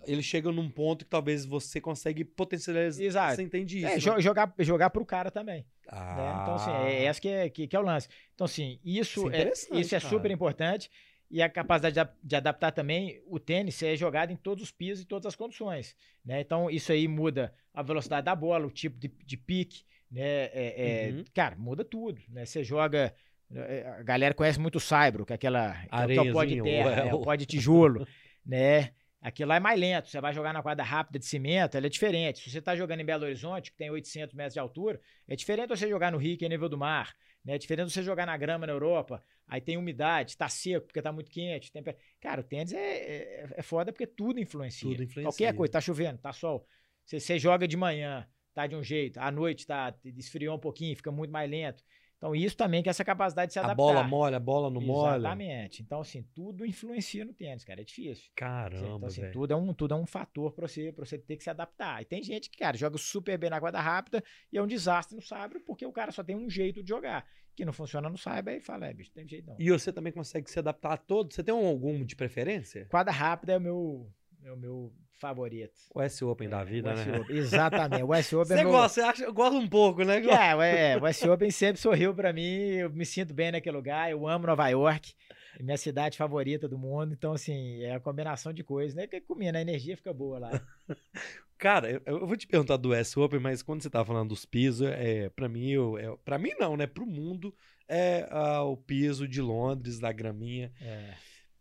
ele 0.08 0.24
chega 0.24 0.52
num 0.52 0.72
ponto 0.72 1.06
que 1.06 1.12
talvez 1.12 1.46
você 1.46 1.80
consegue 1.80 2.26
potencializar. 2.26 3.04
Exato. 3.04 3.36
Você 3.36 3.44
entende 3.44 3.78
isso? 3.78 3.88
É, 3.88 3.92
né? 3.92 3.98
jo- 4.00 4.20
jogar, 4.20 4.56
jogar 4.58 4.90
pro 4.90 5.06
cara 5.06 5.30
também. 5.30 5.60
né? 5.60 5.66
Ah, 5.88 6.40
Então, 6.42 6.56
assim, 6.56 6.72
é 6.72 7.04
essa 7.06 7.22
que 7.22 7.28
é, 7.28 7.48
que, 7.48 7.68
que 7.68 7.76
é 7.76 7.80
o 7.80 7.84
lance. 7.84 8.08
Então, 8.34 8.46
assim, 8.46 8.80
isso, 8.84 9.28
Isso 9.28 9.30
é 9.30 9.42
é, 9.44 9.80
isso 9.82 9.96
é 9.96 10.00
super 10.00 10.32
importante. 10.32 10.90
E 11.32 11.42
a 11.44 11.50
capacidade 11.50 12.12
de, 12.24 12.36
adaptar 12.36 12.72
também, 12.72 13.22
o 13.28 13.40
tênis 13.40 13.82
é 13.84 13.96
jogado 13.96 14.32
em 14.32 14.36
todos 14.36 14.64
os 14.64 14.72
pisos 14.72 15.04
e 15.04 15.08
todas 15.08 15.28
as 15.28 15.36
condições. 15.36 15.96
Né? 16.26 16.42
Então, 16.42 16.70
isso 16.70 16.92
aí 16.92 17.08
muda 17.08 17.54
a 17.74 17.84
velocidade 17.84 18.26
da 18.26 18.36
bola, 18.36 18.66
o 18.66 18.72
tipo 18.72 18.98
de, 19.00 19.08
de 19.26 19.38
pique. 19.38 19.84
Né? 20.12 20.22
É- 20.24 21.08
é- 21.08 21.12
Uhum. 21.12 21.24
Cara, 21.36 21.56
muda 21.56 21.86
tudo. 21.86 22.20
Né? 22.30 22.46
Você 22.46 22.64
joga. 22.64 23.14
é, 23.54 23.86
A 24.00 24.04
galera 24.04 24.34
conhece 24.34 24.60
muito 24.60 24.78
o 24.78 24.80
Saibro, 24.80 25.24
que 25.26 25.32
é 25.34 25.36
aquela. 25.36 25.74
Que 25.74 25.96
é 25.96 26.06
o- 26.06 26.08
que 26.08 26.14
é 26.18 26.22
o 26.22 26.34
pó 26.34 26.44
de 26.44 26.60
Areiazinho, 26.60 26.64
terra, 26.64 26.92
é 27.02 27.06
né? 27.06 27.14
o- 27.14 27.22
pó 27.22 27.36
de 27.36 27.46
tijolo. 27.48 28.08
né? 28.46 28.92
Aquilo 29.22 29.50
lá 29.50 29.58
é 29.58 29.60
mais 29.60 29.80
lento. 29.80 30.08
Você 30.08 30.20
vai 30.22 30.34
jogar 30.34 30.54
na 30.54 30.64
quadra 30.64 30.84
rápida 30.84 31.20
de 31.20 31.26
cimento, 31.26 31.76
ela 31.76 31.86
é 31.86 31.90
diferente. 31.90 32.40
Se 32.40 32.50
você 32.50 32.60
está 32.60 32.74
jogando 32.76 33.02
em 33.02 33.06
Belo 33.06 33.26
Horizonte, 33.26 33.70
que 33.70 33.78
tem 33.78 33.90
800 33.92 34.34
metros 34.34 34.54
de 34.54 34.60
altura, 34.60 35.00
é 35.28 35.36
diferente 35.36 35.68
você 35.70 35.88
jogar 35.90 36.10
no 36.12 36.18
Rio, 36.18 36.38
que 36.38 36.46
é 36.46 36.50
nível 36.50 36.70
do 36.70 36.78
mar. 36.78 37.14
Né? 37.44 37.58
Diferente 37.58 37.88
de 37.88 37.94
você 37.94 38.04
jogar 38.04 38.26
na 38.26 38.38
grama 38.38 38.68
na 38.68 38.74
Europa. 38.74 39.24
Aí 39.48 39.62
tem 39.62 39.78
umidade, 39.78 40.38
tá 40.38 40.48
seco 40.48 40.88
porque 40.88 41.02
tá 41.02 41.12
muito 41.12 41.32
quente. 41.32 41.72
Tem... 41.72 41.84
Cara, 42.20 42.42
o 42.42 42.44
tênis 42.44 42.74
é, 42.74 42.78
é, 42.78 43.50
é 43.58 43.62
foda 43.62 43.92
porque 43.92 44.06
tudo 44.06 44.40
influencia. 44.40 44.90
Tudo 44.90 45.04
influencia. 45.04 45.24
Qualquer 45.24 45.56
coisa, 45.56 45.74
tá 45.74 45.82
chovendo, 45.82 46.20
tá 46.20 46.34
sol. 46.34 46.68
Você, 47.06 47.20
você 47.20 47.40
joga 47.40 47.68
de 47.68 47.76
manhã, 47.76 48.28
tá 48.54 48.68
de 48.68 48.76
um 48.76 48.84
jeito. 48.84 49.20
À 49.20 49.32
noite 49.32 49.66
tá, 49.66 49.96
esfriou 50.04 50.56
um 50.56 50.60
pouquinho, 50.60 50.96
fica 50.96 51.12
muito 51.12 51.32
mais 51.32 51.50
lento. 51.50 51.84
Então, 52.20 52.36
isso 52.36 52.56
também 52.58 52.84
que 52.84 52.90
é 52.90 52.92
essa 52.92 53.06
capacidade 53.06 53.48
de 53.48 53.54
se 53.54 53.60
A 53.60 53.62
adaptar. 53.64 53.78
bola 53.78 54.04
molha, 54.04 54.36
a 54.36 54.40
bola 54.42 54.70
não 54.70 54.82
molha. 54.82 55.16
Exatamente. 55.16 55.82
Então, 55.82 56.02
assim, 56.02 56.22
tudo 56.36 56.66
influencia 56.66 57.24
no 57.24 57.34
tênis, 57.34 57.64
cara. 57.64 57.80
É 57.80 57.84
difícil. 57.86 58.30
Caramba, 58.36 58.98
então, 58.98 59.08
assim, 59.08 59.32
tudo 59.32 59.54
é, 59.54 59.56
um, 59.56 59.74
tudo 59.74 59.94
é 59.94 59.98
um 59.98 60.06
fator 60.06 60.52
pra 60.52 60.68
você, 60.68 60.92
pra 60.92 61.06
você 61.06 61.18
ter 61.18 61.38
que 61.38 61.44
se 61.46 61.50
adaptar. 61.50 62.02
E 62.02 62.06
tem 62.06 62.22
gente 62.22 62.50
que, 62.50 62.58
cara, 62.58 62.76
joga 62.76 62.98
super 62.98 63.38
bem 63.38 63.50
na 63.50 63.58
quadra 63.62 63.80
rápida 63.80 64.22
e 64.52 64.58
é 64.58 64.62
um 64.62 64.68
desastre 64.68 65.16
no 65.16 65.22
sabre 65.22 65.60
porque 65.62 65.86
o 65.86 65.94
cara 65.94 66.12
só 66.12 66.22
tem 66.22 66.36
um 66.36 66.50
jeito 66.50 66.84
de 66.84 66.90
jogar. 66.90 67.26
Que 67.56 67.64
não 67.64 67.72
funciona 67.74 68.10
no 68.10 68.18
sabre, 68.18 68.56
aí 68.56 68.60
fala, 68.62 68.88
é, 68.88 68.94
bicho, 68.94 69.12
não 69.12 69.22
tem 69.22 69.28
jeito 69.28 69.48
não. 69.48 69.56
E 69.58 69.70
você 69.72 69.92
também 69.92 70.12
consegue 70.12 70.50
se 70.52 70.60
adaptar 70.60 70.94
a 70.94 70.98
todos? 70.98 71.36
Você 71.36 71.44
tem 71.44 71.54
um- 71.54 71.68
algum 71.68 72.04
de 72.06 72.16
preferência? 72.18 72.86
Quadra 72.90 73.12
rápida 73.14 73.54
é 73.54 73.58
o 73.58 73.62
meu, 73.62 74.12
é 74.44 74.52
o 74.52 74.58
meu 74.58 74.94
favorito. 75.20 75.74
O 75.94 76.02
S 76.02 76.24
Open 76.24 76.50
da 76.50 76.62
É, 76.62 76.66
vida, 76.66 76.90
o 76.90 76.94
US 76.94 77.06
né? 77.06 77.20
Open. 77.20 77.38
Exatamente. 77.38 78.04
O 78.04 78.14
S 78.14 78.36
Open 78.36 78.54
é 78.54 78.58
Você 78.58 78.64
meu... 78.64 78.72
gosta, 78.72 79.02
você 79.02 79.08
acha, 79.08 79.24
eu 79.24 79.34
gosto 79.34 79.58
um 79.58 79.68
pouco, 79.68 80.04
né? 80.04 80.24
É, 80.26 80.56
ué, 80.56 80.98
o 80.98 81.06
S 81.06 81.28
Open 81.30 81.52
sempre 81.52 81.82
sorriu 81.82 82.14
pra 82.14 82.32
mim, 82.32 82.42
eu 82.42 82.90
me 82.90 83.06
sinto 83.06 83.34
bem 83.34 83.52
naquele 83.52 83.76
lugar, 83.76 84.10
eu 84.10 84.28
amo 84.28 84.48
Nova 84.48 84.68
York, 84.70 85.14
é 85.60 85.64
minha 85.64 85.78
cidade 85.78 86.18
favorita 86.18 86.68
do 86.68 86.78
mundo, 86.78 87.14
então 87.14 87.34
assim, 87.34 87.82
é 87.84 87.96
a 87.96 88.00
combinação 88.00 88.54
de 88.54 88.64
coisas, 88.64 88.96
né? 88.96 89.08
Que 89.08 89.20
comendo, 89.20 89.58
a 89.58 89.62
energia 89.62 89.98
fica 89.98 90.14
boa 90.14 90.40
lá. 90.40 90.68
Cara, 91.58 92.02
eu, 92.06 92.26
vou 92.26 92.38
te 92.38 92.48
perguntar 92.48 92.78
do 92.78 92.94
S 92.94 93.20
Open, 93.20 93.38
mas 93.38 93.62
quando 93.62 93.84
você 93.84 93.90
tá 93.90 94.06
falando 94.06 94.30
dos 94.30 94.46
pisos, 94.46 94.88
é, 94.88 95.28
pra 95.30 95.50
mim, 95.50 95.72
eu, 95.72 95.98
é, 95.98 96.16
pra 96.24 96.38
mim 96.38 96.52
não, 96.58 96.78
né? 96.78 96.88
Pro 96.88 97.06
mundo, 97.06 97.54
é 97.86 98.26
ah, 98.32 98.64
o 98.64 98.78
piso 98.78 99.28
de 99.28 99.42
Londres, 99.42 100.00
da 100.00 100.10
graminha. 100.14 100.72
É. 100.80 101.14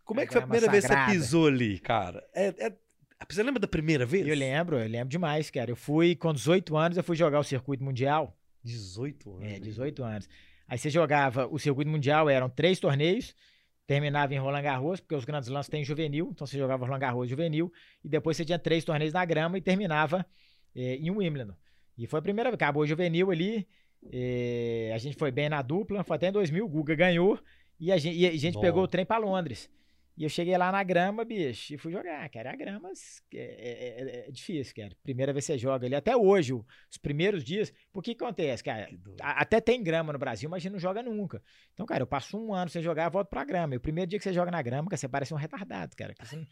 Como 0.09 0.21
é 0.21 0.27
que 0.27 0.33
foi 0.33 0.41
a 0.41 0.45
primeira 0.47 0.71
vez 0.71 0.85
que 0.85 0.89
você 0.89 0.95
sagrada. 0.95 1.13
pisou 1.13 1.49
ali, 1.49 1.79
cara? 1.79 2.27
É, 2.35 2.47
é- 2.67 2.73
você 3.29 3.43
lembra 3.43 3.61
da 3.61 3.69
primeira 3.69 4.07
vez? 4.07 4.27
Eu 4.27 4.35
lembro, 4.35 4.79
eu 4.79 4.89
lembro 4.89 5.11
demais, 5.11 5.51
cara. 5.51 5.71
Eu 5.71 5.77
fui, 5.77 6.17
com 6.17 6.33
18 6.33 6.75
anos, 6.79 6.97
eu 6.97 7.05
fui 7.05 7.15
jogar 7.15 7.39
o 7.39 7.45
circuito 7.45 7.85
mundial. 7.85 8.35
18 8.65 9.37
anos. 9.37 9.53
É, 9.53 9.61
18 9.61 10.03
anos. 10.03 10.27
Aí 10.67 10.79
você 10.79 10.89
jogava, 10.89 11.47
o 11.47 11.59
circuito 11.59 11.91
mundial 11.91 12.31
eram 12.31 12.49
três 12.49 12.81
torneios, 12.81 13.37
terminava 13.87 14.33
em 14.35 14.39
Roland 14.39 14.63
Garros, 14.63 14.99
porque 14.99 15.15
os 15.15 15.27
grandes 15.27 15.51
lances 15.51 15.69
têm 15.69 15.85
juvenil, 15.85 16.31
então 16.33 16.47
você 16.47 16.57
jogava 16.57 16.87
Roland 16.87 17.01
Garros 17.01 17.29
juvenil, 17.29 17.71
e 18.03 18.09
depois 18.09 18.35
você 18.35 18.47
tinha 18.47 18.59
três 18.59 18.87
torneios 18.87 19.13
na 19.13 19.27
grama 19.27 19.59
e 19.59 19.61
terminava 19.61 20.25
eh, 20.75 20.97
em 20.97 21.11
Wimbledon. 21.11 21.55
E 21.99 22.07
foi 22.07 22.19
a 22.19 22.23
primeira 22.23 22.49
vez, 22.49 22.55
acabou 22.55 22.83
o 22.83 22.87
juvenil 22.87 23.31
ali, 23.31 23.69
eh, 24.11 24.91
a 24.95 24.97
gente 24.99 25.19
foi 25.19 25.31
bem 25.31 25.51
na 25.51 25.61
dupla, 25.61 26.03
foi 26.03 26.17
até 26.17 26.29
em 26.29 26.33
2000, 26.33 26.65
o 26.65 26.69
Guga 26.69 26.95
ganhou, 26.95 27.39
e 27.79 27.93
a 27.93 27.99
gente, 27.99 28.17
e 28.17 28.27
a 28.27 28.37
gente 28.39 28.59
pegou 28.59 28.85
o 28.85 28.89
trem 28.89 29.05
para 29.05 29.19
Londres. 29.19 29.71
E 30.19 30.25
eu 30.25 30.29
cheguei 30.29 30.59
lá 30.59 30.73
na 30.73 30.83
grama, 30.83 31.25
bicho, 31.25 31.75
e 31.75 31.79
fui 31.79 31.93
jogar, 31.93 32.29
cara. 32.31 32.51
A 32.51 32.57
grama 32.57 32.91
é, 33.33 33.39
é, 33.39 34.03
é, 34.03 34.29
é 34.29 34.31
difícil, 34.33 34.75
cara. 34.75 34.91
Primeira 35.01 35.33
vez 35.33 35.47
que 35.47 35.53
você 35.53 35.59
joga 35.59 35.87
ali, 35.87 35.95
até 35.95 36.17
hoje, 36.17 36.53
os 36.53 36.99
primeiros 37.01 37.45
dias. 37.45 37.73
Por 37.93 38.03
que, 38.03 38.11
acontece, 38.11 38.65
cara? 38.65 38.89
Até 39.23 39.61
tem 39.61 39.81
grama 39.81 40.13
no 40.13 40.19
Brasil, 40.19 40.51
mas 40.51 40.57
a 40.57 40.63
gente 40.65 40.73
não 40.73 40.79
joga 40.81 41.05
nunca. 41.05 41.41
Então, 41.73 41.87
cara, 41.87 42.03
eu 42.03 42.07
passo 42.07 42.37
um 42.37 42.53
ano 42.53 42.69
sem 42.69 42.83
jogar, 42.83 43.09
volto 43.11 43.29
pra 43.29 43.45
grama. 43.45 43.75
E 43.75 43.77
o 43.77 43.81
primeiro 43.81 44.11
dia 44.11 44.19
que 44.19 44.25
você 44.25 44.33
joga 44.33 44.51
na 44.51 44.61
grama, 44.61 44.89
cara, 44.89 44.97
você 44.97 45.09
parece 45.09 45.33
um 45.33 45.37
retardado, 45.37 45.95
cara. 45.95 46.13
Não... 46.33 46.45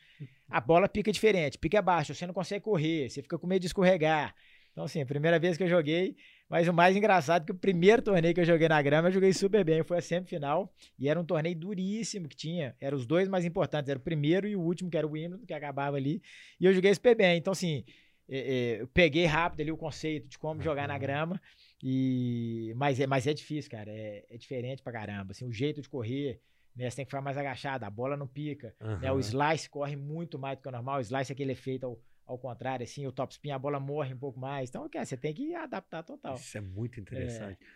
a 0.48 0.60
bola 0.60 0.88
pica 0.88 1.10
diferente, 1.10 1.58
pica 1.58 1.80
abaixo, 1.80 2.14
você 2.14 2.24
não 2.24 2.34
consegue 2.34 2.64
correr, 2.64 3.10
você 3.10 3.20
fica 3.20 3.36
com 3.36 3.48
medo 3.48 3.62
de 3.62 3.66
escorregar. 3.66 4.32
Então, 4.76 4.84
assim, 4.84 5.00
a 5.00 5.06
primeira 5.06 5.38
vez 5.38 5.56
que 5.56 5.62
eu 5.62 5.68
joguei, 5.68 6.14
mas 6.50 6.68
o 6.68 6.72
mais 6.74 6.94
engraçado 6.94 7.44
é 7.44 7.46
que 7.46 7.52
o 7.52 7.54
primeiro 7.54 8.02
torneio 8.02 8.34
que 8.34 8.40
eu 8.40 8.44
joguei 8.44 8.68
na 8.68 8.82
grama, 8.82 9.08
eu 9.08 9.12
joguei 9.12 9.32
super 9.32 9.64
bem. 9.64 9.82
Foi 9.82 9.96
a 9.96 10.02
semifinal. 10.02 10.70
E 10.98 11.08
era 11.08 11.18
um 11.18 11.24
torneio 11.24 11.56
duríssimo 11.56 12.28
que 12.28 12.36
tinha. 12.36 12.76
Eram 12.78 12.98
os 12.98 13.06
dois 13.06 13.26
mais 13.26 13.46
importantes. 13.46 13.88
Era 13.88 13.98
o 13.98 14.02
primeiro 14.02 14.46
e 14.46 14.54
o 14.54 14.60
último, 14.60 14.90
que 14.90 14.98
era 14.98 15.06
o 15.06 15.12
Wimbledon, 15.12 15.46
que 15.46 15.54
acabava 15.54 15.96
ali. 15.96 16.20
E 16.60 16.66
eu 16.66 16.74
joguei 16.74 16.92
super 16.92 17.16
bem. 17.16 17.38
Então, 17.38 17.52
assim, 17.54 17.86
é, 18.28 18.38
é, 18.38 18.82
eu 18.82 18.88
peguei 18.88 19.24
rápido 19.24 19.62
ali 19.62 19.72
o 19.72 19.78
conceito 19.78 20.28
de 20.28 20.38
como 20.38 20.60
jogar 20.60 20.86
na 20.86 20.98
grama. 20.98 21.40
E... 21.82 22.74
Mas, 22.76 23.00
é, 23.00 23.06
mas 23.06 23.26
é 23.26 23.32
difícil, 23.32 23.70
cara. 23.70 23.90
É, 23.90 24.26
é 24.28 24.36
diferente 24.36 24.82
pra 24.82 24.92
caramba. 24.92 25.30
Assim, 25.30 25.46
o 25.46 25.52
jeito 25.52 25.80
de 25.80 25.88
correr. 25.88 26.38
Né, 26.76 26.90
você 26.90 26.96
tem 26.96 27.06
que 27.06 27.10
ficar 27.10 27.22
mais 27.22 27.38
agachado, 27.38 27.86
a 27.86 27.90
bola 27.90 28.14
não 28.14 28.28
pica. 28.28 28.74
Uhum. 28.78 28.98
Né, 28.98 29.10
o 29.10 29.18
slice 29.20 29.70
corre 29.70 29.96
muito 29.96 30.38
mais 30.38 30.58
do 30.58 30.62
que 30.62 30.68
o 30.68 30.72
normal. 30.72 30.98
O 30.98 31.00
slice 31.00 31.32
é 31.32 31.34
aquele 31.34 31.52
efeito 31.52 31.86
ao, 31.86 31.98
ao 32.26 32.36
contrário, 32.36 32.82
assim, 32.82 33.06
o 33.06 33.12
topspin, 33.12 33.50
a 33.50 33.58
bola 33.58 33.78
morre 33.78 34.12
um 34.12 34.18
pouco 34.18 34.38
mais. 34.38 34.68
Então, 34.68 34.84
okay, 34.84 35.04
você 35.04 35.16
tem 35.16 35.32
que 35.32 35.54
adaptar 35.54 36.02
total. 36.02 36.34
Isso 36.34 36.58
é 36.58 36.60
muito 36.60 36.98
interessante. 36.98 37.62
É. 37.62 37.66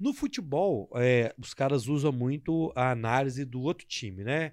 No 0.00 0.14
futebol, 0.14 0.88
é, 0.94 1.34
os 1.38 1.52
caras 1.52 1.86
usam 1.88 2.10
muito 2.10 2.72
a 2.74 2.90
análise 2.90 3.44
do 3.44 3.60
outro 3.60 3.86
time, 3.86 4.24
né? 4.24 4.52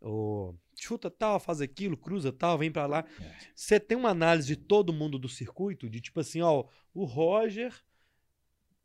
O 0.00 0.54
chuta 0.78 1.10
tal, 1.10 1.38
faz 1.40 1.60
aquilo, 1.60 1.96
cruza 1.96 2.32
tal, 2.32 2.56
vem 2.58 2.70
para 2.70 2.86
lá. 2.86 3.04
É. 3.20 3.34
Você 3.54 3.78
tem 3.78 3.96
uma 3.96 4.10
análise 4.10 4.46
de 4.46 4.56
todo 4.56 4.92
mundo 4.92 5.18
do 5.18 5.28
circuito, 5.28 5.90
de 5.90 6.00
tipo 6.00 6.20
assim, 6.20 6.40
ó, 6.40 6.64
o 6.94 7.04
Roger, 7.04 7.74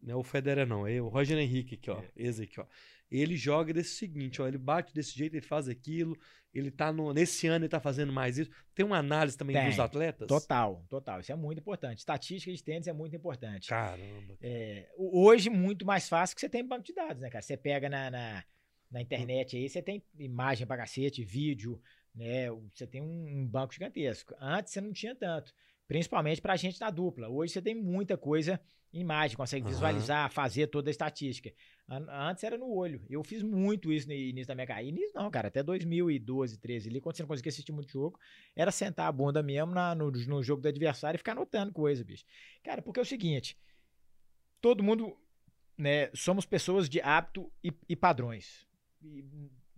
não 0.01 0.13
é 0.13 0.15
o 0.17 0.23
Federer 0.23 0.67
não, 0.67 0.87
é 0.87 1.01
o 1.01 1.07
Roger 1.07 1.37
Henrique 1.37 1.75
aqui, 1.75 1.89
ó, 1.89 1.99
é. 1.99 2.11
esse 2.15 2.43
aqui, 2.43 2.59
ó. 2.59 2.65
Ele 3.11 3.35
joga 3.35 3.73
desse 3.73 3.95
seguinte, 3.95 4.41
ó, 4.41 4.47
ele 4.47 4.57
bate 4.57 4.93
desse 4.93 5.11
jeito, 5.11 5.35
ele 5.35 5.45
faz 5.45 5.67
aquilo, 5.67 6.17
ele 6.53 6.71
tá 6.71 6.93
no, 6.93 7.13
nesse 7.13 7.45
ano 7.47 7.65
ele 7.65 7.69
tá 7.69 7.79
fazendo 7.79 8.13
mais 8.13 8.37
isso. 8.37 8.49
Tem 8.73 8.85
uma 8.85 8.97
análise 8.97 9.37
também 9.37 9.55
Tem. 9.55 9.69
dos 9.69 9.79
atletas? 9.79 10.27
Total, 10.27 10.85
total. 10.89 11.19
Isso 11.19 11.31
é 11.31 11.35
muito 11.35 11.59
importante. 11.59 11.99
Estatística 11.99 12.55
de 12.55 12.63
tênis 12.63 12.87
é 12.87 12.93
muito 12.93 13.13
importante. 13.13 13.67
Caramba. 13.67 14.37
É, 14.41 14.89
hoje, 14.97 15.49
muito 15.49 15.85
mais 15.85 16.07
fácil 16.07 16.35
que 16.35 16.39
você 16.39 16.47
tem 16.47 16.65
banco 16.65 16.83
de 16.83 16.93
dados, 16.93 17.21
né, 17.21 17.29
cara? 17.29 17.41
Você 17.41 17.57
pega 17.57 17.89
na, 17.89 18.09
na, 18.09 18.43
na 18.89 19.01
internet 19.01 19.57
aí, 19.57 19.67
você 19.67 19.81
tem 19.81 20.01
imagem 20.17 20.65
pra 20.65 20.77
cacete, 20.77 21.23
vídeo, 21.23 21.81
né? 22.15 22.49
Você 22.73 22.87
tem 22.87 23.01
um, 23.01 23.41
um 23.41 23.45
banco 23.45 23.73
gigantesco. 23.73 24.33
Antes 24.39 24.71
você 24.71 24.79
não 24.79 24.93
tinha 24.93 25.15
tanto. 25.15 25.53
Principalmente 25.85 26.41
pra 26.41 26.55
gente 26.55 26.79
na 26.79 26.89
dupla. 26.89 27.27
Hoje 27.27 27.51
você 27.51 27.61
tem 27.61 27.75
muita 27.75 28.17
coisa 28.17 28.57
imagem, 28.93 29.37
consegue 29.37 29.65
visualizar, 29.65 30.25
uhum. 30.25 30.33
fazer 30.33 30.67
toda 30.67 30.89
a 30.89 30.91
estatística. 30.91 31.53
Antes 31.87 32.43
era 32.43 32.57
no 32.57 32.69
olho. 32.73 33.05
Eu 33.09 33.23
fiz 33.23 33.41
muito 33.43 33.91
isso 33.91 34.07
no 34.07 34.13
início 34.13 34.47
da 34.47 34.55
minha 34.55 34.67
carreira. 34.67 34.89
Início 34.89 35.11
não, 35.13 35.29
cara, 35.29 35.47
até 35.47 35.61
2012, 35.61 36.57
13 36.57 36.89
ali, 36.89 37.01
quando 37.01 37.15
você 37.15 37.23
não 37.23 37.27
conseguia 37.27 37.49
assistir 37.49 37.71
muito 37.71 37.91
jogo, 37.91 38.19
era 38.55 38.71
sentar 38.71 39.07
a 39.07 39.11
bunda 39.11 39.41
mesmo 39.43 39.73
na, 39.73 39.95
no, 39.95 40.11
no 40.11 40.43
jogo 40.43 40.61
do 40.61 40.67
adversário 40.67 41.17
e 41.17 41.19
ficar 41.19 41.33
anotando 41.33 41.71
coisa, 41.73 42.03
bicho. 42.03 42.25
Cara, 42.63 42.81
porque 42.81 42.99
é 42.99 43.03
o 43.03 43.05
seguinte, 43.05 43.57
todo 44.61 44.83
mundo, 44.83 45.17
né, 45.77 46.09
somos 46.13 46.45
pessoas 46.45 46.87
de 46.87 47.01
hábito 47.01 47.51
e, 47.63 47.73
e 47.89 47.95
padrões. 47.95 48.65
E 49.01 49.25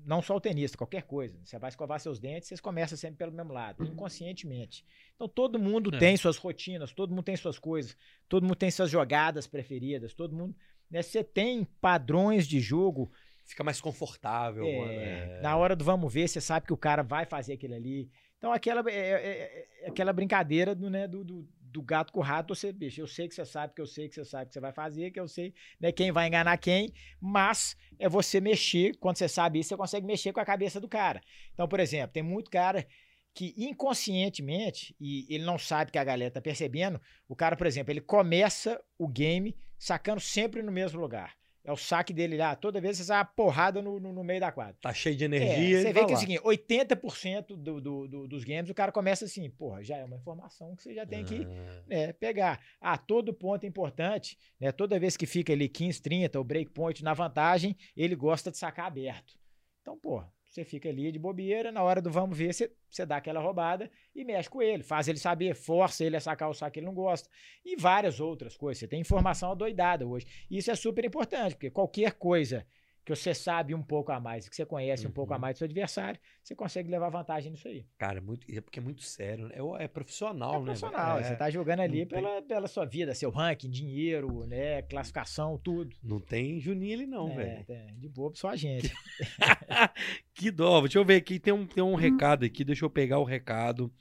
não 0.05 0.21
só 0.21 0.35
o 0.35 0.41
tenista, 0.41 0.77
qualquer 0.77 1.03
coisa. 1.03 1.39
Você 1.43 1.57
vai 1.57 1.69
escovar 1.69 1.99
seus 1.99 2.19
dentes, 2.19 2.49
você 2.49 2.57
começa 2.57 2.95
sempre 2.95 3.17
pelo 3.17 3.31
mesmo 3.31 3.53
lado, 3.53 3.83
inconscientemente. 3.83 4.85
Então 5.15 5.27
todo 5.27 5.59
mundo 5.59 5.95
é. 5.95 5.99
tem 5.99 6.17
suas 6.17 6.37
rotinas, 6.37 6.91
todo 6.93 7.09
mundo 7.09 7.23
tem 7.23 7.35
suas 7.35 7.59
coisas, 7.59 7.97
todo 8.27 8.43
mundo 8.43 8.55
tem 8.55 8.71
suas 8.71 8.89
jogadas 8.89 9.47
preferidas, 9.47 10.13
todo 10.13 10.35
mundo 10.35 10.55
né? 10.93 11.01
Você 11.01 11.23
tem 11.23 11.65
padrões 11.81 12.47
de 12.47 12.59
jogo. 12.59 13.11
Fica 13.45 13.63
mais 13.63 13.81
confortável. 13.81 14.63
É, 14.63 15.25
né? 15.25 15.41
Na 15.41 15.57
hora 15.57 15.75
do 15.75 15.83
vamos 15.83 16.13
ver, 16.13 16.27
você 16.27 16.39
sabe 16.39 16.67
que 16.67 16.71
o 16.71 16.77
cara 16.77 17.01
vai 17.01 17.25
fazer 17.25 17.53
aquilo 17.53 17.73
ali. 17.73 18.09
Então, 18.37 18.53
aquela, 18.53 18.83
é, 18.89 18.93
é, 18.93 19.67
é 19.81 19.89
aquela 19.89 20.13
brincadeira 20.13 20.75
do, 20.75 20.89
né, 20.89 21.07
do, 21.07 21.23
do, 21.23 21.47
do, 21.73 21.81
gato 21.81 22.13
com 22.13 22.19
o 22.19 22.23
rato, 22.23 22.53
você, 22.53 22.71
bicho, 22.71 23.01
eu 23.01 23.07
sei 23.07 23.27
que 23.27 23.35
você 23.35 23.45
sabe, 23.45 23.73
que 23.73 23.81
eu 23.81 23.87
sei 23.87 24.07
que 24.07 24.15
você 24.15 24.23
sabe 24.23 24.47
que 24.47 24.53
você 24.53 24.59
vai 24.59 24.71
fazer, 24.71 25.11
que 25.11 25.19
eu 25.19 25.27
sei 25.27 25.53
né, 25.79 25.91
quem 25.91 26.11
vai 26.11 26.27
enganar 26.27 26.57
quem, 26.57 26.93
mas 27.19 27.75
é 27.99 28.07
você 28.07 28.39
mexer, 28.39 28.95
quando 28.97 29.17
você 29.17 29.27
sabe 29.27 29.59
isso, 29.59 29.69
você 29.69 29.77
consegue 29.77 30.05
mexer 30.05 30.31
com 30.31 30.39
a 30.39 30.45
cabeça 30.45 30.79
do 30.79 30.87
cara. 30.87 31.21
Então, 31.53 31.67
por 31.67 31.79
exemplo, 31.79 32.13
tem 32.13 32.23
muito 32.23 32.51
cara 32.51 32.87
que 33.33 33.53
inconscientemente, 33.57 34.95
e 34.99 35.25
ele 35.33 35.43
não 35.43 35.57
sabe 35.57 35.91
que 35.91 35.97
a 35.97 36.03
galera 36.03 36.29
tá 36.29 36.39
percebendo, 36.39 37.01
o 37.27 37.35
cara, 37.35 37.55
por 37.55 37.65
exemplo, 37.65 37.91
ele 37.91 38.01
começa 38.01 38.79
o 38.97 39.07
game 39.07 39.57
sacando 39.77 40.21
sempre 40.21 40.61
no 40.61 40.71
mesmo 40.71 41.01
lugar. 41.01 41.35
É 41.65 41.71
o 41.71 41.77
saque 41.77 42.13
dele 42.13 42.35
lá, 42.35 42.57
toda 42.57 42.81
vez 42.81 42.97
você 42.97 43.05
sai 43.05 43.19
uma 43.19 43.25
porrada 43.25 43.81
no, 43.81 43.97
no, 43.97 44.11
no, 44.11 44.21
meio 44.21 44.41
da 44.41 44.51
quadra. 44.51 44.75
Tá 44.81 44.93
cheio 44.93 45.15
de 45.15 45.23
energia. 45.23 45.79
É, 45.79 45.81
você 45.81 45.93
vê 45.93 46.05
que 46.05 46.11
é 46.11 46.15
o 46.15 46.19
seguinte: 46.19 46.41
80% 46.41 47.55
do, 47.55 47.79
do, 47.79 48.07
do, 48.07 48.27
dos 48.27 48.43
games 48.43 48.69
o 48.69 48.73
cara 48.73 48.91
começa 48.91 49.23
assim, 49.23 49.49
porra, 49.49 49.81
já 49.81 49.95
é 49.95 50.03
uma 50.03 50.17
informação 50.17 50.75
que 50.75 50.83
você 50.83 50.93
já 50.93 51.05
tem 51.05 51.21
ah. 51.21 51.23
que 51.23 51.47
né, 51.87 52.11
pegar. 52.11 52.59
Ah, 52.81 52.97
todo 52.97 53.33
ponto 53.33 53.63
é 53.63 53.67
importante, 53.67 54.37
né? 54.59 54.73
Toda 54.73 54.99
vez 54.99 55.15
que 55.15 55.25
fica 55.25 55.53
ali 55.53 55.69
15, 55.69 56.01
30, 56.01 56.37
o 56.37 56.43
breakpoint 56.43 57.01
na 57.01 57.13
vantagem, 57.13 57.77
ele 57.95 58.15
gosta 58.15 58.51
de 58.51 58.57
sacar 58.57 58.87
aberto. 58.87 59.33
Então, 59.81 59.97
porra, 59.97 60.29
você 60.53 60.63
fica 60.63 60.87
ali 60.87 61.11
de 61.11 61.17
bobeira, 61.17 61.71
na 61.71 61.81
hora 61.81 61.99
do 61.99 62.11
vamos 62.11 62.37
ver, 62.37 62.53
você, 62.53 62.71
você 62.87 63.07
dá 63.07 63.17
aquela 63.17 63.39
roubada 63.39 63.89
e 64.15 64.23
mexe 64.23 64.47
com 64.47 64.61
ele, 64.61 64.83
faz 64.83 65.07
ele 65.07 65.17
saber, 65.17 65.55
força 65.55 66.05
ele 66.05 66.15
a 66.15 66.19
sacar 66.19 66.47
o 66.47 66.53
saco 66.53 66.73
que 66.73 66.79
ele 66.79 66.85
não 66.85 66.93
gosta. 66.93 67.27
E 67.65 67.75
várias 67.75 68.19
outras 68.19 68.55
coisas. 68.55 68.77
Você 68.77 68.87
tem 68.87 69.01
informação 69.01 69.51
adoidada 69.51 70.05
hoje. 70.05 70.27
Isso 70.51 70.69
é 70.69 70.75
super 70.75 71.03
importante, 71.03 71.55
porque 71.55 71.71
qualquer 71.71 72.13
coisa 72.13 72.67
que 73.05 73.13
você 73.13 73.33
sabe 73.33 73.75
um 73.75 73.83
pouco 73.83 74.11
a 74.11 74.19
mais, 74.19 74.47
que 74.47 74.55
você 74.55 74.65
conhece 74.65 75.05
uhum. 75.05 75.11
um 75.11 75.13
pouco 75.13 75.33
a 75.33 75.35
uhum. 75.35 75.41
mais 75.41 75.55
do 75.55 75.57
seu 75.59 75.65
adversário, 75.65 76.19
você 76.41 76.55
consegue 76.55 76.89
levar 76.89 77.09
vantagem 77.09 77.51
nisso 77.51 77.67
aí. 77.67 77.85
Cara, 77.97 78.19
é 78.19 78.21
muito, 78.21 78.47
é 78.49 78.61
porque 78.61 78.79
é 78.79 78.81
muito 78.81 79.01
sério, 79.03 79.47
né? 79.47 79.55
é, 79.55 79.83
é 79.83 79.87
profissional, 79.87 80.55
é 80.55 80.59
né? 80.59 80.65
Profissional, 80.65 81.19
é, 81.19 81.23
você 81.23 81.35
tá 81.35 81.49
jogando 81.49 81.81
ali 81.81 82.05
pela, 82.05 82.41
pela 82.41 82.67
sua 82.67 82.85
vida, 82.85 83.13
seu 83.13 83.29
ranking, 83.29 83.69
dinheiro, 83.69 84.45
né, 84.45 84.81
classificação, 84.83 85.57
tudo. 85.57 85.95
Não 86.01 86.19
tem 86.19 86.59
Juninho 86.59 86.93
ali 86.93 87.05
não, 87.05 87.29
é, 87.29 87.63
velho. 87.63 87.95
de 87.97 88.07
bobo 88.07 88.37
só 88.37 88.49
a 88.49 88.55
gente. 88.55 88.91
que 90.33 90.49
dó, 90.49 90.81
deixa 90.81 90.99
eu 90.99 91.05
ver 91.05 91.17
aqui, 91.17 91.39
tem 91.39 91.53
um, 91.53 91.65
tem 91.65 91.83
um 91.83 91.95
recado 91.95 92.45
aqui, 92.45 92.63
deixa 92.63 92.85
eu 92.85 92.89
pegar 92.89 93.19
o 93.19 93.23
recado 93.23 93.91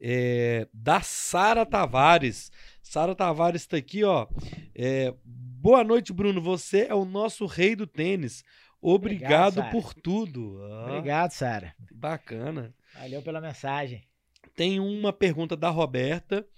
é, 0.00 0.68
da 0.72 1.00
Sara 1.00 1.64
Tavares. 1.64 2.50
Sara 2.88 3.14
Tavares 3.14 3.62
está 3.62 3.76
aqui, 3.76 4.02
ó. 4.02 4.26
É, 4.74 5.12
Boa 5.22 5.84
noite, 5.84 6.10
Bruno. 6.10 6.40
Você 6.40 6.86
é 6.88 6.94
o 6.94 7.04
nosso 7.04 7.44
rei 7.44 7.76
do 7.76 7.86
tênis. 7.86 8.42
Obrigado, 8.80 9.58
Obrigado 9.58 9.70
por 9.70 9.92
tudo. 9.92 10.58
Ah, 10.62 10.86
Obrigado, 10.86 11.32
Sara. 11.32 11.74
Bacana. 11.92 12.74
Valeu 12.94 13.20
pela 13.20 13.42
mensagem. 13.42 14.08
Tem 14.54 14.80
uma 14.80 15.12
pergunta 15.12 15.54
da 15.54 15.68
Roberta 15.68 16.48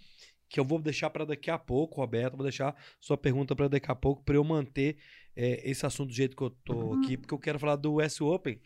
que 0.49 0.61
eu 0.61 0.65
vou 0.65 0.81
deixar 0.81 1.11
para 1.11 1.25
daqui 1.25 1.51
a 1.51 1.59
pouco, 1.59 2.01
Roberta. 2.01 2.37
Vou 2.37 2.45
deixar 2.45 2.77
sua 3.01 3.19
pergunta 3.19 3.57
para 3.57 3.67
daqui 3.67 3.91
a 3.91 3.97
pouco 3.97 4.23
para 4.23 4.37
eu 4.37 4.45
manter 4.45 4.99
é, 5.35 5.69
esse 5.69 5.85
assunto 5.85 6.11
do 6.11 6.15
jeito 6.15 6.37
que 6.37 6.43
eu 6.45 6.51
tô 6.51 6.75
uhum. 6.75 7.01
aqui, 7.01 7.17
porque 7.17 7.35
eu 7.35 7.41
quero 7.41 7.59
falar 7.59 7.75
do 7.75 7.97
US 7.97 8.21
Open. 8.21 8.61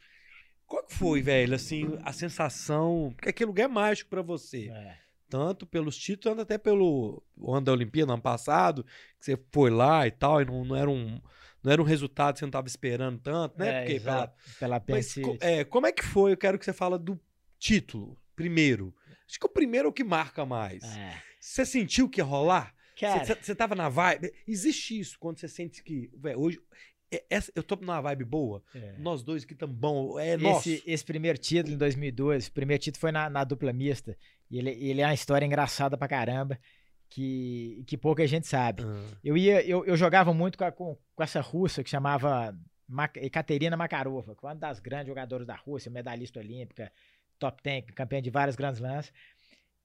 Qual 0.67 0.85
que 0.85 0.93
foi, 0.93 1.23
velho? 1.23 1.55
Assim, 1.55 1.99
a 2.03 2.12
sensação. 2.12 3.15
Porque 3.17 3.31
aquele 3.31 3.47
lugar 3.47 3.65
é 3.65 3.69
mágico 3.69 4.11
para 4.11 4.21
você. 4.21 4.69
É 4.69 5.04
tanto 5.29 5.66
pelos 5.66 5.97
títulos, 5.97 6.39
até 6.39 6.59
pelo 6.59 7.22
ano 7.49 7.62
da 7.62 7.72
Olimpíada, 7.72 8.12
ano 8.12 8.22
passado, 8.22 8.85
que 9.18 9.25
você 9.25 9.39
foi 9.53 9.70
lá 9.70 10.07
e 10.07 10.11
tal, 10.11 10.41
e 10.41 10.45
não, 10.45 10.64
não 10.64 10.77
era 10.77 10.91
um 10.91 11.20
não 11.62 11.72
era 11.72 11.81
um 11.81 11.85
resultado 11.85 12.35
que 12.35 12.41
você 12.41 12.45
não 12.45 12.51
estava 12.51 12.68
esperando 12.68 13.18
tanto, 13.18 13.59
né? 13.59 13.68
É, 13.68 13.81
Porque 13.81 13.93
exato, 13.95 14.35
pela, 14.59 14.81
pela 14.81 14.99
Mas, 14.99 15.16
é, 15.41 15.64
como 15.64 15.87
é 15.87 15.93
que 15.93 16.05
foi? 16.05 16.33
Eu 16.33 16.37
quero 16.37 16.59
que 16.59 16.64
você 16.64 16.75
fala 16.75 16.99
do 16.99 17.18
título 17.59 18.18
primeiro. 18.37 18.95
Acho 19.27 19.41
que 19.41 19.47
o 19.47 19.49
primeiro 19.49 19.87
é 19.87 19.89
o 19.89 19.93
que 19.93 20.05
marca 20.05 20.45
mais. 20.45 20.85
É. 20.85 21.22
Você 21.41 21.64
sentiu 21.64 22.09
que 22.09 22.20
ia 22.20 22.25
rolar? 22.25 22.75
Você, 22.97 23.35
você 23.35 23.55
tava 23.55 23.75
na 23.75 23.89
vibe? 23.89 24.33
Existe 24.47 25.01
isso 25.01 25.18
quando 25.18 25.41
você 25.41 25.49
sente 25.49 25.83
que, 25.83 26.11
véio, 26.14 26.39
hoje 26.39 26.61
essa, 27.29 27.53
eu 27.55 27.62
tô 27.62 27.77
numa 27.77 28.01
vibe 28.01 28.25
boa. 28.25 28.62
É. 28.75 28.95
Nós 28.99 29.23
dois 29.23 29.45
que 29.45 29.53
estamos 29.53 29.77
bom. 29.77 30.19
É 30.19 30.35
esse, 30.35 30.43
nosso. 30.43 30.83
esse 30.87 31.05
primeiro 31.05 31.39
título 31.39 31.75
em 31.75 31.79
2012, 31.79 32.49
o 32.49 32.53
primeiro 32.53 32.83
título 32.83 33.01
foi 33.01 33.12
na, 33.12 33.29
na 33.29 33.45
dupla 33.45 33.73
mista. 33.73 34.17
E 34.51 34.59
ele, 34.59 34.71
ele 34.71 35.01
é 35.01 35.07
uma 35.07 35.15
história 35.15 35.45
engraçada 35.45 35.97
pra 35.97 36.09
caramba, 36.09 36.59
que, 37.09 37.85
que 37.87 37.97
pouca 37.97 38.27
gente 38.27 38.47
sabe. 38.47 38.83
Uhum. 38.83 39.07
Eu 39.23 39.37
ia, 39.37 39.65
eu, 39.67 39.85
eu 39.85 39.97
jogava 39.97 40.33
muito 40.35 40.59
com, 40.59 40.65
a, 40.65 40.73
com, 40.73 40.97
com, 41.15 41.23
essa 41.23 41.41
russa 41.41 41.83
que 41.83 41.91
chamava 41.91 42.57
Ekaterina 43.17 43.77
Makarova, 43.77 44.35
que 44.35 44.45
é 44.45 44.49
uma 44.49 44.55
das 44.55 44.81
grandes 44.81 45.09
jogadoras 45.09 45.47
da 45.47 45.55
Rússia, 45.55 45.91
medalhista 45.91 46.41
olímpica, 46.41 46.93
top 47.39 47.62
10, 47.62 47.87
campeã 47.95 48.21
de 48.21 48.31
várias 48.31 48.57
grandes 48.57 48.81
lãs. 48.81 49.12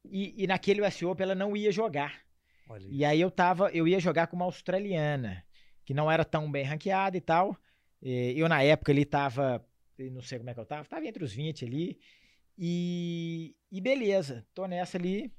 E, 0.05 0.43
e 0.43 0.47
naquele 0.47 0.81
US 0.81 1.01
Open 1.03 1.23
ela 1.23 1.35
não 1.35 1.55
ia 1.55 1.71
jogar. 1.71 2.21
Olha 2.69 2.85
e 2.85 2.97
isso. 2.97 3.05
aí 3.05 3.21
eu 3.21 3.31
tava, 3.31 3.69
eu 3.71 3.87
ia 3.87 3.99
jogar 3.99 4.27
com 4.27 4.35
uma 4.35 4.45
australiana, 4.45 5.43
que 5.89 5.93
não 5.95 6.11
era 6.11 6.23
tão 6.23 6.51
bem 6.51 6.63
ranqueada 6.63 7.17
e 7.17 7.21
tal. 7.21 7.57
Eu, 7.99 8.47
na 8.47 8.61
época, 8.61 8.91
ele 8.91 9.03
tava 9.03 9.65
não 10.11 10.21
sei 10.21 10.37
como 10.37 10.51
é 10.51 10.53
que 10.53 10.59
eu 10.59 10.65
tava, 10.65 10.87
tava 10.87 11.07
entre 11.07 11.23
os 11.23 11.33
20 11.33 11.65
ali. 11.65 11.99
E, 12.55 13.55
e 13.71 13.81
beleza, 13.81 14.45
tô 14.53 14.67
nessa 14.67 14.99
ali. 14.99 15.33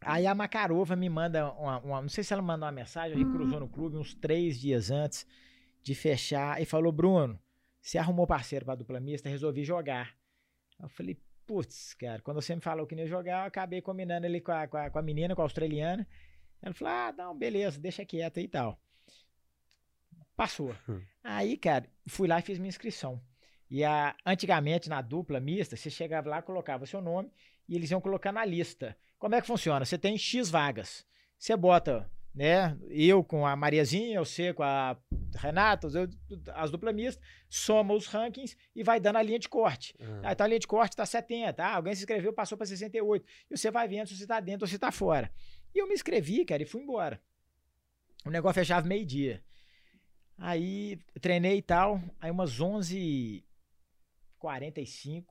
Aí 0.00 0.28
a 0.28 0.34
Makarova 0.34 0.94
me 0.94 1.08
manda 1.08 1.50
uma, 1.54 1.80
uma, 1.80 2.02
Não 2.02 2.08
sei 2.08 2.22
se 2.22 2.32
ela 2.32 2.40
mandou 2.40 2.66
uma 2.66 2.72
mensagem, 2.72 3.18
gente 3.18 3.32
cruzou 3.32 3.58
no 3.58 3.68
clube 3.68 3.96
uns 3.96 4.14
três 4.14 4.60
dias 4.60 4.92
antes 4.92 5.26
de 5.82 5.92
fechar 5.92 6.62
e 6.62 6.64
falou: 6.64 6.92
Bruno, 6.92 7.36
você 7.80 7.98
arrumou 7.98 8.28
parceiro 8.28 8.64
pra 8.64 8.76
dupla 8.76 9.00
mista, 9.00 9.28
resolvi 9.28 9.64
jogar. 9.64 10.14
Eu 10.80 10.88
falei: 10.88 11.20
putz, 11.44 11.94
cara, 11.94 12.22
quando 12.22 12.40
você 12.40 12.54
me 12.54 12.60
falou 12.60 12.86
que 12.86 12.94
não 12.94 13.02
ia 13.02 13.08
jogar, 13.08 13.42
eu 13.42 13.48
acabei 13.48 13.82
combinando 13.82 14.24
ali 14.24 14.40
com 14.40 14.52
a, 14.52 14.68
com 14.68 14.76
a, 14.76 14.88
com 14.88 15.00
a 15.00 15.02
menina, 15.02 15.34
com 15.34 15.42
a 15.42 15.44
australiana. 15.44 16.06
Ela 16.62 16.74
falou: 16.74 16.94
ah, 16.94 17.12
não, 17.18 17.36
beleza, 17.36 17.80
deixa 17.80 18.04
quieto 18.04 18.38
e 18.38 18.46
tal. 18.46 18.80
Passou. 20.42 20.74
Aí, 21.22 21.56
cara, 21.56 21.88
fui 22.08 22.26
lá 22.26 22.40
e 22.40 22.42
fiz 22.42 22.58
minha 22.58 22.68
inscrição. 22.68 23.22
E 23.70 23.84
a, 23.84 24.12
antigamente, 24.26 24.88
na 24.88 25.00
dupla 25.00 25.38
mista, 25.38 25.76
você 25.76 25.88
chegava 25.88 26.28
lá, 26.28 26.42
colocava 26.42 26.84
seu 26.84 27.00
nome 27.00 27.30
e 27.68 27.76
eles 27.76 27.92
iam 27.92 28.00
colocar 28.00 28.32
na 28.32 28.44
lista. 28.44 28.96
Como 29.20 29.36
é 29.36 29.40
que 29.40 29.46
funciona? 29.46 29.84
Você 29.84 29.96
tem 29.96 30.18
X 30.18 30.50
vagas. 30.50 31.06
Você 31.38 31.56
bota, 31.56 32.10
né? 32.34 32.76
Eu 32.88 33.22
com 33.22 33.46
a 33.46 33.54
Mariazinha, 33.54 34.18
você 34.18 34.52
com 34.52 34.64
a 34.64 34.98
Renata, 35.36 35.86
eu, 35.94 36.08
as 36.54 36.72
duplas 36.72 36.92
mistas, 36.92 37.24
soma 37.48 37.94
os 37.94 38.08
rankings 38.08 38.56
e 38.74 38.82
vai 38.82 38.98
dando 38.98 39.18
a 39.18 39.22
linha 39.22 39.38
de 39.38 39.48
corte. 39.48 39.94
Uhum. 40.00 40.22
Ah, 40.24 40.32
então 40.32 40.44
a 40.44 40.48
linha 40.48 40.58
de 40.58 40.66
corte 40.66 40.94
está 40.94 41.06
70. 41.06 41.62
Ah, 41.62 41.76
alguém 41.76 41.94
se 41.94 42.00
inscreveu, 42.00 42.32
passou 42.32 42.58
para 42.58 42.66
68. 42.66 43.24
E 43.48 43.56
você 43.56 43.70
vai 43.70 43.86
vendo 43.86 44.08
se 44.08 44.16
você 44.16 44.24
está 44.24 44.40
dentro 44.40 44.64
ou 44.64 44.68
se 44.68 44.74
está 44.74 44.90
fora. 44.90 45.30
E 45.72 45.78
eu 45.78 45.86
me 45.86 45.94
inscrevi, 45.94 46.44
cara, 46.44 46.60
e 46.64 46.66
fui 46.66 46.82
embora. 46.82 47.22
O 48.26 48.30
negócio 48.30 48.56
fechava 48.56 48.84
meio-dia. 48.88 49.40
Aí 50.38 50.98
treinei 51.20 51.58
e 51.58 51.62
tal. 51.62 52.00
Aí 52.20 52.30
umas 52.30 52.58
11h45, 52.58 55.24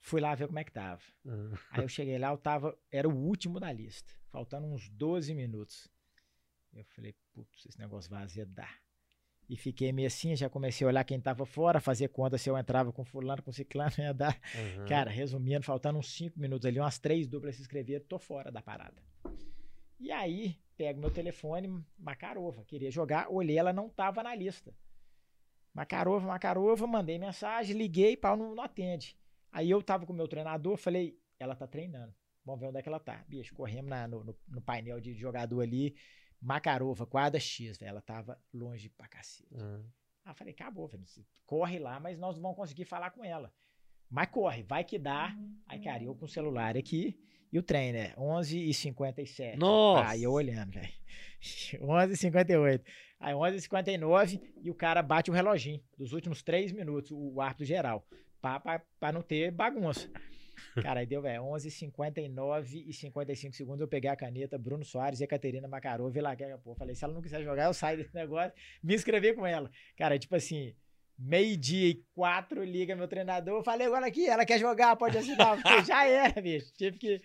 fui 0.00 0.20
lá 0.20 0.34
ver 0.34 0.46
como 0.46 0.58
é 0.58 0.64
que 0.64 0.72
tava. 0.72 1.02
Uhum. 1.24 1.52
Aí 1.70 1.82
eu 1.82 1.88
cheguei 1.88 2.18
lá, 2.18 2.30
eu 2.30 2.38
tava, 2.38 2.76
era 2.90 3.08
o 3.08 3.14
último 3.14 3.58
da 3.58 3.72
lista, 3.72 4.12
faltando 4.30 4.66
uns 4.66 4.88
12 4.88 5.34
minutos. 5.34 5.88
Eu 6.72 6.84
falei, 6.84 7.14
putz, 7.32 7.66
esse 7.66 7.78
negócio 7.78 8.10
vai 8.10 8.22
azedar. 8.22 8.80
E 9.48 9.56
fiquei 9.56 9.92
meio 9.92 10.06
assim, 10.06 10.34
já 10.34 10.48
comecei 10.48 10.86
a 10.86 10.88
olhar 10.88 11.04
quem 11.04 11.20
tava 11.20 11.44
fora, 11.44 11.80
fazer 11.80 12.08
conta 12.08 12.38
se 12.38 12.48
eu 12.48 12.56
entrava 12.56 12.92
com 12.92 13.04
fulano, 13.04 13.42
com 13.42 13.52
ciclano, 13.52 13.92
ia 13.98 14.14
dar. 14.14 14.40
Uhum. 14.54 14.86
Cara, 14.86 15.10
resumindo, 15.10 15.64
faltando 15.64 15.98
uns 15.98 16.10
5 16.10 16.38
minutos 16.38 16.64
ali, 16.64 16.78
umas 16.78 16.98
três 16.98 17.26
duplas 17.26 17.56
se 17.56 17.62
inscreveram, 17.62 18.04
tô 18.06 18.18
fora 18.18 18.50
da 18.50 18.62
parada. 18.62 19.02
E 20.00 20.10
aí, 20.10 20.56
pego 20.82 21.00
meu 21.00 21.12
telefone, 21.12 21.80
Macarova, 21.96 22.64
queria 22.64 22.90
jogar, 22.90 23.30
olhei, 23.30 23.56
ela 23.56 23.72
não 23.72 23.88
tava 23.88 24.20
na 24.20 24.34
lista. 24.34 24.74
Macarova, 25.72 26.26
Macarova, 26.26 26.88
mandei 26.88 27.20
mensagem, 27.20 27.76
liguei, 27.76 28.16
pau, 28.16 28.36
não, 28.36 28.52
não 28.52 28.64
atende. 28.64 29.16
Aí 29.52 29.70
eu 29.70 29.80
tava 29.80 30.04
com 30.04 30.12
o 30.12 30.16
meu 30.16 30.26
treinador, 30.26 30.76
falei, 30.76 31.16
ela 31.38 31.54
tá 31.54 31.68
treinando. 31.68 32.12
Vamos 32.44 32.60
ver 32.60 32.66
onde 32.66 32.78
é 32.80 32.82
que 32.82 32.88
ela 32.88 32.98
tá. 32.98 33.24
Bicho, 33.28 33.54
corremos 33.54 33.90
na, 33.90 34.08
no, 34.08 34.24
no, 34.24 34.36
no, 34.48 34.60
painel 34.60 35.00
de 35.00 35.14
jogador 35.14 35.60
ali, 35.60 35.94
Macarova, 36.40 37.06
quadra 37.06 37.38
X, 37.38 37.78
velho. 37.78 37.90
Ela 37.90 38.00
tava 38.00 38.36
longe 38.52 38.88
pra 38.88 39.06
cacete. 39.06 39.54
Uhum. 39.54 39.84
Aí 40.24 40.32
eu 40.32 40.34
falei, 40.34 40.52
acabou, 40.52 40.88
velho. 40.88 41.04
Corre 41.46 41.78
lá, 41.78 42.00
mas 42.00 42.18
nós 42.18 42.34
não 42.34 42.42
vamos 42.42 42.56
conseguir 42.56 42.86
falar 42.86 43.12
com 43.12 43.24
ela. 43.24 43.52
Mas 44.10 44.28
corre, 44.30 44.64
vai 44.64 44.82
que 44.82 44.98
dá. 44.98 45.32
Aí, 45.64 45.78
cara, 45.78 46.02
eu 46.02 46.12
com 46.16 46.24
o 46.24 46.28
celular 46.28 46.76
aqui, 46.76 47.16
e 47.52 47.58
o 47.58 47.62
trem, 47.62 47.92
né? 47.92 48.14
11h57. 48.16 49.56
Nossa! 49.56 50.08
Aí 50.08 50.22
eu 50.22 50.32
olhando, 50.32 50.72
velho. 50.72 50.88
11h58. 51.82 52.82
Aí 53.20 53.34
11h59 53.34 54.40
e 54.62 54.70
o 54.70 54.74
cara 54.74 55.02
bate 55.02 55.30
o 55.30 55.34
reloginho 55.34 55.80
dos 55.96 56.12
últimos 56.12 56.42
três 56.42 56.72
minutos, 56.72 57.12
o 57.12 57.40
árbitro 57.40 57.64
geral, 57.64 58.04
pra 58.40 59.12
não 59.12 59.22
ter 59.22 59.50
bagunça. 59.52 60.10
Cara, 60.82 61.00
aí 61.00 61.06
deu, 61.06 61.20
velho, 61.20 61.42
11h59 61.42 62.84
e 62.86 62.92
55 62.92 63.54
segundos. 63.54 63.80
Eu 63.80 63.88
peguei 63.88 64.10
a 64.10 64.16
caneta, 64.16 64.56
Bruno 64.58 64.84
Soares 64.84 65.20
e 65.20 65.24
a 65.24 65.26
Caterina 65.26 65.68
Makarov, 65.68 66.16
e 66.16 66.20
larguei 66.20 66.50
a 66.50 66.58
porra. 66.58 66.78
Falei, 66.78 66.94
se 66.94 67.04
ela 67.04 67.12
não 67.12 67.20
quiser 67.20 67.42
jogar, 67.42 67.64
eu 67.64 67.74
saio 67.74 67.98
desse 67.98 68.14
negócio, 68.14 68.52
me 68.82 68.94
inscrever 68.94 69.34
com 69.34 69.46
ela. 69.46 69.70
Cara, 69.96 70.18
tipo 70.18 70.34
assim, 70.34 70.74
meio-dia 71.22 71.90
e 71.90 72.04
quatro, 72.14 72.64
liga 72.64 72.96
meu 72.96 73.06
treinador. 73.06 73.58
Eu 73.58 73.62
falei, 73.62 73.86
agora 73.86 74.06
aqui, 74.06 74.26
ela 74.26 74.44
quer 74.44 74.58
jogar, 74.58 74.96
pode 74.96 75.16
assinar. 75.16 75.60
Falei, 75.62 75.84
já 75.84 76.06
era, 76.06 76.40
bicho. 76.40 76.72
Tive 76.74 76.98
que. 76.98 77.22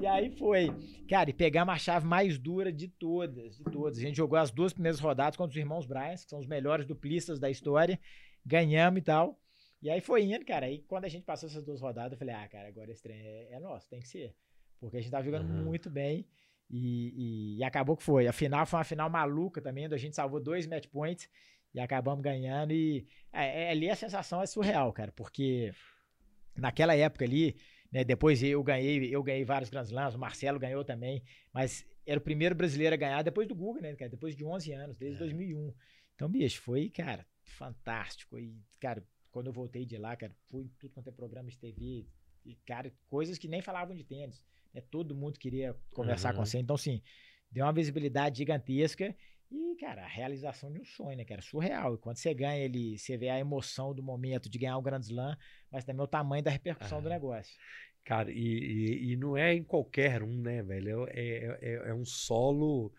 E 0.00 0.06
aí 0.06 0.30
foi. 0.36 0.70
Cara, 1.08 1.30
e 1.30 1.32
pegamos 1.32 1.74
a 1.74 1.78
chave 1.78 2.06
mais 2.06 2.38
dura 2.38 2.70
de 2.70 2.88
todas, 2.88 3.56
de 3.56 3.64
todas. 3.64 3.98
A 3.98 4.00
gente 4.00 4.16
jogou 4.16 4.38
as 4.38 4.50
duas 4.50 4.72
primeiras 4.72 5.00
rodadas 5.00 5.36
contra 5.36 5.50
os 5.50 5.56
irmãos 5.56 5.86
Bryans, 5.86 6.24
que 6.24 6.30
são 6.30 6.38
os 6.38 6.46
melhores 6.46 6.86
duplistas 6.86 7.40
da 7.40 7.50
história. 7.50 7.98
Ganhamos 8.44 9.00
e 9.00 9.04
tal. 9.04 9.40
E 9.80 9.88
aí 9.88 10.00
foi 10.00 10.24
indo, 10.24 10.44
cara. 10.44 10.66
Aí 10.66 10.84
quando 10.86 11.06
a 11.06 11.08
gente 11.08 11.24
passou 11.24 11.48
essas 11.48 11.64
duas 11.64 11.80
rodadas, 11.80 12.12
eu 12.12 12.18
falei, 12.18 12.34
ah, 12.34 12.48
cara, 12.48 12.68
agora 12.68 12.90
esse 12.90 13.02
trem 13.02 13.18
é, 13.18 13.52
é 13.52 13.60
nosso, 13.60 13.88
tem 13.88 14.00
que 14.00 14.08
ser. 14.08 14.34
Porque 14.78 14.96
a 14.96 15.00
gente 15.00 15.10
tava 15.10 15.24
jogando 15.24 15.48
uhum. 15.48 15.64
muito 15.64 15.88
bem. 15.88 16.26
E, 16.70 17.14
e, 17.16 17.58
e, 17.58 17.64
acabou 17.64 17.96
que 17.96 18.02
foi. 18.02 18.26
A 18.26 18.32
final 18.32 18.66
foi 18.66 18.78
uma 18.78 18.84
final 18.84 19.08
maluca 19.08 19.58
também, 19.58 19.86
onde 19.86 19.94
a 19.94 19.98
gente 19.98 20.14
salvou 20.14 20.38
dois 20.38 20.66
match 20.66 20.86
points. 20.88 21.28
E 21.74 21.80
acabamos 21.80 22.22
ganhando. 22.22 22.72
E 22.72 23.06
é, 23.32 23.64
é, 23.64 23.70
ali 23.70 23.90
a 23.90 23.96
sensação 23.96 24.42
é 24.42 24.46
surreal, 24.46 24.92
cara, 24.92 25.12
porque 25.12 25.72
naquela 26.56 26.94
época 26.94 27.24
ali, 27.24 27.56
né, 27.92 28.04
depois 28.04 28.42
eu 28.42 28.62
ganhei, 28.62 29.14
eu 29.14 29.22
ganhei 29.22 29.44
vários 29.44 29.70
Grand 29.70 29.84
Slams, 29.84 30.14
o 30.14 30.18
Marcelo 30.18 30.58
ganhou 30.58 30.84
também, 30.84 31.22
mas 31.52 31.86
era 32.06 32.18
o 32.18 32.22
primeiro 32.22 32.54
brasileiro 32.54 32.94
a 32.94 32.98
ganhar 32.98 33.22
depois 33.22 33.46
do 33.46 33.54
Google, 33.54 33.82
né, 33.82 33.94
cara, 33.94 34.10
depois 34.10 34.34
de 34.34 34.44
11 34.44 34.72
anos, 34.72 34.96
desde 34.96 35.16
é. 35.16 35.20
2001. 35.20 35.74
Então, 36.14 36.28
bicho, 36.28 36.60
foi, 36.62 36.88
cara, 36.88 37.24
fantástico. 37.44 38.38
E, 38.38 38.60
cara, 38.80 39.04
quando 39.30 39.48
eu 39.48 39.52
voltei 39.52 39.84
de 39.84 39.96
lá, 39.96 40.16
cara, 40.16 40.34
fui 40.46 40.70
tudo 40.78 40.92
quanto 40.92 41.08
é 41.08 41.12
programa 41.12 41.50
de 41.50 41.58
TV, 41.58 42.06
e, 42.44 42.54
cara, 42.66 42.92
coisas 43.08 43.38
que 43.38 43.46
nem 43.46 43.60
falavam 43.60 43.94
de 43.94 44.04
tênis. 44.04 44.42
Né, 44.72 44.80
todo 44.90 45.14
mundo 45.14 45.38
queria 45.38 45.76
conversar 45.92 46.30
uhum. 46.30 46.40
com 46.40 46.46
você. 46.46 46.58
Então, 46.58 46.74
assim, 46.74 47.02
deu 47.50 47.64
uma 47.64 47.72
visibilidade 47.72 48.38
gigantesca 48.38 49.14
e, 49.50 49.76
cara, 49.76 50.04
a 50.04 50.06
realização 50.06 50.70
de 50.70 50.80
um 50.80 50.84
sonho, 50.84 51.16
né, 51.16 51.24
cara? 51.24 51.40
Surreal. 51.40 51.94
E 51.94 51.98
quando 51.98 52.16
você 52.16 52.34
ganha 52.34 52.62
ele, 52.62 52.98
você 52.98 53.16
vê 53.16 53.30
a 53.30 53.38
emoção 53.38 53.94
do 53.94 54.02
momento 54.02 54.48
de 54.48 54.58
ganhar 54.58 54.76
o 54.76 54.82
Grand 54.82 55.00
Slam, 55.00 55.36
mas 55.72 55.84
também 55.84 56.02
o 56.02 56.08
tamanho 56.08 56.42
da 56.42 56.50
repercussão 56.50 57.00
do 57.02 57.08
negócio. 57.08 57.54
Cara, 58.04 58.30
e, 58.30 58.36
e, 58.36 59.12
e, 59.12 59.16
não 59.16 59.36
é 59.36 59.54
em 59.54 59.62
qualquer 59.62 60.22
um, 60.22 60.40
né, 60.40 60.62
velho? 60.62 61.06
É, 61.10 61.20
é, 61.20 61.58
é, 61.60 61.90
é 61.90 61.94
um 61.94 62.04
solo 62.04 62.92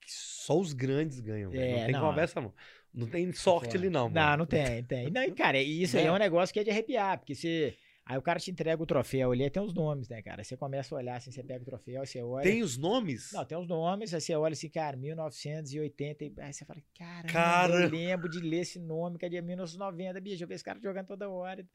que 0.00 0.10
só 0.10 0.58
os 0.58 0.72
grandes 0.72 1.20
ganham. 1.20 1.52
É, 1.52 1.70
não 1.70 1.84
tem 1.84 1.92
não, 1.92 2.00
conversa, 2.00 2.40
não. 2.40 2.54
Não 2.92 3.06
tem 3.06 3.32
sorte 3.32 3.76
ali, 3.76 3.90
não. 3.90 4.08
Mano. 4.08 4.14
Não, 4.14 4.36
não 4.38 4.46
tem, 4.46 4.84
tem. 4.84 5.10
Não, 5.10 5.22
e, 5.22 5.32
cara, 5.32 5.60
isso 5.62 5.96
aí 5.96 6.06
é 6.06 6.12
um 6.12 6.18
negócio 6.18 6.52
que 6.52 6.60
é 6.60 6.64
de 6.64 6.70
arrepiar, 6.70 7.18
porque 7.18 7.34
você 7.34 7.76
Aí 8.06 8.18
o 8.18 8.22
cara 8.22 8.38
te 8.38 8.50
entrega 8.50 8.82
o 8.82 8.84
troféu 8.84 9.32
ali, 9.32 9.48
tem 9.48 9.62
os 9.62 9.72
nomes, 9.72 10.10
né, 10.10 10.20
cara? 10.20 10.44
Você 10.44 10.58
começa 10.58 10.94
a 10.94 10.98
olhar 10.98 11.16
assim, 11.16 11.30
você 11.30 11.42
pega 11.42 11.62
o 11.62 11.64
troféu, 11.64 12.04
você 12.04 12.22
olha. 12.22 12.42
Tem 12.42 12.62
os 12.62 12.76
nomes? 12.76 13.32
Não, 13.32 13.44
tem 13.46 13.56
os 13.56 13.66
nomes, 13.66 14.12
aí 14.12 14.20
você 14.20 14.34
olha 14.34 14.52
assim, 14.52 14.68
cara, 14.68 14.94
1980. 14.94 16.42
Aí 16.42 16.52
você 16.52 16.66
fala, 16.66 16.82
cara, 16.98 17.28
cara... 17.28 17.72
eu 17.84 17.88
lembro 17.88 18.28
de 18.28 18.40
ler 18.40 18.60
esse 18.60 18.78
nome, 18.78 19.16
que 19.16 19.24
é 19.24 19.28
de 19.30 19.40
1990, 19.40 20.20
bicho, 20.20 20.44
eu 20.44 20.48
vejo 20.48 20.56
esse 20.56 20.64
cara 20.64 20.78
jogando 20.82 21.06
toda 21.06 21.30
hora. 21.30 21.66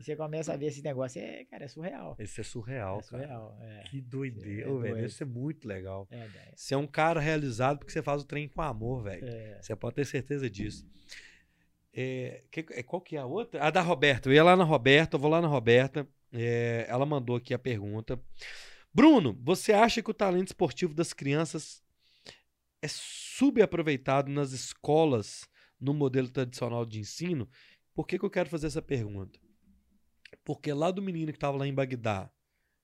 E 0.00 0.02
você 0.02 0.16
começa 0.16 0.54
a 0.54 0.56
ver 0.56 0.66
esse 0.66 0.82
negócio, 0.82 1.20
é, 1.20 1.44
cara, 1.44 1.66
é 1.66 1.68
surreal. 1.68 2.16
Esse 2.18 2.40
é 2.40 2.44
surreal, 2.44 2.98
é 3.00 3.02
surreal, 3.02 3.56
cara. 3.58 3.70
É. 3.70 3.82
Que 3.82 4.00
doideira, 4.00 4.70
é 4.70 4.78
velho. 4.78 4.94
Deve 4.94 5.08
ser 5.10 5.26
muito 5.26 5.68
legal. 5.68 6.08
É, 6.10 6.28
você 6.54 6.72
é 6.72 6.78
um 6.78 6.86
cara 6.86 7.20
realizado 7.20 7.78
porque 7.78 7.92
você 7.92 8.02
faz 8.02 8.22
o 8.22 8.24
trem 8.24 8.48
com 8.48 8.62
amor, 8.62 9.02
velho. 9.02 9.26
É. 9.26 9.58
Você 9.60 9.76
pode 9.76 9.96
ter 9.96 10.06
certeza 10.06 10.48
disso. 10.48 10.86
É, 11.96 12.42
que, 12.50 12.66
é, 12.70 12.82
qual 12.82 13.00
que 13.00 13.16
é 13.16 13.20
a 13.20 13.26
outra? 13.26 13.62
A 13.62 13.70
da 13.70 13.80
Roberta. 13.80 14.28
Eu 14.28 14.32
ia 14.32 14.42
lá 14.42 14.56
na 14.56 14.64
Roberta, 14.64 15.16
eu 15.16 15.20
vou 15.20 15.30
lá 15.30 15.40
na 15.40 15.46
Roberta. 15.46 16.08
É, 16.32 16.84
ela 16.88 17.06
mandou 17.06 17.36
aqui 17.36 17.54
a 17.54 17.58
pergunta. 17.58 18.20
Bruno, 18.92 19.38
você 19.40 19.72
acha 19.72 20.02
que 20.02 20.10
o 20.10 20.14
talento 20.14 20.48
esportivo 20.48 20.92
das 20.92 21.12
crianças 21.12 21.82
é 22.82 22.88
subaproveitado 22.88 24.30
nas 24.30 24.50
escolas 24.50 25.48
no 25.80 25.94
modelo 25.94 26.28
tradicional 26.28 26.84
de 26.84 26.98
ensino? 26.98 27.48
Por 27.94 28.06
que, 28.06 28.18
que 28.18 28.24
eu 28.24 28.30
quero 28.30 28.50
fazer 28.50 28.66
essa 28.66 28.82
pergunta? 28.82 29.38
Porque 30.44 30.72
lá 30.72 30.90
do 30.90 31.00
menino 31.00 31.32
que 31.32 31.36
estava 31.36 31.56
lá 31.56 31.66
em 31.66 31.74
Bagdá, 31.74 32.28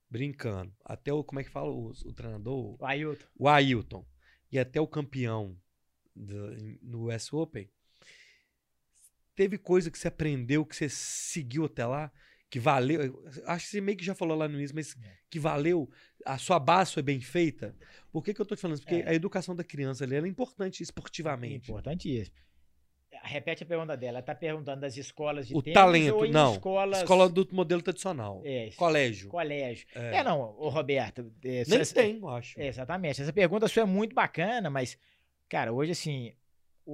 brincando, 0.08 0.72
até 0.84 1.12
o, 1.12 1.24
como 1.24 1.40
é 1.40 1.44
que 1.44 1.50
fala 1.50 1.70
o, 1.70 1.90
o 1.90 2.12
treinador? 2.12 2.76
O 2.80 2.84
Ailton. 2.84 3.26
O 3.36 3.48
Ailton. 3.48 4.06
E 4.52 4.58
até 4.58 4.80
o 4.80 4.86
campeão 4.86 5.56
do, 6.14 6.50
no 6.80 7.12
US 7.12 7.32
Open, 7.32 7.68
Teve 9.34 9.58
coisa 9.58 9.90
que 9.90 9.98
você 9.98 10.08
aprendeu, 10.08 10.64
que 10.64 10.76
você 10.76 10.88
seguiu 10.88 11.64
até 11.64 11.86
lá, 11.86 12.12
que 12.50 12.58
valeu. 12.58 13.24
Acho 13.46 13.64
que 13.66 13.70
você 13.70 13.80
meio 13.80 13.96
que 13.96 14.04
já 14.04 14.14
falou 14.14 14.36
lá 14.36 14.48
no 14.48 14.58
início, 14.58 14.74
mas 14.74 14.96
é. 15.02 15.12
que 15.30 15.38
valeu. 15.38 15.88
A 16.26 16.36
sua 16.36 16.58
base 16.58 16.92
foi 16.92 17.02
bem 17.02 17.20
feita. 17.20 17.74
Por 18.12 18.24
que, 18.24 18.34
que 18.34 18.40
eu 18.40 18.44
tô 18.44 18.56
te 18.56 18.60
falando 18.60 18.76
isso? 18.76 18.84
Porque 18.84 19.02
é. 19.02 19.08
a 19.08 19.14
educação 19.14 19.54
da 19.54 19.62
criança 19.62 20.04
ali 20.04 20.16
é 20.16 20.26
importante 20.26 20.82
esportivamente. 20.82 21.70
Importantíssimo. 21.70 22.36
Repete 23.22 23.62
a 23.62 23.66
pergunta 23.66 23.96
dela. 23.96 24.12
Ela 24.12 24.20
está 24.20 24.34
perguntando 24.34 24.80
das 24.80 24.96
escolas 24.96 25.46
de 25.46 25.54
o 25.54 25.62
talento, 25.62 26.26
não. 26.28 26.52
Escolas... 26.52 26.98
Escola 26.98 27.28
do 27.28 27.46
modelo 27.52 27.82
tradicional. 27.82 28.40
É, 28.44 28.70
colégio. 28.76 29.28
Colégio. 29.28 29.86
É, 29.94 30.16
é 30.16 30.24
não, 30.24 30.40
o 30.40 30.68
Roberto. 30.68 31.32
É, 31.44 31.64
Nem 31.66 31.80
essa, 31.80 31.94
tem, 31.94 32.18
eu 32.18 32.28
acho. 32.28 32.58
É, 32.58 32.66
exatamente. 32.66 33.20
Essa 33.20 33.32
pergunta 33.32 33.68
sua 33.68 33.82
é 33.82 33.86
muito 33.86 34.14
bacana, 34.14 34.70
mas, 34.70 34.96
cara, 35.48 35.72
hoje 35.72 35.92
assim, 35.92 36.32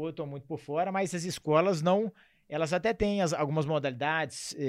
eu 0.04 0.10
estou 0.10 0.26
muito 0.26 0.46
por 0.46 0.58
fora, 0.58 0.90
mas 0.92 1.14
as 1.14 1.24
escolas 1.24 1.80
não 1.82 2.12
elas 2.48 2.72
até 2.72 2.94
têm 2.94 3.20
as- 3.22 3.32
algumas 3.32 3.66
modalidades, 3.66 4.54
eh, 4.56 4.62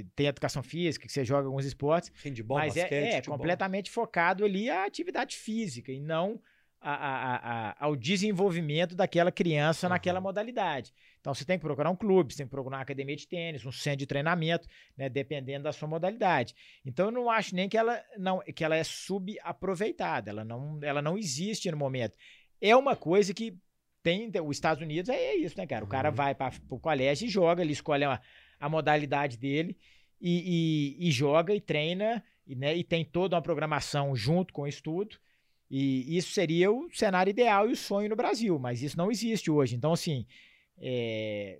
eh, 0.00 0.04
tem 0.14 0.26
educação 0.28 0.62
física, 0.62 1.06
que 1.08 1.12
você 1.12 1.24
joga 1.24 1.48
alguns 1.48 1.64
esportes, 1.64 2.12
Handball, 2.24 2.58
mas 2.58 2.76
é- 2.76 2.82
basquete, 2.82 3.02
é, 3.14 3.16
futebol. 3.16 3.36
completamente 3.38 3.90
focado 3.90 4.44
ali 4.44 4.70
à 4.70 4.84
atividade 4.84 5.34
física 5.36 5.90
e 5.90 5.98
não 5.98 6.40
a- 6.80 6.94
a- 6.94 7.16
a- 7.34 7.70
a- 7.70 7.76
ao 7.80 7.96
desenvolvimento 7.96 8.94
daquela 8.94 9.32
criança 9.32 9.88
naquela 9.88 10.18
Aham. 10.18 10.22
modalidade. 10.22 10.94
Então 11.20 11.34
você 11.34 11.44
tem 11.44 11.58
que 11.58 11.64
procurar 11.64 11.90
um 11.90 11.96
clube, 11.96 12.32
você 12.32 12.36
tem 12.38 12.46
que 12.46 12.50
procurar 12.52 12.76
uma 12.76 12.82
academia 12.82 13.16
de 13.16 13.26
tênis, 13.26 13.66
um 13.66 13.72
centro 13.72 13.98
de 13.98 14.06
treinamento, 14.06 14.68
né, 14.96 15.08
dependendo 15.08 15.64
da 15.64 15.72
sua 15.72 15.88
modalidade. 15.88 16.54
Então 16.84 17.06
eu 17.06 17.10
não 17.12 17.28
acho 17.28 17.56
nem 17.56 17.68
que 17.68 17.76
ela 17.76 18.00
não 18.16 18.38
que 18.54 18.62
ela 18.62 18.76
é 18.76 18.84
subaproveitada, 19.40 20.30
ela 20.30 20.44
não, 20.44 20.78
ela 20.82 21.02
não 21.02 21.18
existe 21.18 21.68
no 21.72 21.76
momento. 21.76 22.16
É 22.60 22.74
uma 22.76 22.94
coisa 22.94 23.34
que 23.34 23.56
tem 24.06 24.30
os 24.40 24.56
Estados 24.56 24.80
Unidos 24.80 25.08
é 25.08 25.34
isso, 25.34 25.58
né, 25.58 25.66
cara? 25.66 25.84
O 25.84 25.88
cara 25.88 26.10
Uhum. 26.10 26.14
vai 26.14 26.32
para 26.32 26.54
o 26.70 26.78
colégio 26.78 27.26
e 27.26 27.28
joga, 27.28 27.60
ele 27.62 27.72
escolhe 27.72 28.04
a, 28.04 28.20
a 28.60 28.68
modalidade 28.68 29.36
dele 29.36 29.76
e, 30.20 30.94
e- 31.00 31.08
e 31.08 31.10
joga 31.10 31.52
e 31.52 31.60
treina 31.60 32.22
e, 32.46 32.54
né, 32.54 32.76
e 32.76 32.84
tem 32.84 33.04
toda 33.04 33.34
uma 33.34 33.42
programação 33.42 34.14
junto 34.14 34.52
com 34.54 34.62
o 34.62 34.68
estudo. 34.68 35.16
E 35.68 36.16
isso 36.16 36.30
seria 36.30 36.70
o 36.70 36.88
cenário 36.92 37.30
ideal 37.30 37.68
e 37.68 37.72
o 37.72 37.76
sonho 37.76 38.08
no 38.08 38.14
Brasil, 38.14 38.56
mas 38.60 38.80
isso 38.80 38.96
não 38.96 39.10
existe 39.10 39.50
hoje. 39.50 39.74
Então, 39.74 39.92
assim, 39.92 40.24
é, 40.78 41.58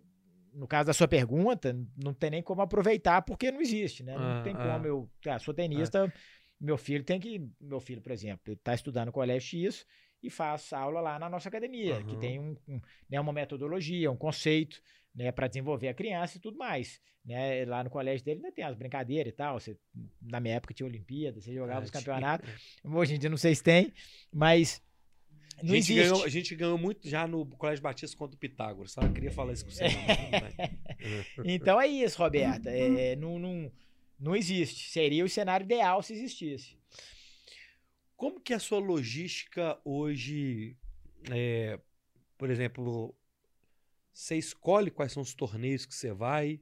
no 0.54 0.68
caso 0.68 0.86
da 0.86 0.92
sua 0.92 1.08
pergunta, 1.08 1.76
não 2.02 2.14
tem 2.14 2.30
nem 2.30 2.42
como 2.42 2.62
aproveitar 2.62 3.22
porque 3.22 3.50
não 3.50 3.60
existe, 3.60 4.04
né? 4.04 4.16
Não 4.16 4.30
Ah, 4.38 4.40
tem 4.44 4.54
ah. 4.54 4.58
como 4.58 4.86
eu. 4.86 5.10
Ah, 5.26 5.38
sou 5.40 5.52
tenista, 5.52 6.12
meu 6.60 6.78
filho 6.78 7.02
tem 7.02 7.18
que. 7.18 7.42
Meu 7.60 7.80
filho, 7.80 8.00
por 8.00 8.12
exemplo, 8.12 8.42
ele 8.46 8.54
está 8.56 8.72
estudando 8.74 9.06
no 9.06 9.12
colégio 9.12 9.48
X 9.68 9.84
e 10.26 10.30
faz 10.30 10.72
aula 10.72 11.00
lá 11.00 11.18
na 11.18 11.28
nossa 11.30 11.48
academia, 11.48 12.02
que 12.02 12.12
Aham. 12.12 12.20
tem 12.20 12.38
um, 12.38 12.56
um, 12.68 12.80
né, 13.08 13.20
uma 13.20 13.32
metodologia, 13.32 14.10
um 14.10 14.16
conceito, 14.16 14.82
né, 15.14 15.30
para 15.32 15.46
desenvolver 15.48 15.88
a 15.88 15.94
criança 15.94 16.36
e 16.36 16.40
tudo 16.40 16.58
mais. 16.58 17.00
Né? 17.24 17.64
Lá 17.64 17.82
no 17.82 17.90
colégio 17.90 18.24
dele 18.24 18.38
ainda 18.38 18.52
tem 18.52 18.64
as 18.64 18.76
brincadeiras 18.76 19.32
e 19.32 19.36
tal. 19.36 19.58
Você, 19.58 19.76
na 20.22 20.38
minha 20.38 20.54
época 20.56 20.72
tinha 20.74 20.86
Olimpíada, 20.86 21.40
você 21.40 21.52
jogava 21.52 21.80
É, 21.80 21.84
os 21.84 21.90
tinha- 21.90 22.00
campeonatos. 22.02 22.48
Hoje 22.84 23.14
em 23.14 23.18
dia 23.18 23.28
não 23.30 23.36
sei 23.36 23.54
se 23.54 23.62
tem, 23.62 23.92
mas 24.32 24.80
A 25.58 25.62
não 25.62 25.74
gente, 25.74 25.78
existe. 25.92 26.02
ganhou, 26.10 26.24
a 26.24 26.28
gente 26.28 26.54
ganhou 26.54 26.78
muito 26.78 27.08
já 27.08 27.26
no 27.26 27.44
Colégio 27.46 27.82
Batista 27.82 28.16
contra 28.16 28.36
o 28.36 28.38
Pitágoras, 28.38 28.92
sabe? 28.92 29.08
Eu 29.08 29.12
queria 29.12 29.32
falar 29.32 29.52
isso 29.54 29.64
com 29.64 29.70
você. 29.70 29.84
Então 31.44 31.80
é 31.80 31.86
isso, 31.86 32.18
Roberta. 32.18 32.70
É, 32.70 33.16
não, 33.16 33.38
não, 33.38 33.72
não 34.20 34.36
existe. 34.36 34.90
Seria 34.90 35.24
o 35.24 35.28
cenário 35.28 35.64
ideal 35.64 36.02
se 36.02 36.12
existisse. 36.12 36.76
Como 38.16 38.40
que 38.40 38.52
é 38.52 38.56
a 38.56 38.60
sua 38.60 38.78
logística 38.78 39.78
hoje? 39.84 40.76
é, 41.30 41.78
por 42.38 42.50
exemplo, 42.50 43.14
você 44.12 44.36
escolhe 44.36 44.90
quais 44.90 45.12
são 45.12 45.22
os 45.22 45.34
torneios 45.34 45.86
que 45.86 45.94
você 45.94 46.12
vai? 46.12 46.60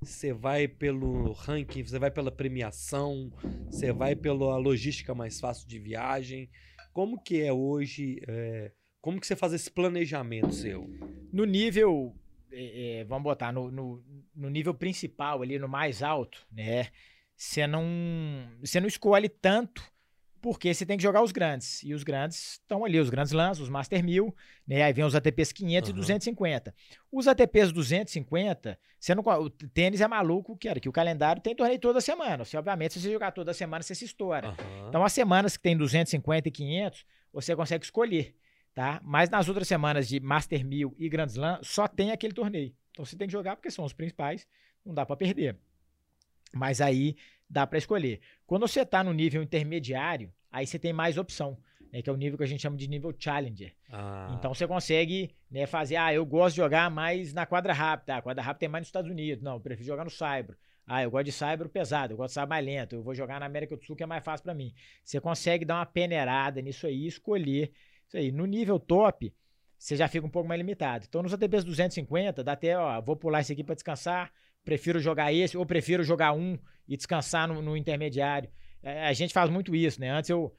Você 0.00 0.32
vai 0.32 0.68
pelo 0.68 1.32
ranking, 1.32 1.82
você 1.82 1.98
vai 1.98 2.10
pela 2.10 2.30
premiação, 2.30 3.32
você 3.66 3.92
vai 3.92 4.14
pela 4.14 4.56
logística 4.56 5.14
mais 5.14 5.40
fácil 5.40 5.66
de 5.66 5.78
viagem. 5.78 6.50
Como 6.92 7.20
que 7.22 7.40
é 7.40 7.52
hoje? 7.52 8.20
é, 8.28 8.72
como 9.00 9.20
que 9.20 9.26
você 9.26 9.36
faz 9.36 9.52
esse 9.52 9.70
planejamento 9.70 10.52
seu? 10.52 10.88
No 11.32 11.44
nível, 11.44 12.14
é, 12.50 13.00
é, 13.00 13.04
vamos 13.04 13.24
botar, 13.24 13.52
no, 13.52 13.70
no, 13.70 14.04
no 14.34 14.50
nível 14.50 14.74
principal, 14.74 15.42
ali 15.42 15.58
no 15.58 15.68
mais 15.68 16.02
alto, 16.02 16.46
né? 16.50 16.88
Você 17.36 17.66
não, 17.66 17.84
você 18.60 18.80
não 18.80 18.86
escolhe 18.86 19.28
tanto 19.28 19.82
porque 20.44 20.74
você 20.74 20.84
tem 20.84 20.98
que 20.98 21.02
jogar 21.02 21.22
os 21.22 21.32
grandes. 21.32 21.82
E 21.82 21.94
os 21.94 22.04
grandes 22.04 22.60
estão 22.60 22.84
ali, 22.84 23.00
os 23.00 23.08
grandes 23.08 23.32
lãs, 23.32 23.58
os 23.60 23.70
Master 23.70 24.04
1000, 24.04 24.36
né? 24.66 24.82
Aí 24.82 24.92
vem 24.92 25.02
os 25.02 25.14
ATPs 25.14 25.52
500 25.52 25.88
Aham. 25.88 25.96
e 25.96 25.98
250. 25.98 26.74
Os 27.10 27.26
ATPs 27.26 27.72
250, 27.72 28.78
você 29.00 29.14
não, 29.14 29.24
o 29.24 29.48
tênis 29.48 30.02
é 30.02 30.06
maluco, 30.06 30.54
que 30.54 30.68
era 30.68 30.78
que 30.78 30.86
o 30.86 30.92
calendário 30.92 31.40
tem 31.40 31.56
torneio 31.56 31.80
toda 31.80 31.98
semana. 31.98 32.44
Você, 32.44 32.58
obviamente, 32.58 32.92
se 32.92 33.00
você 33.00 33.10
jogar 33.10 33.32
toda 33.32 33.54
semana, 33.54 33.82
você 33.82 33.94
se 33.94 34.04
estoura. 34.04 34.48
Aham. 34.48 34.88
Então, 34.90 35.02
as 35.02 35.14
semanas 35.14 35.56
que 35.56 35.62
tem 35.62 35.74
250 35.74 36.46
e 36.46 36.52
500, 36.52 37.06
você 37.32 37.56
consegue 37.56 37.82
escolher, 37.82 38.36
tá? 38.74 39.00
Mas 39.02 39.30
nas 39.30 39.48
outras 39.48 39.66
semanas 39.66 40.06
de 40.06 40.20
Master 40.20 40.62
1000 40.62 40.94
e 40.98 41.08
Grand 41.08 41.28
Slam, 41.28 41.58
só 41.62 41.88
tem 41.88 42.10
aquele 42.10 42.34
torneio. 42.34 42.74
Então, 42.90 43.02
você 43.02 43.16
tem 43.16 43.26
que 43.26 43.32
jogar 43.32 43.56
porque 43.56 43.70
são 43.70 43.82
os 43.82 43.94
principais, 43.94 44.46
não 44.84 44.92
dá 44.92 45.06
pra 45.06 45.16
perder. 45.16 45.56
Mas 46.52 46.82
aí 46.82 47.16
dá 47.48 47.66
pra 47.66 47.78
escolher. 47.78 48.20
Quando 48.46 48.66
você 48.66 48.84
tá 48.84 49.02
no 49.04 49.12
nível 49.12 49.42
intermediário, 49.42 50.32
aí 50.50 50.66
você 50.66 50.78
tem 50.78 50.92
mais 50.92 51.18
opção, 51.18 51.58
né? 51.92 52.02
Que 52.02 52.10
é 52.10 52.12
o 52.12 52.16
nível 52.16 52.36
que 52.38 52.44
a 52.44 52.46
gente 52.46 52.60
chama 52.60 52.76
de 52.76 52.88
nível 52.88 53.14
Challenger. 53.18 53.72
Ah, 53.90 54.34
Então 54.38 54.52
você 54.54 54.66
consegue 54.66 55.34
né, 55.50 55.66
fazer, 55.66 55.96
ah, 55.96 56.12
eu 56.12 56.24
gosto 56.26 56.54
de 56.56 56.62
jogar 56.62 56.90
mais 56.90 57.32
na 57.32 57.46
quadra 57.46 57.72
rápida. 57.72 58.14
Ah, 58.14 58.18
a 58.18 58.22
quadra 58.22 58.42
rápida 58.42 58.60
tem 58.60 58.68
mais 58.68 58.82
nos 58.82 58.88
Estados 58.88 59.10
Unidos. 59.10 59.42
Não, 59.42 59.54
eu 59.54 59.60
prefiro 59.60 59.86
jogar 59.86 60.04
no 60.04 60.10
Saibro. 60.10 60.56
Ah, 60.86 61.02
eu 61.02 61.10
gosto 61.10 61.24
de 61.24 61.32
Saibro 61.32 61.68
pesado, 61.68 62.12
eu 62.12 62.16
gosto 62.16 62.30
de 62.30 62.34
Saibro 62.34 62.50
mais 62.50 62.64
lento. 62.64 62.94
Eu 62.96 63.02
vou 63.02 63.14
jogar 63.14 63.40
na 63.40 63.46
América 63.46 63.76
do 63.76 63.82
Sul 63.84 63.96
que 63.96 64.02
é 64.02 64.06
mais 64.06 64.22
fácil 64.22 64.44
pra 64.44 64.52
mim. 64.54 64.74
Você 65.02 65.20
consegue 65.20 65.64
dar 65.64 65.76
uma 65.76 65.86
peneirada 65.86 66.60
nisso 66.60 66.86
aí, 66.86 67.06
escolher 67.06 67.72
isso 68.06 68.16
aí. 68.18 68.30
No 68.30 68.44
nível 68.44 68.78
top, 68.78 69.32
você 69.78 69.96
já 69.96 70.08
fica 70.08 70.26
um 70.26 70.30
pouco 70.30 70.48
mais 70.48 70.58
limitado. 70.58 71.06
Então 71.08 71.22
nos 71.22 71.32
ATPs 71.32 71.64
250, 71.64 72.44
dá 72.44 72.52
até, 72.52 72.76
ó, 72.76 73.00
vou 73.00 73.16
pular 73.16 73.40
esse 73.40 73.52
aqui 73.52 73.64
pra 73.64 73.74
descansar, 73.74 74.30
prefiro 74.64 74.98
jogar 74.98 75.32
esse, 75.32 75.56
ou 75.56 75.64
prefiro 75.66 76.02
jogar 76.02 76.32
um 76.32 76.58
e 76.88 76.96
descansar 76.96 77.46
no, 77.48 77.60
no 77.62 77.76
intermediário. 77.76 78.48
É, 78.82 79.06
A 79.06 79.12
gente 79.12 79.32
faz 79.32 79.50
muito 79.50 79.74
isso, 79.74 80.00
né? 80.00 80.10
Antes 80.10 80.30
eu, 80.30 80.54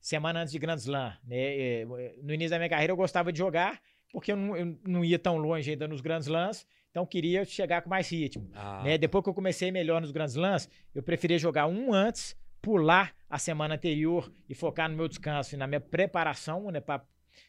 semana 0.00 0.40
antes 0.40 0.52
de 0.52 0.58
Grand 0.58 0.76
Slam, 0.76 1.12
né? 1.24 1.36
é, 1.36 1.86
No 2.22 2.32
início 2.32 2.50
da 2.50 2.58
minha 2.58 2.68
carreira 2.68 2.92
eu 2.92 2.96
gostava 2.96 3.32
de 3.32 3.38
jogar, 3.38 3.80
porque 4.12 4.32
eu 4.32 4.36
não, 4.36 4.56
eu 4.56 4.78
não 4.86 5.04
ia 5.04 5.18
tão 5.18 5.36
longe 5.36 5.70
ainda 5.70 5.86
nos 5.88 6.00
Grand 6.00 6.20
Slams, 6.20 6.66
então 6.90 7.02
eu 7.02 7.06
queria 7.06 7.44
chegar 7.44 7.82
com 7.82 7.90
mais 7.90 8.08
ritmo. 8.10 8.50
ah, 8.54 8.82
né? 8.82 8.96
Depois 8.98 9.22
que 9.22 9.30
eu 9.30 9.34
comecei 9.34 9.70
melhor 9.70 10.00
nos 10.00 10.10
Grand 10.10 10.26
Slams, 10.26 10.68
eu 10.94 11.02
preferia 11.02 11.38
jogar 11.38 11.66
um 11.66 11.92
antes, 11.92 12.36
pular 12.62 13.14
a 13.28 13.38
semana 13.38 13.74
anterior 13.74 14.32
e 14.48 14.54
focar 14.54 14.88
no 14.88 14.96
meu 14.96 15.06
descanso 15.08 15.54
e 15.54 15.58
na 15.58 15.66
minha 15.66 15.80
preparação, 15.80 16.70
né? 16.70 16.80
Pra 16.80 17.04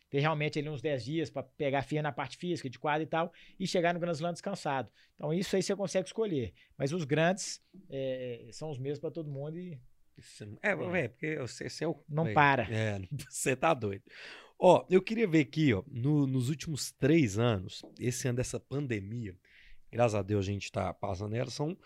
ter 0.10 0.20
realmente 0.20 0.58
ali 0.60 0.68
uns 0.70 0.82
10 0.82 1.04
dias 1.06 1.30
para 1.30 1.44
pegar 1.44 1.82
firme 1.84 2.02
na 2.04 2.12
parte 2.12 2.38
física, 2.38 2.70
de 2.70 2.80
quadra 2.80 3.04
e 3.04 3.08
tal, 3.08 3.32
e 3.60 3.68
chegar 3.68 3.94
no 3.94 4.00
Grand 4.00 4.12
Slam 4.14 4.34
descansado. 4.34 4.90
Então 5.16 5.34
isso 5.34 5.56
aí 5.56 5.62
você 5.64 5.76
consegue 5.76 6.08
escolher. 6.08 6.54
Mas 6.78 6.92
os 6.92 7.04
grandes 7.04 7.62
é, 7.90 8.48
são 8.52 8.70
os 8.70 8.78
mesmos 8.80 9.00
para 9.00 9.12
todo 9.12 9.30
mundo 9.30 9.58
e 9.58 9.80
É, 10.62 10.70
É. 10.72 11.02
é, 11.04 11.08
porque 11.08 11.36
você, 11.38 11.70
você 11.70 11.84
é 11.86 11.88
o. 11.88 12.04
Não 12.10 12.28
é, 12.28 12.34
para. 12.34 12.64
É, 12.64 13.00
você 13.30 13.56
tá 13.56 13.74
doido. 13.74 14.04
Ó, 14.58 14.86
eu 14.90 15.02
queria 15.02 15.26
ver 15.28 15.40
aqui, 15.42 15.74
ó, 15.74 15.84
no- 15.88 16.28
nos 16.28 16.50
últimos 16.50 16.92
três 16.92 17.40
anos, 17.40 17.82
esse 17.98 18.28
ano 18.28 18.36
dessa 18.38 18.60
pandemia, 18.60 19.34
graças 19.90 20.16
a 20.16 20.22
Deus 20.22 20.46
a 20.46 20.52
gente 20.52 20.70
tá 20.70 20.94
passando 20.94 21.34
ela, 21.36 21.50
são, 21.50 21.78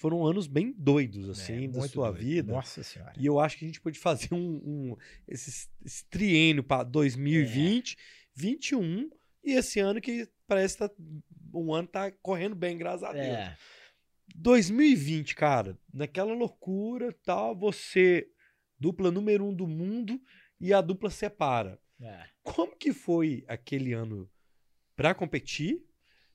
foram 0.00 0.26
anos 0.26 0.46
bem 0.46 0.72
doidos, 0.76 1.28
assim, 1.28 1.64
É, 1.64 1.68
da 1.68 1.82
sua 1.88 2.10
doido. 2.10 2.22
vida. 2.24 2.52
Nossa 2.52 2.82
senhora. 2.82 3.12
E 3.18 3.26
eu 3.26 3.38
acho 3.38 3.58
que 3.58 3.64
a 3.64 3.68
gente 3.68 3.80
pode 3.80 3.98
fazer 3.98 4.32
um, 4.32 4.38
um- 4.92 4.96
esse, 5.28 5.68
esse 5.84 6.04
triênio 6.06 6.62
para 6.64 6.82
2020, 6.84 7.96
21 8.34 9.10
e 9.44 9.52
esse 9.52 9.78
ano 9.80 10.00
que 10.00 10.28
parece 10.46 10.76
que 10.78 10.88
tá, 10.88 10.94
um 11.54 11.72
ano 11.74 11.86
tá 11.88 12.10
correndo 12.22 12.54
bem, 12.56 12.76
graças 12.78 13.02
a 13.04 13.12
Deus. 13.12 13.24
É. 13.26 13.56
2020, 14.36 15.34
cara, 15.34 15.78
naquela 15.92 16.32
loucura, 16.34 17.12
tal, 17.24 17.54
você 17.56 18.28
dupla 18.78 19.10
número 19.10 19.44
um 19.44 19.54
do 19.54 19.66
mundo 19.66 20.20
e 20.60 20.72
a 20.72 20.80
dupla 20.80 21.10
separa. 21.10 21.78
É. 22.00 22.24
Como 22.42 22.76
que 22.76 22.92
foi 22.92 23.44
aquele 23.46 23.92
ano 23.92 24.30
pra 24.96 25.14
competir? 25.14 25.84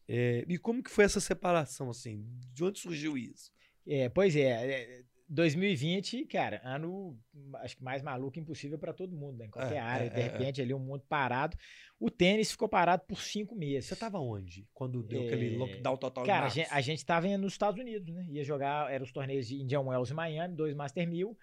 É, 0.07 0.45
e 0.47 0.57
como 0.59 0.83
que 0.83 0.91
foi 0.91 1.03
essa 1.05 1.19
separação, 1.19 1.89
assim? 1.89 2.23
De 2.53 2.63
onde 2.63 2.79
surgiu 2.79 3.17
isso? 3.17 3.51
É, 3.87 4.09
pois 4.09 4.35
é, 4.35 4.49
é, 4.49 5.03
2020, 5.27 6.25
cara, 6.25 6.61
ano 6.63 7.17
acho 7.55 7.77
que 7.77 7.83
mais 7.83 8.01
maluco 8.01 8.39
impossível 8.39 8.77
para 8.77 8.93
todo 8.93 9.15
mundo, 9.15 9.37
né? 9.37 9.45
em 9.45 9.49
qualquer 9.49 9.75
É, 9.75 9.79
área. 9.79 10.05
é, 10.05 10.09
de 10.09 10.19
é, 10.19 10.23
repente, 10.23 10.61
ali 10.61 10.73
um 10.73 10.79
mundo 10.79 11.03
parado. 11.09 11.57
O 11.99 12.11
tênis 12.11 12.51
ficou 12.51 12.69
parado 12.69 13.03
por 13.07 13.19
cinco 13.19 13.55
meses. 13.55 13.85
Você 13.89 13.95
tava 13.95 14.19
onde? 14.19 14.67
Quando 14.73 15.01
deu 15.01 15.21
aquele 15.23 15.55
É, 15.55 15.57
lockdown 15.57 15.97
total 15.97 16.25
Cara, 16.25 16.45
a 16.45 16.49
gente, 16.49 16.69
a 16.71 16.81
gente 16.81 17.05
tava 17.05 17.27
indo 17.27 17.41
nos 17.41 17.53
Estados 17.53 17.79
Unidos, 17.79 18.13
né? 18.13 18.25
Ia 18.29 18.43
jogar, 18.43 18.91
eram 18.91 19.03
os 19.03 19.11
torneios 19.11 19.47
de 19.47 19.55
Indian 19.61 19.81
Wells 19.81 20.11
e 20.11 20.13
Miami, 20.13 20.55
dois 20.55 20.75
Master 20.75 21.07
1000. 21.07 21.37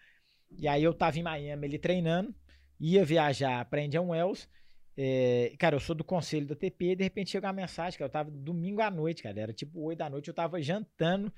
E 0.58 0.68
aí 0.68 0.82
eu 0.82 0.92
tava 0.94 1.18
em 1.18 1.22
Miami 1.22 1.66
ali 1.66 1.78
treinando, 1.78 2.34
ia 2.78 3.04
viajar 3.04 3.64
pra 3.64 3.82
Indian 3.82 4.02
Wells. 4.02 4.48
É, 4.96 5.54
cara, 5.58 5.74
eu 5.74 5.80
sou 5.80 5.96
do 5.96 6.04
conselho 6.04 6.46
da 6.46 6.54
TP 6.54 6.92
e 6.92 6.96
de 6.96 7.02
repente 7.02 7.30
chegou 7.30 7.48
uma 7.48 7.54
mensagem, 7.54 7.98
cara, 7.98 8.08
eu 8.08 8.12
tava 8.12 8.30
domingo 8.30 8.82
à 8.82 8.90
noite, 8.90 9.22
cara, 9.22 9.40
era 9.40 9.52
tipo 9.52 9.80
8 9.80 9.98
da 9.98 10.10
noite, 10.10 10.28
eu 10.28 10.34
tava 10.34 10.60
jantando 10.60 11.32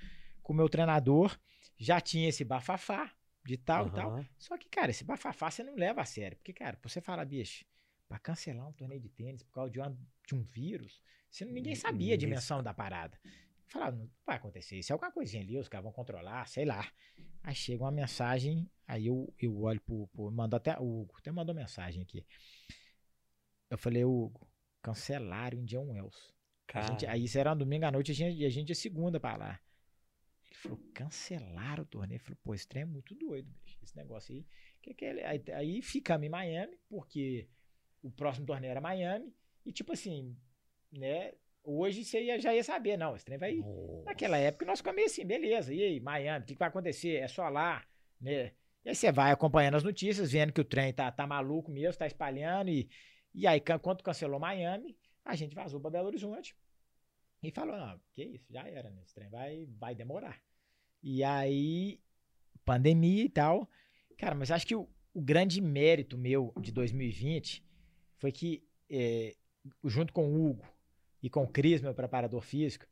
com 0.45 0.53
o 0.53 0.57
meu 0.57 0.69
treinador, 0.69 1.37
já 1.77 2.01
tinha 2.01 2.29
esse 2.29 2.45
bafafá 2.45 3.13
de 3.45 3.57
tal 3.59 3.89
e 3.89 3.91
tal. 3.91 4.15
Só 4.39 4.57
que, 4.59 4.69
cara, 4.69 4.93
esse 4.93 5.05
bafafá 5.05 5.51
você 5.51 5.65
não 5.65 5.75
leva 5.75 6.03
a 6.03 6.05
sério. 6.05 6.37
Porque, 6.39 6.53
cara, 6.53 6.79
você 6.83 7.01
falar, 7.01 7.25
bicho, 7.25 7.65
pra 8.09 8.19
cancelar 8.19 8.69
um 8.69 8.73
torneio 8.73 9.01
de 9.01 9.09
tênis 9.09 9.43
por 9.43 9.53
causa 9.53 9.73
de, 9.73 9.81
uma- 9.81 9.99
de 10.27 10.35
um 10.37 10.43
vírus, 10.45 11.03
você, 11.31 11.45
ninguém 11.45 11.75
sabia 11.75 12.15
a 12.15 12.19
dimensão 12.19 12.63
da 12.63 12.73
parada. 12.73 13.19
Falava, 13.67 13.97
não 13.97 14.09
vai 14.25 14.37
acontecer 14.37 14.79
isso, 14.79 14.93
é 14.93 14.95
alguma 14.95 15.11
coisinha 15.11 15.43
ali, 15.43 15.59
os 15.59 15.69
caras 15.69 15.85
vão 15.85 15.93
controlar, 15.93 16.47
sei 16.47 16.65
lá. 16.65 16.87
Aí 17.43 17.55
chega 17.55 17.83
uma 17.85 17.91
mensagem, 17.91 18.71
aí 18.87 19.07
eu, 19.07 19.35
eu 19.39 19.61
olho 19.63 19.81
pro, 19.81 20.07
pro. 20.09 20.31
Mandou 20.31 20.57
até. 20.57 20.79
O 20.79 21.03
Hugo 21.03 21.15
até 21.19 21.33
mandou 21.33 21.55
mensagem 21.55 22.03
aqui. 22.03 22.25
Eu 23.71 23.79
falei, 23.79 24.05
Hugo, 24.05 24.49
cancelaram 24.83 25.59
o 25.59 25.61
Indian 25.63 25.81
Wells. 25.83 26.33
A 26.73 26.81
gente, 26.81 27.05
Cara, 27.07 27.13
aí 27.13 27.25
isso 27.25 27.39
era 27.39 27.53
um 27.53 27.57
domingo 27.57 27.85
à 27.87 27.91
noite 27.93 28.11
a 28.13 28.15
gente, 28.15 28.45
a 28.45 28.51
gente 28.51 28.69
ia 28.71 28.75
segunda 28.75 29.21
pra 29.21 29.37
lá. 29.37 29.61
Ele 30.65 30.75
falou, 30.77 30.91
cancelaram 30.95 31.83
o 31.83 31.87
torneio. 31.87 32.17
Ele 32.17 32.25
falou, 32.25 32.39
pô, 32.43 32.55
esse 32.55 32.67
trem 32.67 32.83
é 32.83 32.87
muito 32.87 33.15
doido, 33.15 33.49
bicho. 33.65 33.79
Esse 33.83 33.97
negócio 33.97 34.35
aí. 34.35 34.45
Que 34.83 34.95
que 34.95 35.05
é? 35.05 35.27
aí, 35.27 35.43
aí 35.53 35.83
ficamos 35.83 36.27
em 36.27 36.31
Miami, 36.31 36.77
porque 36.89 37.49
o 38.03 38.11
próximo 38.11 38.47
torneio 38.47 38.71
era 38.71 38.81
Miami. 38.81 39.33
E 39.65 39.73
tipo 39.73 39.93
assim, 39.93 40.37
né? 40.93 41.33
Hoje 41.63 42.05
você 42.05 42.23
ia- 42.23 42.39
já 42.39 42.55
ia 42.55 42.63
saber, 42.63 42.97
não, 42.99 43.17
esse 43.17 43.25
trem 43.25 43.39
vai. 43.39 43.55
nossa. 43.55 44.05
Naquela 44.05 44.37
época 44.37 44.67
nós 44.67 44.81
ficamos 44.81 44.97
meio 44.97 45.07
assim, 45.07 45.25
beleza, 45.25 45.73
e 45.73 45.83
aí, 45.83 46.01
Miami, 46.01 46.45
o 46.45 46.47
que, 46.47 46.53
que 46.55 46.59
vai 46.59 46.69
acontecer? 46.69 47.17
É 47.17 47.27
só 47.29 47.49
lá, 47.49 47.83
né? 48.21 48.53
E 48.85 48.91
aí 48.91 48.95
você 48.95 49.11
vai 49.11 49.33
acompanhando 49.33 49.77
as 49.77 49.83
notícias, 49.83 50.31
vendo 50.33 50.53
que 50.53 50.61
o 50.61 50.65
trem 50.65 50.93
tá, 50.93 51.11
tá 51.11 51.27
maluco 51.27 51.71
mesmo, 51.71 51.99
tá 51.99 52.07
espalhando, 52.07 52.69
e, 52.69 52.87
e 53.35 53.47
aí, 53.47 53.63
quando 53.81 54.03
cancelou 54.03 54.39
Miami, 54.39 54.95
a 55.25 55.35
gente 55.35 55.55
vazou 55.55 55.81
pra 55.81 55.89
Belo 55.89 56.09
Horizonte 56.09 56.55
e 57.43 57.51
falou, 57.51 57.79
não, 57.79 57.99
que 58.13 58.23
isso, 58.23 58.53
já 58.53 58.69
era, 58.69 58.91
né? 58.91 59.01
Esse 59.03 59.15
trem 59.15 59.31
vai, 59.31 59.65
vai 59.79 59.95
demorar. 59.95 60.39
E 61.07 61.23
aí, 61.23 62.01
pandemia 62.65 63.25
e 63.25 63.29
tal. 63.29 63.69
Cara, 64.17 64.35
mas 64.35 64.51
acho 64.51 64.67
que 64.67 64.75
o, 64.75 64.89
o 65.13 65.21
grande 65.21 65.61
mérito 65.61 66.17
meu 66.17 66.51
de 66.59 66.73
2020 66.73 67.63
foi 68.17 68.33
que, 68.33 68.67
eh, 68.89 69.37
junto 69.85 70.15
com 70.15 70.27
o 70.33 70.47
Hugo 70.51 70.67
e 71.23 71.29
com 71.29 71.43
o 71.45 71.49
Cris, 71.49 71.83
meu 71.83 71.95
preparador 71.95 72.41
físico, 72.41 72.87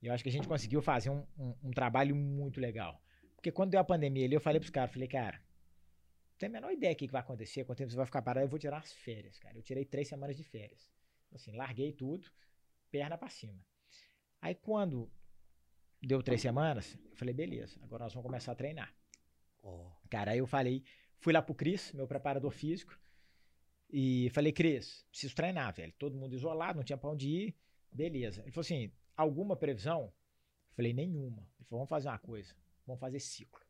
eu 0.00 0.12
acho 0.12 0.22
que 0.22 0.28
a 0.28 0.32
gente 0.32 0.46
conseguiu 0.46 0.80
fazer 0.80 1.10
um, 1.10 1.26
um- 1.36 1.56
um 1.64 1.70
trabalho 1.72 2.14
muito 2.14 2.60
legal. 2.60 3.02
Porque 3.34 3.50
quando 3.50 3.72
deu 3.72 3.80
a 3.80 3.84
pandemia 3.84 4.26
ali, 4.26 4.36
eu 4.36 4.40
falei 4.40 4.60
pros 4.60 4.70
caras, 4.70 4.92
falei, 4.92 5.08
cara, 5.08 5.36
não 5.38 6.38
tenho 6.38 6.52
a 6.52 6.54
menor 6.54 6.70
ideia 6.72 6.94
do 6.94 6.98
que 6.98 7.06
que 7.08 7.12
vai 7.12 7.20
acontecer, 7.20 7.64
quanto 7.64 7.78
tempo 7.78 7.90
você 7.90 7.96
vai 7.96 8.06
ficar 8.06 8.22
parado, 8.22 8.44
eu 8.46 8.48
vou 8.50 8.60
tirar 8.60 8.78
as 8.78 8.92
férias, 8.92 9.40
cara. 9.40 9.58
Eu 9.58 9.62
tirei 9.62 9.84
três 9.84 10.06
semanas 10.06 10.36
de 10.36 10.44
férias. 10.44 10.88
Assim, 11.34 11.50
larguei 11.56 11.92
tudo, 11.92 12.30
perna 12.92 13.18
pra 13.18 13.28
cima. 13.28 13.58
Aí 14.40 14.54
quando 14.54 15.10
deu 16.06 16.22
três 16.22 16.40
semanas, 16.40 16.96
eu 17.10 17.16
falei, 17.16 17.34
beleza, 17.34 17.78
agora 17.82 18.04
nós 18.04 18.14
vamos 18.14 18.26
começar 18.26 18.52
a 18.52 18.54
treinar. 18.54 18.94
Ó, 19.62 19.90
Cara, 20.08 20.30
aí 20.30 20.38
eu 20.38 20.46
falei, 20.46 20.84
fui 21.18 21.32
lá 21.32 21.42
pro 21.42 21.54
Cris, 21.54 21.92
meu 21.92 22.06
preparador 22.06 22.50
físico, 22.52 22.96
e 23.90 24.30
falei, 24.30 24.52
Cris, 24.52 25.04
preciso 25.10 25.34
treinar, 25.34 25.74
velho. 25.74 25.92
Todo 25.98 26.16
mundo 26.16 26.34
isolado, 26.34 26.78
não 26.78 26.84
tinha 26.84 26.96
pra 26.96 27.10
onde 27.10 27.28
ir. 27.28 27.56
Beleza. 27.90 28.42
Ele 28.42 28.50
falou 28.50 28.64
assim: 28.64 28.92
alguma 29.16 29.56
previsão? 29.56 30.04
Eu 30.70 30.74
falei, 30.74 30.92
nenhuma. 30.92 31.48
Ele 31.58 31.64
falou, 31.68 31.80
vamos 31.80 31.88
fazer 31.88 32.08
uma 32.08 32.18
coisa, 32.18 32.54
vamos 32.86 33.00
fazer 33.00 33.20
ciclo. 33.20 33.60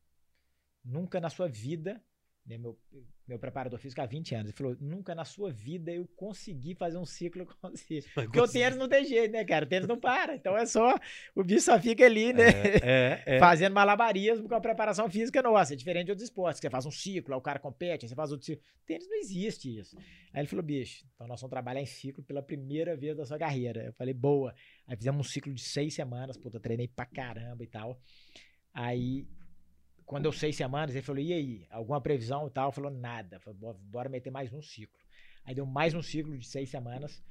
Nunca 0.84 1.20
na 1.20 1.30
sua 1.30 1.48
vida, 1.48 2.02
né, 2.46 2.56
meu, 2.56 2.78
meu 3.26 3.38
preparador 3.38 3.78
físico 3.78 4.00
há 4.00 4.06
20 4.06 4.34
anos, 4.34 4.46
ele 4.46 4.56
falou, 4.56 4.76
nunca 4.80 5.14
na 5.14 5.24
sua 5.24 5.50
vida 5.50 5.90
eu 5.90 6.06
consegui 6.14 6.74
fazer 6.76 6.96
um 6.96 7.04
ciclo 7.04 7.46
mas 7.60 7.84
Porque 8.14 8.40
o 8.40 8.46
tênis 8.46 8.78
não 8.78 8.88
tem 8.88 9.04
jeito, 9.04 9.32
né, 9.32 9.44
cara? 9.44 9.64
O 9.64 9.68
tênis 9.68 9.88
não 9.88 9.98
para. 9.98 10.36
Então 10.36 10.56
é 10.56 10.64
só, 10.64 10.94
o 11.34 11.42
bicho 11.42 11.62
só 11.62 11.80
fica 11.80 12.04
ali, 12.04 12.32
né? 12.32 12.44
É, 12.48 12.80
é, 12.82 13.22
é. 13.36 13.38
fazendo 13.40 13.72
malabarismo 13.72 14.48
com 14.48 14.54
a 14.54 14.60
preparação 14.60 15.10
física 15.10 15.42
nossa. 15.42 15.74
É 15.74 15.76
diferente 15.76 16.06
de 16.06 16.12
outros 16.12 16.28
esportes, 16.28 16.60
que 16.60 16.66
você 16.66 16.70
faz 16.70 16.86
um 16.86 16.90
ciclo, 16.90 17.34
aí 17.34 17.38
o 17.38 17.42
cara 17.42 17.58
compete, 17.58 18.04
aí 18.04 18.08
você 18.08 18.14
faz 18.14 18.30
outro 18.30 18.46
ciclo. 18.46 18.64
Tênis 18.86 19.08
não 19.08 19.18
existe 19.18 19.76
isso. 19.76 19.96
Aí 20.32 20.40
ele 20.40 20.48
falou, 20.48 20.64
bicho, 20.64 21.04
então 21.14 21.26
nós 21.26 21.40
vamos 21.40 21.50
trabalhar 21.50 21.80
em 21.80 21.86
ciclo 21.86 22.22
pela 22.22 22.42
primeira 22.42 22.96
vez 22.96 23.16
da 23.16 23.26
sua 23.26 23.38
carreira. 23.38 23.84
Eu 23.84 23.92
falei, 23.94 24.14
boa. 24.14 24.54
Aí 24.86 24.96
fizemos 24.96 25.26
um 25.26 25.28
ciclo 25.28 25.52
de 25.52 25.62
seis 25.62 25.94
semanas, 25.94 26.36
puta, 26.36 26.60
treinei 26.60 26.86
pra 26.86 27.04
caramba 27.06 27.64
e 27.64 27.66
tal. 27.66 28.00
Aí, 28.72 29.26
quando 30.06 30.22
deu 30.24 30.32
seis 30.32 30.56
semanas, 30.56 30.94
ele 30.94 31.02
falou, 31.02 31.20
e 31.20 31.32
aí, 31.32 31.66
alguma 31.70 32.00
previsão 32.00 32.46
e 32.46 32.50
tal? 32.50 32.72
Falou, 32.72 32.90
nada. 32.90 33.40
"Bo- 33.54 33.74
bora 33.74 34.08
meter 34.08 34.30
mais 34.30 34.52
um 34.52 34.62
ciclo. 34.62 34.98
Aí 35.44 35.54
deu 35.54 35.66
mais 35.66 35.94
um 35.94 36.02
ciclo 36.02 36.36
de 36.36 36.46
seis 36.46 36.68
semanas. 36.70 37.22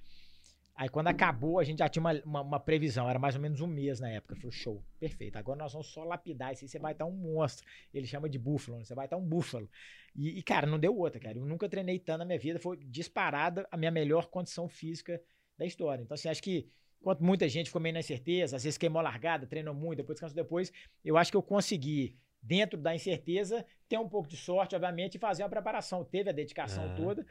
Aí 0.76 0.90
quando 0.90 1.08
acabou, 1.08 1.58
a 1.58 1.64
gente 1.64 1.80
já 1.80 1.88
tinha 1.88 2.02
uma, 2.02 2.14
uma, 2.26 2.42
uma 2.42 2.60
previsão, 2.60 3.10
era 3.10 3.18
mais 3.18 3.34
ou 3.36 3.42
menos 3.42 3.62
um 3.62 3.68
mês 3.68 4.02
na 4.02 4.10
época. 4.10 4.36
Falou, 4.36 4.52
show, 4.52 4.84
perfeito. 5.00 5.38
Agora 5.38 5.58
nós 5.58 5.72
vamos 5.72 5.88
só 5.88 6.04
lapidar 6.04 6.52
isso 6.52 6.66
aí, 6.66 6.70
você 6.70 6.78
vai 6.78 6.92
estar 6.92 7.06
um 7.06 7.12
monstro. 7.12 7.66
Ele 7.94 8.06
chama 8.06 8.28
de 8.30 8.38
búfalo, 8.38 8.78
né? 8.78 8.84
você 8.84 8.94
vai 8.94 9.06
estar 9.06 9.16
um 9.16 9.26
búfalo. 9.26 9.70
E, 10.14 10.38
e, 10.38 10.44
cara, 10.44 10.68
não 10.68 10.78
deu 10.78 10.94
outra, 10.98 11.18
cara. 11.20 11.38
Eu 11.38 11.46
nunca 11.46 11.70
treinei 11.70 11.98
tanto 11.98 12.20
na 12.20 12.26
minha 12.26 12.40
vida, 12.40 12.60
foi 12.60 12.76
disparada 12.78 13.66
a 13.72 13.78
minha 13.78 13.92
melhor 13.92 14.28
condição 14.28 14.68
física 14.68 15.22
da 15.58 15.66
história. 15.66 16.04
Então, 16.04 16.14
assim, 16.16 16.28
acho 16.28 16.44
que 16.44 16.68
enquanto 17.00 17.24
muita 17.24 17.48
gente 17.48 17.68
ficou 17.68 17.82
meio 17.82 17.94
na 17.94 18.00
incerteza, 18.00 18.58
às 18.58 18.64
vezes 18.64 18.78
queimou 18.78 19.02
largada, 19.02 19.48
treinou 19.48 19.74
muito, 19.74 19.98
depois 19.98 20.16
descansou 20.16 20.36
depois, 20.36 20.74
eu 21.06 21.16
acho 21.18 21.32
que 21.32 21.38
eu 21.38 21.44
consegui, 21.44 22.18
dentro 22.46 22.80
da 22.80 22.94
incerteza, 22.94 23.66
ter 23.90 23.98
um 23.98 24.08
pouco 24.08 24.28
de 24.30 24.38
sorte, 24.38 24.76
obviamente, 24.76 25.16
e 25.16 25.20
fazer 25.20 25.44
uma 25.44 25.50
preparação. 25.50 26.04
Teve 26.04 26.30
a 26.30 26.34
dedicação 26.34 26.86
Ah. 26.86 26.96
toda. 26.96 27.26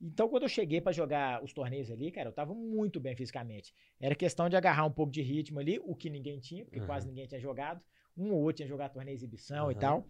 Então, 0.00 0.28
quando 0.28 0.44
eu 0.44 0.48
cheguei 0.48 0.80
pra 0.80 0.92
jogar 0.92 1.42
os 1.42 1.52
torneios 1.52 1.90
ali, 1.90 2.10
cara, 2.12 2.28
eu 2.28 2.32
tava 2.32 2.54
muito 2.54 3.00
bem 3.00 3.16
fisicamente. 3.16 3.74
Era 4.00 4.14
questão 4.14 4.48
de 4.48 4.56
agarrar 4.56 4.84
um 4.84 4.92
pouco 4.92 5.10
de 5.12 5.22
ritmo 5.22 5.58
ali, 5.58 5.80
o 5.82 5.94
que 5.94 6.08
ninguém 6.08 6.38
tinha, 6.38 6.64
porque 6.64 6.78
Aham. 6.78 6.86
quase 6.86 7.06
ninguém 7.06 7.26
tinha 7.26 7.40
jogado. 7.40 7.80
Um 8.16 8.32
ou 8.32 8.40
outro 8.42 8.56
tinha 8.56 8.68
jogado 8.68 8.92
torneio 8.92 9.16
de 9.16 9.24
exibição 9.24 9.70
e 9.70 9.74
Aham. 9.74 9.80
tal. 9.80 10.06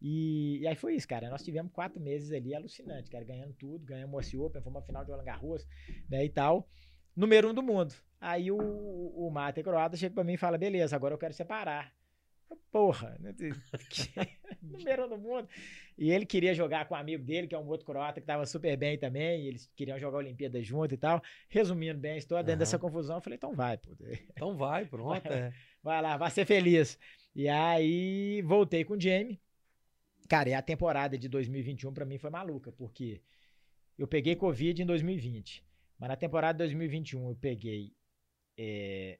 E, 0.00 0.58
e 0.60 0.66
aí 0.66 0.74
foi 0.74 0.94
isso, 0.94 1.08
cara. 1.08 1.28
Nós 1.30 1.42
tivemos 1.42 1.72
quatro 1.72 2.00
meses 2.00 2.32
ali 2.32 2.54
alucinante, 2.54 3.10
cara, 3.10 3.24
ganhando 3.24 3.52
tudo, 3.54 3.84
ganhamos 3.84 4.14
o 4.14 4.16
Aussie 4.18 4.38
Open, 4.38 4.62
fomos 4.62 4.76
uma 4.78 4.86
final 4.86 5.04
de 5.04 5.10
Roland 5.10 5.24
Garros, 5.24 5.66
né, 6.08 6.24
e 6.24 6.28
tal. 6.28 6.68
Número 7.14 7.50
um 7.50 7.54
do 7.54 7.62
mundo. 7.62 7.94
Aí 8.20 8.50
o, 8.50 8.56
o 8.58 9.30
Mate 9.30 9.62
Croata 9.62 9.96
chega 9.96 10.14
pra 10.14 10.24
mim 10.24 10.34
e 10.34 10.38
fala, 10.38 10.58
beleza, 10.58 10.96
agora 10.96 11.14
eu 11.14 11.18
quero 11.18 11.32
separar. 11.32 11.94
Porra, 12.70 13.16
né, 13.20 13.34
número 14.62 15.06
um 15.06 15.08
do 15.08 15.18
mundo. 15.18 15.48
E 15.96 16.10
ele 16.10 16.26
queria 16.26 16.54
jogar 16.54 16.86
com 16.86 16.94
um 16.94 16.98
amigo 16.98 17.24
dele, 17.24 17.46
que 17.46 17.54
é 17.54 17.58
um 17.58 17.66
outro 17.66 17.86
croata 17.86 18.20
que 18.20 18.26
tava 18.26 18.44
super 18.44 18.76
bem 18.76 18.98
também, 18.98 19.42
e 19.42 19.48
eles 19.48 19.70
queriam 19.74 19.98
jogar 19.98 20.18
a 20.18 20.20
Olimpíada 20.20 20.62
junto 20.62 20.94
e 20.94 20.98
tal. 20.98 21.22
Resumindo 21.48 21.98
bem 21.98 22.12
a 22.12 22.16
história, 22.18 22.44
dentro 22.44 22.56
Aham. 22.56 22.58
dessa 22.58 22.78
confusão, 22.78 23.16
eu 23.16 23.22
falei, 23.22 23.36
então 23.36 23.54
vai, 23.54 23.78
pô. 23.78 23.96
Então 24.30 24.56
vai, 24.56 24.84
pronto. 24.84 25.26
É. 25.26 25.52
Vai 25.82 26.02
lá, 26.02 26.16
vai 26.16 26.30
ser 26.30 26.44
feliz. 26.44 26.98
E 27.34 27.48
aí 27.48 28.42
voltei 28.42 28.84
com 28.84 28.94
o 28.94 29.00
Jamie. 29.00 29.40
Cara, 30.28 30.50
e 30.50 30.54
a 30.54 30.62
temporada 30.62 31.16
de 31.16 31.28
2021 31.28 31.92
pra 31.94 32.04
mim 32.04 32.18
foi 32.18 32.30
maluca, 32.30 32.72
porque 32.72 33.22
eu 33.96 34.06
peguei 34.06 34.36
Covid 34.36 34.82
em 34.82 34.86
2020. 34.86 35.64
Mas 35.98 36.08
na 36.08 36.16
temporada 36.16 36.58
de 36.58 36.58
2021 36.58 37.28
eu 37.30 37.36
peguei. 37.36 37.94
é, 38.58 39.18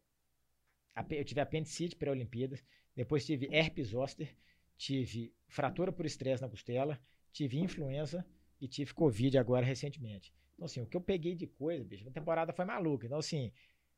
eu 1.10 1.24
tive 1.24 1.40
apendicite 1.40 1.96
pré-Olimpíadas, 1.96 2.62
depois 2.96 3.26
tive 3.26 3.46
herpes 3.52 3.88
zoster, 3.88 4.34
tive 4.76 5.32
fratura 5.46 5.92
por 5.92 6.06
estresse 6.06 6.42
na 6.42 6.48
costela, 6.48 6.98
tive 7.30 7.58
influenza 7.58 8.26
e 8.60 8.66
tive 8.66 8.94
Covid 8.94 9.36
agora 9.36 9.64
recentemente. 9.64 10.32
Então, 10.54 10.64
assim, 10.64 10.80
o 10.80 10.86
que 10.86 10.96
eu 10.96 11.00
peguei 11.00 11.34
de 11.34 11.46
coisa, 11.46 11.84
bicho, 11.84 12.08
a 12.08 12.10
temporada 12.10 12.52
foi 12.52 12.64
maluca. 12.64 13.04
Então, 13.04 13.18
assim, 13.18 13.52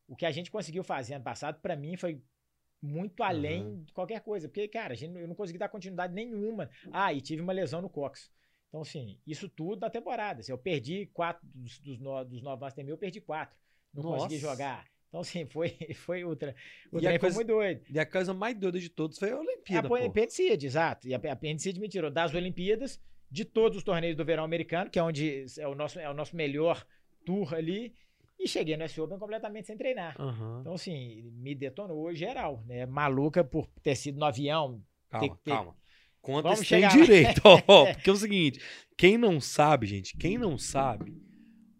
o 0.08 0.16
que 0.16 0.26
a 0.26 0.30
gente 0.32 0.50
conseguiu 0.50 0.82
fazer 0.82 1.14
ano 1.14 1.24
passado, 1.24 1.60
pra 1.60 1.76
mim, 1.76 1.96
foi 1.96 2.20
muito 2.82 3.22
além 3.22 3.62
Aham. 3.62 3.82
de 3.84 3.92
qualquer 3.92 4.20
coisa. 4.20 4.48
Porque, 4.48 4.66
cara, 4.66 4.94
a 4.94 4.96
gente, 4.96 5.16
eu 5.16 5.28
não 5.28 5.36
consegui 5.36 5.58
dar 5.58 5.68
continuidade 5.68 6.12
nenhuma. 6.12 6.68
Ah, 6.92 7.12
e 7.12 7.20
tive 7.20 7.40
uma 7.40 7.52
lesão 7.52 7.80
no 7.80 7.88
cox. 7.88 8.30
Então, 8.68 8.80
assim, 8.82 9.18
isso 9.24 9.48
tudo 9.48 9.76
da 9.76 9.88
temporada. 9.88 10.40
Assim, 10.40 10.50
eu 10.50 10.58
perdi 10.58 11.06
quatro 11.06 11.46
dos, 11.54 11.78
dos, 11.78 11.98
no, 12.00 12.24
dos 12.24 12.42
nove 12.42 12.60
Master 12.60 12.84
mil, 12.84 12.94
eu 12.94 12.98
perdi 12.98 13.20
quatro. 13.20 13.56
Não 13.94 14.02
consegui 14.02 14.34
Nossa. 14.34 14.50
jogar. 14.50 14.86
Então, 15.08 15.20
assim, 15.20 15.46
foi, 15.46 15.70
foi 15.94 16.24
outra. 16.24 16.54
O 16.92 16.98
E 16.98 17.02
trem 17.02 17.18
foi 17.18 17.30
muito 17.32 17.46
doido. 17.48 17.82
E 17.90 17.98
a 17.98 18.06
coisa 18.06 18.34
mais 18.34 18.54
doida 18.56 18.78
de 18.78 18.88
todos 18.88 19.18
foi 19.18 19.30
a 19.30 19.38
Olimpíada, 19.38 19.88
a 19.88 20.06
apendicite, 20.06 20.66
exato. 20.66 21.08
E 21.08 21.14
a 21.14 21.18
apendicite 21.32 21.80
me 21.80 21.88
tirou 21.88 22.10
das 22.10 22.34
Olimpíadas, 22.34 23.00
de 23.30 23.44
todos 23.44 23.78
os 23.78 23.84
torneios 23.84 24.16
do 24.16 24.24
verão 24.24 24.44
americano, 24.44 24.90
que 24.90 24.98
é 24.98 25.02
onde 25.02 25.46
é 25.58 25.66
o 25.68 25.74
nosso, 25.74 25.98
é 25.98 26.08
o 26.08 26.14
nosso 26.14 26.34
melhor 26.36 26.86
tour 27.24 27.54
ali, 27.54 27.94
e 28.38 28.46
cheguei 28.46 28.76
no 28.76 28.84
S 28.84 29.00
Open 29.00 29.18
completamente 29.18 29.66
sem 29.66 29.76
treinar. 29.76 30.14
Aham. 30.20 30.58
Então, 30.60 30.74
assim, 30.74 31.22
me 31.36 31.54
detonou 31.54 32.14
geral, 32.14 32.62
né? 32.66 32.86
Maluca 32.86 33.42
por 33.42 33.66
ter 33.82 33.96
sido 33.96 34.18
no 34.18 34.24
avião. 34.24 34.82
Calma, 35.10 35.26
tem 35.26 35.36
ter- 35.42 35.50
calma. 35.50 35.76
Conta 36.20 36.54
chegar 36.56 36.94
lá. 36.94 37.02
direito, 37.02 37.40
ó. 37.44 37.86
Porque 37.94 38.10
é 38.10 38.12
o 38.12 38.16
seguinte, 38.16 38.60
quem 38.96 39.16
não 39.16 39.40
sabe, 39.40 39.86
gente, 39.86 40.16
quem 40.16 40.36
não 40.38 40.58
sabe, 40.58 41.16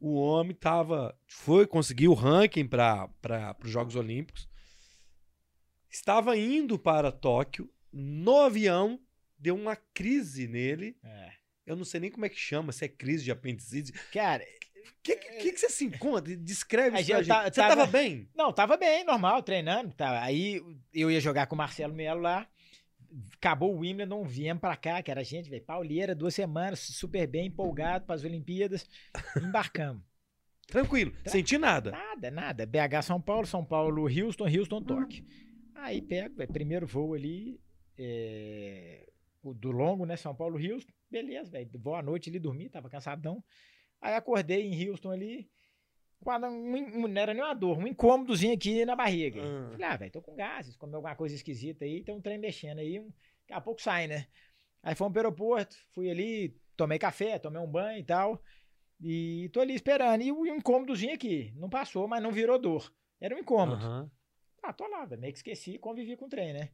o 0.01 0.15
homem 0.15 0.55
tava, 0.55 1.19
foi 1.27 1.67
conseguir 1.67 2.09
o 2.09 2.15
ranking 2.15 2.67
para 2.67 3.09
os 3.65 3.71
Jogos 3.71 3.97
Olímpicos, 3.97 4.49
estava 5.91 6.37
indo 6.37 6.79
para 6.79 7.11
Tóquio, 7.13 7.71
no 7.93 8.41
avião, 8.41 9.01
deu 9.39 9.55
uma 9.57 9.77
crise 9.77 10.47
nele, 10.47 10.97
É. 11.03 11.31
eu 11.67 11.77
não 11.77 11.85
sei 11.85 12.01
nem 12.01 12.11
como 12.11 12.27
é 12.27 12.29
que 12.29 12.37
chama, 12.39 12.73
se 12.73 12.85
é 12.85 12.89
crise 12.89 13.25
de 13.25 13.31
apendicite. 13.31 13.93
Cara, 14.13 14.45
O 14.45 15.01
que, 15.03 15.17
que, 15.17 15.53
que, 15.53 15.57
você 15.59 15.69
se 15.71 15.85
encontra? 15.85 16.37
Descreve 16.37 16.99
isso 16.99 17.07
pra 17.11 17.19
gente 17.19 17.29
tá- 17.29 17.45
gente. 17.45 17.55
Você 17.55 17.61
tava- 17.61 17.77
tava 17.77 17.87
bem? 17.87 18.29
não, 18.35 18.53
tava 18.53 18.77
bem, 18.77 19.05
normal, 19.05 19.43
treinando. 19.43 19.93
Tá. 19.95 20.23
Aí 20.23 20.61
eu 20.93 21.11
ia 21.11 21.21
jogar 21.21 21.47
com 21.47 21.55
o 21.55 21.59
Marcelo 21.59 21.95
Melo 21.95 22.21
lá. 22.21 22.47
Acabou 23.37 23.75
o 23.75 23.79
Wimbledon, 23.81 24.23
viemos 24.25 24.61
pra 24.61 24.77
cá, 24.77 25.03
que 25.03 25.11
era 25.11 25.25
gente, 25.25 25.49
velho, 25.49 25.65
pauleira, 25.65 26.15
duas 26.15 26.35
semanas, 26.35 26.81
super 26.81 27.27
bem, 27.27 27.47
empolgado 27.47 28.05
para 28.05 28.15
as 28.15 28.25
Olimpíadas, 28.25 28.89
embarcamos. 29.43 30.03
Tranquilo, 30.67 31.13
Tá. 31.25 31.31
senti 31.31 31.57
nada. 31.57 31.91
Nada, 31.93 32.31
nada. 32.31 32.67
BH 32.67 33.03
São 33.03 33.21
Paulo, 33.21 33.47
São 33.47 33.65
Paulo, 33.65 34.03
Houston, 34.03 34.45
Houston, 34.47 34.83
Tóquio. 34.83 35.25
Aí 35.75 36.03
pego, 36.03 36.37
véio, 36.37 36.53
primeiro 36.53 36.87
voo 36.87 37.15
ali, 37.15 37.59
é, 37.97 39.09
o 39.43 39.55
do 39.55 39.71
longo, 39.71 40.05
né? 40.05 40.17
São 40.17 40.35
Paulo, 40.35 40.57
Houston. 40.59 40.93
Beleza, 41.11 41.51
velho. 41.51 41.71
Boa 41.79 42.03
noite 42.03 42.29
ali, 42.29 42.39
dormi, 42.39 42.69
tava 42.69 42.91
cansadão. 42.91 43.43
Aí 44.01 44.15
acordei 44.15 44.63
em 44.63 44.89
Houston 44.89 45.11
ali. 45.11 45.49
Não 46.25 47.21
era 47.21 47.33
nem 47.33 47.43
uma 47.43 47.55
dor, 47.55 47.79
um 47.79 47.87
incômodozinho 47.87 48.55
aqui 48.55 48.85
na 48.85 48.97
barriga. 48.97 49.41
Ah. 49.43 49.71
Falei, 49.73 49.87
ah, 49.87 49.97
velho, 49.97 50.13
tô 50.13 50.23
com 50.23 50.35
gases, 50.35 50.77
comeu 50.77 50.97
alguma 50.97 51.15
coisa 51.17 51.35
esquisita 51.35 51.85
aí, 51.85 52.03
tem 52.03 52.15
um 52.15 52.21
trem 52.21 52.39
mexendo 52.39 52.79
aí, 52.79 52.99
um, 52.99 53.07
daqui 53.07 53.53
a 53.53 53.61
pouco 53.61 53.81
sai, 53.81 54.07
né? 54.07 54.27
Aí 54.83 54.95
fomos 54.95 55.13
pro 55.13 55.21
aeroporto, 55.21 55.77
fui 55.93 56.11
ali, 56.11 56.57
tomei 56.77 56.99
café, 56.99 57.39
tomei 57.39 57.61
um 57.61 57.71
banho 57.71 57.99
e 57.99 58.05
tal, 58.05 58.43
e 59.01 59.49
tô 59.53 59.61
ali 59.61 59.75
esperando. 59.75 60.23
E 60.23 60.33
o 60.33 60.47
incômodozinho 60.47 61.15
aqui, 61.15 61.53
não 61.57 61.69
passou, 61.69 62.07
mas 62.07 62.23
não 62.23 62.33
virou 62.33 62.59
dor. 62.59 62.93
Era 63.21 63.35
um 63.35 63.39
incômodo. 63.39 63.85
Aham. 63.85 64.11
Ah, 64.63 64.73
tô 64.73 64.87
lá, 64.87 65.05
velho, 65.05 65.21
meio 65.21 65.33
que 65.33 65.39
esqueci 65.39 65.79
convivi 65.79 66.17
com 66.17 66.27
o 66.27 66.29
trem, 66.29 66.53
né? 66.53 66.71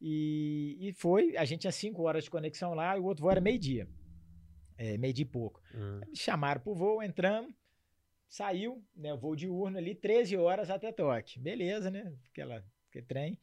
E, 0.00 0.76
e 0.80 0.92
foi, 0.94 1.36
a 1.36 1.44
gente 1.44 1.60
tinha 1.60 1.72
cinco 1.72 2.02
horas 2.02 2.24
de 2.24 2.30
conexão 2.30 2.74
lá, 2.74 2.96
e 2.96 3.00
o 3.00 3.04
outro 3.04 3.22
voo 3.22 3.30
era 3.30 3.40
meio-dia. 3.40 3.88
É, 4.76 4.96
meio-dia 4.96 5.24
e 5.24 5.28
pouco. 5.28 5.60
Ah. 5.74 6.00
Me 6.08 6.16
chamaram 6.16 6.60
pro 6.60 6.74
voo, 6.74 7.02
entramos, 7.02 7.52
saiu, 8.30 8.82
né, 8.94 9.14
voo 9.14 9.34
diurno 9.34 9.76
ali, 9.76 9.94
13 9.94 10.36
horas 10.36 10.70
até 10.70 10.92
Toque. 10.92 11.40
Beleza, 11.40 11.90
né? 11.90 12.16
Aquela, 12.30 12.64
aquele 12.88 13.04
trem. 13.04 13.38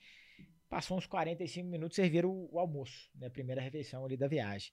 Passou 0.70 0.98
uns 0.98 1.06
45 1.06 1.68
minutos, 1.68 1.96
serviram 1.96 2.32
o, 2.32 2.56
o 2.56 2.60
almoço, 2.60 3.10
né? 3.14 3.30
Primeira 3.30 3.62
refeição 3.62 4.06
ali 4.06 4.18
da 4.18 4.28
viagem. 4.28 4.72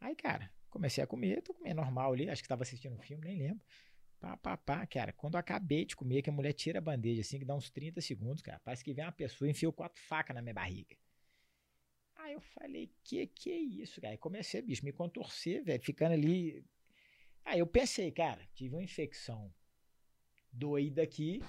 Aí, 0.00 0.14
cara, 0.14 0.50
comecei 0.70 1.02
a 1.02 1.06
comer, 1.06 1.42
tô 1.42 1.52
comendo 1.52 1.76
normal 1.76 2.12
ali, 2.12 2.30
acho 2.30 2.42
que 2.42 2.48
tava 2.48 2.62
assistindo 2.62 2.94
um 2.94 3.02
filme, 3.02 3.24
nem 3.24 3.38
lembro. 3.38 3.64
Pá, 4.20 4.36
pá, 4.36 4.56
pá, 4.56 4.86
cara, 4.86 5.12
quando 5.12 5.34
eu 5.34 5.40
acabei 5.40 5.84
de 5.84 5.94
comer, 5.94 6.22
que 6.22 6.30
a 6.30 6.32
mulher 6.32 6.52
tira 6.52 6.78
a 6.78 6.82
bandeja, 6.82 7.20
assim, 7.20 7.38
que 7.38 7.44
dá 7.44 7.54
uns 7.54 7.70
30 7.70 8.00
segundos, 8.00 8.42
cara, 8.42 8.60
parece 8.64 8.82
que 8.82 8.94
vem 8.94 9.04
uma 9.04 9.12
pessoa 9.12 9.46
e 9.48 9.52
enfiou 9.52 9.72
quatro 9.72 10.00
facas 10.02 10.34
na 10.34 10.42
minha 10.42 10.54
barriga. 10.54 10.96
Aí 12.16 12.32
eu 12.32 12.40
falei, 12.40 12.92
que 13.04 13.26
que 13.28 13.50
é 13.50 13.56
isso, 13.56 14.00
cara? 14.00 14.12
Aí 14.12 14.18
comecei, 14.18 14.60
bicho, 14.62 14.84
me 14.84 14.92
contorcer, 14.92 15.64
velho, 15.64 15.82
ficando 15.82 16.12
ali. 16.14 16.64
Aí 17.48 17.60
eu 17.60 17.66
pensei, 17.66 18.10
cara, 18.12 18.46
tive 18.54 18.74
uma 18.74 18.82
infecção 18.82 19.50
doida 20.52 21.02
aqui. 21.02 21.42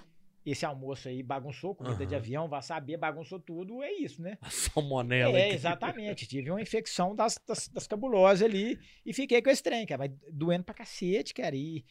Esse 0.46 0.66
almoço 0.66 1.10
aí 1.10 1.22
bagunçou, 1.22 1.76
comida 1.76 2.06
de 2.06 2.16
Aham. 2.16 2.24
avião, 2.24 2.48
vai 2.48 2.62
saber, 2.62 2.96
bagunçou 2.96 3.38
tudo, 3.38 3.84
é 3.84 3.92
isso, 3.92 4.22
né? 4.22 4.38
A 4.42 4.50
salmonela. 4.50 5.38
É, 5.38 5.52
exatamente. 5.52 6.26
Tive 6.26 6.50
uma 6.50 6.62
infecção 6.62 7.14
das, 7.14 7.38
das, 7.46 7.68
das 7.68 7.86
cabulosas 7.86 8.42
ali 8.42 8.80
e 9.06 9.14
fiquei 9.14 9.42
com 9.42 9.50
esse 9.50 9.62
trem, 9.62 9.86
cara. 9.86 10.08
Mas 10.08 10.34
doendo 10.34 10.64
pra 10.64 10.74
cacete, 10.74 11.34
cara. 11.34 11.56
E 11.56 11.84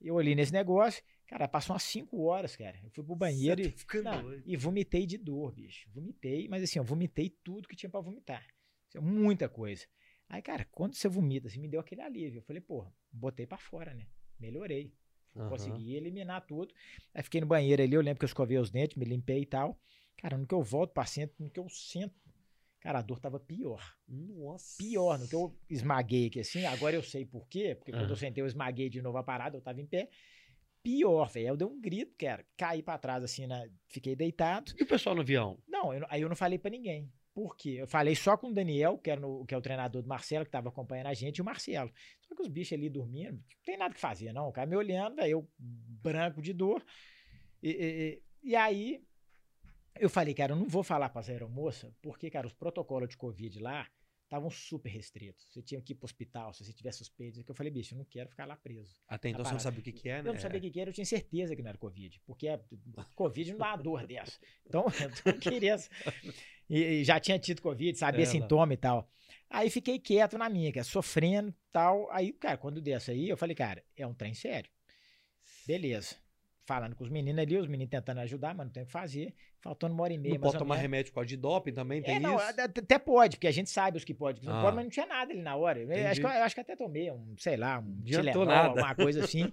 eu 0.00 0.14
olhei 0.14 0.36
nesse 0.36 0.52
negócio, 0.52 1.02
cara, 1.26 1.48
passou 1.48 1.74
umas 1.74 1.82
5 1.82 2.22
horas, 2.22 2.54
cara. 2.54 2.78
Eu 2.84 2.90
fui 2.90 3.02
pro 3.02 3.16
banheiro 3.16 3.60
Você 3.60 3.68
e, 3.68 3.72
tá 3.72 3.78
ficando 3.78 4.04
não, 4.04 4.42
e 4.46 4.56
vomitei 4.56 5.04
de 5.04 5.18
dor, 5.18 5.52
bicho. 5.52 5.90
Vomitei, 5.92 6.48
mas 6.48 6.62
assim, 6.62 6.78
eu 6.78 6.84
vomitei 6.84 7.36
tudo 7.42 7.68
que 7.68 7.74
tinha 7.74 7.90
pra 7.90 8.00
vomitar. 8.00 8.46
Assim, 8.88 9.04
muita 9.04 9.48
coisa. 9.48 9.84
Aí, 10.30 10.40
cara, 10.40 10.64
quando 10.70 10.94
você 10.94 11.08
vomita, 11.08 11.48
assim, 11.48 11.58
me 11.58 11.66
deu 11.66 11.80
aquele 11.80 12.00
alívio. 12.02 12.38
Eu 12.38 12.42
falei, 12.42 12.62
porra, 12.62 12.94
botei 13.10 13.46
pra 13.46 13.58
fora, 13.58 13.92
né? 13.92 14.06
Melhorei. 14.38 14.94
Aham. 15.34 15.48
Consegui 15.48 15.96
eliminar 15.96 16.46
tudo. 16.46 16.72
Aí 17.12 17.22
fiquei 17.24 17.40
no 17.40 17.48
banheiro 17.48 17.82
ali, 17.82 17.94
eu 17.94 18.00
lembro 18.00 18.20
que 18.20 18.24
eu 18.24 18.28
escovei 18.28 18.56
os 18.56 18.70
dentes, 18.70 18.96
me 18.96 19.04
limpei 19.04 19.42
e 19.42 19.46
tal. 19.46 19.76
Cara, 20.16 20.38
no 20.38 20.46
que 20.46 20.54
eu 20.54 20.62
volto 20.62 20.92
pra 20.92 21.04
centro, 21.04 21.34
no 21.40 21.50
que 21.50 21.58
eu 21.58 21.68
sento, 21.68 22.14
cara, 22.78 23.00
a 23.00 23.02
dor 23.02 23.18
tava 23.18 23.40
pior. 23.40 23.96
Nossa. 24.06 24.76
Pior, 24.78 25.18
no 25.18 25.26
que 25.26 25.34
eu 25.34 25.58
esmaguei 25.68 26.28
aqui 26.28 26.40
assim, 26.40 26.64
agora 26.64 26.94
eu 26.94 27.02
sei 27.02 27.24
por 27.24 27.48
quê, 27.48 27.74
porque 27.74 27.90
quando 27.90 28.02
Aham. 28.04 28.10
eu 28.12 28.16
sentei 28.16 28.40
eu 28.42 28.46
esmaguei 28.46 28.88
de 28.88 29.02
novo 29.02 29.18
a 29.18 29.24
parada, 29.24 29.56
eu 29.56 29.60
tava 29.60 29.80
em 29.80 29.86
pé. 29.86 30.08
Pior, 30.82 31.28
velho. 31.28 31.48
Eu 31.48 31.56
dei 31.56 31.66
um 31.66 31.80
grito, 31.80 32.14
cara. 32.16 32.46
Caí 32.56 32.82
pra 32.82 32.96
trás 32.98 33.24
assim, 33.24 33.46
na... 33.48 33.66
fiquei 33.88 34.14
deitado. 34.14 34.72
E 34.78 34.82
o 34.84 34.86
pessoal 34.86 35.14
no 35.14 35.22
avião? 35.22 35.58
Não, 35.66 35.92
eu 35.92 36.00
não- 36.00 36.08
aí 36.08 36.22
eu 36.22 36.28
não 36.28 36.36
falei 36.36 36.58
pra 36.58 36.70
ninguém. 36.70 37.12
Por 37.32 37.56
quê? 37.56 37.76
Eu 37.80 37.86
falei 37.86 38.14
só 38.16 38.36
com 38.36 38.48
o 38.48 38.52
Daniel, 38.52 38.98
que, 38.98 39.10
era 39.10 39.20
no- 39.20 39.46
que 39.46 39.54
é 39.54 39.58
o 39.58 39.62
treinador 39.62 40.02
do 40.02 40.08
Marcelo, 40.08 40.44
que 40.44 40.50
tava 40.50 40.68
acompanhando 40.68 41.06
a 41.06 41.14
gente, 41.14 41.38
e 41.38 41.42
o 41.42 41.44
Marcelo. 41.44 41.92
Só 42.20 42.34
que 42.34 42.42
os 42.42 42.48
bichos 42.48 42.72
ali 42.72 42.90
dormindo, 42.90 43.32
não 43.36 43.62
tem 43.64 43.76
nada 43.78 43.94
que 43.94 44.00
fazer, 44.00 44.32
não. 44.32 44.48
O 44.48 44.52
cara 44.52 44.66
me 44.66 44.76
olhando, 44.76 45.16
velho, 45.16 45.30
eu 45.30 45.48
branco 45.58 46.42
de 46.42 46.52
dor. 46.52 46.84
E, 47.62 47.70
e- 48.42 48.50
e- 48.50 48.56
aí, 48.56 49.02
eu 49.98 50.10
falei, 50.10 50.34
cara, 50.34 50.52
eu 50.52 50.56
não 50.56 50.66
vou 50.68 50.82
falar 50.82 51.08
pra 51.08 51.20
essa 51.20 51.30
aeromoça, 51.30 51.94
porque, 52.02 52.30
cara, 52.30 52.46
os 52.46 52.52
protocolos 52.52 53.08
de 53.08 53.16
Covid 53.16 53.60
lá 53.60 53.86
estavam 54.30 54.48
super 54.48 54.88
restritos. 54.88 55.44
Você 55.50 55.60
tinha 55.60 55.82
que 55.82 55.92
ir 55.92 55.96
pro 55.96 56.04
hospital, 56.04 56.54
se 56.54 56.64
você 56.64 56.72
tiver 56.72 56.92
suspeito. 56.92 57.42
Que 57.42 57.50
eu 57.50 57.54
falei, 57.54 57.72
bicho, 57.72 57.94
eu 57.94 57.98
não 57.98 58.04
quero 58.04 58.30
ficar 58.30 58.46
lá 58.46 58.56
preso. 58.56 58.94
Até 59.08 59.30
então 59.30 59.44
você 59.44 59.52
não 59.52 59.58
sabe 59.58 59.80
o 59.80 59.82
que, 59.82 59.92
que 59.92 60.08
é, 60.08 60.22
né? 60.22 60.28
Eu 60.28 60.34
não 60.34 60.40
sabia 60.40 60.58
o 60.58 60.62
que, 60.62 60.70
que 60.70 60.80
era, 60.80 60.90
eu 60.90 60.94
tinha 60.94 61.04
certeza 61.04 61.56
que 61.56 61.62
não 61.62 61.68
era 61.68 61.76
Covid. 61.76 62.20
Porque 62.24 62.46
a, 62.46 62.60
Covid 63.16 63.50
não 63.50 63.58
dá 63.58 63.66
uma 63.66 63.76
dor 63.76 64.06
dessa. 64.06 64.38
Então, 64.64 64.86
eu 65.26 65.32
não 65.32 65.40
queria. 65.40 65.76
E, 66.68 66.78
e 66.78 67.04
já 67.04 67.18
tinha 67.18 67.38
tido 67.40 67.60
Covid, 67.60 67.98
sabia 67.98 68.22
É, 68.22 68.26
sintoma 68.26 68.72
e 68.72 68.76
tal. 68.76 69.10
Aí 69.48 69.68
fiquei 69.68 69.98
quieto 69.98 70.38
na 70.38 70.48
minha, 70.48 70.72
cara, 70.72 70.84
sofrendo 70.84 71.50
e 71.50 71.54
tal. 71.72 72.08
Aí, 72.12 72.32
cara, 72.32 72.56
quando 72.56 72.80
dessa 72.80 73.10
aí, 73.10 73.28
eu 73.28 73.36
falei, 73.36 73.56
cara, 73.56 73.84
é 73.96 74.06
um 74.06 74.14
trem 74.14 74.32
sério. 74.32 74.70
Beleza. 75.66 76.14
Falando 76.70 76.94
com 76.94 77.02
os 77.02 77.10
meninos 77.10 77.40
ali, 77.42 77.56
os 77.58 77.66
meninos 77.66 77.90
tentando 77.90 78.18
ajudar, 78.20 78.54
mas 78.54 78.64
não 78.66 78.72
tem 78.72 78.84
o 78.84 78.86
que 78.86 78.92
fazer. 78.92 79.34
Faltando 79.60 79.92
uma 79.92 80.04
hora 80.04 80.12
e 80.12 80.18
meia, 80.18 80.34
Não 80.34 80.40
pode 80.40 80.56
tomar 80.56 80.76
menos. 80.76 80.82
remédio 80.82 81.10
por 81.10 81.16
causa 81.16 81.26
de 81.26 81.36
doping 81.36 81.72
também, 81.72 82.00
tem 82.00 82.14
É, 82.14 82.20
não, 82.20 82.36
isso? 82.36 82.44
até 82.44 82.62
até 82.62 82.96
pode, 82.96 83.36
porque 83.38 83.48
a 83.48 83.50
gente 83.50 83.68
sabe 83.68 83.96
os 83.96 84.04
que 84.04 84.14
pode, 84.14 84.38
que 84.40 84.46
não 84.46 84.56
Ah. 84.56 84.62
pode, 84.62 84.76
mas 84.76 84.84
não 84.84 84.90
tinha 84.90 85.04
nada 85.06 85.32
ali 85.32 85.42
na 85.42 85.56
hora. 85.56 85.80
Eu 85.80 86.06
acho, 86.08 86.20
que, 86.20 86.26
eu 86.28 86.30
acho 86.30 86.54
que 86.54 86.60
até 86.60 86.76
tomei 86.76 87.10
um, 87.10 87.34
sei 87.36 87.56
lá, 87.56 87.80
um 87.80 88.00
Tilenol, 88.04 88.48
alguma 88.52 88.94
coisa 88.94 89.24
assim. 89.24 89.50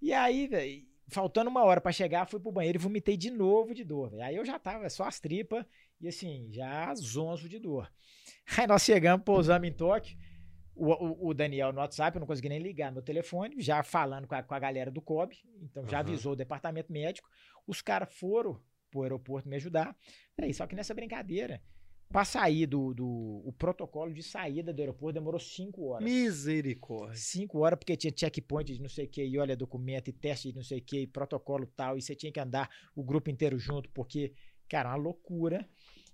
e 0.00 0.12
aí, 0.12 0.46
velho, 0.46 0.84
faltando 1.08 1.50
uma 1.50 1.64
hora 1.64 1.80
pra 1.80 1.90
chegar, 1.90 2.26
fui 2.28 2.38
pro 2.38 2.52
banheiro 2.52 2.78
e 2.78 2.80
vomitei 2.80 3.16
de 3.16 3.32
novo 3.32 3.74
de 3.74 3.82
dor, 3.82 4.10
velho. 4.10 4.22
Aí 4.22 4.36
eu 4.36 4.44
já 4.44 4.56
tava 4.56 4.88
só 4.88 5.02
as 5.02 5.18
tripas 5.18 5.64
e 6.00 6.06
assim, 6.06 6.46
já 6.52 6.94
zonzo 6.94 7.48
de 7.48 7.58
dor. 7.58 7.90
Aí 8.56 8.68
nós 8.68 8.82
chegamos, 8.84 9.24
pousamos 9.24 9.68
em 9.68 9.72
Tóquio. 9.72 10.16
O, 10.74 11.28
o- 11.28 11.34
Daniel 11.34 11.72
no 11.72 11.80
WhatsApp, 11.80 12.16
eu 12.16 12.20
não 12.20 12.26
consegui 12.26 12.48
nem 12.48 12.58
ligar 12.58 12.90
meu 12.90 13.02
telefone, 13.02 13.56
já 13.60 13.82
falando 13.82 14.26
com 14.26 14.34
a, 14.34 14.42
com 14.42 14.54
a 14.54 14.58
galera 14.58 14.90
do 14.90 15.02
COB, 15.02 15.36
então 15.62 15.84
já 15.86 15.98
Aham. 16.00 16.08
avisou 16.08 16.32
o 16.32 16.36
departamento 16.36 16.90
médico. 16.92 17.28
Os 17.66 17.82
caras 17.82 18.12
foram 18.14 18.58
pro 18.90 19.02
aeroporto 19.02 19.48
me 19.48 19.56
ajudar. 19.56 19.96
Aí, 20.40 20.52
só 20.54 20.66
que 20.66 20.74
nessa 20.74 20.94
brincadeira, 20.94 21.62
pra 22.08 22.24
sair 22.24 22.66
do, 22.66 22.92
do 22.94 23.06
o 23.44 23.52
protocolo 23.58 24.12
de 24.12 24.22
saída 24.22 24.72
do 24.72 24.80
aeroporto 24.80 25.14
demorou 25.14 25.38
cinco 25.40 25.88
horas. 25.88 26.04
Misericórdia. 26.04 27.16
Cinco 27.16 27.58
horas, 27.60 27.78
porque 27.78 27.96
tinha 27.96 28.12
checkpoint 28.16 28.72
de 28.74 28.80
não 28.82 28.88
sei 28.88 29.04
o 29.04 29.08
que, 29.08 29.24
e 29.24 29.38
olha 29.38 29.54
documento, 29.56 30.08
e 30.08 30.12
teste 30.12 30.50
de 30.50 30.56
não 30.56 30.64
sei 30.64 30.78
o 30.78 30.82
que, 30.82 31.00
e 31.00 31.06
protocolo 31.06 31.66
tal, 31.66 31.96
e 31.98 32.02
você 32.02 32.14
tinha 32.14 32.32
que 32.32 32.40
andar 32.40 32.68
o 32.96 33.02
grupo 33.04 33.30
inteiro 33.30 33.58
junto, 33.58 33.88
porque, 33.90 34.32
cara, 34.68 34.88
uma 34.90 34.96
loucura. 34.96 35.68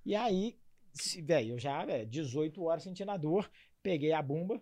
E 0.04 0.14
aí, 0.14 0.56
velho, 1.22 1.54
eu 1.54 1.58
já, 1.58 1.84
véio, 1.84 2.06
18 2.06 2.62
horas 2.62 2.82
sentindo 2.82 3.10
a 3.10 3.16
dor, 3.16 3.50
peguei 3.82 4.12
a 4.12 4.22
bomba, 4.22 4.60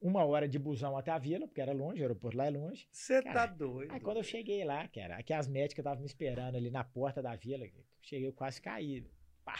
uma 0.00 0.24
hora 0.24 0.48
de 0.48 0.58
busão 0.58 0.96
até 0.96 1.10
a 1.10 1.18
vila, 1.18 1.46
porque 1.46 1.60
era 1.60 1.72
longe, 1.72 2.00
o 2.00 2.02
aeroporto 2.02 2.36
lá 2.36 2.46
é 2.46 2.50
longe. 2.50 2.88
Você 2.90 3.22
tá 3.22 3.46
doido. 3.46 3.92
Aí 3.92 4.00
quando 4.00 4.16
eu 4.16 4.22
cheguei 4.22 4.64
lá, 4.64 4.88
cara, 4.88 5.16
aqui 5.16 5.32
as 5.32 5.46
médicas 5.46 5.82
estavam 5.82 6.00
me 6.00 6.06
esperando 6.06 6.56
ali 6.56 6.70
na 6.70 6.82
porta 6.82 7.22
da 7.22 7.36
vila, 7.36 7.66
cheguei, 8.00 8.26
eu 8.26 8.32
quase 8.32 8.60
caí. 8.60 9.06
Pá. 9.44 9.58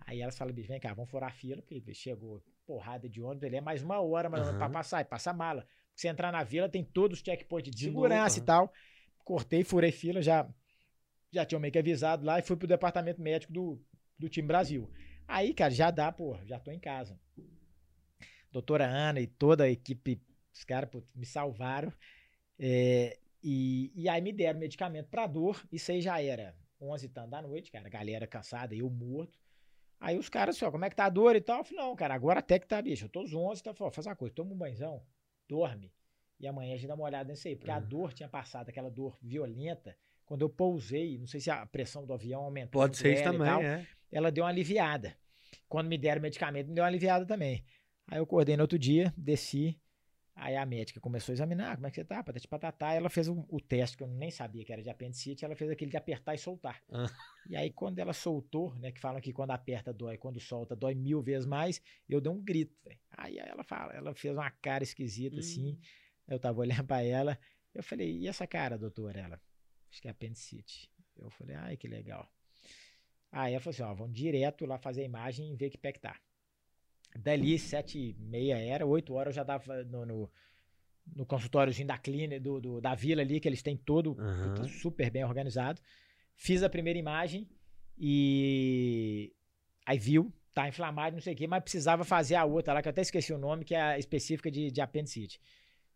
Aí 0.00 0.20
elas 0.20 0.36
falaram, 0.36 0.54
bicho, 0.54 0.68
vem 0.68 0.80
cá, 0.80 0.92
vamos 0.92 1.10
furar 1.10 1.30
a 1.30 1.32
fila, 1.32 1.62
porque 1.62 1.94
chegou 1.94 2.42
porrada 2.66 3.08
de 3.08 3.20
ônibus, 3.20 3.44
ele 3.44 3.56
é 3.56 3.60
mais 3.60 3.82
uma 3.82 4.00
hora 4.00 4.28
ou 4.28 4.32
menos 4.32 4.50
pra 4.56 4.68
passar, 4.68 5.00
e 5.00 5.04
passa 5.04 5.32
mala. 5.32 5.66
Se 5.94 6.02
você 6.02 6.08
entrar 6.08 6.32
na 6.32 6.42
vila, 6.42 6.68
tem 6.68 6.84
todos 6.84 7.18
os 7.18 7.24
checkpoints 7.24 7.70
de, 7.70 7.76
De 7.76 7.84
segurança 7.84 8.36
novo, 8.36 8.42
e 8.42 8.46
tal. 8.46 8.72
Cortei, 9.24 9.62
furei 9.62 9.92
fila, 9.92 10.22
já, 10.22 10.48
já 11.30 11.44
tinha 11.44 11.60
meio 11.60 11.72
que 11.72 11.78
avisado 11.78 12.24
lá 12.24 12.38
e 12.38 12.42
fui 12.42 12.56
pro 12.56 12.66
departamento 12.66 13.20
médico 13.20 13.52
do, 13.52 13.80
do 14.18 14.28
time 14.28 14.48
Brasil. 14.48 14.90
Aí, 15.28 15.54
cara, 15.54 15.70
já 15.70 15.90
dá, 15.90 16.10
pô, 16.10 16.36
já 16.44 16.58
tô 16.58 16.70
em 16.72 16.80
casa. 16.80 17.18
Doutora 18.50 18.86
Ana 18.86 19.20
e 19.20 19.26
toda 19.26 19.64
a 19.64 19.70
equipe, 19.70 20.20
os 20.52 20.64
caras 20.64 20.90
me 21.14 21.24
salvaram. 21.26 21.92
É, 22.58 23.18
e, 23.42 23.90
e 23.94 24.08
aí 24.08 24.20
me 24.20 24.32
deram 24.32 24.58
medicamento 24.58 25.08
pra 25.08 25.26
dor. 25.26 25.62
Isso 25.72 25.90
aí 25.92 26.00
já 26.00 26.20
era 26.20 26.54
11 26.80 27.06
e 27.06 27.08
tanto 27.08 27.30
da 27.30 27.40
noite, 27.42 27.70
cara. 27.70 27.86
A 27.86 27.90
galera 27.90 28.26
cansada, 28.26 28.74
eu 28.74 28.88
morto. 28.90 29.38
Aí 29.98 30.18
os 30.18 30.28
caras, 30.28 30.56
assim, 30.56 30.64
ó, 30.64 30.70
como 30.70 30.84
é 30.84 30.90
que 30.90 30.96
tá 30.96 31.04
a 31.04 31.10
dor 31.10 31.36
e 31.36 31.40
tal? 31.40 31.58
Eu 31.58 31.64
falei, 31.64 31.84
não, 31.84 31.94
cara, 31.94 32.14
agora 32.14 32.40
até 32.40 32.58
que 32.58 32.66
tá, 32.66 32.80
bicho. 32.80 33.04
Eu 33.04 33.08
tô 33.08 33.22
os 33.22 33.34
11, 33.34 33.62
tá? 33.62 33.74
Falei, 33.74 33.88
ó, 33.90 33.92
faz 33.92 34.06
uma 34.06 34.16
coisa, 34.16 34.34
toma 34.34 34.52
um 34.52 34.56
banhozão, 34.56 35.02
dorme. 35.48 35.92
E 36.38 36.46
amanhã 36.46 36.72
a 36.74 36.76
gente 36.76 36.88
dá 36.88 36.94
uma 36.94 37.04
olhada 37.04 37.30
nisso 37.30 37.46
aí. 37.46 37.54
Porque 37.54 37.70
a 37.70 37.76
Uhum. 37.76 37.86
dor 37.86 38.12
tinha 38.14 38.28
passado, 38.28 38.68
aquela 38.70 38.90
dor 38.90 39.18
violenta. 39.20 39.94
Quando 40.24 40.42
eu 40.42 40.48
pousei, 40.48 41.18
não 41.18 41.26
sei 41.26 41.40
se 41.40 41.50
a 41.50 41.66
pressão 41.66 42.06
do 42.06 42.14
avião 42.14 42.42
aumentou. 42.44 42.80
Pode 42.80 42.96
ser 42.96 43.12
isso 43.12 43.24
também, 43.24 43.46
tal, 43.46 43.62
é. 43.62 43.86
ela 44.10 44.30
deu 44.32 44.44
uma 44.44 44.50
aliviada. 44.50 45.16
Quando 45.68 45.88
me 45.88 45.98
deram 45.98 46.22
medicamento, 46.22 46.68
me 46.68 46.74
deu 46.74 46.82
uma 46.82 46.88
aliviada 46.88 47.26
também. 47.26 47.62
Aí 48.06 48.18
eu 48.18 48.24
acordei 48.24 48.56
no 48.56 48.62
outro 48.62 48.78
dia, 48.78 49.12
desci. 49.16 49.80
Aí 50.34 50.56
a 50.56 50.64
médica 50.64 51.00
começou 51.00 51.32
a 51.32 51.34
examinar, 51.34 51.74
como 51.76 51.86
é 51.86 51.90
que 51.90 51.96
você 51.96 52.04
tá, 52.04 52.22
patati 52.22 52.48
patatá. 52.48 52.94
Ela 52.94 53.10
fez 53.10 53.28
o, 53.28 53.44
o 53.48 53.60
teste, 53.60 53.96
que 53.96 54.02
eu 54.02 54.08
nem 54.08 54.30
sabia 54.30 54.64
que 54.64 54.72
era 54.72 54.82
de 54.82 54.88
apendicite, 54.88 55.44
ela 55.44 55.54
fez 55.54 55.70
aquele 55.70 55.90
de 55.90 55.96
apertar 55.98 56.34
e 56.34 56.38
soltar. 56.38 56.82
Ah. 56.90 57.06
E 57.48 57.56
aí 57.56 57.70
quando 57.70 57.98
ela 57.98 58.12
soltou, 58.14 58.74
né, 58.76 58.90
que 58.90 59.00
falam 59.00 59.20
que 59.20 59.32
quando 59.32 59.50
aperta 59.50 59.92
dói, 59.92 60.16
quando 60.16 60.40
solta 60.40 60.74
dói 60.74 60.94
mil 60.94 61.20
vezes 61.20 61.46
mais, 61.46 61.82
eu 62.08 62.20
dei 62.20 62.32
um 62.32 62.42
grito, 62.42 62.74
velho. 62.82 62.98
Aí 63.10 63.38
ela 63.38 63.62
fala, 63.62 63.92
ela 63.92 64.14
fez 64.14 64.34
uma 64.34 64.50
cara 64.50 64.82
esquisita 64.82 65.40
assim, 65.40 65.72
Hum. 65.72 65.78
eu 66.28 66.38
tava 66.38 66.60
olhando 66.60 66.84
pra 66.84 67.02
ela, 67.02 67.38
eu 67.74 67.82
falei, 67.82 68.10
e 68.18 68.26
essa 68.26 68.46
cara, 68.46 68.78
doutora? 68.78 69.20
Ela, 69.20 69.40
acho 69.90 70.00
que 70.00 70.08
é 70.08 70.10
apendicite. 70.10 70.90
Eu 71.18 71.28
falei, 71.30 71.54
ai, 71.56 71.76
que 71.76 71.86
legal. 71.86 72.26
Aí 73.30 73.52
ela 73.52 73.60
falou 73.60 73.74
assim, 73.74 73.82
ó, 73.82 73.92
vamos 73.94 74.16
direto 74.16 74.64
lá 74.64 74.78
fazer 74.78 75.02
a 75.02 75.04
imagem 75.04 75.52
e 75.52 75.56
ver 75.56 75.68
que 75.68 75.76
pé 75.76 75.92
que 75.92 76.00
tá. 76.00 76.18
Dali, 77.18 77.58
sete 77.58 77.98
e 77.98 78.14
meia 78.18 78.56
era, 78.58 78.86
oito 78.86 79.12
horas 79.14 79.32
eu 79.34 79.36
já 79.36 79.44
tava 79.44 79.82
no, 79.84 80.06
no, 80.06 80.30
no 81.16 81.26
consultóriozinho 81.26 81.88
da 81.88 81.98
clínica, 81.98 82.38
do, 82.40 82.60
do- 82.60 82.80
da 82.80 82.94
vila 82.94 83.20
ali, 83.22 83.40
que 83.40 83.48
eles 83.48 83.62
têm 83.62 83.76
todo 83.76 84.14
puta, 84.14 84.64
super 84.68 85.10
bem 85.10 85.24
organizado. 85.24 85.80
Fiz 86.36 86.62
a 86.62 86.68
primeira 86.70 86.98
imagem 86.98 87.48
e 87.98 89.32
aí 89.84 89.98
viu, 89.98 90.32
tá 90.54 90.68
inflamado, 90.68 91.16
não 91.16 91.22
sei 91.22 91.34
o 91.34 91.36
quê, 91.36 91.46
mas 91.46 91.62
precisava 91.62 92.04
fazer 92.04 92.34
a 92.36 92.44
outra 92.44 92.72
lá, 92.74 92.82
que 92.82 92.88
eu 92.88 92.90
até 92.90 93.02
esqueci 93.02 93.32
o 93.32 93.38
nome, 93.38 93.64
que 93.64 93.74
é 93.74 93.80
a 93.82 93.98
específica 93.98 94.50
de, 94.50 94.70
de 94.70 94.80
apendicite. 94.80 95.40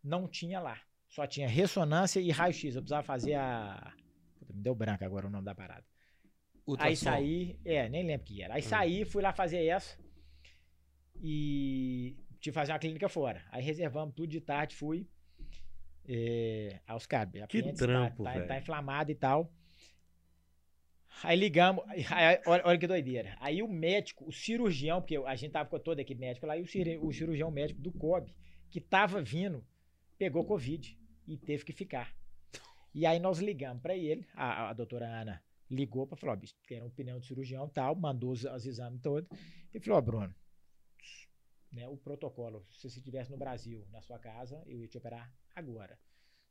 Não 0.03 0.29
tinha 0.29 0.61
lá. 0.61 0.81
Só 1.09 1.27
tinha 1.27 1.49
ressonância 1.49 2.21
e 2.21 2.31
raio-x. 2.31 2.75
Eu 2.75 2.83
precisava 2.83 3.03
fazer 3.05 3.35
a. 3.35 3.93
Puta, 4.39 4.53
me 4.53 4.61
deu 4.63 4.75
branco 4.75 5.05
agora 5.05 5.27
o 5.27 5.31
nome 5.31 5.45
da 5.45 5.55
parada. 5.55 5.85
Aí 5.85 6.63
Ultrassom. 6.67 7.05
saí, 7.05 7.59
é, 7.65 7.89
nem 7.89 8.05
lembro 8.05 8.23
o 8.25 8.27
que 8.27 8.43
era. 8.43 8.55
Aí 8.55 8.61
Hum. 8.61 8.65
saí, 8.65 9.05
fui 9.05 9.23
lá 9.23 9.33
fazer 9.33 9.65
essa 9.65 9.97
e 11.27 12.15
tive 12.39 12.39
que 12.41 12.53
fazer 12.53 12.73
uma 12.73 12.79
clínica 12.79 13.09
fora. 13.09 13.43
Aí 13.51 13.63
reservamos 13.65 14.15
tudo 14.15 14.29
de 14.29 14.41
tarde, 14.43 14.77
fui. 14.77 15.09
É, 16.07 16.81
aos 16.87 17.07
cabos. 17.07 17.41
Que 17.49 17.63
trampo, 17.87 18.23
tá, 18.25 18.33
tá, 18.43 18.47
tá 18.47 18.59
inflamado 18.59 19.11
e 19.11 19.15
tal. 19.15 19.51
Aí 21.23 21.39
ligamos, 21.39 21.83
aí- 22.11 22.41
olha, 22.47 22.63
olha 22.67 22.79
que 22.79 22.87
doideira. 22.87 23.37
Aí 23.41 23.63
o 23.63 23.69
médico, 23.69 24.27
o 24.29 24.33
cirurgião, 24.33 25.01
porque 25.01 25.17
a 25.17 25.35
gente 25.37 25.53
tava 25.53 25.69
com 25.69 25.79
toda 25.79 26.01
a 26.01 26.03
equipe 26.03 26.21
médica 26.21 26.47
lá, 26.47 26.59
e 26.59 26.63
o, 26.63 26.67
cir- 26.67 27.03
o 27.03 27.13
cirurgião 27.13 27.51
médico 27.51 27.81
do 27.81 27.93
COB, 27.93 28.31
que 28.69 28.81
tava 28.81 29.23
vindo, 29.23 29.65
pegou 30.19 30.45
Covid 30.45 30.99
e 31.27 31.37
teve 31.39 31.65
que 31.65 31.73
ficar. 31.73 32.13
E 32.93 33.07
aí 33.07 33.19
nós 33.19 33.39
ligamos 33.39 33.81
pra 33.81 33.97
ele, 33.97 34.27
a, 34.35 34.69
a 34.71 34.73
doutora 34.75 35.07
Ana 35.07 35.43
ligou 35.71 36.07
pra 36.07 36.17
falar, 36.17 36.35
ó, 36.35 36.37
bicho, 36.37 36.55
quero 36.67 36.83
uma 36.83 36.89
opinião 36.89 37.19
do 37.19 37.25
cirurgião 37.25 37.67
e 37.67 37.71
tal, 37.71 37.95
mandou 37.95 38.31
os, 38.33 38.45
os 38.45 38.67
exames 38.67 39.01
todos. 39.01 39.29
E 39.73 39.81
falou, 39.81 39.99
ó, 39.99 40.03
Bruno, 40.03 40.35
né, 41.75 41.89
o 41.89 41.97
protocolo, 41.97 42.65
se 42.71 42.89
você 42.89 42.99
estivesse 42.99 43.31
no 43.31 43.37
Brasil, 43.37 43.87
na 43.91 44.01
sua 44.01 44.19
casa, 44.19 44.63
eu 44.67 44.81
ia 44.81 44.89
te 44.89 44.97
operar 44.97 45.31
agora. 45.55 45.99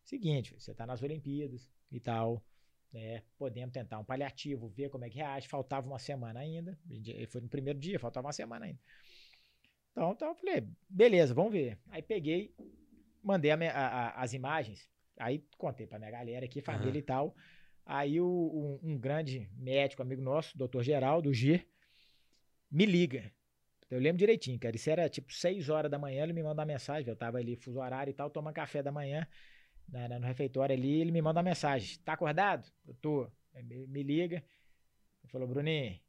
Seguinte, 0.03 0.53
você 0.53 0.73
tá 0.73 0.85
nas 0.85 1.01
Olimpíadas 1.01 1.71
e 1.89 1.99
tal, 1.99 2.43
né, 2.91 3.23
podemos 3.37 3.71
tentar 3.73 3.99
um 3.99 4.03
paliativo, 4.03 4.67
ver 4.67 4.89
como 4.89 5.05
é 5.05 5.09
que 5.09 5.15
reage. 5.17 5.47
Faltava 5.47 5.87
uma 5.87 5.97
semana 5.99 6.41
ainda, 6.41 6.77
ele 6.89 7.25
foi 7.27 7.41
no 7.41 7.47
primeiro 7.49 7.79
dia, 7.79 7.97
faltava 7.99 8.27
uma 8.27 8.33
semana 8.33 8.65
ainda. 8.65 8.79
Então, 9.91 10.11
então 10.11 10.27
eu 10.29 10.35
falei, 10.35 10.67
beleza, 10.89 11.33
vamos 11.33 11.51
ver. 11.53 11.79
Aí 11.87 12.01
peguei, 12.01 12.53
mandei 13.21 13.51
a 13.51 13.55
a- 13.55 14.21
as 14.21 14.33
imagens, 14.33 14.89
aí 15.17 15.45
contei 15.57 15.87
pra 15.87 15.99
minha 15.99 16.11
galera 16.11 16.45
aqui, 16.45 16.61
família 16.61 16.89
Aham. 16.91 16.97
e 16.97 17.03
tal. 17.03 17.35
Aí 17.85 18.19
o- 18.19 18.79
um, 18.83 18.91
um 18.91 18.97
grande 18.97 19.49
médico, 19.53 20.01
amigo 20.01 20.21
nosso, 20.21 20.57
doutor 20.57 20.83
Geraldo, 20.83 21.29
o 21.29 21.33
G, 21.33 21.65
me 22.71 22.85
liga. 22.85 23.31
Eu 23.93 23.99
lembro 23.99 24.17
direitinho, 24.17 24.59
cara. 24.59 24.75
Isso 24.75 24.89
era 24.89 25.09
tipo 25.09 25.31
6 25.31 25.69
horas 25.69 25.89
da 25.91 25.99
manhã, 25.99 26.23
ele 26.23 26.33
me 26.33 26.41
manda 26.43 26.61
uma 26.61 26.65
mensagem. 26.65 27.07
Eu 27.09 27.15
tava 27.15 27.37
ali, 27.37 27.55
fuso 27.55 27.79
horário 27.79 28.11
e 28.11 28.13
tal, 28.13 28.29
tomando 28.29 28.53
café 28.53 28.81
da 28.81 28.91
manhã 28.91 29.27
na- 29.87 30.07
na- 30.07 30.19
no 30.19 30.25
refeitório 30.25 30.75
ali. 30.75 31.01
Ele 31.01 31.11
me 31.11 31.21
manda 31.21 31.39
uma 31.39 31.43
mensagem: 31.43 31.99
Tá 31.99 32.13
acordado? 32.13 32.71
Eu 32.87 32.93
tô. 32.95 33.31
Me, 33.53 33.87
me 33.87 34.03
liga. 34.03 34.37
Ele 35.23 35.31
falou: 35.31 35.47
Bruninho, 35.47 35.99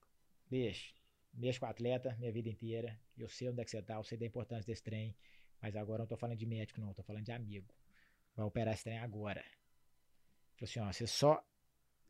deixa. 0.49 0.95
Mexo 1.33 1.61
com 1.61 1.67
atleta 1.67 2.17
minha 2.19 2.33
vida 2.33 2.49
inteira. 2.49 2.99
Eu 3.19 3.29
sei 3.29 3.49
onde 3.49 3.61
é 3.61 3.65
que 3.65 3.71
você 3.71 3.83
tá, 3.83 3.95
eu 3.97 4.05
sei 4.05 4.17
da 4.17 4.27
importância 4.27 4.65
desse 4.67 4.83
trem. 4.83 5.17
Mas 5.61 5.75
agora 5.77 6.01
eu 6.01 6.05
não 6.05 6.07
tô 6.09 6.17
falando 6.17 6.39
de 6.39 6.47
médico, 6.47 6.81
não. 6.81 6.89
Eu 6.89 6.95
tô 6.95 7.03
falando 7.03 7.25
de 7.25 7.33
amigo. 7.33 7.75
Vai 8.37 8.47
operar 8.47 8.75
esse 8.75 8.85
trem 8.85 8.99
agora. 8.99 9.41
Ele 9.41 9.47
falou 10.57 10.71
assim: 10.71 10.81
Ó, 10.81 10.93
você 10.93 11.07
só. 11.07 11.43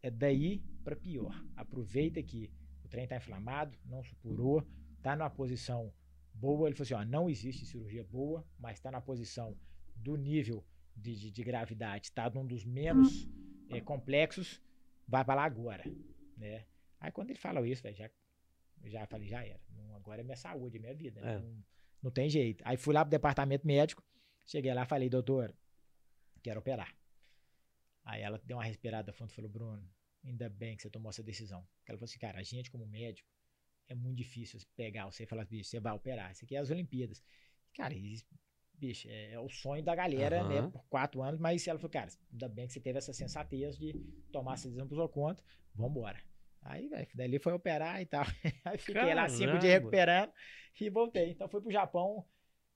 É 0.02 0.10
daí 0.10 0.58
pra 0.84 0.94
pior. 0.94 1.34
Aproveita 1.56 2.22
que 2.22 2.52
o 2.84 2.88
trem 2.88 3.06
tá 3.08 3.16
inflamado, 3.16 3.76
não 3.86 4.04
supurou, 4.04 4.62
tá 5.04 5.14
numa 5.14 5.28
posição 5.30 5.92
boa. 6.32 6.66
Ele 6.66 6.74
falou 6.74 6.84
assim: 6.84 6.94
ó, 6.94 7.04
não 7.04 7.28
existe 7.28 7.66
cirurgia 7.66 8.02
boa, 8.02 8.44
mas 8.58 8.80
tá 8.80 8.90
na 8.90 9.00
posição 9.00 9.56
do 9.94 10.16
nível 10.16 10.64
de, 10.96 11.14
de, 11.14 11.30
de 11.30 11.44
gravidade, 11.44 12.10
tá 12.10 12.28
num 12.30 12.46
dos 12.46 12.64
menos 12.64 13.28
eh, 13.70 13.80
complexos, 13.80 14.60
vai 15.06 15.24
pra 15.24 15.34
lá 15.34 15.44
agora, 15.44 15.84
né? 16.36 16.64
Aí 16.98 17.12
quando 17.12 17.30
ele 17.30 17.38
falou 17.38 17.66
isso, 17.66 17.82
velho, 17.82 17.96
já, 17.96 18.10
já 18.84 19.06
falei, 19.06 19.28
já 19.28 19.44
era. 19.44 19.60
Não, 19.70 19.94
agora 19.94 20.22
é 20.22 20.24
minha 20.24 20.36
saúde, 20.36 20.78
é 20.78 20.80
minha 20.80 20.94
vida. 20.94 21.20
né? 21.20 21.34
É. 21.34 21.38
Não, 21.38 21.64
não 22.04 22.10
tem 22.10 22.28
jeito. 22.30 22.62
Aí 22.66 22.76
fui 22.76 22.94
lá 22.94 23.04
pro 23.04 23.10
departamento 23.10 23.66
médico, 23.66 24.02
cheguei 24.46 24.72
lá 24.72 24.86
falei, 24.86 25.08
doutor, 25.10 25.54
quero 26.42 26.60
operar. 26.60 26.96
Aí 28.04 28.22
ela 28.22 28.40
deu 28.44 28.56
uma 28.56 28.64
respirada 28.64 29.12
fundo 29.12 29.30
e 29.30 29.34
falou, 29.34 29.50
Bruno, 29.50 29.86
ainda 30.24 30.48
bem 30.48 30.76
que 30.76 30.82
você 30.82 30.90
tomou 30.90 31.10
essa 31.10 31.22
decisão. 31.22 31.66
Ela 31.86 31.98
falou 31.98 32.04
assim, 32.04 32.18
cara, 32.18 32.38
a 32.38 32.42
gente 32.42 32.70
como 32.70 32.86
médico, 32.86 33.28
é 33.88 33.94
muito 33.94 34.16
difícil 34.16 34.60
pegar 34.76 35.06
você 35.06 35.24
e 35.24 35.26
falar, 35.26 35.44
bicho, 35.44 35.68
você 35.70 35.80
vai 35.80 35.92
operar. 35.92 36.32
Isso 36.32 36.44
aqui 36.44 36.56
é 36.56 36.58
as 36.58 36.70
Olimpíadas. 36.70 37.22
Cara, 37.76 37.94
e, 37.94 38.16
bicho, 38.74 39.08
é, 39.08 39.32
é 39.32 39.38
o 39.40 39.48
sonho 39.48 39.82
da 39.82 39.94
galera, 39.94 40.40
Aham. 40.40 40.48
né? 40.48 40.70
Por 40.70 40.84
quatro 40.88 41.22
anos, 41.22 41.40
mas 41.40 41.66
ela 41.66 41.78
falou, 41.78 41.90
cara, 41.90 42.08
ainda 42.32 42.48
bem 42.48 42.66
que 42.66 42.72
você 42.72 42.80
teve 42.80 42.98
essa 42.98 43.12
sensatez 43.12 43.76
de 43.78 43.92
tomar 44.32 44.54
essa 44.54 44.68
decisão 44.68 44.86
por 44.88 44.94
sua 44.96 45.08
conta, 45.08 45.42
vambora. 45.74 46.20
Aí, 46.62 46.88
velho, 46.88 47.06
dali 47.14 47.38
foi 47.38 47.52
operar 47.52 48.00
e 48.00 48.06
tal. 48.06 48.24
Aí 48.64 48.78
fiquei 48.78 49.14
lá 49.14 49.28
cinco 49.28 49.46
Caramba. 49.46 49.58
dias 49.60 49.72
recuperando 49.74 50.32
e 50.80 50.88
voltei. 50.90 51.30
Então 51.30 51.48
fui 51.48 51.60
pro 51.60 51.70
Japão. 51.70 52.24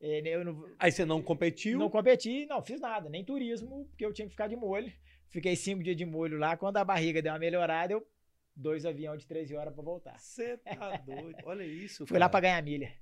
eh, 0.00 0.20
Eu 0.24 0.44
não, 0.44 0.64
Aí 0.78 0.92
você 0.92 1.04
não 1.06 1.22
competiu? 1.22 1.78
não 1.78 1.88
competi, 1.88 2.44
não 2.46 2.62
fiz 2.62 2.80
nada, 2.80 3.08
nem 3.08 3.24
turismo, 3.24 3.86
porque 3.86 4.04
eu 4.04 4.12
tinha 4.12 4.26
que 4.26 4.32
ficar 4.32 4.46
de 4.46 4.56
molho. 4.56 4.92
Fiquei 5.30 5.56
cinco 5.56 5.82
dias 5.82 5.96
de 5.96 6.04
molho 6.04 6.38
lá. 6.38 6.56
Quando 6.56 6.76
a 6.76 6.84
barriga 6.84 7.22
deu 7.22 7.32
uma 7.32 7.38
melhorada, 7.38 7.92
eu 7.94 8.06
dois 8.58 8.84
aviões 8.84 9.22
de 9.22 9.26
13 9.28 9.54
horas 9.56 9.72
pra 9.72 9.82
voltar. 9.82 10.18
Você 10.18 10.56
tá 10.58 10.96
doido. 11.06 11.36
Olha 11.44 11.62
isso. 11.64 12.06
Fui 12.06 12.18
lá 12.18 12.24
cara. 12.28 12.30
pra 12.30 12.40
ganhar 12.40 12.62
milha. 12.62 12.92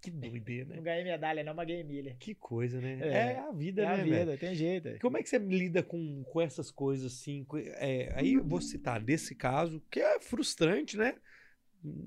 Que 0.00 0.12
doideira, 0.12 0.68
Não 0.68 0.76
né? 0.76 0.82
ganhei 0.82 1.02
medalha, 1.04 1.42
não, 1.42 1.52
mas 1.54 1.66
ganhei 1.66 1.82
milha. 1.82 2.16
Que 2.20 2.32
coisa, 2.32 2.80
né? 2.80 2.98
É. 3.02 3.08
É, 3.32 3.38
a 3.40 3.50
vida, 3.50 3.82
É 3.82 3.86
a 3.86 3.96
né, 3.96 4.04
vida, 4.04 4.26
velho? 4.26 4.38
tem 4.38 4.54
jeito. 4.54 4.96
Como 5.00 5.16
é 5.18 5.22
que 5.24 5.28
você 5.28 5.38
lida 5.38 5.82
com, 5.82 6.22
com 6.22 6.40
essas 6.40 6.70
coisas 6.70 7.12
assim? 7.12 7.44
é, 7.78 8.12
aí 8.14 8.34
eu 8.34 8.44
vou 8.44 8.60
citar 8.60 9.00
desse 9.00 9.34
caso, 9.34 9.82
que 9.90 9.98
é 9.98 10.20
frustrante, 10.20 10.96
né? 10.96 11.16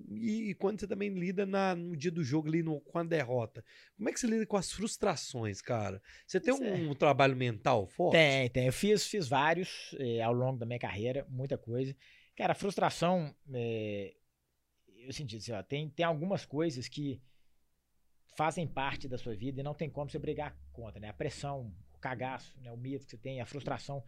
E, 0.10 0.54
quando 0.60 0.80
você 0.80 0.88
também 0.88 1.10
lida 1.10 1.46
na- 1.46 1.76
no 1.76 1.96
dia 1.96 2.12
do 2.12 2.24
jogo 2.24 2.48
ali 2.48 2.62
no- 2.62 2.82
com 2.82 2.98
a 3.00 3.04
derrota. 3.04 3.64
Como 3.98 4.10
é 4.10 4.14
que 4.14 4.20
você 4.20 4.28
lida 4.28 4.46
com 4.46 4.58
as 4.58 4.72
frustrações, 4.72 5.62
cara? 5.62 6.02
Você 6.28 6.40
tem 6.40 6.54
Isso 6.54 6.64
é. 6.64 6.74
um, 6.74 6.94
trabalho 6.94 7.36
mental 7.36 7.88
forte? 7.88 8.14
Tem, 8.14 8.50
tem. 8.50 8.66
Eu 8.68 8.74
fiz, 8.74 9.06
fiz 9.08 9.28
vários 9.30 9.96
eh, 10.00 10.22
ao 10.22 10.34
longo 10.34 10.58
da 10.60 10.66
minha 10.66 10.80
carreira, 10.80 11.26
muita 11.30 11.58
coisa. 11.58 11.96
Cara, 12.42 12.54
a 12.54 12.56
frustração, 12.56 13.36
eh, 13.54 14.16
eu 14.98 15.14
senti 15.14 15.38
assim, 15.38 15.52
ó, 15.52 15.62
tem, 15.62 15.88
tem 15.92 16.04
algumas 16.04 16.44
coisas 16.44 16.88
que 16.88 17.22
fazem 18.36 18.66
parte 18.66 19.08
da 19.08 19.16
sua 19.16 19.36
vida 19.36 19.60
e 19.60 19.64
não 19.64 19.76
tem 19.76 19.88
como 19.88 20.10
você 20.10 20.18
brigar 20.18 20.58
contra, 20.74 21.00
né? 21.00 21.10
A 21.10 21.14
pressão, 21.14 21.72
o 21.94 22.00
cagaço, 22.00 22.60
né? 22.60 22.72
o 22.72 22.78
medo 22.78 23.06
que 23.06 23.12
você 23.12 23.18
tem, 23.20 23.42
a 23.42 23.46
frustração, 23.46 24.04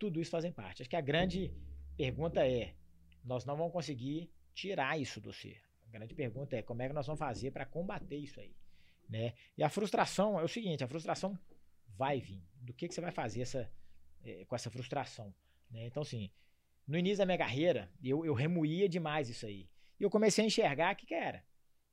tudo 0.00 0.20
isso 0.20 0.32
fazem 0.32 0.50
parte. 0.50 0.82
Acho 0.82 0.90
que 0.90 0.96
a 0.96 1.00
grande 1.00 1.54
pergunta 1.96 2.44
é, 2.44 2.74
nós 3.22 3.44
não 3.44 3.56
vamos 3.56 3.72
conseguir 3.72 4.32
tirar 4.52 5.00
isso 5.00 5.20
do 5.20 5.32
ser. 5.32 5.62
A 5.86 5.90
grande 5.92 6.12
pergunta 6.12 6.56
é 6.56 6.62
como 6.62 6.82
é 6.82 6.88
que 6.88 6.92
nós 6.92 7.06
vamos 7.06 7.20
fazer 7.20 7.52
para 7.52 7.64
combater 7.64 8.16
isso 8.16 8.40
aí, 8.40 8.56
né? 9.08 9.32
E 9.56 9.62
a 9.62 9.68
frustração 9.68 10.40
é 10.40 10.42
o 10.42 10.48
seguinte, 10.48 10.82
a 10.82 10.88
frustração 10.88 11.38
vai 11.96 12.20
vir. 12.20 12.42
Do 12.60 12.74
que, 12.74 12.88
que 12.88 12.94
você 12.94 13.00
vai 13.00 13.12
fazer 13.12 13.42
essa, 13.42 13.70
eh, 14.24 14.44
com 14.44 14.56
essa 14.56 14.72
frustração, 14.72 15.32
né? 15.70 15.86
Então, 15.86 16.02
assim, 16.02 16.32
no 16.86 16.96
início 16.98 17.18
da 17.18 17.26
minha 17.26 17.38
carreira, 17.38 17.90
eu, 18.02 18.24
eu 18.24 18.34
remoía 18.34 18.88
demais 18.88 19.28
isso 19.28 19.46
aí. 19.46 19.68
E 19.98 20.02
eu 20.04 20.10
comecei 20.10 20.44
a 20.44 20.46
enxergar 20.46 20.94
que, 20.94 21.06
que 21.06 21.14
era. 21.14 21.44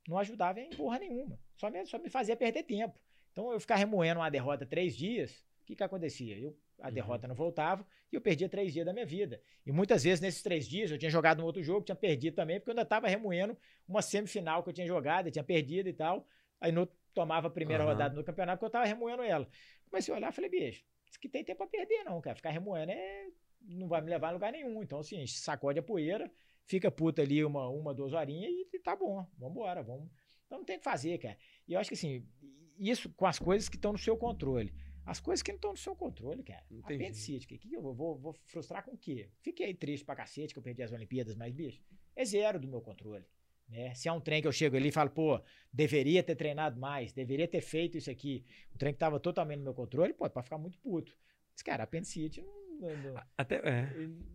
Não 0.06 0.18
ajudava 0.18 0.60
em 0.60 0.74
porra 0.74 0.98
nenhuma. 0.98 1.38
Só 1.56 1.70
me, 1.70 1.84
só 1.86 1.98
me 1.98 2.10
fazia 2.10 2.36
perder 2.36 2.62
tempo. 2.64 2.98
Então, 3.32 3.52
eu 3.52 3.58
ficar 3.58 3.76
remoendo 3.76 4.20
uma 4.20 4.30
derrota 4.30 4.64
três 4.66 4.96
dias, 4.96 5.44
o 5.62 5.64
que, 5.66 5.74
que 5.74 5.82
acontecia? 5.82 6.38
Eu, 6.38 6.56
a 6.80 6.88
Uhum. 6.88 6.94
derrota 6.94 7.26
não 7.26 7.34
voltava 7.34 7.86
e 8.12 8.16
eu 8.16 8.20
perdia 8.20 8.48
três 8.48 8.72
dias 8.72 8.84
da 8.84 8.92
minha 8.92 9.06
vida. 9.06 9.40
E 9.64 9.72
muitas 9.72 10.04
vezes, 10.04 10.20
nesses 10.20 10.42
três 10.42 10.68
dias, 10.68 10.90
eu 10.90 10.98
tinha 10.98 11.10
jogado 11.10 11.40
um 11.42 11.44
outro 11.46 11.62
jogo, 11.62 11.84
tinha 11.84 11.96
perdido 11.96 12.34
também, 12.34 12.58
porque 12.60 12.70
eu 12.70 12.72
ainda 12.72 12.82
estava 12.82 13.08
remoendo 13.08 13.56
uma 13.88 14.02
semifinal 14.02 14.62
que 14.62 14.68
eu 14.68 14.74
tinha 14.74 14.86
jogado, 14.86 15.26
eu 15.26 15.32
tinha 15.32 15.42
perdido 15.44 15.88
e 15.88 15.92
tal. 15.92 16.28
Aí 16.60 16.70
no, 16.70 16.86
tomava 17.12 17.48
a 17.48 17.50
primeira 17.50 17.82
Aham. 17.82 17.92
rodada 17.92 18.14
no 18.14 18.22
campeonato, 18.22 18.58
porque 18.58 18.66
eu 18.66 18.68
estava 18.68 18.84
remoendo 18.84 19.22
ela. 19.22 19.48
Comecei 19.90 20.12
a 20.12 20.16
olhar 20.16 20.30
e 20.30 20.34
falei, 20.34 20.50
bicho, 20.50 20.84
isso 21.06 21.18
aqui 21.18 21.28
tem 21.28 21.42
tempo 21.44 21.58
pra 21.58 21.66
perder, 21.66 22.04
não, 22.04 22.20
cara. 22.20 22.36
Ficar 22.36 22.50
remoendo 22.50 22.92
é, 22.92 23.26
não 23.66 23.88
vai 23.88 24.00
me 24.00 24.10
levar 24.10 24.28
a 24.28 24.32
lugar 24.32 24.52
nenhum. 24.52 24.82
Então, 24.82 25.00
assim, 25.00 25.26
sacode 25.26 25.78
a 25.78 25.82
poeira, 25.82 26.30
fica 26.66 26.90
puta 26.90 27.22
ali 27.22 27.44
uma, 27.44 27.68
uma 27.68 27.94
duas 27.94 28.12
horinhas 28.12 28.52
e, 28.52 28.76
e 28.76 28.78
tá 28.78 28.94
bom. 28.96 29.26
Vambora, 29.38 29.82
vamos. 29.82 30.10
Então 30.46 30.58
não 30.58 30.64
tem 30.64 30.76
o 30.76 30.78
que 30.78 30.84
fazer, 30.84 31.18
cara. 31.18 31.36
E 31.66 31.72
eu 31.72 31.80
acho 31.80 31.90
que 31.90 31.94
assim, 31.94 32.26
isso 32.78 33.08
com 33.10 33.26
as 33.26 33.38
coisas 33.38 33.68
que 33.68 33.76
estão 33.76 33.92
no 33.92 33.98
seu 33.98 34.16
controle. 34.16 34.72
As 35.06 35.20
coisas 35.20 35.42
que 35.42 35.52
não 35.52 35.56
estão 35.56 35.70
no 35.72 35.76
seu 35.76 35.94
controle, 35.94 36.42
cara. 36.42 36.64
Entendi. 36.70 37.02
Apendicite, 37.02 37.46
que, 37.46 37.58
que 37.58 37.74
eu 37.74 37.82
vou, 37.82 38.16
vou, 38.16 38.32
frustrar 38.46 38.82
com 38.84 38.92
o 38.92 38.96
quê? 38.96 39.28
Fiquei 39.42 39.74
triste 39.74 40.04
pra 40.04 40.16
cacete 40.16 40.54
que 40.54 40.58
eu 40.58 40.62
perdi 40.62 40.82
as 40.82 40.92
Olimpíadas, 40.92 41.36
mas, 41.36 41.52
bicho, 41.52 41.82
é 42.16 42.24
zero 42.24 42.58
do 42.58 42.66
meu 42.66 42.80
controle. 42.80 43.24
Né? 43.68 43.94
Se 43.94 44.08
é 44.08 44.12
um 44.12 44.20
trem 44.20 44.40
que 44.40 44.48
eu 44.48 44.52
chego 44.52 44.76
ali 44.76 44.88
e 44.88 44.92
falo, 44.92 45.10
pô, 45.10 45.40
deveria 45.72 46.22
ter 46.22 46.34
treinado 46.36 46.80
mais, 46.80 47.12
deveria 47.12 47.46
ter 47.46 47.60
feito 47.60 47.98
isso 47.98 48.10
aqui, 48.10 48.46
o 48.74 48.78
trem 48.78 48.92
que 48.92 48.98
tava 48.98 49.20
totalmente 49.20 49.58
no 49.58 49.64
meu 49.64 49.74
controle, 49.74 50.12
pô, 50.12 50.28
pra 50.28 50.42
ficar 50.42 50.58
muito 50.58 50.78
puto. 50.78 51.16
Mas, 51.52 51.62
cara, 51.62 51.84
apendicite 51.84 52.40
não, 52.40 52.63
não, 52.80 52.96
não- 52.96 53.22
Até, 53.36 53.56
é. 53.56 53.88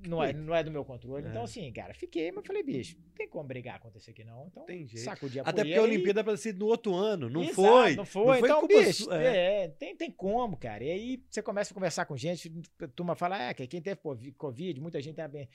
não 0.08 0.24
é, 0.24 0.34
não 0.34 0.56
é 0.56 0.64
do 0.64 0.72
meu 0.72 0.84
controle. 0.86 1.26
É. 1.26 1.30
Então, 1.30 1.44
assim, 1.44 1.72
cara, 1.72 1.94
fiquei, 1.94 2.32
mas 2.32 2.46
falei, 2.46 2.64
bicho, 2.64 2.98
não 2.98 3.12
tem 3.14 3.28
como 3.28 3.48
brigar 3.48 3.80
contra 3.80 3.98
isso 4.00 4.10
aqui, 4.10 4.24
não. 4.24 4.48
Então, 4.48 4.66
Tem 4.66 4.86
jeito. 4.86 5.04
sacudi 5.06 5.40
a 5.40 5.44
Até 5.44 5.64
porque 5.64 5.74
a 5.76 5.82
Olimpíada 5.84 6.24
para 6.24 6.36
ser 6.38 6.54
no 6.56 6.66
outro 6.68 6.94
ano, 6.96 7.30
não 7.30 7.42
Exato, 7.42 7.56
foi. 7.56 7.96
Não 7.96 8.06
foi, 8.06 8.40
então, 8.40 8.60
culpa 8.62 8.76
bicho, 8.80 9.04
sua, 9.04 9.22
é. 9.24 9.64
é, 9.64 9.68
tem, 9.70 9.96
tem 9.96 10.12
como, 10.12 10.58
cara. 10.58 10.84
E 10.84 10.92
aí 10.92 11.24
você 11.30 11.42
começa 11.42 11.72
a 11.72 11.76
conversar 11.76 12.06
com 12.06 12.16
gente, 12.18 12.52
a 12.82 12.88
turma 12.88 13.16
fala, 13.16 13.42
é, 13.42 13.54
que 13.54 13.68
quem 13.68 13.82
teve 13.82 14.00
Covid- 14.38 14.80
muita 14.82 15.02
gente 15.02 15.16
tá 15.16 15.28
bem. 15.28 15.48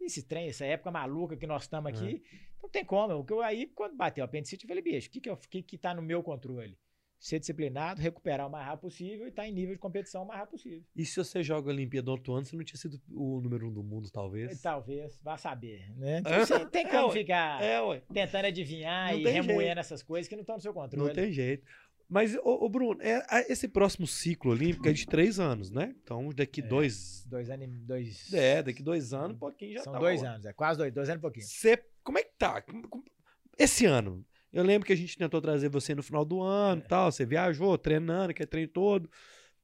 Esse 0.00 0.22
trem, 0.22 0.48
essa 0.48 0.64
época 0.64 0.90
maluca 0.90 1.36
que 1.36 1.46
nós 1.46 1.62
estamos 1.64 1.90
aqui, 1.92 2.22
não 2.62 2.70
tem 2.70 2.84
como. 2.84 3.24
Eu- 3.28 3.42
aí, 3.42 3.66
quando 3.66 3.94
bateu 3.96 4.24
a 4.24 4.26
apendicite, 4.26 4.64
eu 4.64 4.68
falei, 4.68 4.82
bicho, 4.82 5.08
o 5.08 5.10
que, 5.10 5.20
que, 5.20 5.28
eu- 5.28 5.36
que, 5.36 5.62
que 5.62 5.76
tá 5.76 5.92
no 5.94 6.00
meu 6.00 6.22
controle? 6.22 6.78
Ser 7.22 7.38
disciplinado, 7.38 8.00
recuperar 8.00 8.46
o 8.46 8.50
mais 8.50 8.64
rápido 8.64 8.80
possível 8.80 9.26
e 9.26 9.28
estar 9.28 9.46
em 9.46 9.52
nível 9.52 9.74
de 9.74 9.78
competição 9.78 10.22
o 10.22 10.26
mais 10.26 10.40
rápido 10.40 10.52
possível. 10.52 10.82
E 10.96 11.04
se 11.04 11.16
você 11.22 11.42
joga 11.42 11.70
a 11.70 11.74
Olimpíada 11.74 12.10
outro 12.10 12.32
ano, 12.32 12.46
você 12.46 12.56
não 12.56 12.64
tinha 12.64 12.78
sido 12.78 12.98
o 13.10 13.42
número 13.42 13.68
um 13.68 13.72
do 13.72 13.82
mundo, 13.82 14.10
talvez? 14.10 14.58
Talvez, 14.62 15.20
vá 15.22 15.36
saber, 15.36 15.86
né? 15.98 16.20
Então, 16.20 16.32
É. 16.32 16.46
você 16.46 16.64
tem 16.66 16.86
É, 16.88 16.90
como 16.90 17.08
ué. 17.08 17.12
ficar 17.12 17.62
É, 17.62 17.78
tentando 18.12 18.46
adivinhar 18.46 19.12
Não 19.12 19.18
e 19.20 19.24
remoendo 19.28 19.60
jeito. 19.64 19.78
essas 19.80 20.02
coisas 20.02 20.28
que 20.28 20.34
não 20.34 20.40
estão 20.40 20.56
no 20.56 20.62
seu 20.62 20.72
controle. 20.72 21.06
Não 21.08 21.14
tem 21.14 21.30
jeito. 21.30 21.62
Mas, 22.08 22.34
ô, 22.36 22.64
ô, 22.64 22.68
Bruno, 22.70 23.00
é, 23.02 23.22
esse 23.52 23.68
próximo 23.68 24.06
ciclo 24.06 24.50
olímpico 24.52 24.88
é 24.88 24.92
de 24.92 25.06
três 25.06 25.38
anos, 25.38 25.70
né? 25.70 25.94
Então, 26.02 26.30
daqui 26.30 26.60
É. 26.62 26.66
dois. 26.66 27.24
Dois 27.26 27.50
anos, 27.50 27.66
e- 27.68 27.70
dois... 27.70 28.32
É, 28.32 28.62
daqui 28.62 28.82
dois 28.82 29.12
anos, 29.12 29.36
um 29.36 29.38
pouquinho 29.38 29.74
já 29.74 29.82
São 29.84 29.92
tá 29.92 29.98
dois 29.98 30.22
bom. 30.22 30.26
anos, 30.26 30.44
é 30.46 30.52
quase 30.54 30.78
dois, 30.78 30.92
dois 30.92 31.08
anos 31.10 31.20
e 31.20 31.22
pouquinho. 31.22 31.44
Você, 31.46 31.84
como 32.02 32.18
é 32.18 32.22
que 32.24 32.32
tá? 32.38 32.64
Esse 33.58 33.84
ano, 33.84 34.24
eu 34.52 34.62
lembro 34.64 34.86
que 34.86 34.92
a 34.92 34.96
gente 34.96 35.16
tentou 35.16 35.40
trazer 35.40 35.68
você 35.68 35.94
no 35.94 36.02
final 36.02 36.24
do 36.24 36.40
ano 36.42 36.82
É. 36.82 36.84
tal. 36.86 37.10
Você 37.12 37.24
viajou 37.24 37.76
treinando, 37.78 38.32
que 38.34 38.42
é 38.42 38.46
treino 38.46 38.68
todo. 38.68 39.10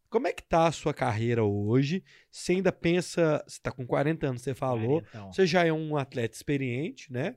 Como 0.08 0.28
é 0.28 0.32
que 0.32 0.42
tá 0.42 0.66
a 0.68 0.72
sua 0.72 0.94
carreira 0.94 1.42
hoje? 1.44 2.02
Você 2.30 2.52
ainda 2.52 2.70
pensa. 2.72 3.42
Você 3.46 3.60
tá 3.60 3.72
com 3.72 3.84
40 3.86 4.28
anos, 4.28 4.42
você 4.42 4.54
falou. 4.54 5.02
Você 5.32 5.46
já 5.46 5.64
é 5.66 5.72
um 5.72 5.96
atleta 5.96 6.34
experiente, 6.36 7.12
né? 7.12 7.36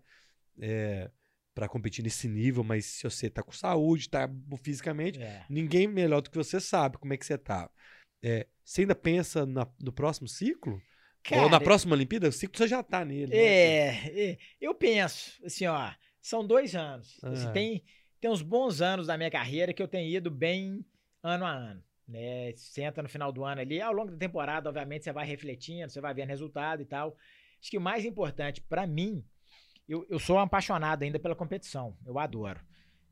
É, 0.62 1.10
para 1.56 1.68
competir 1.68 2.04
nesse 2.04 2.28
nível, 2.28 2.64
mas 2.64 2.86
se 2.86 3.04
você 3.04 3.30
tá 3.30 3.42
com 3.44 3.52
saúde, 3.52 4.10
tá 4.10 4.30
fisicamente, 4.62 5.20
é. 5.20 5.44
ninguém 5.50 5.88
melhor 5.88 6.22
do 6.22 6.30
que 6.30 6.38
você 6.38 6.60
sabe 6.60 6.98
como 6.98 7.14
é 7.14 7.18
que 7.18 7.26
você 7.26 7.38
tá. 7.38 7.70
É, 8.24 8.46
você 8.64 8.82
ainda 8.82 8.96
pensa 8.96 9.46
na- 9.46 9.68
no 9.82 9.92
próximo 9.92 10.28
ciclo? 10.28 10.74
Ou 11.32 11.44
na 11.44 11.50
Cara, 11.52 11.64
próxima 11.64 11.96
Olimpíada? 11.96 12.30
O 12.30 12.32
ciclo 12.32 12.58
você 12.58 12.68
já 12.68 12.82
tá 12.82 13.04
nele. 13.04 13.32
né? 13.32 13.38
É, 13.38 13.88
é, 14.32 14.38
eu 14.62 14.74
penso, 14.74 15.42
assim, 15.44 15.66
ó, 15.66 15.92
são 16.22 16.46
dois 16.46 16.76
anos. 16.76 17.18
Assim, 17.24 17.48
Ah. 17.48 17.52
tem, 17.52 17.84
tem 18.20 18.30
uns 18.32 18.42
bons 18.42 18.82
anos 18.82 19.08
da 19.08 19.18
minha 19.18 19.32
carreira 19.32 19.74
que 19.74 19.82
eu 19.82 19.88
tenho 19.88 20.10
ido 20.10 20.30
bem 20.30 20.86
ano 21.24 21.46
a 21.46 21.52
ano. 21.52 21.84
Né? 22.08 22.54
Senta 22.56 23.04
no 23.04 23.10
final 23.10 23.32
do 23.32 23.44
ano 23.44 23.62
ali, 23.62 23.80
ao 23.82 23.94
longo 23.94 24.12
da 24.12 24.18
temporada, 24.18 24.68
obviamente, 24.70 25.04
você 25.04 25.12
vai 25.14 25.26
refletindo, 25.28 25.90
você 25.92 26.02
vai 26.02 26.14
vendo 26.14 26.30
resultado 26.30 26.82
e 26.82 26.86
tal. 26.86 27.16
Acho 27.62 27.70
que 27.70 27.78
o 27.78 27.82
mais 27.82 28.04
importante 28.06 28.62
pra 28.62 28.88
mim, 28.88 29.24
eu, 29.88 30.06
eu 30.10 30.20
sou 30.20 30.38
um 30.38 30.40
apaixonado 30.40 31.04
ainda 31.04 31.20
pela 31.20 31.36
competição, 31.36 31.96
eu 32.06 32.18
adoro. 32.18 32.60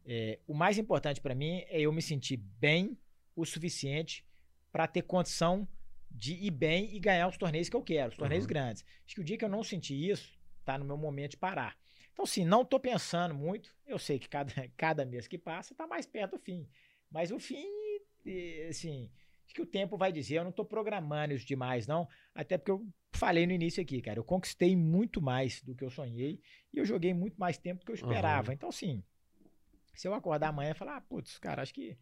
É, 0.05 0.39
o 0.47 0.53
mais 0.53 0.77
importante 0.77 1.19
pra 1.21 1.35
mim 1.35 1.63
é 1.67 1.81
eu 1.81 1.91
me 1.91 2.01
sentir 2.01 2.37
bem 2.37 2.97
o 3.35 3.45
suficiente 3.45 4.25
pra 4.71 4.87
ter 4.87 5.01
condição 5.03 5.67
de 6.09 6.33
ir 6.33 6.49
bem 6.51 6.95
e 6.95 6.99
ganhar 6.99 7.27
os 7.27 7.37
torneios 7.37 7.67
que 7.69 7.75
eu 7.75 7.83
quero, 7.83 8.09
os 8.11 8.17
torneios 8.17 8.45
Uhum. 8.45 8.49
grandes. 8.49 8.85
Acho 9.05 9.15
que 9.15 9.21
o 9.21 9.23
dia 9.23 9.37
que 9.37 9.43
eu 9.45 9.49
não 9.49 9.63
sentir 9.63 10.09
isso, 10.09 10.33
tá 10.65 10.77
no 10.77 10.85
meu 10.85 10.97
momento 10.97 11.31
de 11.31 11.37
parar. 11.37 11.77
Então, 12.17 12.23
assim, 12.23 12.43
não 12.43 12.65
tô 12.65 12.79
pensando 12.79 13.35
muito. 13.35 13.75
Eu 13.85 13.99
sei 13.99 14.17
que 14.17 14.27
cada, 14.27 14.51
cada 14.75 15.05
mês 15.05 15.27
que 15.27 15.37
passa 15.37 15.75
tá 15.75 15.85
mais 15.85 16.07
perto 16.07 16.31
do 16.31 16.39
fim. 16.39 16.67
Mas 17.11 17.31
o 17.31 17.37
fim, 17.37 17.63
assim, 18.67 19.11
acho 19.45 19.53
que 19.53 19.61
o 19.61 19.67
tempo 19.67 19.95
vai 19.95 20.11
dizer. 20.11 20.37
Eu 20.37 20.43
não 20.43 20.51
tô 20.51 20.65
programando 20.65 21.35
isso 21.35 21.45
demais, 21.45 21.85
não. 21.85 22.09
Até 22.33 22.57
porque 22.57 22.71
eu 22.71 22.83
falei 23.13 23.45
no 23.45 23.53
início 23.53 23.83
aqui, 23.83 24.01
cara. 24.01 24.17
Eu 24.17 24.23
conquistei 24.23 24.75
muito 24.75 25.21
mais 25.21 25.61
do 25.61 25.75
que 25.75 25.83
eu 25.83 25.91
sonhei 25.91 26.41
e 26.73 26.79
eu 26.79 26.85
joguei 26.85 27.13
muito 27.13 27.39
mais 27.39 27.59
tempo 27.59 27.81
do 27.81 27.85
que 27.85 27.91
eu 27.91 27.95
esperava. 27.95 28.47
Aham. 28.47 28.53
Então, 28.55 28.69
assim, 28.69 29.03
se 29.93 30.07
eu 30.07 30.15
acordar 30.15 30.47
amanhã 30.47 30.71
e 30.71 30.73
falar, 30.73 30.97
ah, 30.97 31.01
putz, 31.01 31.37
cara, 31.37 31.61
acho 31.61 31.73
que 31.73 31.95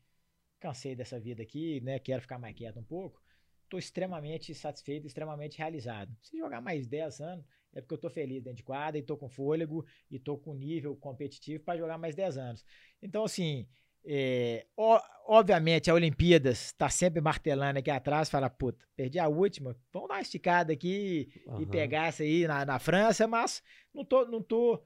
cansei 0.61 0.95
dessa 0.95 1.19
vida 1.19 1.43
aqui, 1.43 1.81
né? 1.81 1.99
Quero 1.99 2.21
ficar 2.21 2.39
mais 2.39 2.55
quieto 2.55 2.79
um 2.79 2.83
pouco. 2.85 3.21
Tô 3.67 3.77
extremamente 3.77 4.55
satisfeito, 4.55 5.07
extremamente 5.07 5.57
realizado. 5.57 6.15
Se 6.21 6.37
jogar 6.37 6.61
mais 6.61 6.87
10 6.87 7.19
anos, 7.19 7.45
é 7.75 7.81
porque 7.81 7.93
eu 7.93 7.99
tô 7.99 8.09
feliz 8.09 8.41
dentro 8.41 8.57
de 8.57 8.63
quadra 8.63 8.97
e 8.97 9.03
tô 9.03 9.15
com 9.17 9.29
fôlego 9.29 9.85
e 10.09 10.17
tô 10.17 10.37
com 10.37 10.55
nível 10.55 10.95
competitivo 10.95 11.63
para 11.63 11.77
jogar 11.77 11.97
mais 11.97 12.15
10 12.15 12.37
anos. 12.37 12.65
Então, 13.03 13.23
assim, 13.25 13.67
é, 14.05 14.65
o- 14.77 14.99
obviamente 15.27 15.89
a 15.89 15.93
Olimpíadas 15.93 16.71
tá 16.73 16.89
sempre 16.89 17.19
martelando 17.21 17.79
aqui 17.79 17.89
atrás, 17.91 18.29
fala, 18.29 18.49
puta, 18.49 18.85
perdi 18.95 19.19
a 19.19 19.27
última, 19.27 19.75
vamos 19.91 20.07
dar 20.09 20.15
uma 20.15 20.21
esticada 20.21 20.71
aqui 20.73 21.29
e 21.35 21.49
Aham. 21.49 21.65
pegar 21.65 22.07
essa 22.07 22.23
aí 22.23 22.47
na, 22.47 22.65
na 22.65 22.79
França, 22.79 23.27
mas 23.27 23.61
não 23.93 24.05
tô, 24.05 24.25
não 24.25 24.41
tô, 24.41 24.81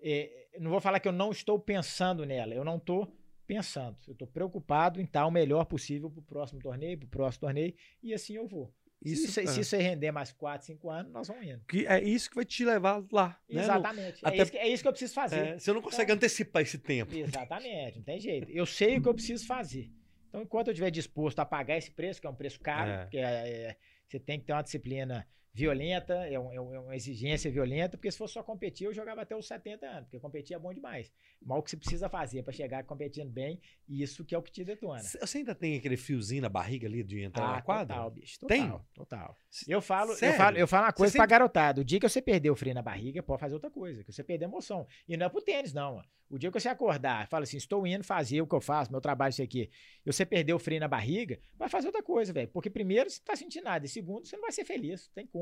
é, 0.00 0.48
não 0.60 0.70
vou 0.70 0.80
falar 0.80 1.00
que 1.00 1.08
eu 1.08 1.12
não 1.12 1.30
estou 1.30 1.58
pensando 1.58 2.24
nela, 2.24 2.54
eu 2.54 2.64
não 2.64 2.78
tô 2.78 3.08
pensando, 3.46 3.96
eu 4.06 4.14
tô 4.14 4.26
preocupado 4.26 5.00
em 5.00 5.04
estar 5.04 5.26
o 5.26 5.30
melhor 5.30 5.64
possível 5.64 6.10
pro 6.10 6.20
próximo 6.22 6.60
torneio, 6.60 6.98
pro 6.98 7.08
próximo 7.08 7.40
torneio, 7.40 7.74
e 8.02 8.12
assim 8.12 8.34
eu 8.34 8.46
vou. 8.46 8.72
Isso, 9.00 9.22
se, 9.22 9.28
isso, 9.28 9.40
é. 9.40 9.46
se 9.46 9.60
isso 9.60 9.76
render 9.76 10.10
mais 10.10 10.32
4, 10.32 10.66
5 10.66 10.90
anos, 10.90 11.12
nós 11.12 11.28
vamos 11.28 11.46
indo. 11.46 11.60
Que 11.68 11.86
é 11.86 12.02
isso 12.02 12.28
que 12.28 12.34
vai 12.36 12.44
te 12.44 12.64
levar 12.64 13.02
lá. 13.12 13.38
né? 13.48 13.62
Exatamente. 13.62 14.18
até- 14.24 14.36
É, 14.38 14.42
isso 14.42 14.50
que, 14.52 14.58
é 14.58 14.68
isso 14.68 14.82
que 14.82 14.88
eu 14.88 14.92
preciso 14.92 15.14
fazer. 15.14 15.36
é, 15.46 15.58
você 15.58 15.72
não 15.72 15.80
consegue 15.80 16.02
Então- 16.04 16.16
antecipar 16.16 16.62
esse 16.62 16.78
tempo. 16.78 17.14
Exatamente, 17.14 17.96
não 17.98 18.04
tem 18.04 18.18
jeito. 18.20 18.50
Eu 18.50 18.66
sei 18.66 18.98
o 18.98 19.02
que 19.02 19.08
eu 19.08 19.14
preciso 19.14 19.46
fazer. 19.46 19.90
Então, 20.28 20.42
enquanto 20.42 20.68
eu 20.68 20.72
estiver 20.72 20.90
disposto 20.90 21.38
a 21.38 21.44
pagar 21.44 21.78
esse 21.78 21.90
preço, 21.90 22.20
que 22.20 22.26
é 22.26 22.30
um 22.30 22.34
preço 22.34 22.60
caro, 22.60 22.90
É. 22.90 22.98
porque 23.02 23.18
é- 23.18 23.22
é- 23.70 23.76
você 24.06 24.18
tem 24.18 24.38
que 24.38 24.46
ter 24.46 24.52
uma 24.52 24.62
disciplina 24.62 25.26
violenta, 25.52 26.14
é, 26.26 26.38
um- 26.38 26.52
é 26.52 26.60
um- 26.60 26.74
é 26.74 26.78
uma 26.80 26.96
exigência 26.96 27.50
violenta, 27.50 27.96
porque 27.96 28.10
se 28.10 28.18
fosse 28.18 28.34
só 28.34 28.42
competir, 28.42 28.84
eu 28.86 28.94
jogava 28.94 29.22
até 29.22 29.34
os 29.36 29.46
70 29.46 29.86
anos, 29.86 30.04
porque 30.04 30.20
competir 30.20 30.54
é 30.54 30.58
bom 30.58 30.72
demais. 30.72 31.12
Mas 31.42 31.58
o 31.58 31.62
que 31.62 31.70
você 31.70 31.76
precisa 31.76 32.08
fazer 32.08 32.42
para 32.42 32.52
chegar 32.52 32.84
competindo 32.84 33.30
bem, 33.30 33.60
isso 33.88 34.24
que 34.24 34.34
é 34.34 34.38
o 34.38 34.42
que 34.42 34.52
te 34.52 34.64
detona. 34.64 35.02
Você 35.02 35.38
ainda 35.38 35.54
tem 35.54 35.76
aquele 35.76 35.96
fiozinho 35.96 36.42
na 36.42 36.48
barriga 36.48 36.86
ali 36.86 37.02
de 37.02 37.22
entrar 37.22 37.46
na 37.48 37.56
Ah, 37.58 37.62
quadra? 37.62 37.94
Total, 37.96 38.10
bicho. 38.10 38.38
Tem? 38.46 38.62
Total, 38.62 38.86
total. 38.94 39.38
Eu 39.66 39.80
falo, 39.80 40.12
eu 40.12 40.32
falo, 40.34 40.56
eu 40.58 40.68
falo 40.68 40.86
uma 40.86 40.92
coisa 40.92 41.12
Você 41.12 41.18
pra 41.18 41.24
sempre- 41.24 41.30
garotada. 41.30 41.80
O 41.80 41.84
dia 41.84 41.98
que 42.00 42.08
você 42.08 42.22
perder 42.22 42.50
o 42.50 42.56
frio 42.56 42.74
na 42.74 42.82
barriga, 42.82 43.22
pode 43.22 43.40
fazer 43.40 43.54
outra 43.54 43.70
coisa, 43.70 44.04
que 44.04 44.12
você 44.12 44.22
perder 44.22 44.44
a 44.44 44.48
emoção. 44.48 44.86
E 45.08 45.16
não 45.16 45.26
é 45.26 45.28
pro 45.28 45.40
tênis, 45.42 45.72
não. 45.72 46.02
O 46.30 46.38
dia 46.38 46.52
que 46.52 46.60
você 46.60 46.68
acordar, 46.68 47.26
fala 47.28 47.44
assim, 47.44 47.56
estou 47.56 47.86
indo 47.86 48.04
fazer 48.04 48.42
o 48.42 48.46
que 48.46 48.54
eu 48.54 48.60
faço, 48.60 48.90
meu 48.92 49.00
trabalho, 49.00 49.30
isso 49.30 49.42
aqui, 49.42 49.70
e 50.04 50.12
você 50.12 50.26
perder 50.26 50.52
o 50.52 50.58
frio 50.58 50.78
na 50.78 50.86
barriga, 50.86 51.40
vai 51.56 51.70
fazer 51.70 51.86
outra 51.86 52.02
coisa, 52.02 52.34
velho. 52.34 52.48
Porque 52.48 52.68
primeiro, 52.68 53.08
você 53.08 53.18
não 53.20 53.24
tá 53.24 53.34
sentindo 53.36 53.64
nada. 53.64 53.86
E 53.86 53.88
segundo, 53.88 54.26
você 54.26 54.36
não 54.36 54.42
vai 54.42 54.52
ser 54.52 54.64
feliz. 54.66 55.08
Tem 55.14 55.26
como. 55.26 55.37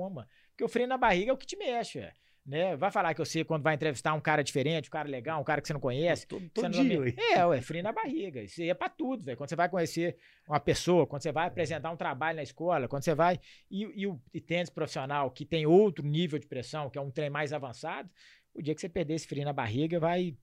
Porque 0.50 0.64
o 0.64 0.68
frio 0.68 0.86
na 0.86 0.96
barriga 0.96 1.30
é 1.30 1.34
o 1.34 1.36
que 1.36 1.46
te 1.46 1.56
mexe, 1.56 2.00
velho. 2.00 2.12
Né? 2.46 2.76
Vai 2.76 2.92
falar 2.92 3.12
que 3.12 3.18
você, 3.18 3.44
quando 3.44 3.64
vai 3.64 3.74
entrevistar 3.74 4.14
um 4.14 4.20
cara 4.20 4.44
diferente, 4.44 4.88
um 4.88 4.92
cara 4.92 5.08
legal, 5.08 5.40
um 5.40 5.44
cara 5.44 5.60
que 5.60 5.66
você 5.66 5.72
não 5.72 5.80
conhece, 5.80 6.28
Todo, 6.28 6.42
você 6.42 6.48
todo 6.48 6.70
dia. 6.70 7.14
É, 7.32 7.44
ué, 7.44 7.60
frio 7.60 7.82
na 7.82 7.90
barriga. 7.90 8.40
Isso 8.40 8.62
aí 8.62 8.70
é 8.70 8.74
pra 8.74 8.88
tudo, 8.88 9.24
velho. 9.24 9.36
Quando 9.36 9.48
você 9.48 9.56
vai 9.56 9.68
conhecer 9.68 10.16
uma 10.48 10.60
pessoa, 10.60 11.08
quando 11.08 11.22
você 11.22 11.32
vai 11.32 11.48
apresentar 11.48 11.90
um 11.90 11.96
trabalho 11.96 12.36
na 12.36 12.44
escola, 12.44 12.86
quando 12.86 13.02
você 13.02 13.16
vai. 13.16 13.40
E, 13.68 13.82
e 14.00 14.06
o 14.06 14.20
e 14.32 14.40
tênis 14.40 14.70
profissional, 14.70 15.28
que 15.28 15.44
tem 15.44 15.66
outro 15.66 16.06
nível 16.06 16.38
de 16.38 16.46
pressão, 16.46 16.88
que 16.88 16.96
é 16.96 17.00
um 17.00 17.10
trem 17.10 17.28
mais 17.28 17.52
avançado, 17.52 18.08
o 18.54 18.62
dia 18.62 18.76
que 18.76 18.80
você 18.80 18.88
perder 18.88 19.14
esse 19.14 19.26
frio 19.26 19.44
na 19.44 19.52
barriga, 19.52 19.98
vai 19.98 20.36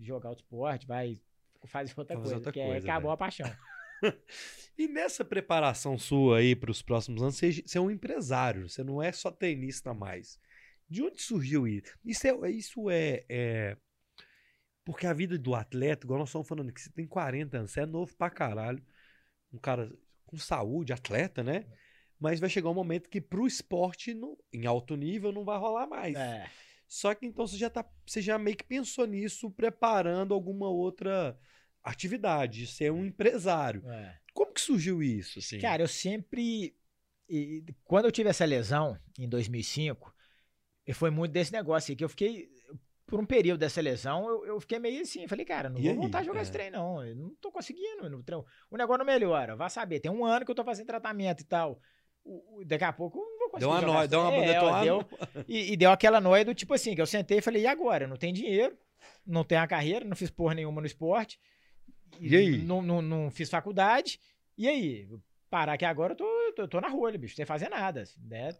jogar 0.00 0.30
outro 0.30 0.44
esporte, 0.44 0.86
vai 0.86 1.20
fazer 1.66 1.92
outra 1.98 2.16
coisa. 2.16 2.34
outra 2.36 2.50
que 2.50 2.60
é- 2.60 2.78
acabou 2.78 3.02
velho. 3.02 3.12
a 3.12 3.16
paixão. 3.16 3.46
E 4.76 4.88
nessa 4.88 5.22
preparação 5.24 5.98
sua 5.98 6.38
aí 6.38 6.56
para 6.56 6.70
os 6.70 6.80
próximos 6.80 7.22
anos, 7.22 7.36
você, 7.36 7.52
você 7.52 7.76
é 7.76 7.80
um 7.80 7.90
empresário, 7.90 8.68
você 8.68 8.82
não 8.82 9.02
é 9.02 9.12
só 9.12 9.30
tenista 9.30 9.92
mais. 9.92 10.40
De 10.88 11.02
onde 11.02 11.20
surgiu 11.20 11.68
isso? 11.68 11.96
Isso 12.04 12.26
é, 12.26 12.50
isso 12.50 12.90
é, 12.90 13.24
é- 13.28 13.76
Porque 14.84 15.06
a 15.06 15.12
vida 15.12 15.38
do 15.38 15.54
atleta, 15.54 16.06
igual 16.06 16.18
nós 16.18 16.30
estamos 16.30 16.48
falando 16.48 16.70
aqui, 16.70 16.80
você 16.80 16.90
tem 16.90 17.06
40 17.06 17.58
anos, 17.58 17.70
você 17.70 17.80
é 17.80 17.86
novo 17.86 18.14
pra 18.16 18.30
caralho, 18.30 18.82
um 19.52 19.58
cara 19.58 19.92
com 20.26 20.36
saúde, 20.38 20.92
atleta, 20.92 21.42
né? 21.44 21.66
Mas 22.18 22.40
vai 22.40 22.48
chegar 22.48 22.70
um 22.70 22.74
momento 22.74 23.08
que 23.08 23.20
pro 23.20 23.46
esporte, 23.46 24.14
não- 24.14 24.36
em 24.52 24.66
alto 24.66 24.96
nível, 24.96 25.32
não 25.32 25.44
vai 25.44 25.58
rolar 25.58 25.86
mais. 25.86 26.16
É. 26.16 26.48
Só 26.88 27.14
que 27.14 27.26
então 27.26 27.46
você 27.46 27.56
já 27.56 27.70
tá, 27.70 27.84
você 28.06 28.20
já 28.20 28.38
meio 28.38 28.56
que 28.56 28.64
pensou 28.64 29.06
nisso, 29.06 29.50
preparando 29.50 30.34
alguma 30.34 30.68
outra 30.68 31.38
atividade, 31.82 32.66
ser 32.66 32.90
um 32.92 33.04
empresário. 33.04 33.82
é. 33.88 34.18
Como 34.34 34.52
que 34.54 34.60
surgiu 34.62 35.02
isso, 35.02 35.38
assim? 35.40 35.58
Cara, 35.60 35.82
eu 35.82 35.88
sempre. 35.88 36.74
e- 37.28 37.62
quando 37.84 38.06
eu 38.06 38.12
tive 38.12 38.30
essa 38.30 38.44
lesão, 38.46 38.98
em 39.18 39.28
2005, 39.28 40.10
e 40.86 40.92
foi 40.94 41.10
muito 41.10 41.32
desse 41.32 41.52
negócio 41.52 41.92
aí, 41.92 41.96
que 41.96 42.04
eu 42.04 42.08
fiquei. 42.08 42.48
Por 43.06 43.20
um 43.20 43.26
período 43.26 43.60
dessa 43.60 43.78
lesão, 43.82 44.26
eu, 44.26 44.46
eu 44.46 44.60
fiquei 44.60 44.78
meio 44.78 45.02
assim. 45.02 45.28
Falei, 45.28 45.44
cara, 45.44 45.68
não 45.68 45.78
E 45.78 45.82
vou 45.82 45.90
aí? 45.90 45.96
voltar 45.98 46.20
a 46.20 46.22
jogar 46.22 46.38
É. 46.38 46.42
esse 46.44 46.52
trem, 46.52 46.70
não. 46.70 47.04
Eu 47.04 47.14
não 47.14 47.34
tô 47.42 47.52
conseguindo. 47.52 48.22
treino. 48.22 48.46
O 48.70 48.76
negócio 48.78 48.98
não 48.98 49.04
melhora. 49.04 49.54
Vai 49.54 49.68
saber. 49.68 50.00
Tem 50.00 50.10
um 50.10 50.24
ano 50.24 50.46
que 50.46 50.50
eu 50.50 50.54
tô 50.54 50.64
fazendo 50.64 50.86
tratamento 50.86 51.42
e 51.42 51.44
tal. 51.44 51.78
Daqui 52.64 52.84
a 52.84 52.92
pouco 52.92 53.18
eu 53.18 53.22
não 53.22 53.38
vou 53.38 53.50
conseguir. 53.50 53.60
deu 53.60 53.70
uma 53.70 53.80
nóia, 53.82 54.00
esse 54.04 54.08
deu 54.08 54.20
uma. 54.20 54.32
É, 54.34 54.60
uma- 54.62 54.82
deu- 54.84 55.08
e, 55.46 55.72
e 55.72 55.76
deu 55.76 55.90
aquela 55.90 56.20
noia 56.22 56.42
do 56.44 56.54
tipo 56.54 56.72
assim, 56.72 56.94
que 56.94 57.02
eu 57.02 57.06
sentei 57.06 57.38
e 57.38 57.42
falei, 57.42 57.62
e 57.62 57.66
agora? 57.66 58.04
Eu 58.04 58.08
Não 58.08 58.16
tenho 58.16 58.32
dinheiro, 58.32 58.78
não 59.26 59.44
tenho 59.44 59.60
a 59.60 59.66
carreira, 59.66 60.06
não 60.06 60.16
fiz 60.16 60.30
porra 60.30 60.54
nenhuma 60.54 60.80
no 60.80 60.86
esporte. 60.86 61.38
E 62.20 62.36
aí? 62.36 62.58
Não, 62.58 62.82
não, 62.82 63.02
não 63.02 63.30
fiz 63.30 63.48
faculdade. 63.50 64.18
E 64.56 64.68
aí? 64.68 65.08
Parar 65.50 65.74
aqui 65.74 65.84
agora, 65.84 66.12
eu 66.12 66.16
tô 66.16 66.24
eu 66.24 66.54
tô, 66.54 66.62
eu 66.62 66.68
tô 66.68 66.80
na 66.80 66.88
rua, 66.88 67.12
bicho, 67.12 67.34
sem 67.34 67.44
fazer 67.44 67.68
nada, 67.68 68.04
né? 68.18 68.56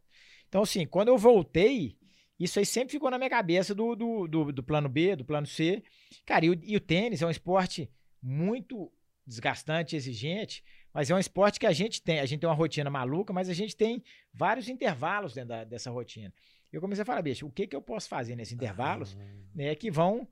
Então, 0.48 0.62
assim, 0.62 0.86
quando 0.86 1.08
eu 1.08 1.18
voltei, 1.18 1.96
isso 2.38 2.58
aí 2.58 2.66
sempre 2.66 2.92
ficou 2.92 3.10
na 3.10 3.18
minha 3.18 3.30
cabeça 3.30 3.74
do, 3.74 3.94
do, 3.94 4.26
do, 4.26 4.52
do 4.52 4.62
plano 4.62 4.88
B, 4.88 5.16
do 5.16 5.24
plano 5.24 5.46
C. 5.46 5.82
Cara, 6.26 6.44
e 6.44 6.50
o, 6.50 6.60
e 6.62 6.76
o 6.76 6.80
tênis 6.80 7.22
é 7.22 7.26
um 7.26 7.30
esporte 7.30 7.90
muito 8.20 8.92
desgastante, 9.26 9.96
exigente, 9.96 10.62
mas 10.92 11.10
é 11.10 11.14
um 11.14 11.18
esporte 11.18 11.60
que 11.60 11.66
a 11.66 11.72
gente 11.72 12.02
tem. 12.02 12.20
A 12.20 12.26
gente 12.26 12.40
tem 12.40 12.48
uma 12.48 12.54
rotina 12.56 12.90
maluca, 12.90 13.32
mas 13.32 13.48
a 13.48 13.54
gente 13.54 13.76
tem 13.76 14.02
vários 14.32 14.68
intervalos 14.68 15.32
dentro 15.34 15.50
da, 15.50 15.64
dessa 15.64 15.90
rotina. 15.90 16.32
Eu 16.72 16.80
comecei 16.80 17.02
a 17.02 17.06
falar, 17.06 17.22
bicho, 17.22 17.46
o 17.46 17.50
que, 17.50 17.66
que 17.66 17.76
eu 17.76 17.82
posso 17.82 18.08
fazer 18.08 18.34
nesses 18.34 18.54
intervalos 18.54 19.16
Ah. 19.18 19.24
né, 19.54 19.74
que 19.74 19.90
vão 19.90 20.26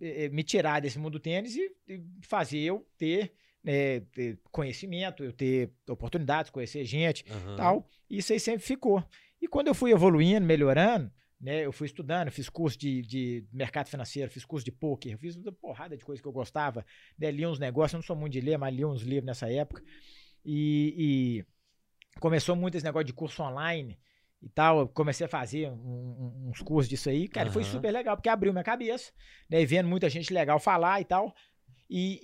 eh, 0.00 0.28
me 0.28 0.42
tirar 0.42 0.80
desse 0.80 0.98
mundo 0.98 1.14
do 1.14 1.20
tênis 1.20 1.56
e, 1.56 1.70
e 1.88 2.02
fazer 2.22 2.58
eu 2.58 2.86
ter, 2.96 3.32
né, 3.62 4.00
ter 4.00 4.38
conhecimento, 4.50 5.24
eu 5.24 5.32
ter 5.32 5.72
oportunidades, 5.88 6.50
conhecer 6.50 6.84
gente 6.84 7.24
Aham. 7.30 7.56
tal. 7.56 7.88
Isso 8.08 8.32
aí 8.32 8.40
sempre 8.40 8.64
ficou. 8.64 9.02
E 9.40 9.48
quando 9.48 9.68
eu 9.68 9.74
fui 9.74 9.92
evoluindo, 9.92 10.46
melhorando, 10.46 11.10
né, 11.40 11.64
eu 11.64 11.72
fui 11.72 11.86
estudando, 11.86 12.30
fiz 12.30 12.48
curso 12.48 12.78
de, 12.78 13.02
de 13.02 13.44
mercado 13.52 13.88
financeiro, 13.88 14.30
fiz 14.30 14.44
curso 14.44 14.64
de 14.64 14.72
poker, 14.72 15.18
fiz 15.18 15.36
uma 15.36 15.52
porrada 15.52 15.96
de 15.96 16.04
coisa 16.04 16.22
que 16.22 16.26
eu 16.26 16.32
gostava, 16.32 16.84
né, 17.18 17.30
li 17.30 17.46
uns 17.46 17.58
negócios, 17.58 17.92
eu 17.92 17.98
não 17.98 18.02
sou 18.02 18.16
muito 18.16 18.32
de 18.32 18.40
ler, 18.40 18.56
mas 18.56 18.74
li 18.74 18.84
uns 18.84 19.02
livros 19.02 19.26
nessa 19.26 19.50
época. 19.50 19.82
E, 20.44 20.94
e 20.96 21.44
começou 22.20 22.54
muito 22.56 22.76
esse 22.76 22.84
negócio 22.84 23.06
de 23.06 23.12
curso 23.12 23.42
online 23.42 23.98
e 24.44 24.48
tal, 24.50 24.80
eu 24.80 24.88
comecei 24.88 25.24
a 25.24 25.28
fazer 25.28 25.70
um- 25.70 26.48
uns 26.50 26.60
cursos 26.60 26.86
disso 26.88 27.08
aí, 27.08 27.26
cara, 27.26 27.48
e 27.48 27.52
foi 27.52 27.64
super 27.64 27.90
legal, 27.90 28.14
porque 28.14 28.28
abriu 28.28 28.52
minha 28.52 28.62
cabeça, 28.62 29.10
né, 29.48 29.64
vendo 29.64 29.88
muita 29.88 30.08
gente 30.10 30.32
legal 30.34 30.60
falar 30.60 31.00
e 31.00 31.04
tal, 31.04 31.34
e, 31.88 32.20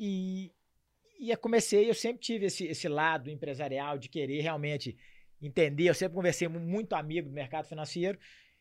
e, 1.18 1.26
e 1.26 1.30
eu 1.30 1.38
comecei, 1.38 1.88
eu 1.88 1.94
sempre 1.94 2.20
tive 2.20 2.46
esse, 2.46 2.66
esse 2.66 2.88
lado 2.88 3.30
empresarial 3.30 3.96
de 3.96 4.08
querer 4.10 4.42
realmente 4.42 4.96
entender, 5.40 5.88
eu 5.88 5.94
sempre 5.94 6.14
conversei 6.14 6.46
com 6.46 6.58
muito 6.58 6.92
amigo 6.92 7.28
do 7.28 7.34
mercado 7.34 7.66
financeiro, 7.66 8.18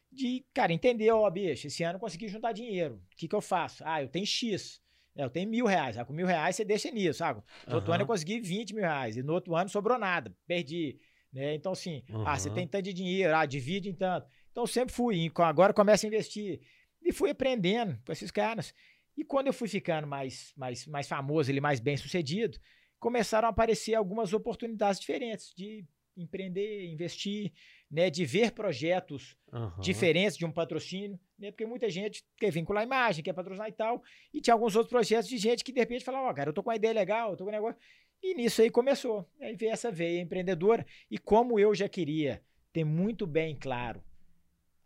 de, 0.09 0.45
cara, 0.53 0.71
entender, 0.71 1.11
ó, 1.11 1.29
bicho, 1.29 1.67
esse 1.67 1.83
ano 1.83 1.97
eu 1.97 1.99
consegui 1.99 2.29
juntar 2.29 2.53
dinheiro, 2.53 2.95
o 2.95 3.15
que 3.17 3.27
que 3.27 3.35
eu 3.35 3.41
faço? 3.41 3.83
Ah, 3.85 4.01
eu 4.01 4.07
tenho 4.07 4.25
X, 4.25 4.81
né, 5.13 5.25
eu 5.25 5.29
tenho 5.29 5.49
mil 5.49 5.65
reais, 5.65 5.97
ah, 5.97 6.05
com 6.05 6.13
mil 6.13 6.25
reais 6.25 6.55
você 6.55 6.63
deixa 6.63 6.89
nisso, 6.89 7.19
sabe? 7.19 7.43
No 7.67 7.75
outro 7.75 7.91
Aham. 7.91 7.95
ano 7.95 8.03
eu 8.03 8.07
consegui 8.07 8.39
20 8.39 8.73
mil 8.73 8.83
reais, 8.83 9.17
e 9.17 9.21
no 9.21 9.33
outro 9.33 9.53
ano 9.53 9.69
sobrou 9.69 9.99
nada, 9.99 10.33
perdi, 10.47 10.97
né? 11.31 11.53
Então, 11.55 11.71
assim, 11.71 12.03
ah, 12.25 12.37
você 12.37 12.49
tem 12.49 12.67
tanto 12.67 12.83
de 12.83 12.93
dinheiro, 12.93 13.35
ah, 13.35 13.45
divide 13.45 13.89
em 13.89 13.93
tanto. 13.93 14.27
Então, 14.51 14.63
eu 14.63 14.67
sempre 14.67 14.93
fui, 14.93 15.31
agora 15.35 15.73
começa 15.73 16.05
a 16.05 16.07
investir. 16.07 16.61
E 17.01 17.11
fui 17.11 17.29
aprendendo 17.29 17.97
com 18.05 18.11
esses 18.11 18.31
caras. 18.31 18.73
E 19.15 19.23
quando 19.23 19.47
eu 19.47 19.53
fui 19.53 19.67
ficando 19.67 20.07
mais, 20.07 20.53
mais, 20.55 20.85
mais 20.87 21.07
famoso, 21.07 21.51
ele 21.51 21.61
mais 21.61 21.79
bem 21.79 21.97
sucedido, 21.97 22.57
começaram 22.99 23.47
a 23.47 23.51
aparecer 23.51 23.95
algumas 23.95 24.33
oportunidades 24.33 24.99
diferentes 24.99 25.53
de 25.55 25.85
empreender, 26.15 26.85
investir, 26.87 27.51
né, 27.89 28.09
de 28.09 28.25
ver 28.25 28.51
projetos 28.51 29.37
Aham. 29.51 29.79
diferentes 29.79 30.37
de 30.37 30.45
um 30.45 30.51
patrocínio, 30.51 31.19
né? 31.37 31.49
Porque 31.51 31.65
muita 31.65 31.89
gente 31.89 32.23
quer 32.37 32.51
vincular 32.51 32.81
a 32.81 32.85
imagem, 32.85 33.23
quer 33.23 33.33
patrocinar 33.33 33.69
e 33.69 33.71
tal. 33.71 34.03
E 34.33 34.41
tinha 34.41 34.53
alguns 34.53 34.75
outros 34.75 34.91
projetos 34.91 35.29
de 35.29 35.37
gente 35.37 35.63
que 35.63 35.71
de 35.71 35.79
repente 35.79 36.03
falava, 36.03 36.27
ó, 36.27 36.33
cara, 36.33 36.49
eu 36.49 36.53
tô 36.53 36.61
com 36.61 36.69
uma 36.69 36.75
ideia 36.75 36.93
legal, 36.93 37.31
eu 37.31 37.37
tô 37.37 37.45
com 37.45 37.49
um 37.49 37.53
negócio. 37.53 37.79
E 38.21 38.35
nisso 38.35 38.61
aí 38.61 38.69
começou. 38.69 39.29
Aí 39.41 39.55
veio 39.55 39.71
essa 39.71 39.91
veia 39.91 40.19
empreendedora. 40.19 40.85
E 41.09 41.17
como 41.17 41.59
eu 41.59 41.73
já 41.73 41.87
queria 41.87 42.41
ter 42.71 42.83
muito 42.83 43.25
bem 43.25 43.55
claro 43.55 44.03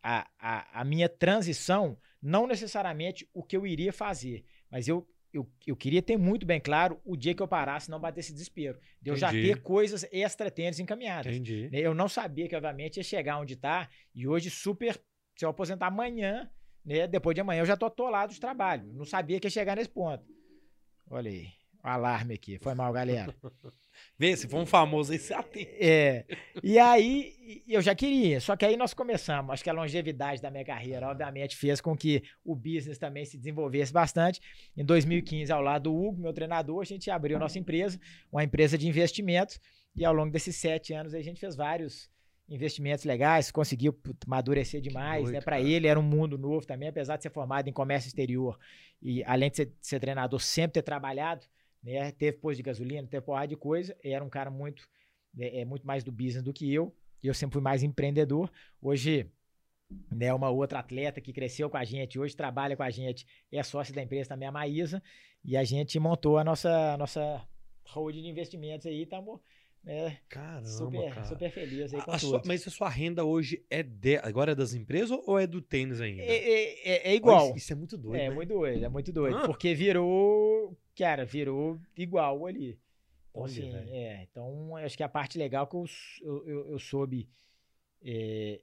a, 0.02 0.28
a, 0.38 0.82
a 0.82 0.84
minha 0.84 1.08
transição, 1.08 1.98
não 2.22 2.46
necessariamente 2.46 3.28
o 3.34 3.42
que 3.42 3.56
eu 3.56 3.66
iria 3.66 3.92
fazer, 3.92 4.44
mas 4.70 4.88
eu, 4.88 5.08
eu, 5.34 5.50
eu 5.66 5.76
queria 5.76 6.02
ter 6.02 6.18
muito 6.18 6.46
bem 6.46 6.60
claro 6.60 7.00
o 7.06 7.16
dia 7.16 7.34
que 7.34 7.42
eu 7.42 7.48
parasse, 7.48 7.90
não 7.90 8.00
bater 8.00 8.20
esse 8.20 8.34
desespero. 8.34 8.80
De 9.02 9.10
eu 9.10 9.16
já 9.16 9.30
Entendi. 9.30 9.48
ter 9.48 9.62
coisas 9.62 10.06
extra-tênis 10.12 10.80
encaminhadas. 10.80 11.34
Entendi. 11.34 11.70
né? 11.72 11.80
Eu 11.80 11.94
não 11.94 12.08
sabia 12.08 12.48
que, 12.48 12.56
obviamente, 12.56 12.98
ia 12.98 13.04
chegar 13.04 13.40
onde 13.40 13.54
está. 13.54 13.90
E 14.14 14.28
hoje, 14.28 14.50
super. 14.50 15.02
Se 15.36 15.46
eu 15.46 15.50
aposentar 15.50 15.88
amanhã, 15.88 16.50
né? 16.86 17.08
Depois 17.08 17.34
de 17.34 17.42
amanhã, 17.42 17.62
eu 17.62 17.66
já 17.66 17.76
tô 17.76 17.86
atolado 17.86 18.34
de 18.34 18.40
trabalho. 18.40 18.94
Não 18.94 19.06
sabia 19.06 19.40
que 19.40 19.48
ia 19.48 19.52
chegar 19.52 19.76
nesse 19.76 19.90
ponto. 19.90 20.24
Olha 21.10 21.32
aí. 21.32 21.48
Alarme 21.84 22.36
aqui. 22.36 22.58
Foi 22.60 22.74
mal, 22.74 22.94
galera. 22.94 23.36
Vê, 24.18 24.36
se 24.38 24.48
for 24.48 24.58
um 24.58 24.66
famoso 24.66 25.12
aí, 25.12 25.20
você 25.20 25.34
atende. 25.34 25.70
É. 25.80 26.26
E 26.64 26.80
aí, 26.80 27.64
eu 27.68 27.82
já 27.82 27.94
queria. 27.94 28.40
Só 28.40 28.56
que 28.56 28.66
aí 28.66 28.78
nós 28.78 28.94
começamos. 28.94 29.52
Acho 29.52 29.64
que 29.64 29.70
a 29.70 29.74
longevidade 29.74 30.42
da 30.42 30.50
minha 30.50 30.64
carreira, 30.64 31.10
obviamente, 31.10 31.58
fez 31.58 31.82
com 31.82 31.96
que 31.96 32.24
o 32.44 32.56
business 32.56 32.98
também 32.98 33.26
se 33.26 33.38
desenvolvesse 33.38 33.92
bastante. 33.92 34.40
Em 34.78 34.86
2015, 34.86 35.52
ao 35.52 35.62
lado 35.62 35.84
do 35.84 35.96
Hugo, 35.96 36.22
meu 36.22 36.32
treinador, 36.32 36.82
a 36.82 36.86
gente 36.86 37.12
abriu 37.12 37.36
a 37.36 37.40
nossa 37.40 37.60
empresa, 37.60 38.00
uma 38.32 38.44
empresa 38.44 38.78
de 38.78 38.88
investimentos. 38.88 39.60
E 39.94 40.06
ao 40.06 40.14
longo 40.14 40.32
desses 40.32 40.56
sete 40.56 40.94
anos, 40.94 41.14
a 41.14 41.22
gente 41.22 41.40
fez 41.40 41.54
vários 41.54 42.10
investimentos 42.48 43.06
legais, 43.06 43.52
conseguiu 43.52 43.98
amadurecer 44.26 44.82
demais, 44.82 45.24
doido, 45.24 45.34
né? 45.34 45.42
Para 45.42 45.60
ele 45.60 45.88
era 45.88 46.00
um 46.00 46.04
mundo 46.04 46.38
novo 46.38 46.66
também, 46.66 46.90
apesar 46.90 47.18
de 47.18 47.24
ser 47.24 47.30
formado 47.30 47.68
em 47.68 47.74
comércio 47.74 48.08
exterior 48.08 48.58
e 49.02 49.24
além 49.24 49.50
de 49.50 49.58
ser, 49.58 49.74
ser 49.82 50.00
treinador, 50.00 50.40
sempre 50.40 50.74
ter 50.74 50.82
trabalhado, 50.82 51.46
né? 51.84 52.12
Teve 52.12 52.38
posto 52.38 52.58
de 52.58 52.64
gasolina, 52.64 53.08
teve 53.08 53.26
porrada 53.26 53.48
de 53.48 53.56
coisa, 53.58 53.96
era 54.04 54.24
um 54.24 54.30
cara 54.30 54.50
muito 54.50 54.88
é, 55.38 55.62
é 55.62 55.66
muito 55.66 55.86
mais 55.86 56.04
do 56.04 56.12
business 56.12 56.44
do 56.44 56.54
que 56.54 56.72
eu. 56.74 56.96
e 57.22 57.28
Eu 57.28 57.34
sempre 57.34 57.54
fui 57.54 57.62
mais 57.62 57.84
empreendedor. 57.84 58.52
Hoje, 58.82 59.30
né, 60.12 60.34
uma 60.34 60.50
outra 60.50 60.80
atleta 60.80 61.20
que 61.22 61.34
cresceu 61.34 61.70
com 61.70 61.78
a 61.78 61.84
gente, 61.84 62.18
hoje 62.20 62.36
trabalha 62.36 62.76
com 62.78 62.84
a 62.84 62.90
gente, 62.90 63.26
é 63.52 63.62
sócia 63.64 63.94
da 63.94 64.02
empresa 64.02 64.30
também, 64.30 64.48
a 64.48 64.52
Maísa, 64.52 65.02
e 65.44 65.58
a 65.58 65.64
gente 65.64 66.00
montou 66.00 66.38
a 66.38 66.44
nossa, 66.44 66.94
a 66.94 66.98
nossa 66.98 67.46
hold 67.88 68.16
de 68.16 68.28
investimentos 68.28 68.86
aí, 68.88 69.04
estamos 69.04 69.40
né, 69.84 70.18
Caramba, 70.30 70.66
super, 70.68 71.10
cara. 71.14 71.26
super 71.26 71.52
felizes 71.52 71.94
aí 71.94 72.02
com 72.02 72.12
A 72.12 72.18
sua- 72.18 72.40
tudo. 72.40 72.48
mas 72.48 72.66
a 72.66 72.72
sua 72.72 72.90
renda 72.90 73.26
hoje 73.26 73.66
é 73.70 73.84
de, 73.84 74.16
agora 74.18 74.54
é 74.54 74.56
das 74.56 74.74
empresas 74.74 75.12
ou 75.26 75.38
é 75.38 75.46
do 75.46 75.62
tênis 75.62 76.00
ainda? 76.00 76.22
É, 76.24 76.28
é- 76.38 76.90
é- 76.90 77.08
é 77.08 77.08
Olha, 77.10 77.16
igual. 77.16 77.48
isso- 77.50 77.58
Isso 77.58 77.74
é 77.74 77.76
muito 77.76 77.98
doido, 77.98 78.22
É 78.22 78.30
né? 78.30 78.34
muito 78.36 78.50
doido, 78.54 78.86
é 78.86 78.90
muito 78.90 79.12
doido. 79.12 79.38
Ah. 79.38 79.46
Porque 79.48 79.76
virou, 79.76 80.78
cara, 80.96 81.26
virou 81.26 81.80
igual 81.98 82.46
ali. 82.46 82.80
Então, 83.32 83.44
Olha, 83.44 83.52
assim, 83.52 83.72
velho. 83.72 83.90
é, 83.96 84.24
então 84.24 84.76
acho 84.78 84.98
que 84.98 85.04
a 85.04 85.10
parte 85.10 85.38
legal 85.38 85.68
que 85.68 85.76
eu, 85.76 85.86
eu, 86.24 86.72
eu- 86.72 86.80
soube 86.80 87.30
é, 88.04 88.62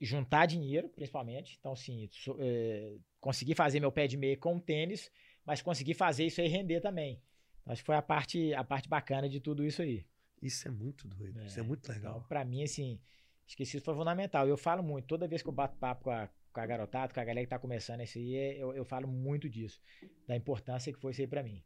juntar 0.00 0.46
dinheiro, 0.46 0.88
principalmente. 0.88 1.56
Então, 1.60 1.72
assim, 1.72 2.08
so- 2.12 2.36
é, 2.40 2.96
consegui 3.20 3.54
fazer 3.54 3.80
meu 3.80 3.92
pé 3.92 4.06
de 4.06 4.16
meia 4.16 4.36
com 4.36 4.58
tênis, 4.58 5.10
mas 5.44 5.62
consegui 5.62 5.94
fazer 5.94 6.26
isso 6.26 6.40
aí 6.40 6.48
render 6.48 6.80
também. 6.80 7.22
Então, 7.62 7.72
acho 7.72 7.82
que 7.82 7.86
foi 7.86 7.96
a 7.96 8.02
parte, 8.02 8.54
a 8.54 8.64
parte 8.64 8.88
bacana 8.88 9.28
de 9.28 9.40
tudo 9.40 9.64
isso 9.64 9.82
aí. 9.82 10.06
Isso 10.42 10.66
é 10.68 10.70
muito 10.70 11.06
doido. 11.06 11.40
Isso 11.46 11.58
é 11.58 11.62
É, 11.62 11.66
muito 11.66 11.90
Então, 11.90 11.92
legal. 11.92 12.24
pra 12.28 12.44
mim, 12.44 12.62
assim, 12.62 12.98
acho 13.46 13.56
que 13.56 13.62
isso 13.62 13.80
foi 13.80 13.94
fundamental. 13.94 14.48
Eu 14.48 14.56
falo 14.56 14.82
muito, 14.82 15.06
toda 15.06 15.28
vez 15.28 15.42
que 15.42 15.48
eu 15.48 15.52
bato 15.52 15.76
papo 15.76 16.04
com 16.04 16.10
a, 16.10 16.28
com 16.52 16.60
a 16.60 16.66
garotada, 16.66 17.12
com 17.12 17.20
a 17.20 17.24
galera 17.24 17.44
que 17.46 17.50
tá 17.50 17.58
começando 17.58 18.00
isso 18.02 18.18
aí, 18.18 18.34
é- 18.34 18.56
eu, 18.58 18.72
eu 18.74 18.84
falo 18.84 19.06
muito 19.08 19.48
disso, 19.48 19.80
da 20.26 20.36
importância 20.36 20.92
que 20.92 20.98
foi 21.00 21.12
isso 21.12 21.20
aí 21.20 21.26
pra 21.26 21.42
mim. 21.42 21.62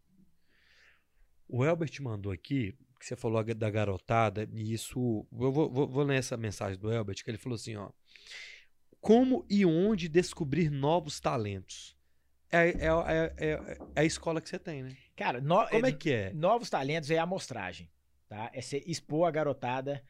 O 1.49 1.65
Elbert 1.65 1.93
mandou 2.01 2.33
aqui, 2.33 2.73
que 2.99 3.07
você 3.07 3.17
falou 3.17 3.43
da 3.43 3.71
garotada, 3.71 4.49
e 4.53 4.73
isso. 4.73 5.27
Eu 5.33 5.53
vou, 5.53 5.71
vou, 5.71 5.87
vou 5.87 6.03
ler 6.05 6.17
essa 6.19 6.37
mensagem 6.37 6.79
do 6.79 6.91
Elbert, 6.91 7.23
que 7.23 7.31
ele 7.31 7.39
falou 7.39 7.57
assim: 7.57 7.77
ó. 7.77 7.91
Como 9.01 9.45
e 9.51 9.67
onde 9.67 10.09
descobrir 10.09 10.71
novos 10.71 11.21
talentos? 11.21 11.95
É, 12.51 12.69
é, 12.69 12.87
é, 12.87 13.35
é- 13.37 13.79
é 13.97 14.01
a 14.01 14.05
escola 14.05 14.41
que 14.41 14.49
você 14.49 14.59
tem, 14.59 14.83
né? 14.85 14.97
Cara, 15.15 15.41
no- 15.41 15.67
Como 15.69 15.85
é- 15.87 15.91
é 15.91 15.93
que 15.93 16.11
é? 16.13 16.33
novos 16.33 16.71
talentos 16.71 17.11
é 17.11 17.19
a 17.19 17.25
amostragem, 17.25 17.91
tá? 18.29 18.51
É 18.55 18.63
você 18.63 18.83
expor 18.87 19.29
a 19.29 19.31
garotada 19.31 20.03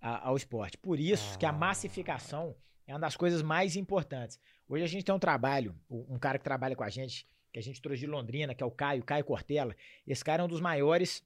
a- 0.00 0.26
ao 0.28 0.36
esporte. 0.36 0.78
Por 0.78 0.98
isso 0.98 1.38
que 1.38 1.44
a 1.44 1.50
Ah. 1.50 1.52
massificação 1.52 2.56
é 2.88 2.94
uma 2.94 3.00
das 3.00 3.16
coisas 3.16 3.42
mais 3.42 3.76
importantes. 3.76 4.40
Hoje 4.66 4.82
a 4.82 4.86
gente 4.86 5.04
tem 5.04 5.14
um 5.14 5.18
trabalho, 5.18 5.78
um 5.90 6.18
cara 6.18 6.38
que 6.38 6.44
trabalha 6.44 6.74
com 6.74 6.82
a 6.82 6.88
gente, 6.88 7.28
que 7.52 7.58
a 7.58 7.62
gente 7.62 7.82
trouxe 7.82 8.00
de 8.00 8.06
Londrina, 8.06 8.54
que 8.54 8.62
é 8.62 8.66
o 8.66 8.70
Caio, 8.70 9.04
Caio 9.04 9.24
Cortella. 9.24 9.76
Esse 10.06 10.24
cara 10.24 10.42
é 10.42 10.44
um 10.44 10.48
dos 10.48 10.60
maiores 10.60 11.22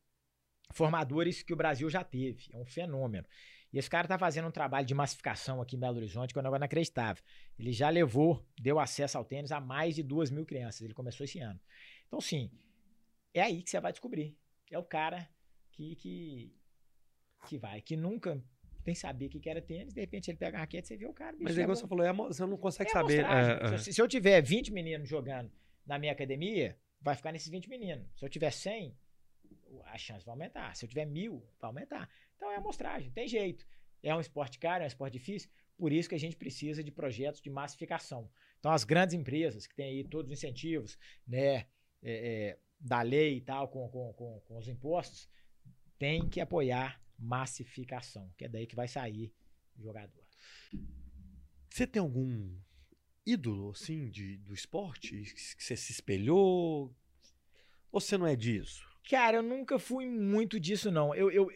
formadores 0.73 1.41
que 1.41 1.53
o 1.53 1.57
Brasil 1.57 1.89
já 1.89 2.03
teve. 2.03 2.51
É 2.53 2.59
um 2.59 2.67
fenômeno. 2.67 3.25
E 3.73 3.79
esse 3.79 3.89
cara 3.89 4.09
tá 4.09 4.19
fazendo 4.19 4.49
um 4.49 4.51
trabalho 4.51 4.85
de 4.85 4.93
massificação 4.93 5.63
aqui 5.63 5.77
em 5.77 5.79
Belo 5.79 5.97
Horizonte 5.97 6.35
que 6.35 6.39
é 6.39 6.43
negócio 6.43 6.59
inacreditável. 6.59 7.23
Ele 7.57 7.73
já 7.73 7.89
levou, 7.89 8.45
deu 8.61 8.81
acesso 8.81 9.17
ao 9.17 9.25
tênis 9.25 9.53
a 9.53 9.61
mais 9.61 9.95
de 9.95 10.03
duas 10.03 10.33
mil 10.33 10.45
crianças. 10.45 10.83
Ele 10.83 10.93
começou 10.93 11.25
esse 11.25 11.39
ano. 11.39 11.61
Então, 12.09 12.21
sim, 12.21 12.51
é 13.33 13.41
aí 13.41 13.63
que 13.63 13.71
você 13.71 13.79
vai 13.79 13.93
descobrir. 13.93 14.37
É 14.69 14.79
o 14.79 14.85
cara 14.85 15.29
que, 15.71 15.95
que, 15.95 16.57
que 17.47 17.57
vai, 17.57 17.81
que 17.81 17.97
nunca 17.97 18.43
nem 18.87 18.95
sabia 18.95 19.29
o 19.29 19.31
que 19.31 19.41
que 19.41 19.49
era 19.51 19.61
tênis, 19.63 19.93
de 19.95 20.01
repente 20.01 20.31
ele 20.31 20.39
pega 20.39 20.57
a 20.59 20.61
raquete 20.61 20.85
e 20.85 20.89
você 20.89 20.97
vê 20.97 21.07
o 21.07 21.13
cara. 21.13 21.33
bicho, 21.33 21.45
Mas 21.45 21.57
é 21.57 21.61
é 21.61 21.63
igual 21.65 21.77
você 21.77 21.87
falou, 21.87 22.05
é 22.05 22.13
você 22.13 22.47
não 22.47 22.57
consegue 22.57 22.91
É 22.91 22.93
saber. 22.93 23.25
é. 23.25 23.79
Se, 23.79 23.93
se 23.93 24.01
eu 24.01 24.09
tiver 24.09 24.41
20 24.43 24.73
meninos 24.73 25.09
jogando 25.09 25.51
na 25.87 25.99
minha 25.99 26.13
academia, 26.13 26.77
vai 27.01 27.15
ficar 27.17 27.33
nesses 27.33 27.49
20 27.49 27.69
meninos. 27.69 28.07
Se 28.17 28.25
eu 28.25 28.29
tiver 28.29 28.51
100, 28.51 28.97
a 29.87 29.99
chance 29.99 30.25
vai 30.25 30.33
aumentar. 30.33 30.75
Se 30.77 30.85
eu 30.85 30.89
tiver 30.89 31.05
mil, 31.07 31.45
vai 31.61 31.69
aumentar. 31.69 32.09
Então 32.37 32.51
é 32.51 32.57
amostragem, 32.57 33.11
tem 33.11 33.27
jeito. 33.29 33.67
É 34.03 34.15
um 34.15 34.21
esporte 34.21 34.59
caro, 34.59 34.83
é 34.83 34.85
um 34.85 34.89
esporte 34.89 35.13
difícil, 35.13 35.49
por 35.77 35.93
isso 35.93 36.09
que 36.09 36.15
a 36.15 36.19
gente 36.19 36.37
precisa 36.37 36.83
de 36.83 36.91
projetos 36.91 37.41
de 37.41 37.51
massificação. 37.51 38.31
Então 38.59 38.73
as 38.73 38.85
grandes 38.85 39.15
empresas 39.15 39.67
que 39.67 39.75
têm 39.75 39.87
aí 39.87 40.05
todos 40.05 40.31
os 40.31 40.39
incentivos, 40.39 40.97
né, 41.27 41.67
é, 42.03 42.59
da 42.81 43.01
lei 43.03 43.37
e 43.37 43.41
tal, 43.41 43.69
com, 43.69 43.89
com, 43.89 44.13
com, 44.15 44.41
com 44.41 44.59
os 44.59 44.69
impostos, 44.69 45.29
tem 45.99 46.29
que 46.29 46.41
apoiar 46.41 47.01
massificação, 47.23 48.33
que 48.37 48.45
é 48.45 48.49
daí 48.49 48.67
que 48.67 48.77
vai 48.77 48.89
sair 48.89 49.33
o 49.79 49.83
jogador. 49.83 50.23
Você 51.71 51.87
tem 51.87 52.01
algum 52.01 52.55
ídolo, 53.25 53.71
assim, 53.71 54.11
de, 54.11 54.37
do 54.39 54.53
esporte 54.53 55.23
que 55.57 55.63
você 55.63 55.77
se 55.77 55.93
espelhou? 55.93 56.95
Ou 57.91 58.01
você 58.01 58.19
não 58.19 58.27
é 58.27 58.37
disso? 58.37 58.87
Cara, 59.09 59.39
eu 59.39 59.43
nunca 59.43 59.79
fui 59.79 60.07
muito 60.07 60.61
disso, 60.61 60.91
não. 60.91 61.15
Eu, 61.15 61.31
eu 61.31 61.49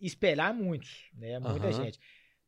espelhar 0.00 0.54
muitos, 0.54 1.10
né? 1.14 1.38
Muita 1.38 1.68
Aham. 1.68 1.84
gente. 1.84 1.98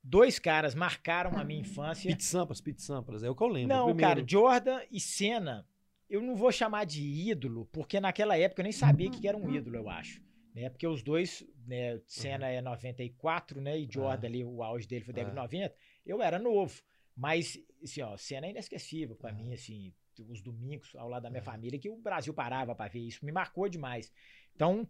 Dois 0.03 0.39
caras 0.39 0.75
marcaram 0.75 1.37
a 1.39 1.45
minha 1.45 1.61
infância. 1.61 2.11
Pete 2.11 2.25
Sampras, 2.25 2.61
Pete 2.61 2.83
Sampras, 2.83 3.23
é 3.23 3.29
o 3.29 3.35
que 3.35 3.43
eu 3.43 3.49
lembro. 3.49 3.77
Não, 3.77 3.85
primeiro. 3.87 4.01
cara, 4.01 4.25
Jordan 4.27 4.81
e 4.91 4.99
Senna, 4.99 5.67
eu 6.09 6.23
não 6.23 6.35
vou 6.35 6.51
chamar 6.51 6.85
de 6.85 7.03
ídolo, 7.03 7.67
porque 7.67 8.01
naquela 8.01 8.37
época 8.37 8.63
eu 8.63 8.65
nem 8.65 8.73
sabia 8.73 9.11
que 9.11 9.29
era 9.29 9.37
um 9.37 9.49
ídolo, 9.51 9.77
eu 9.77 9.89
acho. 9.91 10.23
Né? 10.55 10.69
Porque 10.69 10.87
os 10.87 11.03
dois, 11.03 11.47
né, 11.67 12.01
Senna 12.07 12.49
é 12.49 12.61
94, 12.61 13.61
né? 13.61 13.79
E 13.79 13.89
Jordan 13.91 14.27
Ah. 14.27 14.31
ali, 14.31 14.45
o 14.45 14.63
auge 14.63 14.87
dele 14.87 15.05
foi 15.05 15.15
década 15.15 15.33
de 15.33 15.39
Ah. 15.39 15.43
90. 15.43 15.75
Eu 16.05 16.21
era 16.23 16.39
novo. 16.39 16.83
Mas, 17.17 17.59
assim, 17.83 18.03
ó, 18.03 18.17
Senna 18.17 18.47
é 18.47 18.51
inesquecível 18.51 19.15
pra 19.15 19.31
Ah. 19.31 19.33
mim, 19.33 19.53
assim, 19.53 19.93
os 20.29 20.43
domingos 20.43 20.95
ao 20.97 21.09
lado 21.09 21.23
da 21.23 21.31
minha 21.31 21.43
família, 21.43 21.79
que 21.79 21.89
o 21.89 21.97
Brasil 21.97 22.35
parava 22.35 22.75
pra 22.75 22.89
ver 22.89 23.01
isso, 23.01 23.25
me 23.25 23.33
marcou 23.33 23.69
demais. 23.69 24.13
Então, 24.55 24.89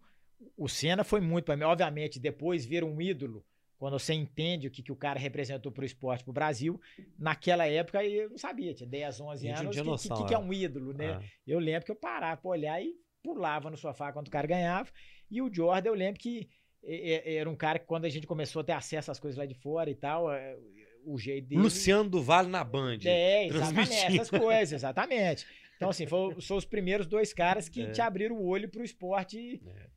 o 0.57 0.67
Senna 0.67 1.03
foi 1.03 1.21
muito 1.21 1.45
pra 1.45 1.55
mim. 1.55 1.63
Obviamente, 1.63 2.19
depois 2.19 2.65
vir 2.65 2.83
um 2.83 2.99
ídolo, 3.01 3.45
quando 3.77 3.97
você 3.97 4.13
entende 4.13 4.67
o 4.67 4.71
que, 4.71 4.81
que 4.83 4.91
o 4.91 4.95
cara 4.95 5.19
representou 5.19 5.71
pro 5.71 5.85
esporte, 5.85 6.23
pro 6.23 6.33
Brasil, 6.33 6.79
naquela 7.17 7.65
época 7.67 8.03
eu 8.05 8.29
não 8.29 8.37
sabia, 8.37 8.73
tinha 8.73 8.87
10, 8.89 9.19
11 9.21 9.47
A 9.47 9.55
gente 9.55 9.57
não 9.63 9.63
anos, 9.71 9.77
o 9.77 9.81
que, 9.83 9.89
noção, 9.89 10.17
que, 10.17 10.25
que 10.27 10.33
é 10.33 10.37
é. 10.37 10.39
um 10.39 10.51
ídolo, 10.53 10.93
né? 10.93 11.13
Ah, 11.13 11.23
Eu 11.47 11.59
lembro 11.59 11.85
que 11.85 11.91
eu 11.91 11.95
parava 11.95 12.39
pra 12.41 12.51
olhar 12.51 12.81
e 12.83 12.93
pulava 13.23 13.69
no 13.69 13.77
sofá 13.77 14.11
quando 14.11 14.27
o 14.27 14.31
cara 14.31 14.47
ganhava. 14.47 14.91
E 15.31 15.41
o 15.41 15.51
Jordan, 15.51 15.89
eu 15.89 15.93
lembro 15.95 16.19
que 16.19 16.49
é, 16.83 17.31
é, 17.33 17.35
era 17.35 17.49
um 17.49 17.55
cara 17.55 17.79
que 17.79 17.85
quando 17.85 18.05
a 18.05 18.09
gente 18.09 18.27
começou 18.27 18.61
a 18.61 18.65
ter 18.65 18.73
acesso 18.73 19.09
às 19.09 19.19
coisas 19.19 19.37
lá 19.37 19.45
de 19.45 19.53
fora 19.55 19.89
e 19.89 19.95
tal, 19.95 20.31
é, 20.31 20.57
o 21.05 21.17
jeito 21.17 21.47
dele... 21.47 21.61
Luciano 21.61 22.09
do 22.09 22.21
Vale 22.21 22.49
na 22.49 22.63
Band. 22.63 22.99
É, 23.05 23.47
exatamente, 23.47 23.93
essas 24.19 24.29
coisas, 24.29 24.73
exatamente. 24.73 25.47
Então, 25.77 25.89
assim, 25.89 26.05
foram, 26.05 26.39
são 26.41 26.57
os 26.57 26.65
primeiros 26.65 27.07
dois 27.07 27.33
caras 27.33 27.69
que 27.69 27.81
É. 27.83 27.91
te 27.91 28.01
abriram 28.01 28.35
o 28.35 28.45
olho 28.45 28.69
pro 28.69 28.83
esporte 28.83 29.61
É. 29.65 29.87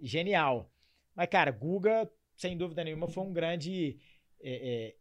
genial. 0.00 0.70
Mas, 1.14 1.28
cara, 1.28 1.50
Guga, 1.50 2.10
sem 2.36 2.56
dúvida 2.56 2.82
nenhuma, 2.84 3.08
foi 3.08 3.24
um 3.24 3.32
grande 3.32 3.98
é, 4.42 4.94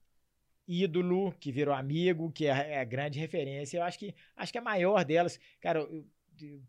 ídolo 0.67 1.33
que 1.39 1.51
virou 1.51 1.73
amigo, 1.73 2.31
que 2.31 2.45
é 2.45 2.79
a 2.79 2.83
grande 2.83 3.19
referência. 3.19 3.77
Eu 3.77 3.83
acho 3.83 3.99
que 3.99 4.13
acho 4.35 4.51
que 4.51 4.57
a 4.57 4.61
maior 4.61 5.03
delas, 5.03 5.39
cara, 5.59 5.79
eu 5.79 6.05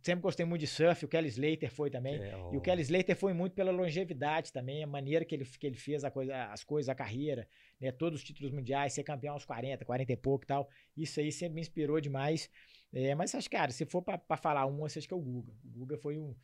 sempre 0.03 0.23
gostei 0.23 0.45
muito 0.47 0.61
de 0.61 0.67
surf, 0.67 1.05
o 1.05 1.09
Kelly 1.09 1.29
Slater 1.29 1.71
foi 1.73 1.91
também. 1.91 2.17
É, 2.17 2.33
E 2.53 2.57
o 2.57 2.61
Kelly 2.61 2.83
Slater 2.83 3.17
foi 3.17 3.33
muito 3.33 3.53
pela 3.55 3.71
longevidade 3.71 4.53
também, 4.53 4.83
a 4.83 4.87
maneira 4.87 5.25
que 5.25 5.35
ele, 5.35 5.45
que 5.45 5.67
ele 5.67 5.77
fez 5.77 6.05
a 6.05 6.11
coisa, 6.11 6.45
as 6.47 6.63
coisas, 6.65 6.89
a 6.89 6.95
carreira, 6.95 7.49
né? 7.81 7.91
Todos 7.93 8.21
os 8.21 8.25
títulos 8.25 8.53
mundiais, 8.53 8.93
ser 8.93 9.03
campeão 9.05 9.35
aos 9.35 9.45
40, 9.45 9.85
40 9.85 10.13
e 10.13 10.17
pouco 10.17 10.45
e 10.45 10.47
tal. 10.47 10.69
Isso 10.97 11.21
aí 11.21 11.31
sempre 11.33 11.55
me 11.57 11.61
inspirou 11.61 12.01
demais. 12.01 12.51
É, 12.93 13.15
mas 13.15 13.35
acho, 13.35 13.51
cara, 13.51 13.71
se 13.73 13.85
for 13.87 14.03
pra 14.03 14.17
pra 14.19 14.37
falar 14.37 14.67
um, 14.67 14.85
acho 14.85 15.01
que 15.01 15.13
é 15.13 15.17
o 15.17 15.21
Guga. 15.21 15.53
O 15.65 15.69
Guga 15.79 15.97
foi 15.99 16.17
um, 16.19 16.35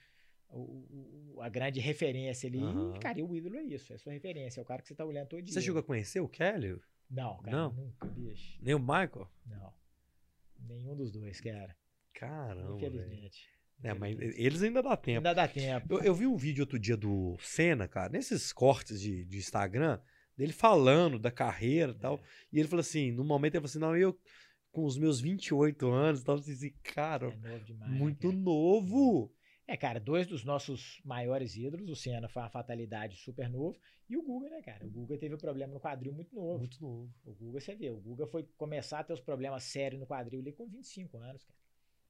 o- 0.48 1.34
o- 1.36 1.40
a 1.40 1.48
grande 1.48 1.78
referência 1.80 2.48
ali. 2.48 2.58
E, 2.58 2.98
cara, 2.98 3.18
e 3.18 3.22
o 3.22 3.36
ídolo 3.36 3.56
é 3.56 3.62
isso, 3.62 3.92
é 3.92 3.96
a 3.96 3.98
sua 3.98 4.12
referência, 4.12 4.60
é 4.60 4.62
o 4.62 4.66
cara 4.66 4.82
que 4.82 4.88
você 4.88 4.94
tá 4.94 5.04
olhando 5.04 5.28
todo 5.28 5.42
dia. 5.42 5.54
Você 5.54 5.60
chegou 5.60 5.78
a 5.80 5.82
conhecer 5.84 6.20
o 6.20 6.28
Kelly? 6.28 6.80
Não, 7.08 7.38
cara, 7.42 7.56
Não? 7.56 7.72
nunca, 7.72 8.06
bicho. 8.08 8.58
Nem 8.62 8.74
o 8.74 8.78
Michael? 8.80 9.28
Não. 9.46 9.72
Nenhum 10.58 10.94
dos 10.94 11.10
dois, 11.10 11.40
cara. 11.40 11.74
Caramba. 12.20 12.76
Infelizmente. 12.76 13.48
É, 13.82 13.94
mas 13.94 14.14
eles 14.20 14.62
ainda 14.62 14.82
dá 14.82 14.94
tempo. 14.94 15.18
Ainda 15.18 15.34
dá 15.34 15.48
tempo. 15.48 15.94
Eu, 15.94 16.00
eu 16.02 16.14
vi 16.14 16.26
um 16.26 16.36
vídeo 16.36 16.62
outro 16.62 16.78
dia 16.78 16.96
do 16.98 17.36
Senna, 17.40 17.88
cara, 17.88 18.10
nesses 18.12 18.52
cortes 18.52 19.00
de, 19.00 19.24
de 19.24 19.38
Instagram, 19.38 19.98
dele 20.36 20.52
falando 20.52 21.18
da 21.18 21.30
carreira 21.30 21.92
e 21.92 21.98
tal. 21.98 22.20
E 22.52 22.58
ele 22.58 22.68
falou 22.68 22.80
assim: 22.82 23.10
no 23.10 23.24
momento 23.24 23.54
ele 23.54 23.60
falou 23.66 23.70
assim: 23.70 23.78
não, 23.78 23.96
eu 23.96 24.18
com 24.70 24.84
os 24.84 24.98
meus 24.98 25.20
28 25.20 25.90
anos, 25.90 26.22
tava 26.22 26.38
assim, 26.38 26.72
cara, 26.82 27.28
É 27.28 27.36
novo 27.36 27.64
demais. 27.64 27.90
né, 27.90 27.98
muito 27.98 28.28
cara? 28.28 28.40
novo. 28.40 29.34
É, 29.66 29.76
cara, 29.76 29.98
dois 29.98 30.26
dos 30.26 30.44
nossos 30.44 31.00
maiores 31.04 31.56
ídolos, 31.56 31.88
o 31.88 31.96
Senna 31.96 32.28
foi 32.28 32.42
uma 32.42 32.50
fatalidade 32.50 33.16
super 33.16 33.48
novo, 33.48 33.78
e 34.08 34.16
o 34.16 34.22
Guga, 34.22 34.50
né, 34.50 34.60
cara? 34.62 34.84
O 34.84 34.90
Guga 34.90 35.16
teve 35.16 35.34
um 35.34 35.38
problema 35.38 35.72
no 35.72 35.80
quadril 35.80 36.12
muito 36.12 36.34
novo. 36.34 36.58
Muito 36.58 36.82
novo. 36.82 37.08
O 37.24 37.32
Guga, 37.32 37.60
você 37.60 37.76
vê, 37.76 37.88
o 37.90 37.96
Guga 37.96 38.26
foi 38.26 38.42
começar 38.56 38.98
a 38.98 39.04
ter 39.04 39.12
os 39.12 39.20
problemas 39.20 39.62
sérios 39.62 40.00
no 40.00 40.06
quadril 40.06 40.40
ali 40.40 40.52
com 40.52 40.66
25 40.66 41.16
anos, 41.18 41.44
cara. 41.44 41.59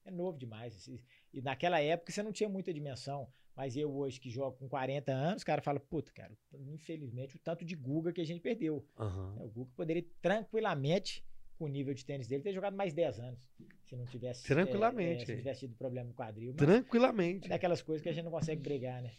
É 0.05 0.11
novo 0.11 0.37
demais. 0.37 0.87
E- 0.87 1.01
naquela 1.41 1.79
época 1.79 2.11
você 2.11 2.23
não 2.23 2.31
tinha 2.31 2.49
muita 2.49 2.73
dimensão. 2.73 3.27
Mas 3.55 3.75
eu 3.75 3.93
hoje 3.93 4.19
que 4.19 4.29
jogo 4.29 4.57
com 4.57 4.67
40 4.69 5.11
anos, 5.11 5.43
o 5.43 5.45
cara 5.45 5.61
fala, 5.61 5.79
puta, 5.79 6.11
cara, 6.13 6.31
infelizmente 6.53 7.35
o 7.35 7.39
tanto 7.39 7.65
de 7.65 7.75
Guga 7.75 8.13
que 8.13 8.21
a 8.21 8.25
gente 8.25 8.39
perdeu. 8.39 8.85
Aham. 8.97 9.35
O 9.39 9.49
Guga 9.49 9.71
poderia 9.75 10.05
tranquilamente, 10.21 11.23
com 11.57 11.65
o 11.65 11.67
nível 11.67 11.93
de 11.93 12.03
tênis 12.05 12.27
dele, 12.27 12.41
ter 12.43 12.53
jogado 12.53 12.75
mais 12.75 12.93
10 12.93 13.19
anos. 13.19 13.47
Se 13.85 13.95
não 13.95 14.05
tivesse. 14.05 14.43
Tranquilamente. 14.43 15.23
é, 15.23 15.25
se 15.25 15.31
não 15.33 15.37
tivesse 15.39 15.59
tido 15.59 15.75
problema 15.75 16.07
no 16.07 16.15
quadril. 16.15 16.53
Tranquilamente. 16.53 17.45
é 17.45 17.49
daquelas 17.49 17.81
coisas 17.81 18.01
que 18.01 18.07
a 18.09 18.13
gente 18.13 18.23
não 18.23 18.31
consegue 18.31 18.61
brigar, 18.61 19.01
né? 19.01 19.11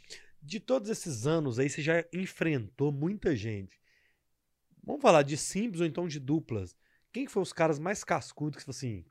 De 0.43 0.59
todos 0.59 0.89
esses 0.89 1.27
anos 1.27 1.59
aí, 1.59 1.69
você 1.69 1.83
já 1.83 2.05
enfrentou 2.13 2.91
muita 2.91 3.37
gente. 3.37 3.79
Vamos 4.83 5.03
falar 5.03 5.23
de 5.23 5.37
simples 5.37 5.81
ou 5.81 5.87
então 5.87 6.09
de 6.09 6.19
duplas. 6.19 6.75
Quem 7.13 7.27
que 7.27 7.31
foi 7.31 7.43
os 7.43 7.53
caras 7.53 7.79
mais 7.79 8.03
cascudos 8.03 8.65
que 8.65 8.71
assim? 8.71 9.05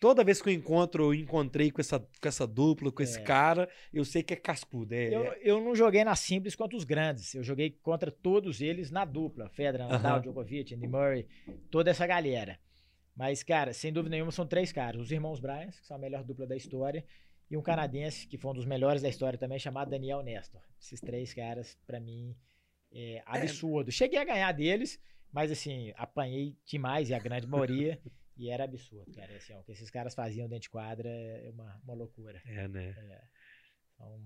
Toda 0.00 0.22
vez 0.22 0.40
que 0.40 0.48
eu 0.48 0.52
encontro, 0.52 1.04
eu 1.06 1.14
encontrei 1.14 1.70
com 1.72 1.80
essa, 1.80 1.98
com 1.98 2.28
essa 2.28 2.46
dupla, 2.46 2.92
com 2.92 3.02
esse 3.02 3.18
É. 3.18 3.22
cara, 3.22 3.68
eu 3.92 4.04
sei 4.04 4.22
que 4.22 4.32
é 4.32 4.36
cascudo. 4.36 4.94
É, 4.94 5.08
Eu, 5.12 5.24
eu 5.42 5.60
não 5.60 5.74
joguei 5.74 6.04
na 6.04 6.14
simples 6.14 6.54
contra 6.54 6.76
os 6.76 6.84
grandes. 6.84 7.34
Eu 7.34 7.42
joguei 7.42 7.70
contra 7.70 8.10
todos 8.10 8.60
eles 8.60 8.90
na 8.92 9.04
dupla. 9.04 9.48
Federer, 9.48 9.88
Nadal, 9.88 10.12
Aham. 10.14 10.20
Djokovic, 10.22 10.72
Andy 10.74 10.86
Murray, 10.86 11.26
toda 11.70 11.90
essa 11.90 12.06
galera. 12.06 12.60
Mas, 13.16 13.42
cara, 13.42 13.72
sem 13.72 13.92
dúvida 13.92 14.14
nenhuma, 14.14 14.30
são 14.30 14.46
três 14.46 14.70
caras. 14.70 15.00
Os 15.00 15.10
irmãos 15.10 15.40
Bryans, 15.40 15.80
que 15.80 15.86
são 15.86 15.96
a 15.96 16.00
melhor 16.00 16.22
dupla 16.22 16.46
da 16.46 16.54
história, 16.56 17.04
e 17.50 17.56
um 17.56 17.62
canadense, 17.62 18.28
que 18.28 18.38
foi 18.38 18.52
um 18.52 18.54
dos 18.54 18.66
melhores 18.66 19.02
da 19.02 19.08
história 19.08 19.36
também, 19.36 19.58
chamado 19.58 19.90
Daniel 19.90 20.22
Nestor. 20.22 20.60
Esses 20.80 21.00
três 21.00 21.34
caras, 21.34 21.76
pra 21.84 21.98
mim, 21.98 22.36
é 22.92 23.20
absurdo. 23.26 23.90
Cheguei 23.90 24.20
a 24.20 24.24
ganhar 24.24 24.52
deles, 24.52 25.00
mas, 25.32 25.50
assim, 25.50 25.92
apanhei 25.96 26.56
demais, 26.64 27.10
e 27.10 27.14
a 27.14 27.18
grande 27.18 27.48
maioria, 27.48 27.98
e 28.38 28.50
era 28.50 28.64
absurdo, 28.64 29.12
cara. 29.12 29.36
Assim, 29.36 29.52
ó, 29.52 29.60
o 29.60 29.64
que 29.64 29.72
esses 29.72 29.90
caras 29.90 30.14
faziam 30.14 30.48
dentro 30.48 30.62
de 30.62 30.70
quadra 30.70 31.08
é 31.08 31.50
uma, 31.50 31.80
uma 31.84 31.94
loucura. 31.94 32.40
É, 32.46 32.68
né? 32.68 32.90
É. 32.90 33.22
São 33.96 34.24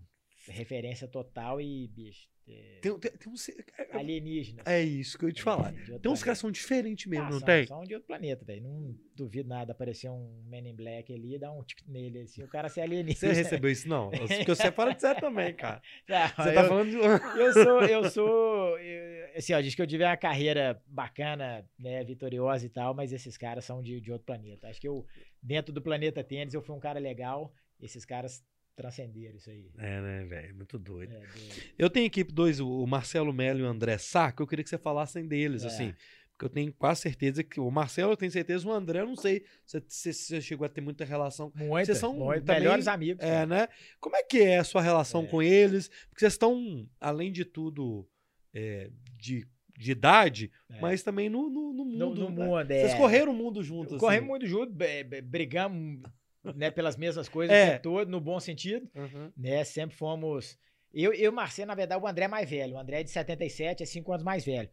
referência 0.49 1.07
total 1.09 1.61
e, 1.61 1.89
bicho, 1.89 2.29
é, 2.49 2.79
Tem, 2.83 2.99
tem, 2.99 3.11
tem 3.13 3.33
uns- 3.33 3.49
alienígenas. 3.93 4.67
é 4.67 4.83
isso 4.83 5.17
que 5.17 5.25
eu 5.25 5.29
ia 5.29 5.35
te 5.35 5.43
falar. 5.43 5.73
É, 5.89 5.99
Tem 5.99 6.11
uns 6.11 6.23
caras 6.23 6.39
são 6.39 6.51
diferentes 6.51 7.07
mesmo, 7.07 7.27
Ah, 7.27 7.31
não 7.31 7.39
são, 7.39 7.47
tem? 7.47 7.67
São 7.67 7.85
de 7.85 7.95
outro 7.95 8.07
planeta, 8.09 8.45
velho. 8.45 8.63
Não 8.63 8.97
duvido 9.15 9.49
nada 9.49 9.73
aparecer 9.73 10.11
um 10.11 10.43
Man 10.51 10.69
in 10.69 10.75
Black 10.75 11.13
ali 11.15 11.35
e 11.35 11.39
dar 11.39 11.53
um 11.53 11.63
tic 11.63 11.81
nele, 11.87 12.23
assim, 12.23 12.43
o 12.43 12.49
cara 12.49 12.69
ser 12.69 12.81
Você 12.81 12.87
alienígena. 12.87 13.33
recebeu 13.33 13.71
isso, 13.71 13.89
não? 13.89 14.11
Porque 14.11 14.45
você 14.47 14.73
fala 14.73 14.93
de 14.95 15.01
sério 15.01 15.21
também, 15.21 15.55
cara. 15.55 15.81
Ah, 16.11 16.29
Você 16.43 16.51
eu, 16.51 16.55
tá 16.55 16.65
falando 16.65 16.91
de. 16.91 16.97
eu 17.39 17.53
sou, 17.53 17.83
eu 17.85 18.11
sou, 18.11 18.79
eu- 18.81 19.37
assim, 19.37 19.53
ó, 19.55 19.61
diz 19.61 19.75
que 19.75 19.83
eu 19.83 19.87
tive 19.87 20.05
uma 20.05 20.17
carreira 20.17 20.83
bacana, 20.87 21.65
né, 21.79 22.03
vitoriosa 22.05 22.67
e 22.67 22.69
tal, 22.69 22.93
mas 22.95 23.13
esses 23.13 23.37
caras 23.39 23.65
são 23.65 23.83
de, 23.83 24.01
de 24.01 24.11
outro 24.11 24.27
planeta. 24.27 24.69
Acho 24.69 24.81
que 24.81 24.89
eu, 24.89 25.07
dentro 25.43 25.73
do 25.73 25.81
planeta 25.81 26.25
tênis, 26.25 26.53
eu 26.55 26.63
fui 26.63 26.75
um 26.75 26.81
cara 26.81 26.99
legal, 26.99 27.53
esses 27.81 28.05
caras 28.05 28.45
transcenderam 28.75 29.37
isso 29.37 29.51
aí. 29.51 29.71
É, 29.79 30.01
né, 30.01 30.25
velho? 30.25 30.55
Muito 30.57 30.79
doido. 30.79 31.13
É, 31.13 31.19
doido. 31.19 31.63
Eu 31.79 31.91
tenho 31.91 32.07
equipe 32.07 32.33
dois, 32.33 32.61
o 32.61 32.87
Marcelo 32.87 33.33
Melo 33.33 33.61
e 33.61 33.63
o 33.63 33.67
André 33.67 33.99
Sá, 33.99 34.33
que 34.33 34.41
eu 34.43 34.47
queria 34.47 34.63
que 34.63 34.71
você 34.71 34.79
falassem 34.79 35.27
deles, 35.27 35.65
É. 35.65 35.67
assim. 35.67 35.95
Porque 36.33 36.47
eu 36.47 36.49
tenho 36.51 36.73
quase 36.73 37.03
certeza 37.03 37.45
que 37.45 37.61
o 37.61 37.71
Marcelo 37.71 38.13
eu 38.13 38.17
tenho 38.17 38.33
certeza, 38.33 38.67
o 38.67 38.73
André 38.73 39.01
eu 39.01 39.07
não 39.07 39.15
sei 39.17 39.45
se 39.67 39.81
se 39.89 40.13
você 40.15 40.41
chegou 40.41 40.65
a 40.65 40.69
ter 40.69 40.81
muita 40.81 41.05
relação. 41.05 41.53
Muito, 41.55 41.87
Vocês 41.87 41.99
são 41.99 42.15
muito 42.15 42.45
também- 42.45 42.63
melhores 42.63 42.89
amigos. 42.89 43.23
É, 43.23 43.31
cara. 43.31 43.47
né? 43.47 43.69
Como 44.01 44.17
é 44.17 44.23
que 44.23 44.39
é 44.41 44.59
a 44.59 44.65
sua 44.65 44.81
relação 44.83 45.23
É. 45.25 45.27
com 45.27 45.43
eles? 45.43 45.89
Porque 46.09 46.21
vocês 46.21 46.33
estão, 46.33 46.89
além 47.01 47.31
de 47.31 47.45
tudo, 47.45 48.09
é, 48.55 48.91
de, 49.17 49.47
de 49.79 49.93
idade, 49.93 50.51
É. 50.71 50.81
mas 50.81 51.03
também 51.03 51.29
no, 51.29 51.49
no, 51.51 51.73
no 51.73 51.85
no, 51.85 51.85
mundo. 51.85 52.21
no 52.23 52.31
né? 52.31 52.47
mundo, 52.47 52.67
Vocês 52.67 52.93
é. 52.93 52.97
correram 52.97 53.33
o 53.33 53.37
mundo 53.37 53.63
juntos. 53.63 53.99
Corremos 53.99 54.23
assim. 54.25 54.29
muito 54.31 54.47
junto, 54.47 54.73
brigamos 55.25 56.01
né, 56.55 56.71
pelas 56.71 56.97
mesmas 56.97 57.29
coisas 57.29 57.55
É. 57.57 57.65
o 57.65 57.71
tempo 57.73 57.83
todo, 57.83 58.09
no 58.11 58.21
bom 58.21 58.39
sentido. 58.41 58.89
Aham. 58.97 59.33
Né? 59.37 59.65
Sempre 59.65 59.97
fomos. 59.97 60.59
Eu 60.93 61.15
e 61.15 61.27
o 61.29 61.33
Marcelo, 61.33 61.69
na 61.69 61.75
verdade, 61.75 62.03
o 62.03 62.07
André 62.07 62.25
é 62.25 62.29
mais 62.29 62.49
velho. 62.49 62.75
O 62.75 62.79
André 62.79 63.01
é 63.01 63.03
de 63.03 63.11
77, 63.11 63.83
é 63.83 63.87
5 63.87 64.13
anos 64.13 64.25
mais 64.25 64.45
velho. 64.45 64.69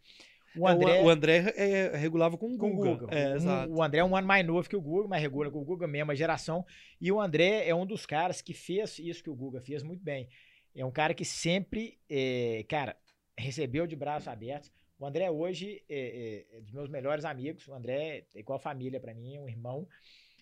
O 0.58 0.68
É, 0.68 0.72
André. 0.72 1.02
o 1.04 1.10
André 1.10 1.54
é, 1.56 1.96
regulava 1.96 2.38
com 2.38 2.48
o 2.54 2.58
com 2.58 2.72
o 2.72 2.76
Google. 2.76 2.98
Guga. 2.98 3.16
É, 3.16 3.38
Um- 3.38 3.76
o 3.76 3.84
André 3.84 4.00
é 4.00 4.04
um 4.04 4.16
ano 4.16 4.28
mais 4.28 4.46
novo 4.46 4.68
que 4.68 4.76
o 4.76 4.82
Guga, 4.82 5.08
mas 5.08 5.22
regula 5.22 5.50
com 5.52 5.60
o 5.60 5.64
Guga, 5.64 5.88
mesma 5.88 6.16
geração. 6.16 6.66
E 7.00 7.12
o 7.12 7.22
André 7.22 7.68
é 7.70 7.74
um 7.76 7.86
dos 7.86 8.06
caras 8.06 8.42
que 8.42 8.54
fez 8.54 8.98
isso 9.00 9.24
que 9.24 9.30
o 9.30 9.36
Guga 9.36 9.62
fez 9.62 9.84
muito 9.84 10.04
bem. 10.04 10.28
É 10.76 10.84
um 10.84 10.92
cara 10.92 11.14
que 11.14 11.24
sempre, 11.24 12.00
é, 12.10 12.66
cara, 12.68 12.98
recebeu 13.38 13.86
de 13.88 13.96
braços 13.96 14.28
abertos. 14.28 14.72
O 15.00 15.06
André 15.06 15.30
hoje 15.32 15.82
é, 15.88 16.46
é- 16.52 16.58
é 16.58 16.62
dos 16.62 16.72
meus 16.72 16.90
melhores 16.90 17.24
amigos. 17.26 17.66
O 17.68 17.74
André 17.74 18.26
é 18.36 18.40
igual 18.40 18.60
família 18.60 19.00
pra 19.00 19.14
mim, 19.14 19.38
um 19.40 19.48
irmão. 19.48 19.88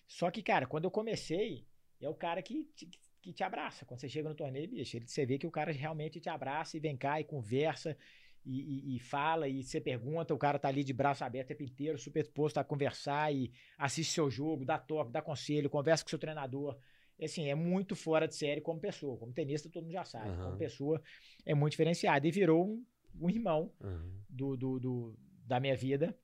Só 0.08 0.30
que, 0.30 0.42
cara, 0.42 0.66
quando 0.66 0.84
eu 0.84 0.90
comecei, 0.90 1.64
é 2.00 2.08
o 2.08 2.14
cara 2.14 2.42
que 2.42 2.64
te, 2.74 2.88
que 3.22 3.32
te 3.32 3.44
abraça. 3.44 3.84
Quando 3.84 4.00
você 4.00 4.08
chega 4.08 4.28
no 4.28 4.34
torneio, 4.34 4.68
bicho, 4.68 4.96
ele, 4.96 5.06
você 5.06 5.24
vê 5.24 5.38
que 5.38 5.46
o 5.46 5.50
cara 5.50 5.70
realmente 5.70 6.18
te 6.18 6.28
abraça 6.28 6.76
e 6.76 6.80
vem 6.80 6.96
cá 6.96 7.20
e 7.20 7.24
conversa. 7.24 7.96
e, 8.44 8.94
e, 8.94 8.96
e 8.96 8.98
fala, 8.98 9.46
e 9.46 9.62
você 9.62 9.78
pergunta, 9.80 10.32
o 10.32 10.38
cara 10.38 10.58
tá 10.58 10.68
ali 10.68 10.82
de 10.82 10.94
braço 10.94 11.22
aberto 11.22 11.46
o 11.46 11.48
tempo 11.48 11.62
inteiro, 11.64 11.98
super 11.98 12.22
disposto 12.22 12.56
a 12.56 12.64
conversar 12.64 13.30
e 13.34 13.52
assiste 13.76 14.10
seu 14.14 14.30
jogo, 14.30 14.64
dá 14.64 14.78
toque, 14.78 15.12
dá 15.12 15.20
conselho, 15.20 15.68
conversa 15.68 16.02
com 16.02 16.08
seu 16.10 16.18
treinador. 16.18 16.78
Assim, 17.22 17.48
é 17.48 17.54
muito 17.54 17.94
fora 17.94 18.26
de 18.26 18.34
série 18.34 18.60
como 18.62 18.80
pessoa. 18.80 19.18
Como 19.18 19.32
tenista, 19.34 19.68
todo 19.68 19.82
mundo 19.82 19.92
já 19.92 20.04
sabe. 20.04 20.30
Aham. 20.30 20.44
Como 20.44 20.56
pessoa, 20.56 21.02
é 21.44 21.52
muito 21.54 21.72
diferenciado. 21.72 22.26
E 22.26 22.30
virou 22.30 22.64
um, 22.66 22.84
um 23.20 23.28
irmão 23.28 23.70
Uhum. 23.80 24.22
do, 24.30 24.56
do, 24.56 24.78
do- 24.80 25.18
da 25.44 25.58
minha 25.60 25.76
vida, 25.76 26.16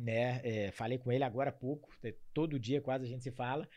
né? 0.00 0.40
É, 0.42 0.70
falei 0.72 0.98
com 0.98 1.10
ele 1.12 1.24
agora 1.24 1.50
há 1.50 1.52
pouco, 1.52 1.88
todo 2.34 2.58
dia 2.58 2.80
quase 2.80 3.04
a 3.04 3.08
gente 3.08 3.22
se 3.22 3.30
fala. 3.30 3.68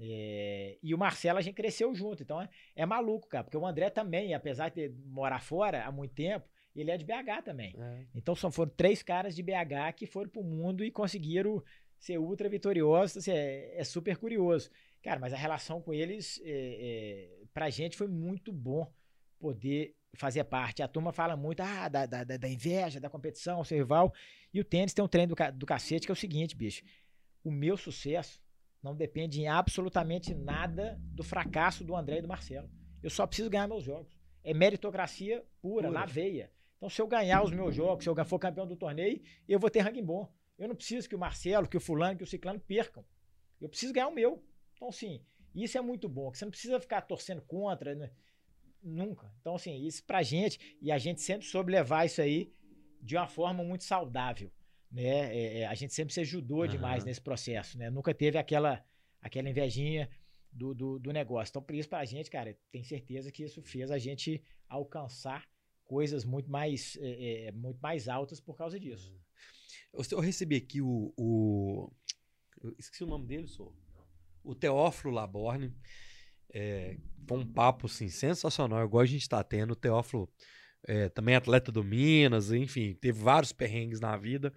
É, 0.00 0.78
e 0.82 0.94
o 0.94 0.98
Marcelo 0.98 1.38
a 1.38 1.42
gente 1.42 1.54
cresceu 1.54 1.94
junto, 1.94 2.22
então 2.22 2.40
é, 2.40 2.48
é 2.74 2.86
maluco, 2.86 3.28
cara, 3.28 3.44
porque 3.44 3.56
o 3.56 3.66
André 3.66 3.90
também, 3.90 4.34
apesar 4.34 4.70
de 4.70 4.88
morar 5.06 5.40
fora 5.42 5.84
há 5.84 5.92
muito 5.92 6.14
tempo, 6.14 6.48
ele 6.74 6.90
é 6.90 6.96
de 6.96 7.04
BH 7.04 7.42
também. 7.44 7.74
É. 7.78 8.06
Então 8.14 8.34
só 8.34 8.50
foram 8.50 8.70
três 8.74 9.02
caras 9.02 9.36
de 9.36 9.42
BH 9.42 9.92
que 9.96 10.06
foram 10.06 10.30
pro 10.30 10.42
mundo 10.42 10.82
e 10.84 10.90
conseguiram 10.90 11.62
ser 11.98 12.18
ultra 12.18 12.48
vitoriosos. 12.48 13.18
assim, 13.18 13.30
é, 13.32 13.74
é 13.78 13.84
super 13.84 14.16
curioso. 14.16 14.70
Cara, 15.02 15.20
mas 15.20 15.32
a 15.32 15.36
relação 15.36 15.80
com 15.82 15.92
eles, 15.92 16.40
é, 16.44 16.50
é, 16.50 17.44
pra 17.52 17.68
gente 17.68 17.96
foi 17.96 18.08
muito 18.08 18.50
bom 18.52 18.90
poder 19.38 19.94
fazer 20.14 20.44
parte. 20.44 20.82
A 20.82 20.88
turma 20.88 21.12
fala 21.12 21.36
muito 21.36 21.60
ah, 21.60 21.88
da, 21.88 22.06
da, 22.06 22.24
da- 22.24 22.36
da 22.36 22.48
inveja, 22.48 23.00
da 23.00 23.10
competição, 23.10 23.62
seu 23.64 23.78
rival. 23.78 24.12
E 24.52 24.60
o 24.60 24.64
tênis 24.64 24.92
tem 24.92 25.04
um 25.04 25.08
treino 25.08 25.30
do, 25.30 25.36
ca- 25.36 25.50
do 25.50 25.64
cacete 25.66 26.06
que 26.06 26.12
é 26.12 26.14
o 26.14 26.16
seguinte, 26.16 26.54
bicho. 26.56 26.84
O 27.42 27.50
meu 27.50 27.76
sucesso 27.76 28.40
não 28.82 28.94
depende 28.94 29.40
em 29.40 29.48
absolutamente 29.48 30.34
nada 30.34 30.98
do 31.02 31.22
fracasso 31.22 31.84
do 31.84 31.96
André 31.96 32.18
e 32.18 32.22
do 32.22 32.28
Marcelo. 32.28 32.68
Eu 33.02 33.10
só 33.10 33.26
preciso 33.26 33.50
ganhar 33.50 33.66
meus 33.68 33.84
jogos. 33.84 34.12
É 34.44 34.52
meritocracia 34.52 35.44
pura, 35.60 35.88
Pura. 35.88 36.00
na 36.00 36.04
veia. 36.06 36.50
Então, 36.76 36.90
se 36.90 37.00
eu 37.00 37.06
ganhar 37.06 37.42
os 37.44 37.50
meus 37.52 37.74
jogos, 37.74 38.02
se 38.04 38.10
eu 38.10 38.24
for 38.24 38.38
campeão 38.38 38.66
do 38.66 38.76
torneio, 38.76 39.22
eu 39.48 39.58
vou 39.58 39.70
ter 39.70 39.80
ranking 39.80 40.04
bom. 40.04 40.32
Eu 40.58 40.68
não 40.68 40.74
preciso 40.74 41.08
que 41.08 41.14
o 41.14 41.18
Marcelo, 41.18 41.68
que 41.68 41.76
o 41.76 41.80
fulano, 41.80 42.18
que 42.18 42.24
o 42.24 42.26
ciclano 42.26 42.58
percam. 42.60 43.04
Eu 43.60 43.68
preciso 43.68 43.92
ganhar 43.92 44.08
o 44.08 44.14
meu. 44.14 44.44
Então, 44.74 44.88
assim, 44.88 45.24
isso 45.54 45.78
é 45.78 45.80
muito 45.80 46.08
bom, 46.08 46.30
que 46.30 46.38
você 46.38 46.44
não 46.44 46.50
precisa 46.50 46.80
ficar 46.80 47.02
torcendo 47.02 47.40
contra, 47.42 47.94
né? 47.94 48.10
Nunca. 48.82 49.32
Então, 49.40 49.54
assim, 49.54 49.80
isso 49.86 50.02
pra 50.04 50.22
gente, 50.22 50.76
e 50.80 50.90
a 50.90 50.98
gente 50.98 51.20
sempre 51.20 51.46
soube 51.46 51.70
levar 51.70 52.04
isso 52.04 52.20
aí 52.20 52.52
de 53.02 53.16
uma 53.16 53.26
forma 53.26 53.64
muito 53.64 53.84
saudável, 53.84 54.50
né? 54.90 55.34
É, 55.36 55.58
é, 55.60 55.66
a 55.66 55.74
gente 55.74 55.92
sempre 55.92 56.14
se 56.14 56.20
ajudou 56.20 56.66
demais 56.66 57.02
Aham. 57.02 57.08
nesse 57.08 57.20
processo, 57.20 57.76
né? 57.76 57.90
Nunca 57.90 58.14
teve 58.14 58.38
aquela, 58.38 58.84
aquela 59.20 59.50
invejinha 59.50 60.08
do, 60.52 60.74
do, 60.74 60.98
do 60.98 61.12
negócio. 61.12 61.50
Então, 61.50 61.62
por 61.62 61.74
isso, 61.74 61.88
pra 61.88 62.04
gente, 62.04 62.30
cara, 62.30 62.56
tenho 62.70 62.84
certeza 62.84 63.32
que 63.32 63.42
isso 63.42 63.60
fez 63.62 63.90
a 63.90 63.98
gente 63.98 64.42
alcançar 64.68 65.48
coisas 65.84 66.24
muito 66.24 66.50
mais, 66.50 66.96
é, 67.00 67.46
é, 67.46 67.52
muito 67.52 67.80
mais 67.80 68.08
altas 68.08 68.40
por 68.40 68.56
causa 68.56 68.78
disso. 68.78 69.12
Eu, 69.92 70.04
eu 70.12 70.20
recebi 70.20 70.56
aqui 70.56 70.80
o, 70.80 71.12
o- 71.16 71.92
esqueci 72.78 73.02
o 73.02 73.06
nome 73.06 73.26
dele, 73.26 73.46
sou. 73.48 73.74
O 74.44 74.54
Teófilo 74.54 75.12
Laborne. 75.12 75.74
É, 76.54 76.98
foi 77.26 77.38
um 77.38 77.46
papo 77.46 77.86
assim, 77.86 78.08
sensacional, 78.08 78.84
igual 78.84 79.02
a 79.02 79.06
gente 79.06 79.22
está 79.22 79.42
tendo. 79.42 79.72
O 79.72 79.76
Teófilo 79.76 80.30
é, 80.86 81.08
também 81.08 81.34
atleta 81.34 81.70
do 81.70 81.84
Minas, 81.84 82.52
enfim, 82.52 82.94
teve 82.94 83.20
vários 83.20 83.52
perrengues 83.52 84.00
na 84.00 84.16
vida. 84.16 84.52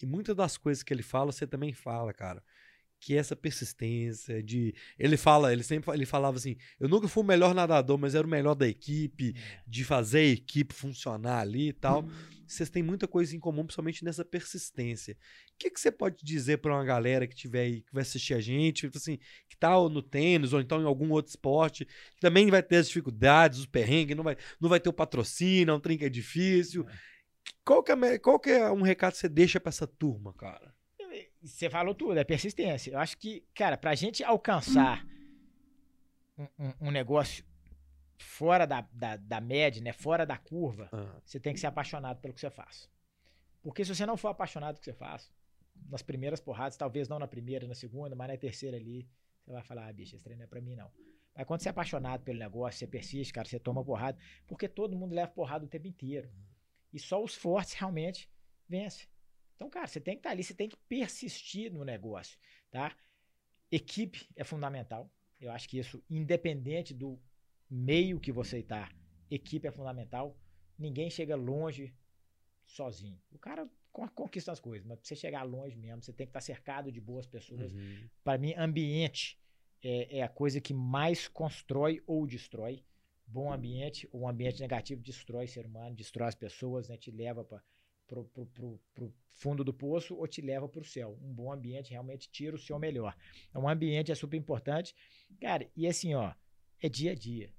E 0.00 0.06
muitas 0.06 0.36
das 0.36 0.56
coisas 0.56 0.82
que 0.82 0.92
ele 0.92 1.02
fala, 1.02 1.32
você 1.32 1.46
também 1.46 1.72
fala, 1.72 2.12
cara. 2.12 2.42
Que 3.06 3.16
essa 3.16 3.36
persistência 3.36 4.42
de. 4.42 4.74
Ele 4.98 5.16
fala, 5.16 5.52
ele 5.52 5.62
sempre 5.62 5.94
ele 5.94 6.04
falava 6.04 6.38
assim: 6.38 6.56
eu 6.80 6.88
nunca 6.88 7.06
fui 7.06 7.22
o 7.22 7.26
melhor 7.26 7.54
nadador, 7.54 7.96
mas 7.96 8.16
era 8.16 8.26
o 8.26 8.30
melhor 8.30 8.56
da 8.56 8.66
equipe, 8.66 9.32
de 9.64 9.84
fazer 9.84 10.18
a 10.18 10.24
equipe 10.24 10.74
funcionar 10.74 11.38
ali 11.38 11.68
e 11.68 11.72
tal. 11.72 12.04
Vocês 12.44 12.68
têm 12.68 12.82
muita 12.82 13.06
coisa 13.06 13.36
em 13.36 13.38
comum, 13.38 13.62
principalmente 13.62 14.04
nessa 14.04 14.24
persistência. 14.24 15.16
O 15.54 15.56
que, 15.56 15.70
que 15.70 15.80
você 15.80 15.92
pode 15.92 16.16
dizer 16.20 16.58
para 16.58 16.74
uma 16.74 16.84
galera 16.84 17.28
que 17.28 17.36
tiver 17.36 17.60
aí, 17.60 17.82
que 17.82 17.94
vai 17.94 18.02
assistir 18.02 18.34
a 18.34 18.40
gente, 18.40 18.82
tipo 18.82 18.98
assim, 18.98 19.20
que 19.48 19.56
tá 19.56 19.70
no 19.88 20.02
tênis 20.02 20.52
ou 20.52 20.60
então 20.60 20.82
em 20.82 20.84
algum 20.84 21.12
outro 21.12 21.30
esporte, 21.30 21.84
que 21.84 22.20
também 22.20 22.50
vai 22.50 22.62
ter 22.62 22.78
as 22.78 22.88
dificuldades, 22.88 23.60
os 23.60 23.66
perrengues, 23.66 24.16
não 24.16 24.24
vai, 24.24 24.36
não 24.60 24.68
vai 24.68 24.80
ter 24.80 24.88
o 24.88 24.92
patrocínio, 24.92 25.70
é 25.70 25.74
um 25.76 25.80
trinca 25.80 26.06
é 26.06 26.08
difícil. 26.08 26.84
Qual 27.64 27.84
que 27.84 27.92
é, 27.92 28.18
qual 28.18 28.40
que 28.40 28.50
é 28.50 28.68
um 28.68 28.82
recado 28.82 29.12
que 29.12 29.18
você 29.18 29.28
deixa 29.28 29.60
para 29.60 29.70
essa 29.70 29.86
turma, 29.86 30.34
cara? 30.34 30.75
Você 31.46 31.70
falou 31.70 31.94
tudo, 31.94 32.18
é 32.18 32.24
persistência. 32.24 32.90
Eu 32.92 32.98
acho 32.98 33.16
que, 33.16 33.44
cara, 33.54 33.76
pra 33.76 33.94
gente 33.94 34.24
alcançar 34.24 35.06
um, 36.36 36.44
um- 36.58 36.74
um 36.82 36.90
negócio 36.90 37.44
fora 38.18 38.66
da, 38.66 38.80
da, 38.92 39.16
da 39.16 39.40
média, 39.40 39.80
né? 39.82 39.92
Fora 39.92 40.26
da 40.26 40.36
curva, 40.36 40.88
Ah, 40.92 41.20
você 41.24 41.38
tem 41.38 41.52
que 41.54 41.60
ser 41.60 41.66
apaixonado 41.66 42.20
pelo 42.20 42.34
que 42.34 42.40
você 42.40 42.50
faz. 42.50 42.90
Porque 43.62 43.84
se 43.84 43.94
você 43.94 44.04
não 44.06 44.16
for 44.16 44.28
apaixonado 44.28 44.74
pelo 44.74 44.80
que 44.80 44.84
você 44.86 44.92
faz, 44.92 45.30
nas 45.88 46.02
primeiras 46.02 46.40
porradas, 46.40 46.76
talvez 46.76 47.08
não 47.08 47.18
na 47.18 47.28
primeira, 47.28 47.66
na 47.66 47.74
segunda, 47.74 48.14
mas 48.16 48.28
na 48.28 48.36
terceira 48.36 48.76
ali, 48.76 49.08
você 49.44 49.52
vai 49.52 49.62
falar, 49.62 49.88
ah, 49.88 49.92
bicho, 49.92 50.14
esse 50.16 50.22
treino 50.24 50.40
não 50.40 50.44
é 50.44 50.48
pra 50.48 50.60
mim, 50.60 50.74
não. 50.74 50.90
Mas 51.34 51.46
quando 51.46 51.60
você 51.60 51.68
é 51.68 51.70
apaixonado 51.70 52.22
pelo 52.22 52.38
negócio, 52.38 52.78
você 52.78 52.86
persiste, 52.86 53.32
cara, 53.32 53.46
você 53.46 53.58
toma 53.60 53.84
porrada, 53.84 54.18
porque 54.46 54.68
todo 54.68 54.96
mundo 54.96 55.14
leva 55.14 55.30
porrada 55.30 55.64
o 55.64 55.68
tempo 55.68 55.86
inteiro. 55.86 56.30
E 56.92 56.98
só 56.98 57.22
os 57.22 57.34
fortes 57.34 57.74
realmente 57.74 58.28
vencem. 58.68 59.06
Então, 59.56 59.68
cara, 59.70 59.86
você 59.86 60.00
tem 60.00 60.14
que 60.14 60.20
estar 60.20 60.30
ali, 60.30 60.44
você 60.44 60.54
tem 60.54 60.68
que 60.68 60.76
persistir 60.88 61.72
no 61.72 61.84
negócio, 61.84 62.38
tá? 62.70 62.94
Equipe 63.70 64.28
é 64.36 64.44
fundamental. 64.44 65.10
Eu 65.40 65.50
acho 65.50 65.68
que 65.68 65.78
isso, 65.78 66.02
independente 66.08 66.94
do 66.94 67.18
meio 67.68 68.20
que 68.20 68.30
você 68.30 68.58
está, 68.58 68.90
equipe 69.30 69.66
é 69.66 69.72
fundamental. 69.72 70.38
Ninguém 70.78 71.10
chega 71.10 71.34
longe 71.34 71.94
sozinho. 72.66 73.20
O 73.32 73.38
cara 73.38 73.68
con- 73.92 74.08
conquista 74.08 74.52
as 74.52 74.60
coisas, 74.60 74.86
mas 74.86 74.98
pra 74.98 75.08
você 75.08 75.16
chegar 75.16 75.42
longe 75.42 75.76
mesmo, 75.76 76.02
você 76.02 76.12
tem 76.12 76.26
que 76.26 76.30
estar 76.30 76.40
cercado 76.40 76.92
de 76.92 77.00
boas 77.00 77.26
pessoas. 77.26 77.72
uhum. 77.72 78.08
Para 78.22 78.38
mim, 78.38 78.54
ambiente 78.56 79.38
é, 79.82 80.18
é 80.18 80.22
a 80.22 80.28
coisa 80.28 80.60
que 80.60 80.74
mais 80.74 81.28
constrói 81.28 82.02
ou 82.06 82.26
destrói. 82.26 82.84
Bom 83.26 83.52
ambiente, 83.52 84.08
ou 84.12 84.22
um 84.22 84.28
ambiente 84.28 84.60
negativo 84.60 85.02
destrói 85.02 85.46
o 85.46 85.48
ser 85.48 85.66
humano, 85.66 85.96
destrói 85.96 86.28
as 86.28 86.34
pessoas, 86.34 86.88
né? 86.88 86.96
Te 86.96 87.10
leva 87.10 87.44
para 87.44 87.60
pro, 88.06 88.24
pro, 88.26 88.46
pro, 88.46 88.80
pro 88.94 89.14
fundo 89.26 89.64
do 89.64 89.72
poço 89.72 90.14
ou 90.16 90.26
te 90.26 90.40
leva 90.40 90.68
para 90.68 90.80
o 90.80 90.84
céu. 90.84 91.18
Um 91.22 91.32
bom 91.32 91.52
ambiente 91.52 91.90
realmente 91.90 92.30
tira 92.30 92.56
o 92.56 92.58
seu 92.58 92.78
melhor. 92.78 93.16
Então, 93.48 93.62
um 93.62 93.68
ambiente 93.68 94.12
é 94.12 94.14
super 94.14 94.36
importante. 94.36 94.94
Cara, 95.40 95.68
e 95.76 95.86
assim, 95.86 96.14
ó, 96.14 96.32
é 96.80 96.88
dia 96.88 97.12
a 97.12 97.14
dia. 97.14 97.52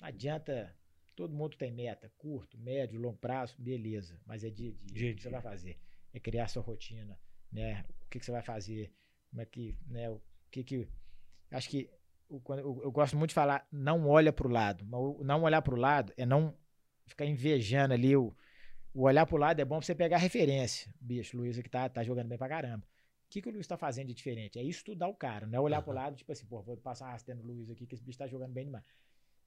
Não 0.00 0.08
adianta. 0.08 0.76
Todo 1.16 1.34
mundo 1.34 1.56
tem 1.56 1.70
meta, 1.70 2.10
curto, 2.16 2.56
médio, 2.56 2.98
longo 2.98 3.18
prazo, 3.18 3.54
beleza. 3.58 4.18
Mas 4.24 4.42
é 4.42 4.48
dia 4.48 4.70
a 4.70 4.86
dia. 4.86 4.94
Dia 4.94 5.10
a 5.10 5.12
o 5.12 5.16
que 5.16 5.22
você 5.22 5.30
vai 5.30 5.42
fazer? 5.42 5.78
É 6.14 6.20
criar 6.20 6.48
sua 6.48 6.62
rotina, 6.62 7.18
né? 7.52 7.84
O 8.06 8.08
que, 8.08 8.18
que 8.18 8.24
você 8.24 8.32
vai 8.32 8.42
fazer? 8.42 8.92
Como 9.28 9.42
é 9.42 9.44
que, 9.44 9.76
né? 9.86 10.08
O 10.08 10.20
que 10.50 10.64
que. 10.64 10.88
Acho 11.50 11.68
que 11.68 11.90
quando- 12.42 12.60
eu, 12.60 12.80
eu 12.84 12.92
gosto 12.92 13.16
muito 13.16 13.30
de 13.30 13.34
falar, 13.34 13.66
não 13.70 14.08
olha 14.08 14.32
para 14.32 14.46
o 14.46 14.50
lado. 14.50 14.84
Não 14.86 15.42
olhar 15.42 15.60
para 15.60 15.74
o 15.74 15.78
lado 15.78 16.12
é 16.16 16.24
não 16.24 16.56
ficar 17.06 17.26
invejando 17.26 17.92
ali 17.92 18.16
o, 18.16 18.34
o 18.94 19.02
olhar 19.02 19.26
pro 19.26 19.36
lado 19.36 19.60
é 19.60 19.64
bom 19.64 19.78
pra 19.78 19.86
você 19.86 19.94
pegar 19.94 20.18
referência. 20.18 20.92
Bicho, 21.00 21.36
o 21.36 21.40
Luiz 21.40 21.58
aqui 21.58 21.68
tá, 21.68 21.88
tá 21.88 22.02
jogando 22.02 22.28
bem 22.28 22.38
pra 22.38 22.48
caramba. 22.48 22.84
O 23.26 23.30
que, 23.30 23.40
que 23.40 23.48
o 23.48 23.52
Luiz 23.52 23.66
tá 23.66 23.76
fazendo 23.76 24.08
de 24.08 24.14
diferente? 24.14 24.58
É 24.58 24.62
estudar 24.62 25.06
o 25.08 25.14
cara, 25.14 25.46
não 25.46 25.56
é 25.56 25.60
olhar 25.60 25.82
pro 25.82 25.92
Aham. 25.92 26.00
lado, 26.00 26.16
tipo 26.16 26.32
assim, 26.32 26.44
pô, 26.46 26.60
vou 26.62 26.76
passar 26.76 27.04
uma 27.06 27.12
rasteira 27.12 27.40
no 27.40 27.46
Luiz 27.46 27.70
aqui, 27.70 27.86
que 27.86 27.94
esse 27.94 28.02
bicho 28.02 28.18
tá 28.18 28.26
jogando 28.26 28.52
bem 28.52 28.64
demais. 28.64 28.84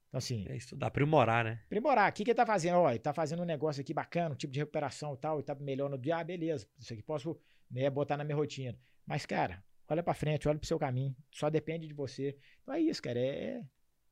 Então, 0.08 0.18
assim, 0.18 0.46
É 0.48 0.56
estudar, 0.56 0.86
aprimorar, 0.86 1.44
né? 1.44 1.60
aprimorar. 1.66 2.10
O 2.10 2.14
que, 2.14 2.24
que 2.24 2.30
ele 2.30 2.36
tá 2.36 2.46
fazendo? 2.46 2.76
Ó, 2.76 2.88
ele 2.88 2.98
tá 3.00 3.12
fazendo 3.12 3.42
um 3.42 3.44
negócio 3.44 3.80
aqui 3.82 3.92
bacana, 3.92 4.34
um 4.34 4.38
tipo 4.38 4.52
de 4.52 4.60
recuperação 4.60 5.14
e 5.14 5.16
tal, 5.18 5.40
e 5.40 5.42
tá 5.42 5.54
melhor 5.56 5.90
no 5.90 5.98
dia. 5.98 6.16
Ah, 6.18 6.24
beleza. 6.24 6.66
Isso 6.78 6.92
aqui 6.92 7.02
posso 7.02 7.38
né, 7.70 7.90
botar 7.90 8.16
na 8.16 8.24
minha 8.24 8.36
rotina. 8.36 8.78
Mas, 9.04 9.26
cara, 9.26 9.62
olha 9.88 10.02
pra 10.02 10.14
frente, 10.14 10.48
olha 10.48 10.58
pro 10.58 10.66
seu 10.66 10.78
caminho. 10.78 11.14
Só 11.32 11.50
depende 11.50 11.86
de 11.88 11.92
você. 11.92 12.38
Então 12.62 12.74
é 12.74 12.80
isso, 12.80 13.02
cara. 13.02 13.18
É, 13.18 13.60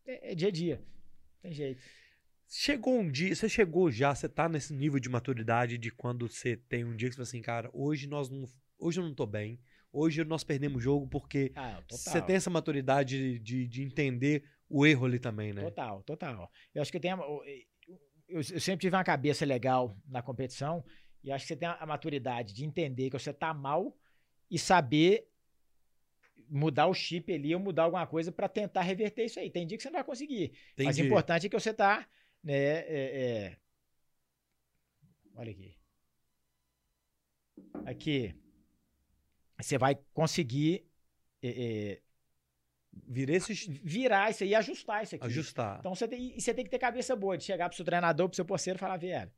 é, 0.05 0.33
é 0.33 0.35
dia 0.35 0.49
a 0.49 0.51
dia. 0.51 0.83
Tem 1.41 1.53
jeito. 1.53 1.81
Chegou 2.55 3.01
um 3.01 3.11
dia, 3.11 3.35
você 3.35 3.49
chegou 3.49 3.91
já, 3.91 4.15
você 4.15 4.29
tá 4.29 4.47
nesse 4.47 4.75
nível 4.75 5.01
de 5.01 5.09
maturidade 5.09 5.79
de 5.79 5.91
quando 5.91 6.29
você 6.29 6.55
tem 6.55 6.85
um 6.85 6.95
dia 6.95 7.09
que 7.09 7.15
você 7.15 7.17
fala 7.17 7.29
assim, 7.29 7.41
cara, 7.41 7.71
hoje 7.73 8.07
nós 8.07 8.29
não, 8.29 8.45
hoje 8.79 9.01
eu 9.01 9.05
não 9.05 9.15
tô 9.15 9.25
bem, 9.25 9.59
hoje 9.91 10.23
nós 10.23 10.45
perdemos 10.45 10.77
o 10.77 10.81
jogo 10.81 11.09
porque 11.09 11.51
Ah, 11.57 11.81
você 11.89 12.21
tem 12.21 12.37
essa 12.37 12.51
maturidade 12.51 13.39
de, 13.39 13.67
de 13.67 13.83
entender 13.83 14.45
o 14.69 14.85
erro 14.87 15.07
ali 15.07 15.19
também, 15.19 15.55
né? 15.55 15.63
Total, 15.63 16.03
total. 16.03 16.53
Eu 16.75 16.83
acho 16.83 16.93
que 16.93 17.01
tem. 17.01 17.13
a- 17.13 17.17
o- 17.27 17.43
Eu, 18.29 18.37
eu 18.37 18.61
sempre 18.61 18.83
tive 18.83 18.95
uma 18.97 19.03
cabeça 19.05 19.47
legal 19.47 19.97
na 20.07 20.21
competição 20.23 20.85
e 21.25 21.31
eu 21.31 21.35
acho 21.35 21.45
que 21.47 21.49
você 21.49 21.57
tem 21.57 21.69
a, 21.69 21.87
maturidade 21.87 22.53
de 22.53 22.67
entender 22.67 23.09
que 23.09 23.19
você 23.19 23.33
tá 23.33 23.55
mal 23.55 23.97
e 24.51 24.59
saber 24.59 25.27
mudar 26.49 26.87
o 26.87 26.93
chip 26.95 27.33
ali 27.33 27.55
ou 27.55 27.61
mudar 27.61 27.85
alguma 27.85 28.07
coisa 28.07 28.31
para 28.31 28.47
tentar 28.49 28.83
reverter 28.83 29.25
isso 29.25 29.41
aí. 29.41 29.51
Tem 29.51 29.67
dia 29.67 29.77
que 29.79 29.83
você 29.83 29.89
não 29.89 29.97
vai 29.99 30.05
conseguir. 30.05 30.53
Mas 30.79 30.97
o 30.97 31.01
Entendi. 31.01 31.07
importante 31.07 31.47
é 31.47 31.49
que 31.49 31.59
você 31.59 31.73
tá, 31.73 32.07
né? 32.43 32.55
é- 32.55 33.21
é- 33.21 33.57
Olha 35.35 35.51
aqui. 35.51 35.77
Aqui. 37.87 38.35
Você 39.59 39.79
vai 39.79 39.95
conseguir 40.13 40.87
é, 41.43 41.49
é, 41.49 42.03
Virar 43.09 43.35
esse 43.37 43.55
virar 43.83 44.31
isso 44.31 44.45
aí 44.45 44.51
e 44.51 44.55
ajustar 44.55 45.03
isso 45.03 45.15
aqui. 45.15 45.25
ajustar. 45.25 45.79
Então 45.81 45.95
você 45.95 46.07
tem, 46.07 46.37
e 46.37 46.41
você 46.41 46.53
tem 46.53 46.63
que 46.63 46.71
ter 46.71 46.79
cabeça 46.79 47.17
boa 47.17 47.39
de 47.39 47.45
chegar 47.45 47.69
pro 47.69 47.77
seu 47.77 47.85
treinador, 47.87 48.29
pro 48.29 48.37
seu 48.37 48.45
parceiro 48.45 48.77
e 48.77 48.81
falar, 48.81 48.99
velho, 48.99 49.31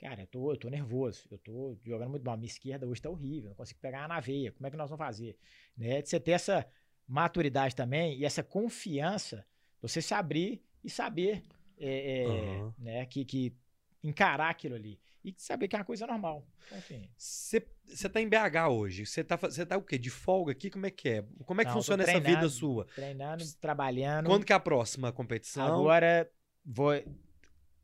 Cara, 0.00 0.20
eu 0.22 0.26
tô, 0.26 0.52
eu 0.52 0.56
tô 0.56 0.68
nervoso, 0.68 1.26
eu 1.30 1.38
tô 1.38 1.78
jogando 1.82 2.10
muito 2.10 2.24
mal. 2.24 2.36
Minha 2.36 2.46
esquerda 2.48 2.86
hoje 2.86 3.00
tá 3.00 3.08
horrível, 3.08 3.48
não 3.50 3.56
consigo 3.56 3.80
pegar 3.80 4.06
na 4.06 4.20
veia. 4.20 4.52
Como 4.52 4.66
é 4.66 4.70
que 4.70 4.76
nós 4.76 4.90
vamos 4.90 5.02
fazer? 5.02 5.34
Né? 5.74 6.02
De 6.02 6.08
você 6.10 6.20
ter 6.20 6.32
essa 6.32 6.66
maturidade 7.06 7.74
também 7.74 8.18
e 8.18 8.24
essa 8.24 8.42
confiança, 8.42 9.46
você 9.80 10.02
se 10.02 10.12
abrir 10.12 10.62
e 10.82 10.90
saber 10.90 11.42
é, 11.78 12.22
é, 12.22 12.26
Aham. 12.26 12.74
né, 12.78 13.06
que, 13.06 13.24
que 13.24 13.56
encarar 14.02 14.50
aquilo 14.50 14.74
ali. 14.74 15.00
E 15.24 15.34
saber 15.38 15.68
que 15.68 15.74
é 15.74 15.78
uma 15.78 15.84
coisa 15.86 16.06
normal. 16.06 16.46
Então, 16.66 16.76
assim, 16.78 17.08
Você 17.16 18.08
tá 18.10 18.20
em 18.20 18.28
BH 18.28 18.68
hoje. 18.70 19.06
Você 19.06 19.24
tá, 19.24 19.36
você 19.36 19.64
tá 19.64 19.76
o 19.78 19.82
quê? 19.82 19.96
De 19.96 20.10
folga 20.10 20.52
aqui? 20.52 20.68
Como 20.70 20.84
é 20.84 20.90
que 20.90 21.08
é? 21.08 21.24
Como 21.46 21.60
é 21.62 21.64
que 21.64 21.70
Não, 21.70 21.76
funciona 21.78 22.02
essa 22.02 22.20
vida 22.20 22.46
sua? 22.50 22.84
treinando, 22.94 23.42
trabalhando. 23.58 24.26
Quando 24.26 24.44
que 24.44 24.52
é 24.52 24.56
a 24.56 24.60
próxima 24.60 25.10
competição? 25.12 25.66
Agora 25.66 26.30
vou 26.62 26.92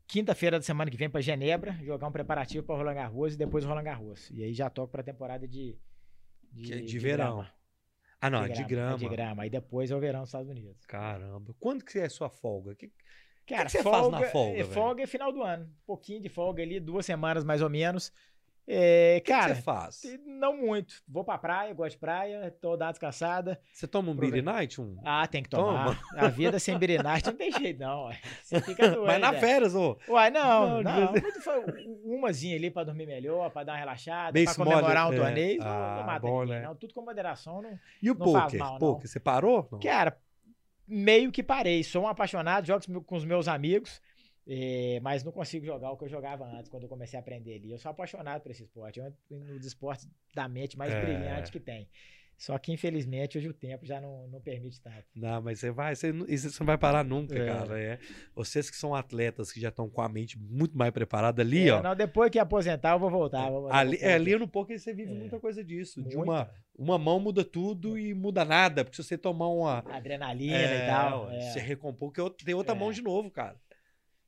quinta-feira 0.07 0.59
da 0.59 0.63
semana 0.63 0.91
que 0.91 0.97
vem 0.97 1.09
para 1.09 1.21
Genebra 1.21 1.73
jogar 1.83 2.07
um 2.07 2.11
preparativo 2.11 2.63
para 2.65 2.75
Roland 2.75 2.93
Garros 2.95 3.33
e 3.33 3.37
depois 3.37 3.65
o 3.65 3.67
Roland 3.67 3.83
Garros. 3.83 4.29
E 4.31 4.43
aí 4.43 4.53
já 4.53 4.69
toco 4.69 4.91
para 4.91 5.01
temporada 5.01 5.47
de 5.47 5.77
Que 6.55 6.73
é 6.73 6.77
de 6.81 6.99
verão. 6.99 7.37
grama. 7.37 7.53
ah, 8.19 8.29
não, 8.29 8.43
é 8.43 8.49
de 8.49 8.61
é 8.61 8.65
grama. 8.65 8.97
de 8.97 9.07
grama. 9.09 9.43
Aí 9.43 9.49
depois 9.49 9.89
é 9.89 9.95
o 9.95 9.99
verão 9.99 10.19
nos 10.21 10.29
Estados 10.29 10.49
Unidos. 10.49 10.85
Caramba. 10.85 11.55
Quando 11.59 11.83
que 11.83 11.97
é 11.97 12.05
a 12.05 12.09
sua 12.09 12.29
folga? 12.29 12.75
Que- 12.75 12.91
Cara, 13.47 13.65
que 13.65 13.71
você 13.71 13.83
faz 13.83 14.09
na 14.09 14.21
folga, 14.23 14.51
é, 14.51 14.63
velho? 14.63 14.73
folga 14.73 15.03
é 15.03 15.07
final 15.07 15.31
do 15.31 15.41
ano. 15.43 15.65
Um 15.65 15.85
pouquinho 15.85 16.21
de 16.21 16.29
folga 16.29 16.63
ali, 16.63 16.79
duas 16.79 17.05
semanas 17.05 17.43
mais 17.43 17.61
ou 17.61 17.69
menos. 17.69 18.11
É, 18.67 19.15
O 19.19 19.23
que, 19.23 19.31
cara, 19.31 19.49
que 19.49 19.55
você 19.55 19.61
faz? 19.63 20.01
não 20.25 20.55
muito. 20.55 20.93
Vou 21.07 21.23
pra 21.25 21.37
praia, 21.37 21.73
gosto 21.73 21.93
de 21.93 21.97
praia, 21.97 22.55
tô 22.61 22.77
dando 22.77 22.91
descansada. 22.91 23.59
Você 23.73 23.87
toma 23.87 24.11
um. 24.11 24.15
Beer 24.15 24.41
Night? 24.43 24.79
Um... 24.79 24.97
Ah, 25.03 25.27
tem 25.27 25.41
que 25.41 25.49
tomar. 25.49 25.99
A 26.15 26.27
vida 26.27 26.59
sem 26.59 26.77
birinagem 26.77 27.25
não 27.25 27.33
tem 27.35 27.51
jeito, 27.51 27.79
não. 27.79 28.05
ué. 28.05 28.19
Você 28.43 28.61
fica 28.61 28.87
doido. 28.87 29.07
Mas 29.07 29.19
na 29.19 29.31
né? 29.31 29.39
férias, 29.39 29.73
ô. 29.75 29.97
Uai, 30.07 30.29
Não, 30.29 30.81
não, 30.83 30.83
não. 30.83 31.11
vez 31.11 31.23
Muito 31.23 31.41
foi 31.41 31.59
umazinha 32.05 32.55
ali 32.55 32.69
pra 32.69 32.83
dormir 32.83 33.07
melhor, 33.07 33.49
pra 33.49 33.63
dar 33.63 33.73
uma 33.73 33.79
relaxada, 33.79 34.31
Bem 34.31 34.45
pra 34.45 34.55
comemorar 34.55 35.09
um 35.09 35.13
é. 35.13 35.17
torneio. 35.17 35.59
Não, 35.59 35.67
Ah, 35.67 35.95
não 35.97 36.05
mata 36.05 36.19
bom, 36.27 36.41
ninguém, 36.41 36.59
né? 36.59 36.67
não. 36.67 36.75
Tudo 36.75 36.93
com 36.93 37.01
moderação. 37.01 37.61
Não... 37.63 37.79
E 38.01 38.11
o 38.11 38.15
Não 38.15 38.31
faz 38.31 38.43
poker? 38.45 38.59
mal, 38.59 38.71
não. 38.73 38.79
Poker, 38.79 39.09
você 39.09 39.19
parou? 39.19 39.67
Não. 39.71 39.79
Cara, 39.79 40.17
meio 40.91 41.31
que 41.31 41.41
parei. 41.41 41.83
Sou 41.83 42.03
um 42.03 42.07
apaixonado, 42.07 42.65
jogo 42.67 43.01
com 43.03 43.15
os 43.15 43.23
meus 43.25 43.47
amigos, 43.47 44.01
eh, 44.47 44.99
mas 45.01 45.23
não 45.23 45.31
consigo 45.31 45.65
jogar 45.65 45.91
o 45.91 45.97
que 45.97 46.03
eu 46.05 46.09
jogava 46.09 46.45
antes, 46.45 46.69
quando 46.69 46.83
eu 46.83 46.89
comecei 46.89 47.17
a 47.17 47.21
aprender 47.21 47.55
ali. 47.55 47.71
Eu 47.71 47.77
sou 47.79 47.89
apaixonado 47.91 48.41
por 48.41 48.51
esse 48.51 48.63
esporte. 48.63 48.99
É 48.99 49.11
um 49.31 49.57
dos 49.57 49.65
esportes 49.65 50.07
da 50.35 50.47
mente 50.47 50.77
mais 50.77 50.91
É. 50.93 51.01
brilhante 51.01 51.51
que 51.51 51.59
tem. 51.59 51.87
Só 52.41 52.57
que, 52.57 52.71
infelizmente, 52.73 53.37
hoje 53.37 53.47
o 53.49 53.53
tempo 53.53 53.85
já 53.85 54.01
não, 54.01 54.27
não 54.29 54.41
permite 54.41 54.81
tanto. 54.81 55.05
Não, 55.15 55.39
mas 55.43 55.59
você 55.59 55.69
vai, 55.69 55.95
você, 55.95 56.11
não- 56.11 56.25
isso 56.27 56.59
não 56.59 56.65
vai 56.65 56.75
parar 56.75 57.03
nunca, 57.05 57.37
É. 57.37 57.45
cara. 57.45 57.79
É. 57.79 57.99
Vocês 58.33 58.67
que 58.67 58.75
são 58.75 58.95
atletas 58.95 59.51
que 59.51 59.59
já 59.61 59.69
estão 59.69 59.87
com 59.87 60.01
a 60.01 60.09
mente 60.09 60.39
muito 60.39 60.75
mais 60.75 60.89
preparada 60.91 61.43
ali, 61.43 61.69
É, 61.69 61.73
ó. 61.73 61.83
não, 61.83 61.95
depois 61.95 62.31
que 62.31 62.39
aposentar, 62.39 62.93
eu 62.93 62.99
vou 62.99 63.11
voltar. 63.11 63.47
vou 63.47 63.71
Ali, 63.71 63.97
é, 64.01 64.13
ali 64.15 64.35
no 64.35 64.47
poker 64.47 64.79
você 64.79 64.91
vive 64.91 65.11
É. 65.11 65.15
muita 65.15 65.39
coisa 65.39 65.63
disso. 65.63 66.01
De 66.01 66.17
uma, 66.17 66.49
uma 66.75 66.97
mão 66.97 67.19
muda 67.19 67.43
tudo 67.45 67.95
e 67.95 68.11
muda 68.11 68.43
nada. 68.43 68.83
Porque 68.83 68.95
se 68.97 69.03
você 69.07 69.19
tomar 69.19 69.47
uma. 69.49 69.83
Adrenalina 69.87 70.57
É, 70.57 70.85
e 70.85 70.89
tal. 70.89 71.27
ué, 71.27 71.37
é. 71.37 71.41
Você 71.51 71.59
recompor, 71.59 72.11
que 72.11 72.43
tem 72.43 72.55
outra 72.55 72.73
É. 72.73 72.77
mão 72.79 72.91
de 72.91 73.03
novo, 73.03 73.29
cara. 73.29 73.55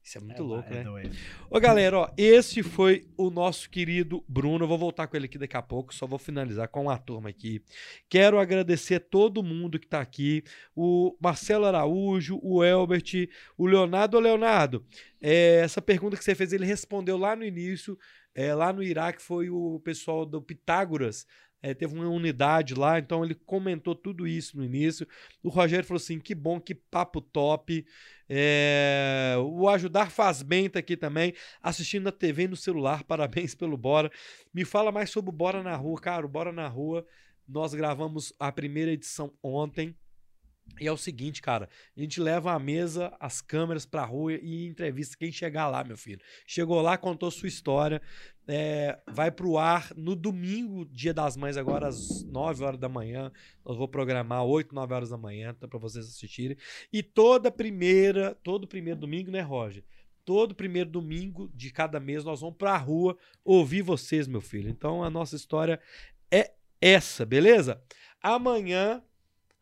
Isso 0.04 0.18
é 0.18 0.22
muito 0.22 0.42
É, 0.42 0.46
louco, 0.46 0.74
é 0.74 0.76
né? 0.76 0.84
doido. 0.84 1.18
Ô, 1.50 1.60
galera, 1.60 1.98
ó, 2.00 2.10
esse 2.18 2.62
foi 2.62 3.08
o 3.16 3.30
nosso 3.30 3.70
querido 3.70 4.24
Bruno. 4.28 4.66
Eu 4.66 4.68
vou 4.68 4.78
voltar 4.78 5.08
com 5.08 5.16
ele 5.16 5.26
aqui 5.26 5.38
daqui 5.38 5.56
a 5.56 5.62
pouco, 5.62 5.94
só 5.96 6.06
vou 6.06 6.20
finalizar 6.20 6.68
com 6.68 6.90
a 6.90 6.98
turma 6.98 7.30
aqui. 7.30 7.64
Quero 8.10 8.38
agradecer 8.38 9.00
todo 9.00 9.42
mundo 9.42 9.80
que 9.80 9.88
tá 9.88 10.02
aqui: 10.02 10.44
o 10.76 11.16
Marcelo 11.22 11.66
Araújo, 11.66 12.38
o 12.44 12.64
Elbert, 12.64 13.30
o 13.58 13.66
Leonardo. 13.66 14.18
Ô, 14.18 14.20
Leonardo, 14.20 14.86
é, 15.22 15.62
essa 15.64 15.82
pergunta 15.82 16.18
que 16.18 16.24
você 16.24 16.36
fez, 16.36 16.52
ele 16.52 16.66
respondeu 16.66 17.18
lá 17.18 17.36
no 17.36 17.46
início, 17.46 17.98
é, 18.36 18.54
lá 18.54 18.74
no 18.74 18.84
Iraque, 18.84 19.22
foi 19.22 19.50
o 19.50 19.80
pessoal 19.86 20.26
do 20.26 20.42
Pitágoras. 20.42 21.26
É, 21.64 21.74
teve 21.74 21.96
uma 21.96 22.10
unidade 22.10 22.76
lá, 22.76 23.00
então 23.00 23.24
ele 23.24 23.34
comentou 23.34 23.96
tudo 23.96 24.28
isso 24.28 24.58
no 24.58 24.66
início. 24.66 25.08
O 25.42 25.48
Rogério 25.48 25.86
falou 25.86 25.98
assim: 25.98 26.20
que 26.20 26.36
bom, 26.36 26.60
que 26.60 26.76
papo 26.76 27.22
top. 27.22 27.86
É, 28.28 29.36
o 29.40 29.70
Ajudar 29.70 30.12
Faz 30.12 30.42
Bem 30.42 30.70
tá 30.70 30.80
aqui 30.80 30.98
também, 30.98 31.34
assistindo 31.62 32.04
na 32.04 32.12
TV 32.12 32.50
no 32.50 32.58
celular. 32.58 33.04
Parabéns 33.08 33.56
pelo 33.56 33.78
Bora. 33.78 34.12
Me 34.54 34.66
fala 34.66 34.92
mais 34.92 35.10
sobre 35.10 35.30
o 35.30 35.34
Bora 35.34 35.64
na 35.64 35.76
Rua. 35.76 36.02
Cara, 36.02 36.26
o 36.26 36.30
Bora 36.30 36.52
na 36.52 36.68
Rua, 36.68 37.06
nós 37.48 37.74
gravamos 37.74 38.34
a 38.38 38.52
primeira 38.52 38.92
edição 38.92 39.32
ontem. 39.42 39.96
E 40.80 40.88
é 40.88 40.92
o 40.92 40.98
seguinte, 40.98 41.42
cara, 41.42 41.70
a 41.96 42.00
gente 42.00 42.20
leva 42.20 42.52
a 42.52 42.60
mesa, 42.60 43.16
as 43.20 43.42
câmeras 43.42 43.86
pra 43.86 44.04
rua 44.04 44.34
e 44.34 44.66
entrevista 44.66 45.16
quem 45.18 45.32
chegar 45.32 45.68
lá, 45.68 45.84
meu 45.84 45.98
filho. 45.98 46.20
Chegou 46.48 46.82
lá, 46.82 46.98
contou 46.98 47.30
sua 47.30 47.48
história, 47.48 48.02
é, 48.48 49.00
vai 49.08 49.30
pro 49.30 49.58
ar 49.58 49.92
no 49.96 50.16
domingo, 50.16 50.86
dia 50.86 51.14
das 51.14 51.38
mães, 51.38 51.58
agora 51.58 51.88
às 51.88 52.24
9 52.24 52.64
horas 52.64 52.80
da 52.80 52.90
manhã. 52.90 53.32
Nós 53.64 53.78
vou 53.78 53.88
programar 53.88 54.44
8, 54.44 54.74
9 54.74 54.94
horas 54.94 55.10
da 55.10 55.18
manhã, 55.18 55.54
tá, 55.54 55.68
pra 55.68 55.80
vocês 55.80 56.06
assistirem. 56.06 56.58
E 56.92 57.04
toda 57.04 57.52
primeira, 57.52 58.34
todo 58.44 58.68
primeiro 58.68 59.00
domingo, 59.00 59.32
né, 59.32 59.42
Roger? 59.42 59.84
Todo 60.26 60.56
primeiro 60.56 60.90
domingo 60.90 61.52
de 61.54 61.70
cada 61.72 62.00
mês 62.00 62.24
nós 62.24 62.42
vamos 62.42 62.58
pra 62.58 62.78
rua 62.78 63.18
ouvir 63.44 63.82
vocês, 63.82 64.28
meu 64.28 64.42
filho. 64.42 64.70
Então 64.70 65.04
a 65.04 65.10
nossa 65.10 65.36
história 65.36 65.80
é 66.32 66.52
essa, 66.82 67.26
beleza? 67.26 67.82
Amanhã, 68.22 69.04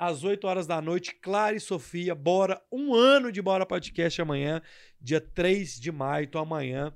às 0.01 0.23
8 0.23 0.47
horas 0.47 0.65
da 0.65 0.81
noite, 0.81 1.13
Clara 1.13 1.55
e 1.55 1.59
Sofia, 1.59 2.15
bora. 2.15 2.59
Um 2.71 2.95
ano 2.95 3.31
de 3.31 3.39
Bora 3.39 3.67
Podcast 3.67 4.19
amanhã, 4.19 4.59
dia 4.99 5.21
3 5.21 5.79
de 5.79 5.91
maio. 5.91 6.23
Então 6.23 6.41
amanhã, 6.41 6.91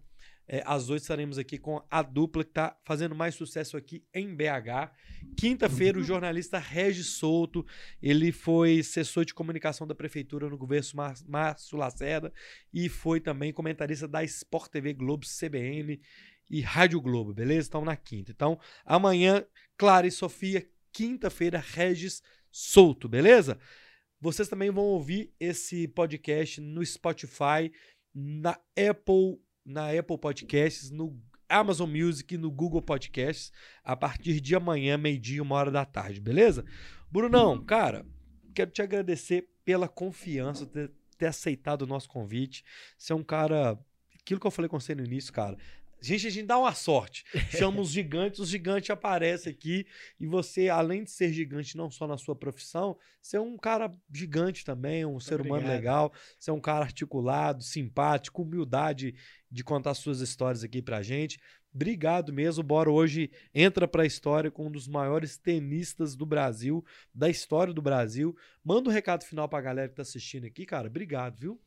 é, 0.48 0.64
às 0.66 0.90
8 0.90 1.04
estaremos 1.04 1.38
aqui 1.38 1.60
com 1.60 1.86
a 1.92 2.02
dupla 2.02 2.44
que 2.44 2.50
tá 2.50 2.76
fazendo 2.84 3.14
mais 3.14 3.36
sucesso 3.36 3.78
aqui 3.78 4.04
em 4.12 4.36
BH. 4.36 4.92
Quinta-feira, 5.38 6.00
o 6.00 6.04
jornalista 6.04 6.58
Regis 6.58 7.10
Souto, 7.10 7.64
ele 8.02 8.32
foi 8.32 8.80
assessor 8.80 9.24
de 9.24 9.36
comunicação 9.36 9.86
da 9.86 9.94
prefeitura 9.94 10.50
no 10.50 10.58
governo 10.58 10.90
Márcio 11.28 11.78
Lacerda 11.78 12.34
e 12.74 12.90
foi 12.90 13.20
também 13.20 13.54
comentarista 13.54 14.08
da 14.08 14.24
Sport 14.24 14.72
TV 14.72 14.94
Globo, 14.94 15.28
CBN 15.28 16.02
e 16.50 16.60
Rádio 16.60 17.00
Globo, 17.00 17.36
beleza? 17.36 17.68
Então 17.68 17.86
na 17.86 17.96
quinta. 17.96 18.32
Então 18.32 18.60
amanhã, 18.84 19.46
Clara 19.78 20.08
e 20.08 20.12
Sofia, 20.12 20.68
quinta-feira, 20.92 21.64
Regis 21.64 22.24
Souto, 22.58 23.10
beleza? 23.10 23.60
Vocês 24.18 24.48
também 24.48 24.72
vão 24.72 24.86
ouvir 24.86 25.34
esse 25.38 25.90
podcast 25.90 26.62
no 26.62 26.86
Spotify, 26.86 27.70
na 28.14 28.58
Apple, 28.80 29.42
na 29.66 29.90
Apple 29.90 30.18
Podcasts, 30.18 30.90
no 30.90 31.22
Amazon 31.50 31.90
Music 31.90 32.34
e 32.34 32.38
no 32.38 32.50
Google 32.50 32.82
Podcasts 32.82 33.52
a 33.84 33.94
partir 33.94 34.40
de 34.40 34.56
amanhã, 34.56 34.98
meio-dia, 34.98 35.44
uma 35.44 35.56
hora 35.56 35.70
da 35.70 35.84
tarde, 35.84 36.22
beleza? 36.22 36.64
Brunão, 37.12 37.62
cara, 37.62 38.06
quero 38.54 38.72
te 38.72 38.82
agradecer 38.82 39.50
pela 39.66 39.90
confiança, 39.90 40.66
ter, 40.66 40.94
ter 41.18 41.26
aceitado 41.26 41.82
o 41.82 41.88
nosso 41.88 42.08
convite. 42.08 42.64
Você 42.98 43.12
é 43.12 43.16
um 43.18 43.24
cara. 43.24 43.78
Aquilo 44.18 44.40
que 44.40 44.48
eu 44.48 44.52
falei 44.52 44.70
com 44.70 44.80
você 44.80 44.96
no 44.96 45.04
início, 45.04 45.34
cara. 45.34 45.58
Gente, 46.06 46.28
a 46.28 46.30
gente 46.30 46.46
dá 46.46 46.58
uma 46.60 46.74
sorte. 46.74 47.26
Chama 47.50 47.82
os 47.82 47.90
gigantes, 47.90 48.40
os 48.40 48.48
gigantes 48.48 48.90
aparecem 48.92 49.52
aqui. 49.52 49.88
E 50.20 50.28
você, 50.28 50.70
além 50.70 51.04
de 51.04 51.10
ser 51.10 51.34
gigante, 51.34 51.76
não 51.76 51.90
só 51.90 52.06
na 52.06 52.18
sua 52.18 52.36
profissão, 52.36 52.98
você 53.20 53.38
é 53.38 53.42
um 53.42 53.58
cara 53.58 53.92
gigante 54.14 54.64
também, 54.64 55.06
um 55.06 55.20
ser 55.20 55.42
humano 55.42 55.64
Obrigado. 55.64 55.76
legal. 55.76 56.14
Você 56.40 56.52
é 56.52 56.54
um 56.54 56.62
cara 56.62 56.86
articulado, 56.86 57.64
simpático, 57.64 58.44
humildade 58.44 59.16
de 59.50 59.64
contar 59.64 59.96
suas 59.96 60.20
histórias 60.20 60.64
aqui 60.64 60.82
pra 60.82 61.02
gente. 61.02 61.40
Obrigado 61.74 62.32
mesmo. 62.32 62.64
Bora 62.64 62.90
hoje 62.90 63.32
entra 63.54 63.88
pra 63.88 64.06
história 64.06 64.52
com 64.52 64.68
um 64.68 64.72
dos 64.72 64.88
maiores 64.88 65.38
tenistas 65.38 66.16
do 66.16 66.26
Brasil, 66.26 66.86
da 67.14 67.30
história 67.30 67.74
do 67.74 67.82
Brasil. 67.82 68.34
Manda 68.64 68.90
um 68.90 68.94
recado 68.94 69.26
final 69.26 69.50
pra 69.50 69.60
galera 69.60 69.90
que 69.90 69.96
tá 69.96 70.04
assistindo 70.04 70.46
aqui, 70.46 70.66
cara. 70.66 70.88
Obrigado, 70.88 71.38
viu? 71.38 71.60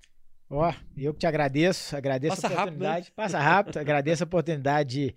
Ó, 0.50 0.72
eu 0.96 1.12
que 1.12 1.20
te 1.20 1.26
agradeço, 1.26 1.94
agradeço 1.96 2.40
Passa 2.40 2.46
a 2.46 2.50
rápido, 2.50 2.78
né? 2.78 2.88
oportunidade. 2.88 3.12
Passa 3.12 3.38
rápido, 3.38 3.76
agradeço 3.78 4.22
a 4.24 4.26
oportunidade 4.26 4.90
de 4.90 5.14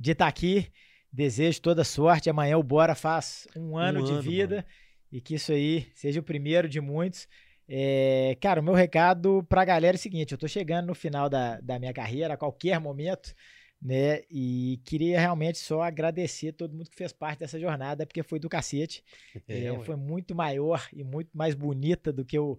de 0.00 0.12
estar 0.12 0.26
aqui. 0.26 0.66
Desejo 1.12 1.60
toda 1.60 1.84
sorte. 1.84 2.30
Amanhã 2.30 2.56
o 2.56 2.62
Bora 2.62 2.94
faz 2.94 3.46
um 3.54 3.76
ano 3.76 4.02
de 4.02 4.12
ano, 4.12 4.22
vida 4.22 4.56
mano. 4.56 4.68
e 5.12 5.20
que 5.20 5.34
isso 5.34 5.52
aí 5.52 5.86
seja 5.94 6.20
o 6.20 6.22
primeiro 6.22 6.66
de 6.68 6.80
muitos. 6.80 7.28
É, 7.68 8.36
cara, 8.40 8.60
o 8.60 8.64
meu 8.64 8.74
recado 8.74 9.44
pra 9.48 9.64
galera 9.64 9.96
é 9.96 9.98
o 9.98 10.00
seguinte: 10.00 10.32
eu 10.32 10.38
tô 10.38 10.48
chegando 10.48 10.86
no 10.86 10.94
final 10.94 11.28
da, 11.28 11.60
da 11.60 11.78
minha 11.78 11.92
carreira, 11.92 12.34
a 12.34 12.36
qualquer 12.38 12.80
momento, 12.80 13.34
né? 13.80 14.22
E 14.30 14.80
queria 14.86 15.20
realmente 15.20 15.58
só 15.58 15.82
agradecer 15.82 16.52
todo 16.52 16.74
mundo 16.74 16.90
que 16.90 16.96
fez 16.96 17.12
parte 17.12 17.40
dessa 17.40 17.60
jornada, 17.60 18.06
porque 18.06 18.22
foi 18.22 18.40
do 18.40 18.48
cacete. 18.48 19.04
É, 19.46 19.70
ué. 19.70 19.84
foi 19.84 19.96
muito 19.96 20.34
maior 20.34 20.88
e 20.92 21.04
muito 21.04 21.30
mais 21.36 21.54
bonita 21.54 22.10
do 22.12 22.24
que 22.24 22.38
eu 22.38 22.58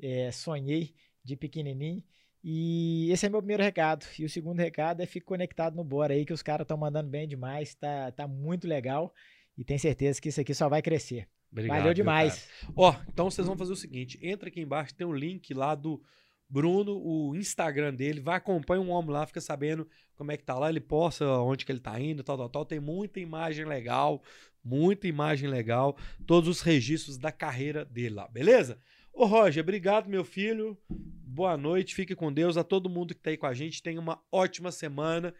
é, 0.00 0.30
sonhei 0.30 0.94
de 1.24 1.36
pequenininho. 1.36 2.02
E 2.42 3.10
esse 3.10 3.24
é 3.24 3.28
meu 3.30 3.40
primeiro 3.40 3.62
recado. 3.62 4.06
E 4.18 4.24
o 4.24 4.28
segundo 4.28 4.58
recado 4.58 5.00
é 5.00 5.06
fique 5.06 5.24
conectado 5.24 5.74
no 5.74 5.82
Bora 5.82 6.12
aí, 6.12 6.26
que 6.26 6.32
os 6.32 6.42
caras 6.42 6.64
estão 6.64 6.76
mandando 6.76 7.08
bem 7.08 7.26
demais. 7.26 7.74
Tá, 7.74 8.12
tá 8.12 8.28
muito 8.28 8.68
legal. 8.68 9.14
E 9.56 9.64
tenho 9.64 9.80
certeza 9.80 10.20
que 10.20 10.28
isso 10.28 10.40
aqui 10.40 10.52
só 10.52 10.68
vai 10.68 10.82
crescer. 10.82 11.26
Obrigado, 11.50 11.78
Valeu 11.78 11.94
demais. 11.94 12.48
Ó, 12.76 12.94
então 13.08 13.30
vocês 13.30 13.46
vão 13.46 13.56
fazer 13.56 13.72
o 13.72 13.76
seguinte: 13.76 14.18
entra 14.20 14.48
aqui 14.48 14.60
embaixo, 14.60 14.94
tem 14.94 15.06
um 15.06 15.14
link 15.14 15.54
lá 15.54 15.74
do 15.74 16.02
Bruno, 16.48 17.00
o 17.00 17.34
Instagram 17.34 17.94
dele, 17.94 18.20
vai 18.20 18.36
acompanha 18.36 18.82
um 18.82 18.90
homem 18.90 19.10
lá, 19.10 19.26
fica 19.26 19.40
sabendo 19.40 19.88
como 20.14 20.30
é 20.30 20.36
que 20.36 20.44
tá 20.44 20.58
lá, 20.58 20.68
ele 20.68 20.80
posta 20.80 21.26
onde 21.40 21.64
que 21.64 21.72
ele 21.72 21.80
tá 21.80 21.98
indo, 21.98 22.22
tal, 22.22 22.36
tal, 22.36 22.48
tal. 22.48 22.64
Tem 22.64 22.80
muita 22.80 23.20
imagem 23.20 23.64
legal, 23.64 24.22
muita 24.62 25.08
imagem 25.08 25.48
legal, 25.48 25.96
todos 26.26 26.48
os 26.48 26.60
registros 26.60 27.16
da 27.16 27.32
carreira 27.32 27.84
dele 27.84 28.16
lá, 28.16 28.28
beleza? 28.28 28.78
Ô 29.16 29.26
Roger, 29.26 29.62
obrigado, 29.62 30.08
meu 30.08 30.24
filho. 30.24 30.76
Boa 30.90 31.56
noite, 31.56 31.94
fique 31.94 32.16
com 32.16 32.32
Deus. 32.32 32.56
A 32.56 32.64
todo 32.64 32.90
mundo 32.90 33.14
que 33.14 33.20
tá 33.20 33.30
aí 33.30 33.36
com 33.36 33.46
a 33.46 33.54
gente, 33.54 33.80
tenha 33.80 34.00
uma 34.00 34.20
ótima 34.30 34.72
semana. 34.72 35.32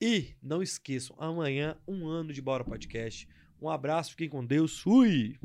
E 0.00 0.34
não 0.42 0.60
esqueçam, 0.60 1.14
amanhã, 1.16 1.78
um 1.86 2.08
ano 2.08 2.32
de 2.32 2.42
Bora 2.42 2.64
Podcast. 2.64 3.28
Um 3.62 3.70
abraço, 3.70 4.10
fiquem 4.10 4.28
com 4.28 4.44
Deus. 4.44 4.80
Fui! 4.80 5.38